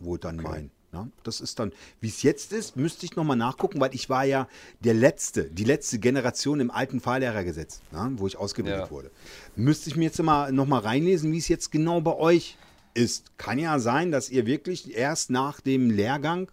Wo 0.01 0.17
dann 0.17 0.37
mein, 0.37 0.71
ja, 0.93 1.09
das 1.23 1.41
ist 1.41 1.59
dann, 1.59 1.73
wie 2.01 2.09
es 2.09 2.23
jetzt 2.23 2.53
ist, 2.53 2.77
müsste 2.77 3.07
ich 3.07 3.17
nochmal 3.17 3.37
nachgucken, 3.37 3.81
weil 3.81 3.95
ich 3.95 4.09
war 4.09 4.25
ja 4.25 4.49
der 4.81 4.95
letzte, 4.95 5.45
die 5.45 5.65
letzte 5.65 5.99
Generation 5.99 6.61
im 6.61 6.71
alten 6.71 7.01
Fahrlehrergesetz, 7.01 7.81
ja, 7.93 8.11
wo 8.17 8.27
ich 8.27 8.37
ausgebildet 8.37 8.83
Ja. 8.87 8.91
wurde. 8.91 9.11
Müsste 9.57 9.91
ich 9.91 9.97
mir 9.97 10.05
jetzt 10.05 10.23
mal 10.23 10.53
nochmal 10.53 10.81
reinlesen, 10.81 11.33
wie 11.33 11.39
es 11.39 11.49
jetzt 11.49 11.71
genau 11.73 12.01
bei 12.01 12.15
euch 12.17 12.57
ist. 12.95 13.37
Kann 13.39 13.59
ja 13.59 13.79
sein, 13.81 14.13
dass 14.13 14.31
ihr 14.31 14.47
wirklich 14.47 14.97
erst 14.97 15.31
nach 15.31 15.61
dem 15.61 15.91
Lehrgang, 15.91 16.51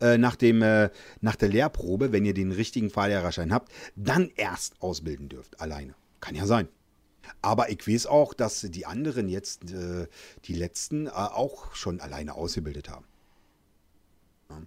äh, 0.00 0.18
nach, 0.18 0.36
dem, 0.36 0.62
äh, 0.62 0.90
nach 1.20 1.36
der 1.36 1.48
Lehrprobe, 1.48 2.12
wenn 2.12 2.24
ihr 2.24 2.34
den 2.34 2.52
richtigen 2.52 2.90
Fahrlehrerschein 2.90 3.52
habt, 3.52 3.72
dann 3.96 4.30
erst 4.36 4.80
ausbilden 4.80 5.28
dürft, 5.28 5.60
alleine. 5.60 5.94
Kann 6.20 6.34
ja 6.34 6.46
sein. 6.46 6.68
Aber 7.42 7.70
ich 7.70 7.86
weiß 7.86 8.06
auch, 8.06 8.34
dass 8.34 8.60
die 8.62 8.86
anderen 8.86 9.28
jetzt, 9.28 9.70
äh, 9.70 10.06
die 10.44 10.54
letzten, 10.54 11.06
äh, 11.06 11.10
auch 11.10 11.74
schon 11.74 12.00
alleine 12.00 12.34
ausgebildet 12.34 12.88
haben. 12.88 13.06
Ja. 14.50 14.62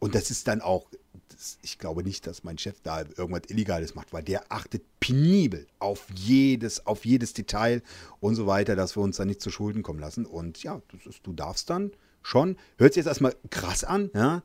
Und 0.00 0.14
das 0.14 0.30
ist 0.30 0.48
dann 0.48 0.60
auch, 0.60 0.90
das, 1.28 1.58
ich 1.62 1.78
glaube 1.78 2.02
nicht, 2.02 2.26
dass 2.26 2.44
mein 2.44 2.58
Chef 2.58 2.80
da 2.82 3.02
irgendwas 3.16 3.48
Illegales 3.48 3.94
macht, 3.94 4.12
weil 4.12 4.22
der 4.22 4.50
achtet 4.52 4.82
penibel 5.00 5.66
auf 5.78 6.06
jedes, 6.14 6.86
auf 6.86 7.04
jedes 7.04 7.32
Detail 7.32 7.82
und 8.20 8.34
so 8.34 8.46
weiter, 8.46 8.76
dass 8.76 8.96
wir 8.96 9.02
uns 9.02 9.16
da 9.16 9.24
nicht 9.24 9.40
zu 9.40 9.50
Schulden 9.50 9.82
kommen 9.82 10.00
lassen. 10.00 10.26
Und 10.26 10.62
ja, 10.62 10.82
ist, 11.06 11.20
du 11.22 11.32
darfst 11.32 11.70
dann 11.70 11.92
schon, 12.24 12.56
hört 12.78 12.94
sich 12.94 13.02
jetzt 13.02 13.08
erstmal 13.08 13.36
krass 13.50 13.84
an, 13.84 14.10
ja, 14.14 14.42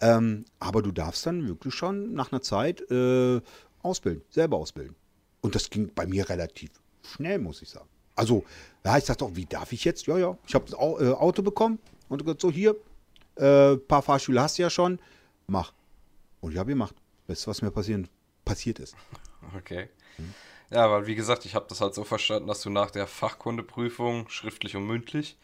ähm, 0.00 0.44
aber 0.58 0.82
du 0.82 0.92
darfst 0.92 1.24
dann 1.24 1.46
wirklich 1.46 1.72
schon 1.72 2.12
nach 2.12 2.32
einer 2.32 2.42
Zeit 2.42 2.82
äh, 2.90 3.40
ausbilden, 3.82 4.22
selber 4.28 4.58
ausbilden. 4.58 4.96
Und 5.40 5.54
das 5.54 5.70
ging 5.70 5.90
bei 5.94 6.06
mir 6.06 6.28
relativ 6.28 6.70
schnell, 7.02 7.38
muss 7.38 7.62
ich 7.62 7.70
sagen. 7.70 7.88
Also, 8.16 8.44
ja, 8.84 8.98
ich 8.98 9.04
sagte 9.04 9.24
auch, 9.24 9.34
wie 9.34 9.46
darf 9.46 9.72
ich 9.72 9.84
jetzt? 9.84 10.06
Ja, 10.06 10.18
ja, 10.18 10.36
ich 10.46 10.54
habe 10.54 10.66
das 10.66 10.74
äh, 10.74 11.12
Auto 11.12 11.42
bekommen 11.42 11.78
und 12.08 12.22
gesagt, 12.22 12.40
so 12.40 12.50
hier, 12.50 12.76
äh, 13.36 13.76
paar 13.76 14.02
Fahrstühle 14.02 14.42
hast 14.42 14.58
du 14.58 14.62
ja 14.62 14.70
schon, 14.70 14.98
mach. 15.46 15.72
Und 16.40 16.52
ich 16.52 16.58
habe 16.58 16.70
gemacht. 16.70 16.94
Weißt 17.28 17.46
du, 17.46 17.50
was 17.50 17.62
mir 17.62 17.70
passieren, 17.70 18.08
passiert 18.44 18.80
ist? 18.80 18.96
Okay. 19.56 19.88
Ja, 20.70 20.90
weil 20.90 21.06
wie 21.06 21.14
gesagt, 21.14 21.44
ich 21.44 21.54
habe 21.54 21.66
das 21.68 21.80
halt 21.80 21.94
so 21.94 22.04
verstanden, 22.04 22.48
dass 22.48 22.62
du 22.62 22.70
nach 22.70 22.90
der 22.90 23.06
Fachkundeprüfung, 23.06 24.28
schriftlich 24.28 24.76
und 24.76 24.86
mündlich, 24.86 25.36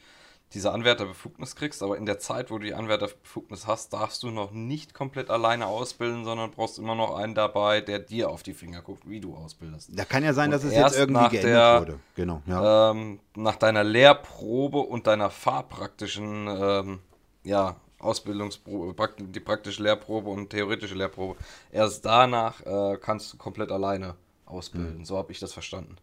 diese 0.54 0.72
Anwärterbefugnis 0.72 1.56
kriegst, 1.56 1.82
aber 1.82 1.98
in 1.98 2.06
der 2.06 2.18
Zeit, 2.18 2.50
wo 2.50 2.56
du 2.58 2.64
die 2.64 2.74
Anwärterbefugnis 2.74 3.66
hast, 3.66 3.92
darfst 3.92 4.22
du 4.22 4.30
noch 4.30 4.50
nicht 4.50 4.94
komplett 4.94 5.28
alleine 5.28 5.66
ausbilden, 5.66 6.24
sondern 6.24 6.50
brauchst 6.52 6.78
immer 6.78 6.94
noch 6.94 7.14
einen 7.16 7.34
dabei, 7.34 7.82
der 7.82 7.98
dir 7.98 8.30
auf 8.30 8.42
die 8.42 8.54
Finger 8.54 8.80
guckt, 8.80 9.06
wie 9.06 9.20
du 9.20 9.34
ausbildest. 9.36 9.90
Da 9.92 10.04
kann 10.06 10.24
ja 10.24 10.32
sein, 10.32 10.46
Und 10.46 10.52
dass 10.52 10.64
es 10.64 10.74
jetzt 10.74 10.96
irgendwie 10.96 11.28
geändert 11.28 11.44
der- 11.44 11.80
wurde. 11.80 12.00
Genau, 12.14 12.42
ja. 12.46 12.90
Ähm, 12.92 13.20
nach 13.36 13.56
deiner 13.56 13.84
Lehrprobe 13.84 14.78
und 14.78 15.06
deiner 15.06 15.28
fahrpraktischen 15.30 16.46
ähm, 16.48 16.98
ja, 17.44 17.76
Ausbildungsprobe, 17.98 18.94
die 19.18 19.40
praktische 19.40 19.82
Lehrprobe 19.82 20.30
und 20.30 20.50
theoretische 20.50 20.94
Lehrprobe, 20.94 21.36
erst 21.72 22.04
danach 22.06 22.64
äh, 22.64 22.96
kannst 23.00 23.32
du 23.32 23.36
komplett 23.36 23.70
alleine 23.70 24.14
ausbilden. 24.46 25.04
So 25.04 25.18
habe 25.18 25.30
ich 25.32 25.40
das 25.40 25.52
verstanden. 25.52 25.96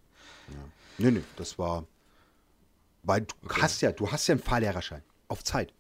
Nee, 0.98 1.12
nee, 1.12 1.24
das 1.36 1.58
war. 1.58 1.84
Weil 3.06 3.22
du 3.22 3.36
hast 3.50 3.82
ja, 3.82 3.92
du 3.92 4.12
hast 4.12 4.28
ja 4.28 4.34
einen 4.34 4.44
Fahrlehrerschein. 4.44 5.04
Auf 5.28 5.44
Zeit. 5.44 5.74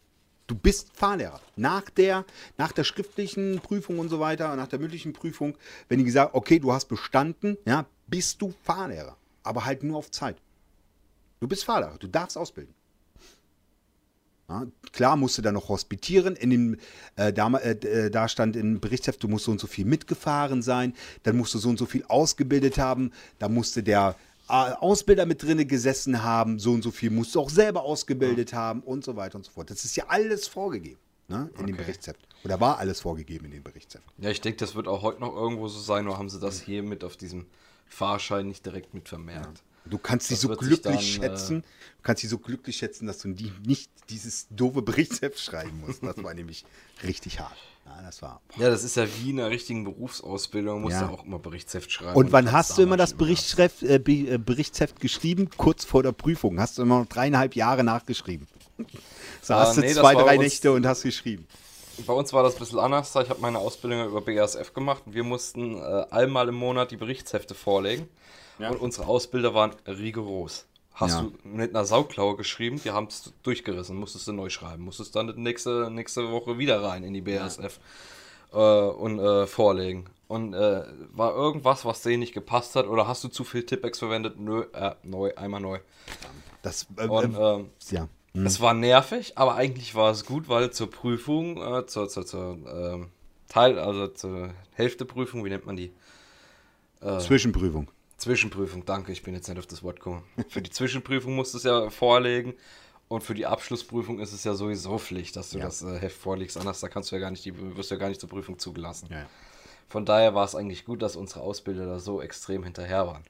Du 0.47 0.55
bist 0.55 0.95
Fahrlehrer. 0.95 1.41
Nach 1.55 1.89
der, 1.89 2.23
nach 2.57 2.71
der 2.71 2.83
schriftlichen 2.83 3.59
Prüfung 3.59 3.97
und 3.99 4.09
so 4.09 4.19
weiter, 4.19 4.55
nach 4.55 4.67
der 4.67 4.79
mündlichen 4.79 5.13
Prüfung, 5.13 5.57
wenn 5.89 5.97
die 5.97 6.05
gesagt, 6.05 6.35
okay, 6.35 6.59
du 6.59 6.71
hast 6.71 6.85
bestanden, 6.85 7.57
ja, 7.65 7.85
bist 8.07 8.41
du 8.41 8.53
Fahrlehrer. 8.63 9.17
Aber 9.43 9.65
halt 9.65 9.83
nur 9.83 9.97
auf 9.97 10.11
Zeit. 10.11 10.37
Du 11.39 11.47
bist 11.47 11.65
Fahrlehrer, 11.65 11.97
du 11.97 12.07
darfst 12.07 12.37
ausbilden. 12.37 12.73
Ja, 14.47 14.67
klar 14.91 15.15
musst 15.15 15.39
du 15.39 15.41
dann 15.41 15.55
noch 15.55 15.69
hospitieren. 15.69 16.35
In 16.35 16.51
dem, 16.51 16.77
äh, 17.15 17.33
da, 17.33 17.51
äh, 17.57 17.71
äh, 17.71 18.11
da 18.11 18.27
stand 18.27 18.55
im 18.55 18.79
Berichtsheft, 18.79 19.23
du 19.23 19.27
musst 19.27 19.45
so 19.45 19.51
und 19.51 19.59
so 19.59 19.65
viel 19.65 19.85
mitgefahren 19.85 20.61
sein, 20.61 20.93
dann 21.23 21.37
musst 21.37 21.55
du 21.55 21.57
so 21.57 21.69
und 21.69 21.79
so 21.79 21.87
viel 21.87 22.05
ausgebildet 22.07 22.77
haben, 22.77 23.11
da 23.39 23.49
musste 23.49 23.81
der 23.81 24.15
Ausbilder 24.47 25.25
mit 25.25 25.41
drinne 25.43 25.65
gesessen 25.65 26.23
haben, 26.23 26.59
so 26.59 26.71
und 26.71 26.83
so 26.83 26.91
viel 26.91 27.09
musst 27.09 27.33
du 27.35 27.39
auch 27.41 27.49
selber 27.49 27.83
ausgebildet 27.83 28.53
haben 28.53 28.81
und 28.81 29.03
so 29.03 29.15
weiter 29.15 29.37
und 29.37 29.45
so 29.45 29.51
fort. 29.51 29.69
Das 29.71 29.85
ist 29.85 29.95
ja 29.95 30.05
alles 30.07 30.47
vorgegeben 30.47 30.99
ne, 31.27 31.49
in 31.57 31.65
dem 31.67 31.75
Okay. 31.75 31.83
Berichtsheft. 31.83 32.19
Oder 32.43 32.59
war 32.59 32.77
alles 32.77 33.01
vorgegeben 33.01 33.45
in 33.45 33.51
dem 33.51 33.63
Berichtsheft. 33.63 34.05
Ja, 34.19 34.29
ich 34.29 34.41
denke, 34.41 34.57
das 34.57 34.75
wird 34.75 34.87
auch 34.87 35.01
heute 35.01 35.19
noch 35.19 35.35
irgendwo 35.35 35.67
so 35.67 35.79
sein, 35.79 36.05
nur 36.05 36.17
haben 36.17 36.29
sie 36.29 36.39
das 36.39 36.61
hier 36.61 36.83
mit 36.83 37.03
auf 37.03 37.17
diesem 37.17 37.47
Fahrschein 37.87 38.47
nicht 38.47 38.65
direkt 38.65 38.93
mit 38.93 39.09
vermerkt. 39.09 39.63
Du 39.85 39.97
kannst 39.99 40.29
dich 40.29 40.37
Das 40.37 40.41
so 40.41 40.49
wird 40.49 40.59
sich 40.61 40.81
glücklich 40.81 40.83
dann, 41.19 41.23
äh, 41.23 41.29
schätzen, 41.29 41.61
du 41.61 42.03
kannst 42.03 42.23
dich 42.23 42.29
so 42.29 42.39
glücklich 42.39 42.75
schätzen, 42.75 43.05
dass 43.05 43.19
du 43.19 43.27
nicht 43.29 43.91
dieses 44.09 44.47
doofe 44.49 44.81
Berichtsheft 44.81 45.39
schreiben 45.39 45.79
musst. 45.79 46.03
Das 46.03 46.17
war 46.23 46.33
nämlich 46.35 46.65
richtig 47.03 47.39
hart. 47.39 47.55
Ja, 47.85 48.01
das 48.03 48.21
war. 48.21 48.41
Ja, 48.57 48.69
das 48.69 48.83
ist 48.83 48.95
ja 48.97 49.05
wie 49.21 49.29
in 49.29 49.39
einer 49.39 49.49
richtigen 49.49 49.83
Berufsausbildung, 49.83 50.81
musst 50.81 50.93
Ja. 50.95 51.07
du 51.07 51.13
auch 51.13 51.23
immer 51.25 51.39
Berichtsheft 51.39 51.91
schreiben. 51.91 52.15
Und 52.15 52.31
wann 52.31 52.51
hast 52.51 52.77
du 52.77 52.81
immer 52.81 52.97
das 52.97 53.13
Berichtsheft, 53.13 53.83
äh, 53.83 53.95
äh, 53.95 54.37
Berichtsheft 54.37 54.99
geschrieben? 54.99 55.49
Kurz 55.55 55.85
vor 55.85 56.01
der 56.03 56.11
Prüfung. 56.11 56.59
Hast 56.59 56.77
du 56.77 56.81
immer 56.81 56.99
noch 56.99 57.05
dreieinhalb 57.05 57.55
Jahre 57.55 57.83
nachgeschrieben. 57.83 58.47
Saßt 59.41 59.71
Ah, 59.71 59.73
du 59.75 59.81
nee, 59.81 59.93
zwei, 59.93 60.15
drei 60.15 60.37
Nächte 60.37 60.71
und 60.71 60.85
hast 60.85 61.03
geschrieben. 61.03 61.47
Bei 62.05 62.13
uns 62.13 62.33
war 62.33 62.43
das 62.43 62.55
ein 62.55 62.59
bisschen 62.59 62.79
anders. 62.79 63.09
Ich 63.15 63.29
habe 63.29 63.39
meine 63.39 63.59
Ausbildung 63.59 64.05
über 64.07 64.19
BASF 64.21 64.73
gemacht 64.73 65.03
und 65.05 65.13
wir 65.13 65.23
mussten 65.23 65.77
äh, 65.77 66.05
einmal 66.11 66.49
im 66.49 66.55
Monat 66.55 66.91
die 66.91 66.97
Berichtshefte 66.97 67.53
vorlegen. 67.55 68.09
Und 68.57 68.79
unsere 68.79 69.07
Ausbilder 69.07 69.53
waren 69.53 69.71
rigoros. 69.85 70.65
Hast 70.95 71.15
Ja. 71.15 71.21
du 71.23 71.33
mit 71.47 71.71
einer 71.75 71.85
Sauklaue 71.85 72.35
geschrieben, 72.37 72.79
die 72.83 72.91
haben 72.91 73.07
es 73.07 73.33
durchgerissen, 73.43 73.97
musstest 73.97 74.27
du 74.27 74.33
neu 74.33 74.49
schreiben, 74.49 74.83
musstest 74.83 75.15
dann 75.15 75.27
nächste, 75.35 75.89
nächste 75.91 76.31
Woche 76.31 76.57
wieder 76.57 76.81
rein 76.81 77.03
in 77.03 77.13
die 77.13 77.21
BASF. 77.21 77.79
äh, 78.53 78.57
und 78.57 79.19
äh, 79.19 79.45
vorlegen. 79.47 80.05
Und 80.29 80.53
äh, 80.53 80.83
war 81.13 81.35
irgendwas, 81.35 81.83
was 81.83 82.01
denen 82.01 82.19
nicht 82.21 82.33
gepasst 82.33 82.75
hat, 82.77 82.87
oder 82.87 83.07
hast 83.07 83.23
du 83.23 83.27
zu 83.27 83.43
viel 83.43 83.65
Tippex 83.65 83.99
verwendet? 83.99 84.39
Nö, 84.39 84.63
äh, 84.73 84.95
neu, 85.03 85.33
einmal 85.35 85.59
neu. 85.59 85.79
Das, 86.61 86.87
äh, 86.97 87.07
Und 87.07 87.35
äh, 87.35 87.53
ähm, 87.55 87.69
ja. 87.91 88.07
es 88.45 88.61
war 88.61 88.73
nervig, 88.73 89.37
aber 89.37 89.55
eigentlich 89.55 89.93
war 89.95 90.09
es 90.11 90.25
gut, 90.25 90.47
weil 90.47 90.71
zur 90.71 90.89
Prüfung, 90.89 91.57
äh, 91.61 91.85
zur, 91.85 92.07
zur, 92.07 92.25
zur 92.25 92.57
ähm, 92.73 93.09
Teil, 93.49 93.77
also 93.77 94.07
zur 94.07 94.51
Hälfteprüfung, 94.73 95.43
wie 95.43 95.49
nennt 95.49 95.65
man 95.65 95.75
die? 95.75 95.91
Zwischenprüfung. 97.19 97.89
Zwischenprüfung, 98.17 98.85
danke, 98.85 99.11
ich 99.11 99.23
bin 99.23 99.33
jetzt 99.33 99.47
nicht 99.47 99.57
auf 99.59 99.67
das 99.67 99.83
Wort 99.83 99.97
gekommen. 99.97 100.23
Für 100.49 100.61
die 100.61 100.69
Zwischenprüfung 100.69 101.35
musst 101.35 101.53
du 101.53 101.57
es 101.57 101.63
ja 101.63 101.89
vorlegen 101.89 102.53
und 103.07 103.21
für 103.23 103.33
die 103.35 103.45
Abschlussprüfung 103.45 104.19
ist 104.19 104.33
es 104.33 104.43
ja 104.43 104.55
sowieso 104.55 104.97
Pflicht, 104.97 105.35
dass 105.35 105.51
du 105.51 105.59
Ja. 105.59 105.65
das 105.65 105.81
äh, 105.83 105.99
Heft 105.99 106.17
vorlegst, 106.17 106.57
anders 106.57 106.79
da 106.79 106.87
kannst 106.87 107.11
du 107.11 107.15
ja 107.15 107.19
gar 107.21 107.29
nicht, 107.31 107.45
die, 107.45 107.53
wirst 107.75 107.91
du 107.91 107.95
ja 107.95 107.99
gar 107.99 108.09
nicht 108.09 108.19
zur 108.19 108.29
Prüfung 108.29 108.57
zugelassen. 108.57 109.07
Ja, 109.11 109.19
ja. 109.19 109.25
Von 109.87 110.05
daher 110.05 110.33
war 110.33 110.43
es 110.45 110.55
eigentlich 110.55 110.85
gut, 110.85 111.01
dass 111.03 111.15
unsere 111.15 111.41
Ausbilder 111.41 111.85
da 111.85 111.99
so 111.99 112.19
extrem 112.21 112.63
hinterher 112.63 113.05
waren. 113.05 113.23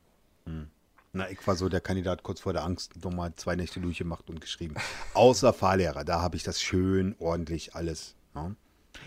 Na, 1.12 1.30
ich 1.30 1.46
war 1.48 1.56
so 1.56 1.68
der 1.70 1.82
Kandidat 1.82 2.24
kurz 2.24 2.42
vor 2.42 2.54
der 2.54 2.64
Angst, 2.64 3.04
nochmal 3.04 3.34
zwei 3.36 3.56
Nächte 3.56 3.80
durchgemacht 3.80 4.30
und 4.30 4.40
geschrieben. 4.42 4.76
Außer 5.14 5.52
Fahrlehrer, 5.54 6.04
da 6.06 6.22
habe 6.22 6.36
ich 6.38 6.44
das 6.44 6.62
schön 6.62 7.16
ordentlich 7.20 7.74
alles. 7.76 8.16
Ja. 8.36 8.52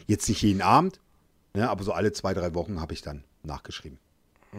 Jetzt 0.07 0.29
nicht 0.29 0.43
jeden 0.43 0.61
Abend, 0.63 1.01
ja, 1.55 1.71
aber 1.71 1.85
so 1.85 1.93
alle 1.93 2.13
zwei, 2.13 2.35
drei 2.35 2.55
Wochen 2.55 2.81
habe 2.81 2.93
ich 2.93 3.01
dann 3.03 3.25
nachgeschrieben. 3.43 3.99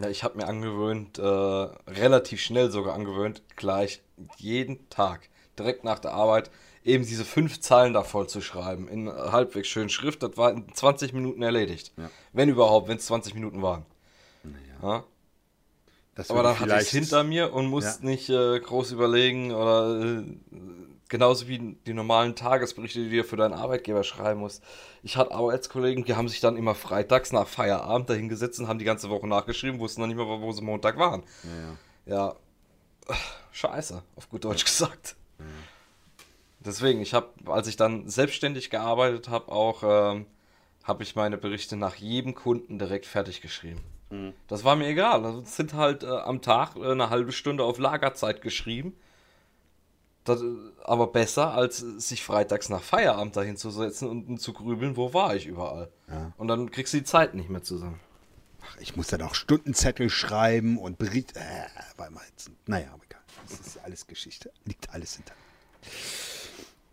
Ja, 0.00 0.08
ich 0.08 0.22
habe 0.22 0.36
mir 0.36 0.46
angewöhnt, 0.46 1.18
äh, 1.18 1.22
relativ 1.22 2.40
schnell 2.40 2.70
sogar 2.70 2.94
angewöhnt, 2.94 3.42
gleich 3.56 4.02
jeden 4.36 4.88
Tag, 4.88 5.28
direkt 5.58 5.82
nach 5.84 5.98
der 5.98 6.12
Arbeit, 6.12 6.50
eben 6.84 7.04
diese 7.04 7.24
fünf 7.24 7.60
Zeilen 7.60 7.92
da 7.92 8.02
voll 8.04 8.28
zu 8.28 8.40
schreiben. 8.40 8.88
In 8.88 9.08
halbwegs 9.10 9.68
schönen 9.68 9.88
Schrift. 9.88 10.22
Das 10.22 10.36
war 10.36 10.50
in 10.52 10.72
20 10.72 11.12
Minuten 11.12 11.42
erledigt. 11.42 11.92
Ja. 11.96 12.10
Wenn 12.32 12.48
überhaupt, 12.48 12.88
wenn 12.88 12.96
es 12.96 13.06
20 13.06 13.34
Minuten 13.34 13.62
waren. 13.62 13.84
Ja? 14.82 15.04
Aber 16.28 16.42
dann 16.42 16.58
hatte 16.58 16.74
ich 16.74 16.80
es 16.80 16.90
hinter 16.90 17.24
mir 17.24 17.52
und 17.52 17.66
musste 17.66 18.04
nicht 18.04 18.28
äh, 18.28 18.60
groß 18.60 18.92
überlegen 18.92 19.52
oder 19.52 20.00
äh, 20.00 20.24
genauso 21.10 21.48
wie 21.48 21.76
die 21.86 21.92
normalen 21.92 22.34
Tagesberichte, 22.34 23.00
die 23.00 23.16
du 23.18 23.24
für 23.24 23.36
deinen 23.36 23.52
Arbeitgeber 23.52 24.02
schreiben 24.02 24.40
musst. 24.40 24.64
Ich 25.02 25.18
hatte 25.18 25.32
Arbeitskollegen, 25.32 26.04
die 26.04 26.14
haben 26.14 26.28
sich 26.28 26.40
dann 26.40 26.56
immer 26.56 26.74
freitags 26.74 27.32
nach 27.32 27.46
Feierabend 27.46 28.08
dahingesetzt 28.08 28.58
und 28.60 28.68
haben 28.68 28.78
die 28.78 28.86
ganze 28.86 29.10
Woche 29.10 29.26
nachgeschrieben, 29.26 29.78
wussten 29.80 30.00
dann 30.00 30.08
nicht 30.08 30.16
mehr, 30.16 30.26
wo 30.26 30.52
sie 30.52 30.62
Montag 30.62 30.96
waren. 30.96 31.22
Ja, 32.06 32.14
ja. 32.14 32.36
Ja, 33.08 33.16
scheiße, 33.52 34.02
auf 34.16 34.30
gut 34.30 34.44
Deutsch 34.44 34.64
gesagt. 34.64 35.16
Deswegen, 36.60 37.00
ich 37.00 37.14
habe, 37.14 37.28
als 37.46 37.68
ich 37.68 37.76
dann 37.76 38.08
selbstständig 38.08 38.70
gearbeitet 38.70 39.28
habe, 39.28 39.50
auch 39.50 39.82
ähm, 39.82 40.26
habe 40.84 41.02
ich 41.02 41.16
meine 41.16 41.38
Berichte 41.38 41.76
nach 41.76 41.96
jedem 41.96 42.34
Kunden 42.34 42.78
direkt 42.78 43.06
fertig 43.06 43.40
geschrieben. 43.40 43.80
Das 44.48 44.64
war 44.64 44.76
mir 44.76 44.88
egal. 44.88 45.24
Also, 45.24 45.40
es 45.40 45.56
sind 45.56 45.74
halt 45.74 46.02
äh, 46.02 46.08
am 46.08 46.42
Tag 46.42 46.76
äh, 46.76 46.90
eine 46.90 47.10
halbe 47.10 47.32
Stunde 47.32 47.64
auf 47.64 47.78
Lagerzeit 47.78 48.42
geschrieben. 48.42 48.94
Das, 50.24 50.42
äh, 50.42 50.46
aber 50.84 51.06
besser, 51.08 51.52
als 51.54 51.78
sich 51.78 52.22
freitags 52.22 52.68
nach 52.68 52.82
Feierabend 52.82 53.36
dahin 53.36 53.56
zu 53.56 53.70
setzen 53.70 54.08
und 54.08 54.38
zu 54.40 54.52
grübeln, 54.52 54.96
wo 54.96 55.14
war 55.14 55.34
ich 55.34 55.46
überall. 55.46 55.90
Ja. 56.08 56.32
Und 56.36 56.48
dann 56.48 56.70
kriegst 56.70 56.92
du 56.92 56.98
die 56.98 57.04
Zeit 57.04 57.34
nicht 57.34 57.48
mehr 57.48 57.62
zusammen. 57.62 58.00
Ach, 58.62 58.76
ich 58.80 58.96
muss 58.96 59.06
dann 59.08 59.22
auch 59.22 59.34
Stundenzettel 59.34 60.10
schreiben 60.10 60.78
und 60.78 60.98
Bericht. 60.98 61.36
Äh, 61.36 61.40
war 61.96 62.10
mal 62.10 62.22
jetzt, 62.30 62.50
naja, 62.66 62.88
aber 62.92 63.04
egal. 63.04 63.20
Das 63.48 63.60
ist 63.66 63.78
alles 63.78 64.06
Geschichte. 64.06 64.52
Liegt 64.66 64.90
alles 64.90 65.16
hinter. 65.16 65.32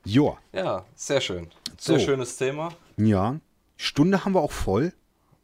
Joa. 0.06 0.38
Ja, 0.54 0.86
sehr 0.96 1.20
schön. 1.20 1.50
Sehr 1.78 2.00
So. 2.00 2.06
schönes 2.06 2.38
Thema. 2.38 2.70
Ja. 2.96 3.40
Stunde 3.76 4.24
haben 4.24 4.34
wir 4.34 4.42
auch 4.42 4.52
voll. 4.52 4.94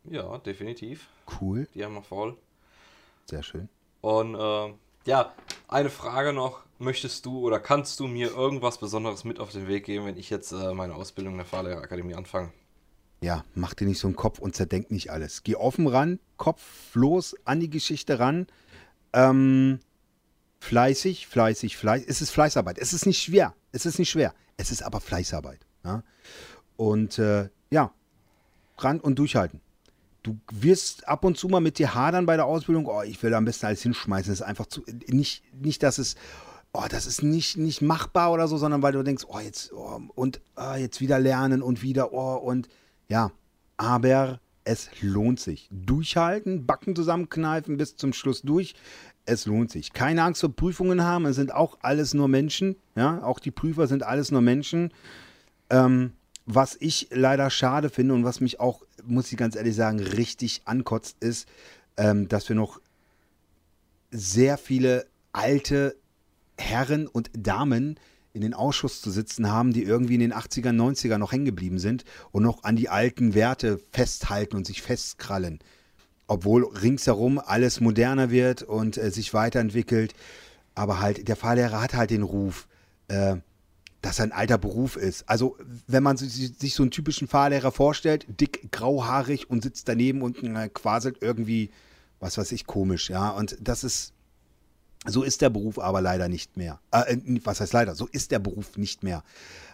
Ja, 0.06 0.38
definitiv. 0.38 1.08
Cool. 1.40 1.68
Die 1.76 1.84
haben 1.84 1.94
wir 1.96 2.02
voll. 2.02 2.38
Sehr 3.26 3.44
schön. 3.44 3.70
Und 4.02 4.36
ähm, 4.40 4.76
ja, 5.06 5.34
eine 5.68 5.90
Frage 5.90 6.34
noch. 6.34 6.64
Möchtest 6.80 7.26
du 7.26 7.40
oder 7.40 7.60
kannst 7.60 8.00
du 8.00 8.08
mir 8.08 8.32
irgendwas 8.32 8.78
Besonderes 8.78 9.24
mit 9.24 9.40
auf 9.40 9.52
den 9.52 9.68
Weg 9.68 9.86
geben, 9.86 10.06
wenn 10.06 10.18
ich 10.18 10.30
jetzt 10.30 10.52
äh, 10.52 10.74
meine 10.74 10.96
Ausbildung 10.96 11.34
in 11.34 11.38
der 11.38 11.46
Fahrlehrerakademie 11.46 12.16
anfange? 12.16 12.52
Ja, 13.22 13.46
mach 13.56 13.74
dir 13.74 13.88
nicht 13.88 14.00
so 14.00 14.08
einen 14.08 14.18
Kopf 14.18 14.40
und 14.40 14.54
zerdenk 14.54 14.92
nicht 14.92 15.10
alles. 15.10 15.44
Geh 15.44 15.56
offen 15.56 15.88
ran, 15.88 16.20
kopflos 16.36 17.36
an 17.46 17.62
die 17.62 17.70
Geschichte 17.70 18.20
ran. 18.20 18.48
Ähm, 19.14 19.80
fleißig, 20.60 21.28
fleißig, 21.28 21.78
fleißig. 21.78 22.10
Es 22.10 22.22
ist 22.22 22.32
Fleißarbeit. 22.32 22.78
Es 22.80 22.92
ist 22.92 23.06
nicht 23.06 23.22
schwer. 23.22 23.56
Es 23.72 23.86
ist 23.86 23.98
nicht 23.98 24.10
schwer. 24.10 24.34
Es 24.58 24.72
ist 24.72 24.84
aber 24.84 25.00
Fleißarbeit. 25.00 25.60
Ja? 25.86 26.04
Und 26.76 27.18
äh, 27.18 27.48
ja, 27.70 27.94
ran 28.78 29.00
und 29.00 29.20
durchhalten. 29.20 29.62
Du 30.24 30.40
wirst 30.52 31.08
ab 31.08 31.26
und 31.26 31.38
zu 31.38 31.50
mal 31.50 31.60
mit 31.60 31.78
dir 31.78 31.94
hadern 31.94 32.26
bei 32.26 32.38
der 32.38 32.46
Ausbildung. 32.46 32.88
Oh, 32.88 33.02
ich 33.02 33.22
will 33.22 33.32
da 33.32 33.38
am 33.38 33.46
besten 33.46 33.66
alles 33.66 33.82
hinschmeißen. 33.82 34.32
Das 34.32 34.40
ist 34.40 34.46
einfach 34.46 34.66
zu. 34.66 34.84
Nicht, 35.08 35.44
nicht 35.54 35.84
dass 35.84 35.98
es. 35.98 36.16
Oh, 36.72 36.86
das 36.90 37.06
ist 37.06 37.22
nicht, 37.22 37.58
nicht 37.58 37.84
machbar 37.84 38.32
oder 38.32 38.48
so, 38.48 38.58
sondern 38.58 38.82
weil 38.82 38.94
du 38.94 39.04
denkst, 39.04 39.26
oh, 39.28 39.40
jetzt, 39.40 39.72
oh, 39.74 40.02
und 40.16 40.42
ah, 40.56 40.76
jetzt 40.76 41.02
wieder 41.02 41.20
lernen 41.20 41.62
und 41.62 41.84
wieder, 41.84 42.14
oh, 42.14 42.34
und 42.36 42.68
ja, 43.08 43.30
aber 43.78 44.40
es 44.64 44.90
lohnt 45.02 45.40
sich. 45.40 45.70
Durchhalten, 45.72 46.66
Backen 46.66 46.96
zusammenkneifen 46.96 47.78
bis 47.78 47.96
zum 47.96 48.14
Schluss 48.14 48.42
durch. 48.42 48.74
Es 49.26 49.46
lohnt 49.46 49.72
sich. 49.72 49.94
Keine 49.94 50.24
Angst 50.24 50.42
vor 50.42 50.54
Prüfungen 50.54 51.04
haben. 51.04 51.26
Es 51.26 51.36
sind 51.36 51.54
auch 51.54 51.78
alles 51.82 52.14
nur 52.14 52.28
Menschen. 52.28 52.76
Ja, 52.96 53.24
auch 53.24 53.40
die 53.40 53.52
Prüfer 53.52 53.88
sind 53.88 54.04
alles 54.04 54.32
nur 54.32 54.42
Menschen. 54.42 54.92
Ähm, 55.70 56.14
was 56.46 56.76
ich 56.80 57.08
leider 57.12 57.50
schade 57.50 57.90
finde 57.90 58.14
und 58.14 58.24
was 58.24 58.42
mich 58.42 58.60
auch, 58.60 58.82
muss 59.06 59.32
ich 59.32 59.38
ganz 59.38 59.56
ehrlich 59.56 59.76
sagen, 59.76 60.00
richtig 60.00 60.62
ankotzt, 60.66 61.18
ist, 61.22 61.48
ähm, 61.98 62.28
dass 62.28 62.50
wir 62.50 62.56
noch 62.56 62.82
sehr 64.12 64.58
viele 64.58 65.06
alte 65.32 65.96
Herren 66.58 67.08
und 67.08 67.32
Damen 67.34 68.00
in 68.34 68.42
den 68.42 68.54
Ausschuss 68.54 69.02
zu 69.02 69.12
sitzen 69.12 69.50
haben, 69.50 69.74
die 69.74 69.84
irgendwie 69.84 70.16
in 70.16 70.20
den 70.20 70.34
80er, 70.34 70.72
90er 70.72 71.18
noch 71.18 71.32
hängen 71.32 71.46
geblieben 71.46 71.80
sind 71.80 72.04
und 72.32 72.44
noch 72.44 72.64
an 72.64 72.76
die 72.76 72.90
alten 72.90 73.36
Werte 73.36 73.80
festhalten 73.92 74.56
und 74.56 74.66
sich 74.66 74.82
festkrallen. 74.82 75.60
Obwohl 76.28 76.66
ringsherum 76.66 77.40
alles 77.40 77.80
moderner 77.80 78.32
wird 78.32 78.64
und 78.64 78.98
äh, 78.98 79.12
sich 79.12 79.34
weiterentwickelt. 79.34 80.14
Aber 80.74 81.00
halt, 81.00 81.28
der 81.28 81.36
Fahrlehrer 81.36 81.82
hat 81.82 81.94
halt 81.94 82.10
den 82.10 82.24
Ruf, 82.24 82.68
äh, 83.08 83.36
dass 84.04 84.20
ein 84.20 84.34
alter 84.34 84.58
Beruf 84.58 84.98
ist. 84.98 85.28
Also, 85.30 85.58
wenn 85.88 86.04
man 86.04 86.18
sich, 86.18 86.52
so 86.76 86.84
einen 86.84 86.92
typischen 86.92 87.26
Fahrlehrer 87.26 87.72
vorstellt, 87.72 88.28
dick, 88.28 88.70
grauhaarig 88.74 89.50
und 89.50 89.64
sitzt 89.64 89.88
daneben 89.88 90.22
und 90.22 90.44
äh, 90.44 90.68
quaselt 90.68 91.20
irgendwie, 91.22 91.72
was 92.20 92.38
weiß 92.38 92.52
ich, 92.52 92.68
komisch, 92.68 93.10
ja. 93.10 93.30
Und 93.30 93.58
das 93.62 93.86
ist, 93.86 94.12
so 95.06 95.24
ist 95.24 95.42
der 95.42 95.50
Beruf 95.50 95.80
aber 95.80 96.02
leider 96.02 96.28
nicht 96.28 96.58
mehr. 96.58 96.82
Äh, 96.92 97.16
was 97.46 97.62
heißt 97.62 97.72
leider? 97.72 97.96
So 97.96 98.06
ist 98.08 98.32
der 98.32 98.40
Beruf 98.40 98.76
nicht 98.76 99.04
mehr. 99.04 99.24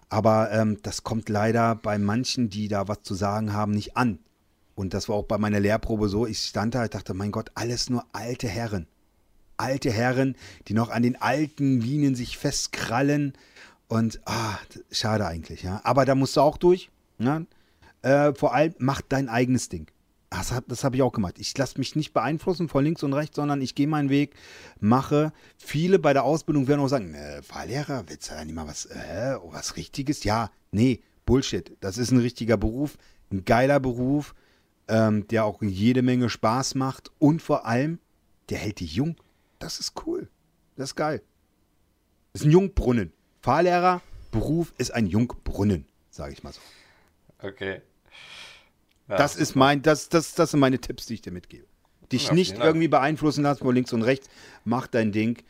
Aber 0.10 0.52
ähm, 0.52 0.78
das 0.84 1.04
kommt 1.04 1.28
leider 1.28 1.74
bei 1.74 1.98
manchen, 1.98 2.52
die 2.52 2.68
da 2.68 2.88
was 2.88 3.02
zu 3.02 3.16
sagen 3.16 3.54
haben, 3.54 3.72
nicht 3.72 3.98
an. 3.98 4.20
Und 4.76 4.94
das 4.94 5.10
war 5.10 5.16
auch 5.16 5.26
bei 5.26 5.40
meiner 5.40 5.60
Lehrprobe 5.60 6.08
so. 6.08 6.28
Ich 6.28 6.38
stand 6.38 6.76
da, 6.76 6.84
ich 6.84 6.92
dachte, 6.92 7.16
mein 7.16 7.32
Gott, 7.32 7.50
alles 7.56 7.90
nur 7.90 8.06
alte 8.14 8.48
Herren. 8.48 8.86
Alte 9.58 9.92
Herren, 9.92 10.36
die 10.68 10.76
noch 10.76 10.90
an 10.90 11.02
den 11.02 11.20
alten 11.20 11.82
Linien 11.82 12.14
sich 12.14 12.38
festkrallen. 12.38 13.34
Und 13.90 14.22
ah, 14.26 14.58
schade 14.92 15.26
eigentlich, 15.26 15.64
ja. 15.64 15.82
Aber 15.84 16.06
da 16.06 16.16
musst 16.16 16.38
du 16.38 16.42
auch 16.42 16.58
durch. 16.58 16.90
Ja? 17.18 17.42
Äh, 18.04 18.34
vor 18.36 18.54
allem 18.54 18.76
mach 18.78 19.02
dein 19.02 19.28
eigenes 19.28 19.68
Ding. 19.68 19.88
Das 20.30 20.52
habe 20.52 20.76
hab 20.76 20.94
ich 20.94 21.02
auch 21.02 21.12
gemacht. 21.12 21.40
Ich 21.40 21.58
lasse 21.58 21.80
mich 21.80 21.96
nicht 21.96 22.14
beeinflussen 22.14 22.70
von 22.70 22.84
links 22.84 23.02
und 23.02 23.14
rechts, 23.14 23.36
sondern 23.36 23.62
ich 23.62 23.74
gehe 23.74 23.88
meinen 23.88 24.10
Weg, 24.10 24.36
mache. 24.80 25.34
Viele 25.58 25.98
bei 25.98 26.14
der 26.14 26.24
Ausbildung 26.24 26.68
werden 26.68 26.82
auch 26.82 26.88
sagen, 26.88 27.16
äh, 27.16 27.42
Fahrlehrer, 27.42 28.04
willst 28.08 28.30
du 28.30 28.36
da 28.36 28.46
nicht 28.46 28.54
mal 28.54 28.68
was, 28.68 28.86
äh, 28.86 29.36
was 29.46 29.76
Richtiges? 29.76 30.24
Ja, 30.24 30.52
nee, 30.72 31.02
Bullshit. 31.26 31.76
Das 31.80 31.98
ist 31.98 32.12
ein 32.12 32.20
richtiger 32.20 32.58
Beruf, 32.58 32.96
ein 33.32 33.44
geiler 33.44 33.80
Beruf, 33.80 34.36
ähm, 34.88 35.28
der 35.30 35.46
auch 35.46 35.64
jede 35.64 36.04
Menge 36.04 36.30
Spaß 36.30 36.76
macht 36.76 37.10
und 37.18 37.42
vor 37.42 37.66
allem, 37.66 37.98
der 38.50 38.60
hält 38.60 38.82
dich 38.82 38.94
jung. 38.94 39.16
Das 39.58 39.80
ist 39.80 39.94
cool. 40.06 40.30
Das 40.76 40.92
ist 40.92 40.96
geil. 40.96 41.24
Das 42.34 42.44
ist 42.44 42.48
ein 42.48 42.52
Jungbrunnen. 42.52 43.14
Fahrlehrer, 43.42 44.02
Beruf 44.32 44.74
ist 44.78 44.92
ein 44.94 45.08
Jungbrunnen, 45.08 45.86
sage 46.10 46.34
ich 46.34 46.44
mal 46.44 46.54
so. 46.54 46.60
Okay. 47.42 47.82
Ja, 49.08 49.18
Das 49.18 49.36
ist 49.36 49.56
mein, 49.56 49.82
das, 49.82 50.10
das, 50.10 50.36
das 50.36 50.52
sind 50.52 50.60
meine 50.60 50.80
Tipps, 50.80 51.06
die 51.06 51.16
ich 51.16 51.22
dir 51.22 51.32
mitgebe. 51.32 51.66
Dich 52.12 52.28
Ja, 52.28 52.34
nicht 52.34 52.58
irgendwie 52.58 52.88
beeinflussen 52.88 53.44
lassen 53.44 53.64
von 53.64 53.74
links 53.74 53.94
und 53.94 54.02
rechts. 54.02 54.28
Mach 54.66 54.88
dein 54.88 55.12
Ding. 55.12 55.42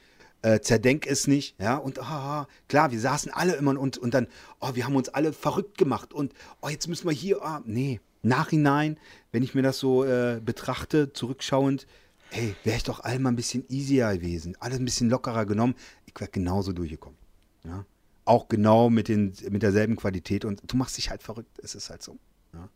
Äh, 0.41 0.61
zerdenk 0.61 1.05
es 1.05 1.27
nicht, 1.27 1.59
ja, 1.59 1.75
und 1.75 1.99
ah, 1.99 2.47
klar, 2.69 2.91
wir 2.91 2.99
saßen 3.01 3.29
alle 3.29 3.55
immer 3.55 3.77
und, 3.77 3.97
und 3.97 4.13
dann, 4.13 4.27
oh, 4.61 4.69
wir 4.73 4.85
haben 4.85 4.95
uns 4.95 5.09
alle 5.09 5.33
verrückt 5.33 5.77
gemacht 5.77 6.13
und, 6.13 6.33
oh, 6.61 6.69
jetzt 6.69 6.87
müssen 6.87 7.09
wir 7.09 7.13
hier, 7.13 7.43
ah, 7.43 7.61
nee, 7.65 7.99
nachhinein, 8.21 8.97
wenn 9.33 9.43
ich 9.43 9.53
mir 9.53 9.63
das 9.63 9.79
so 9.79 10.05
äh, 10.05 10.39
betrachte, 10.41 11.11
zurückschauend, 11.11 11.87
hey, 12.29 12.55
wäre 12.63 12.77
ich 12.77 12.83
doch 12.83 13.01
alle 13.01 13.19
mal 13.19 13.31
ein 13.31 13.35
bisschen 13.35 13.65
easier 13.67 14.13
gewesen, 14.13 14.55
alles 14.61 14.79
ein 14.79 14.85
bisschen 14.85 15.09
lockerer 15.09 15.45
genommen, 15.45 15.75
ich 16.05 16.13
wäre 16.17 16.31
genauso 16.31 16.71
durchgekommen, 16.71 17.18
ja, 17.69 17.85
auch 18.25 18.47
genau 18.47 18.89
mit, 18.89 19.07
den, 19.07 19.33
mit 19.49 19.63
derselben 19.63 19.95
Qualität 19.95 20.45
und 20.45 20.61
du 20.71 20.77
machst 20.77 20.97
dich 20.97 21.09
halt 21.09 21.23
verrückt, 21.23 21.57
es 21.63 21.75
ist 21.75 21.89
halt 21.89 22.03
so, 22.03 22.17
ja. 22.53 22.67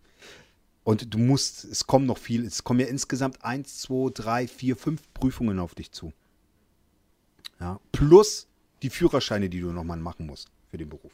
Und 0.84 1.14
du 1.14 1.18
musst, 1.18 1.64
es 1.64 1.88
kommen 1.88 2.06
noch 2.06 2.18
viel, 2.18 2.46
es 2.46 2.64
kommen 2.64 2.80
ja 2.82 2.88
insgesamt 2.88 3.44
eins, 3.44 3.80
zwei, 3.80 4.10
drei, 4.14 4.48
vier, 4.48 4.76
fünf 4.76 5.02
Prüfungen 5.14 5.60
auf 5.60 5.76
dich 5.76 5.92
zu. 5.92 6.12
Ja, 7.60 7.80
plus 7.94 8.48
die 8.82 8.90
Führerscheine, 8.90 9.50
die 9.50 9.62
du 9.62 9.72
nochmal 9.72 9.98
machen 10.00 10.26
musst 10.26 10.50
für 10.70 10.78
den 10.78 10.90
Beruf. 10.90 11.14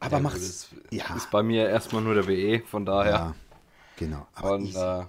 Aber 0.00 0.16
Ja, 0.16 0.22
mach's. 0.22 0.34
gut, 0.34 0.42
das 0.42 0.68
ja, 0.90 1.14
Ist 1.16 1.30
bei 1.30 1.42
mir 1.42 1.68
erstmal 1.68 2.02
nur 2.02 2.14
der 2.14 2.24
BE, 2.24 2.62
von 2.66 2.84
daher. 2.84 3.10
ja, 3.12 3.34
genau. 3.96 4.26
Aber 4.34 4.54
Und 4.54 4.74
äh, 4.74 4.78
ja. 4.78 5.08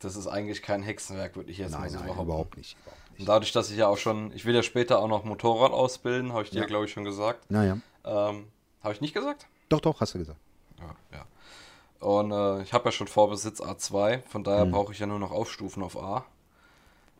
das 0.00 0.16
ist 0.16 0.26
eigentlich 0.26 0.62
kein 0.62 0.82
Hexenwerk, 0.82 1.36
würde 1.36 1.50
ich 1.50 1.58
jetzt 1.58 1.72
mal 1.72 1.80
nein, 1.80 1.90
so 1.90 1.98
nein, 2.00 2.08
überhaupt 2.08 2.56
nicht. 2.56 2.76
Überhaupt 2.82 2.99
Und 3.20 3.26
dadurch, 3.28 3.52
dass 3.52 3.70
ich 3.70 3.76
ja 3.76 3.86
auch 3.86 3.98
schon, 3.98 4.32
ich 4.32 4.46
will 4.46 4.54
ja 4.54 4.62
später 4.62 4.98
auch 4.98 5.06
noch 5.08 5.24
Motorrad 5.24 5.72
ausbilden, 5.72 6.32
habe 6.32 6.44
ich 6.44 6.50
dir, 6.50 6.60
Ja. 6.60 6.66
glaube 6.66 6.86
ich, 6.86 6.92
schon 6.92 7.04
gesagt. 7.04 7.50
Naja, 7.50 7.78
Ähm, 8.04 8.48
habe 8.82 8.94
ich 8.94 9.02
nicht 9.02 9.12
gesagt? 9.12 9.46
doch, 9.68 9.80
doch, 9.80 10.00
hast 10.00 10.14
du 10.14 10.18
gesagt. 10.18 10.38
Ja, 10.78 11.18
ja. 11.18 11.26
Und 12.06 12.32
äh, 12.32 12.62
ich 12.62 12.72
habe 12.72 12.86
ja 12.86 12.92
schon 12.92 13.08
Vorbesitz 13.08 13.60
A2, 13.60 14.22
von 14.26 14.42
daher 14.42 14.64
Hm. 14.64 14.70
brauche 14.70 14.92
ich 14.94 14.98
ja 14.98 15.06
nur 15.06 15.18
noch 15.18 15.32
Aufstufen 15.32 15.82
auf 15.82 15.98
A. 15.98 16.24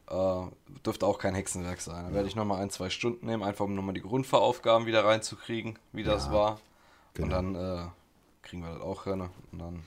Äh, 0.08 0.46
dürfte 0.86 1.06
auch 1.06 1.18
kein 1.18 1.34
Hexenwerk 1.34 1.82
sein. 1.82 2.04
Dann 2.04 2.14
werde 2.14 2.28
ich 2.28 2.34
nochmal 2.34 2.62
ein, 2.62 2.70
zwei 2.70 2.88
Stunden 2.88 3.26
nehmen, 3.26 3.42
einfach 3.42 3.66
um 3.66 3.74
nochmal 3.74 3.92
die 3.94 4.00
Grundfahraufgaben 4.00 4.86
wieder 4.86 5.04
reinzukriegen, 5.04 5.78
wie 5.92 6.02
das 6.02 6.26
Ja, 6.26 6.32
war. 6.32 6.60
genau. 7.12 7.26
Und 7.38 7.54
dann 7.54 7.54
äh, 7.54 7.88
kriegen 8.42 8.62
wir 8.62 8.72
das 8.72 8.80
auch 8.80 9.04
hin. 9.04 9.20
Und 9.52 9.58
dann 9.58 9.84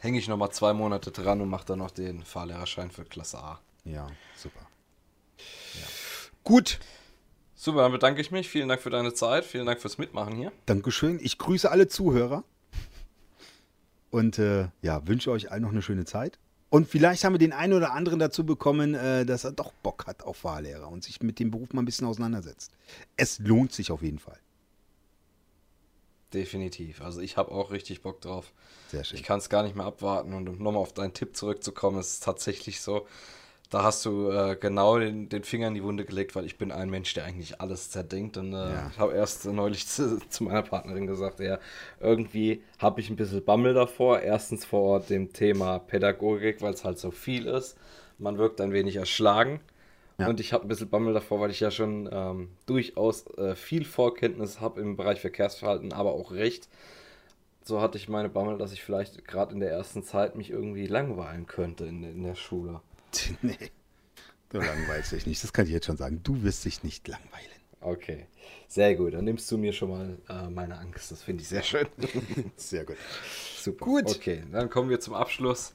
hänge 0.00 0.18
ich 0.18 0.28
nochmal 0.28 0.50
zwei 0.50 0.74
Monate 0.74 1.10
dran 1.10 1.40
und 1.40 1.48
mache 1.48 1.64
dann 1.64 1.78
noch 1.78 1.90
den 1.90 2.22
Fahrlehrerschein 2.22 2.90
für 2.90 3.04
Klasse 3.06 3.38
A. 3.42 3.60
Ja, 3.84 4.06
super. 4.36 4.60
Gut, 6.44 6.80
Super, 7.62 7.82
dann 7.82 7.92
bedanke 7.92 8.22
ich 8.22 8.30
mich. 8.30 8.48
Vielen 8.48 8.70
Dank 8.70 8.80
für 8.80 8.88
deine 8.88 9.12
Zeit. 9.12 9.44
Vielen 9.44 9.66
Dank 9.66 9.82
fürs 9.82 9.98
Mitmachen 9.98 10.34
hier. 10.34 10.50
Dankeschön. 10.64 11.18
Ich 11.20 11.36
grüße 11.36 11.70
alle 11.70 11.88
Zuhörer 11.88 12.42
und 14.10 14.38
äh, 14.38 14.68
ja, 14.80 15.06
wünsche 15.06 15.30
euch 15.30 15.52
allen 15.52 15.64
noch 15.64 15.70
eine 15.70 15.82
schöne 15.82 16.06
Zeit. 16.06 16.38
Und 16.70 16.88
vielleicht 16.88 17.22
haben 17.22 17.34
wir 17.34 17.38
den 17.38 17.52
einen 17.52 17.74
oder 17.74 17.92
anderen 17.92 18.18
dazu 18.18 18.46
bekommen, 18.46 18.94
äh, 18.94 19.26
dass 19.26 19.44
er 19.44 19.52
doch 19.52 19.74
Bock 19.82 20.06
hat 20.06 20.22
auf 20.22 20.38
Fahrlehrer 20.38 20.88
und 20.88 21.04
sich 21.04 21.20
mit 21.20 21.38
dem 21.38 21.50
Beruf 21.50 21.74
mal 21.74 21.82
ein 21.82 21.84
bisschen 21.84 22.06
auseinandersetzt. 22.06 22.72
Es 23.18 23.40
lohnt 23.40 23.74
sich 23.74 23.92
auf 23.92 24.00
jeden 24.00 24.20
Fall. 24.20 24.38
Definitiv. 26.32 27.02
Also 27.02 27.20
ich 27.20 27.36
habe 27.36 27.50
auch 27.50 27.72
richtig 27.72 28.00
Bock 28.00 28.22
drauf. 28.22 28.54
Sehr 28.90 29.04
schön. 29.04 29.18
Ich 29.18 29.22
kann 29.22 29.38
es 29.38 29.50
gar 29.50 29.64
nicht 29.64 29.76
mehr 29.76 29.84
abwarten. 29.84 30.32
Und 30.32 30.48
um 30.48 30.56
nochmal 30.62 30.80
auf 30.80 30.94
deinen 30.94 31.12
Tipp 31.12 31.36
zurückzukommen, 31.36 32.00
ist 32.00 32.10
es 32.10 32.20
tatsächlich 32.20 32.80
so, 32.80 33.06
da 33.70 33.84
hast 33.84 34.04
du 34.04 34.30
äh, 34.30 34.56
genau 34.60 34.98
den, 34.98 35.28
den 35.28 35.44
Finger 35.44 35.68
in 35.68 35.74
die 35.74 35.82
Wunde 35.84 36.04
gelegt, 36.04 36.34
weil 36.34 36.44
ich 36.44 36.58
bin 36.58 36.72
ein 36.72 36.90
Mensch, 36.90 37.14
der 37.14 37.24
eigentlich 37.24 37.60
alles 37.60 37.90
zerdenkt. 37.90 38.36
Und 38.36 38.52
äh, 38.52 38.56
Ja. 38.56 38.90
ich 38.92 38.98
habe 38.98 39.14
erst 39.14 39.44
neulich 39.46 39.86
zu, 39.88 40.18
zu 40.28 40.44
meiner 40.44 40.62
Partnerin 40.62 41.06
gesagt, 41.06 41.38
ja, 41.40 41.58
irgendwie 42.00 42.62
habe 42.78 43.00
ich 43.00 43.10
ein 43.10 43.16
bisschen 43.16 43.44
Bammel 43.44 43.72
davor. 43.74 44.20
Erstens 44.20 44.64
vor 44.64 45.00
dem 45.00 45.32
Thema 45.32 45.78
Pädagogik, 45.78 46.60
weil 46.62 46.74
es 46.74 46.84
halt 46.84 46.98
so 46.98 47.10
viel 47.12 47.46
ist. 47.46 47.76
Man 48.18 48.38
wirkt 48.38 48.60
ein 48.60 48.72
wenig 48.72 48.96
erschlagen. 48.96 49.60
Ja. 50.18 50.28
Und 50.28 50.40
ich 50.40 50.52
habe 50.52 50.66
ein 50.66 50.68
bisschen 50.68 50.90
Bammel 50.90 51.14
davor, 51.14 51.40
weil 51.40 51.50
ich 51.50 51.60
ja 51.60 51.70
schon 51.70 52.08
ähm, 52.12 52.48
durchaus 52.66 53.26
äh, 53.38 53.54
viel 53.54 53.84
Vorkenntnis 53.84 54.60
habe 54.60 54.80
im 54.80 54.96
Bereich 54.96 55.20
Verkehrsverhalten, 55.20 55.92
aber 55.94 56.12
auch 56.12 56.32
Recht. 56.32 56.68
So 57.62 57.80
hatte 57.80 57.98
ich 57.98 58.08
meine 58.08 58.28
Bammel, 58.28 58.58
dass 58.58 58.72
ich 58.72 58.82
vielleicht 58.82 59.26
gerade 59.26 59.54
in 59.54 59.60
der 59.60 59.70
ersten 59.70 60.02
Zeit 60.02 60.34
mich 60.34 60.50
irgendwie 60.50 60.86
langweilen 60.86 61.46
könnte 61.46 61.84
in, 61.86 62.02
in 62.02 62.22
der 62.24 62.34
Schule. 62.34 62.80
nee, 63.42 63.56
du 64.50 64.58
langweilst 64.58 65.12
dich 65.12 65.26
nicht. 65.26 65.42
Das 65.42 65.52
kann 65.52 65.66
ich 65.66 65.72
jetzt 65.72 65.86
schon 65.86 65.96
sagen. 65.96 66.20
Du 66.22 66.42
wirst 66.42 66.64
dich 66.64 66.82
nicht 66.82 67.06
langweilen. 67.08 67.46
Okay, 67.82 68.26
sehr 68.68 68.94
gut. 68.94 69.14
Dann 69.14 69.24
nimmst 69.24 69.50
du 69.50 69.56
mir 69.56 69.72
schon 69.72 69.88
mal 69.90 70.18
äh, 70.28 70.50
meine 70.50 70.78
Angst. 70.78 71.10
Das 71.10 71.22
finde 71.22 71.42
ich 71.42 71.48
sehr 71.48 71.62
schön. 71.62 71.86
Sehr 72.56 72.84
gut. 72.84 72.96
Super. 73.58 73.84
Gut. 73.84 74.06
Okay, 74.06 74.42
dann 74.52 74.68
kommen 74.68 74.90
wir 74.90 75.00
zum 75.00 75.14
Abschluss. 75.14 75.72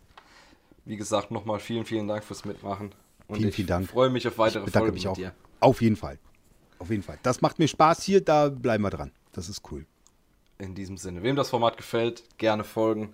Wie 0.86 0.98
gesagt, 0.98 1.32
nochmal 1.32 1.60
vielen, 1.60 1.86
vielen 1.86 2.08
Dank 2.08 2.24
fürs 2.24 2.46
Mitmachen. 2.46 2.94
Und 3.28 3.38
Vielen, 3.38 3.50
ich 3.50 3.56
vielen 3.56 3.68
Dank. 3.68 3.90
freue 3.90 4.12
mich 4.12 4.28
auf 4.28 4.38
weitere 4.38 4.66
Ich 4.68 4.72
Folgen 4.72 4.94
mich 4.94 5.04
mit 5.04 5.12
auch. 5.12 5.16
dir. 5.16 5.34
Auf 5.60 5.82
jeden 5.82 5.96
Fall. 5.96 6.20
Auf 6.78 6.92
jeden 6.92 7.02
Fall. 7.02 7.18
Das 7.24 7.42
macht 7.42 7.58
mir 7.58 7.68
Spaß 7.68 8.04
hier. 8.04 8.22
Da 8.22 8.50
bleiben 8.50 8.84
wir 8.84 8.92
dran. 8.92 9.12
Das 9.32 9.50
ist 9.50 9.64
cool. 9.72 9.86
In 10.60 10.76
diesem 10.76 10.98
Sinne, 10.98 11.24
wem 11.24 11.36
das 11.36 11.50
Format 11.50 11.78
gefällt, 11.78 12.24
gerne 12.38 12.64
folgen. 12.64 13.14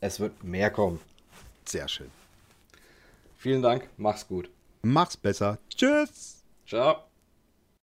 Es 0.00 0.20
wird 0.20 0.44
mehr 0.44 0.70
kommen. 0.70 1.00
Sehr 1.64 1.88
schön. 1.88 2.10
Vielen 3.42 3.60
Dank, 3.60 3.88
mach's 3.96 4.28
gut. 4.28 4.48
Mach's 4.82 5.16
besser. 5.16 5.58
Tschüss. 5.68 6.44
Ciao. 6.64 7.08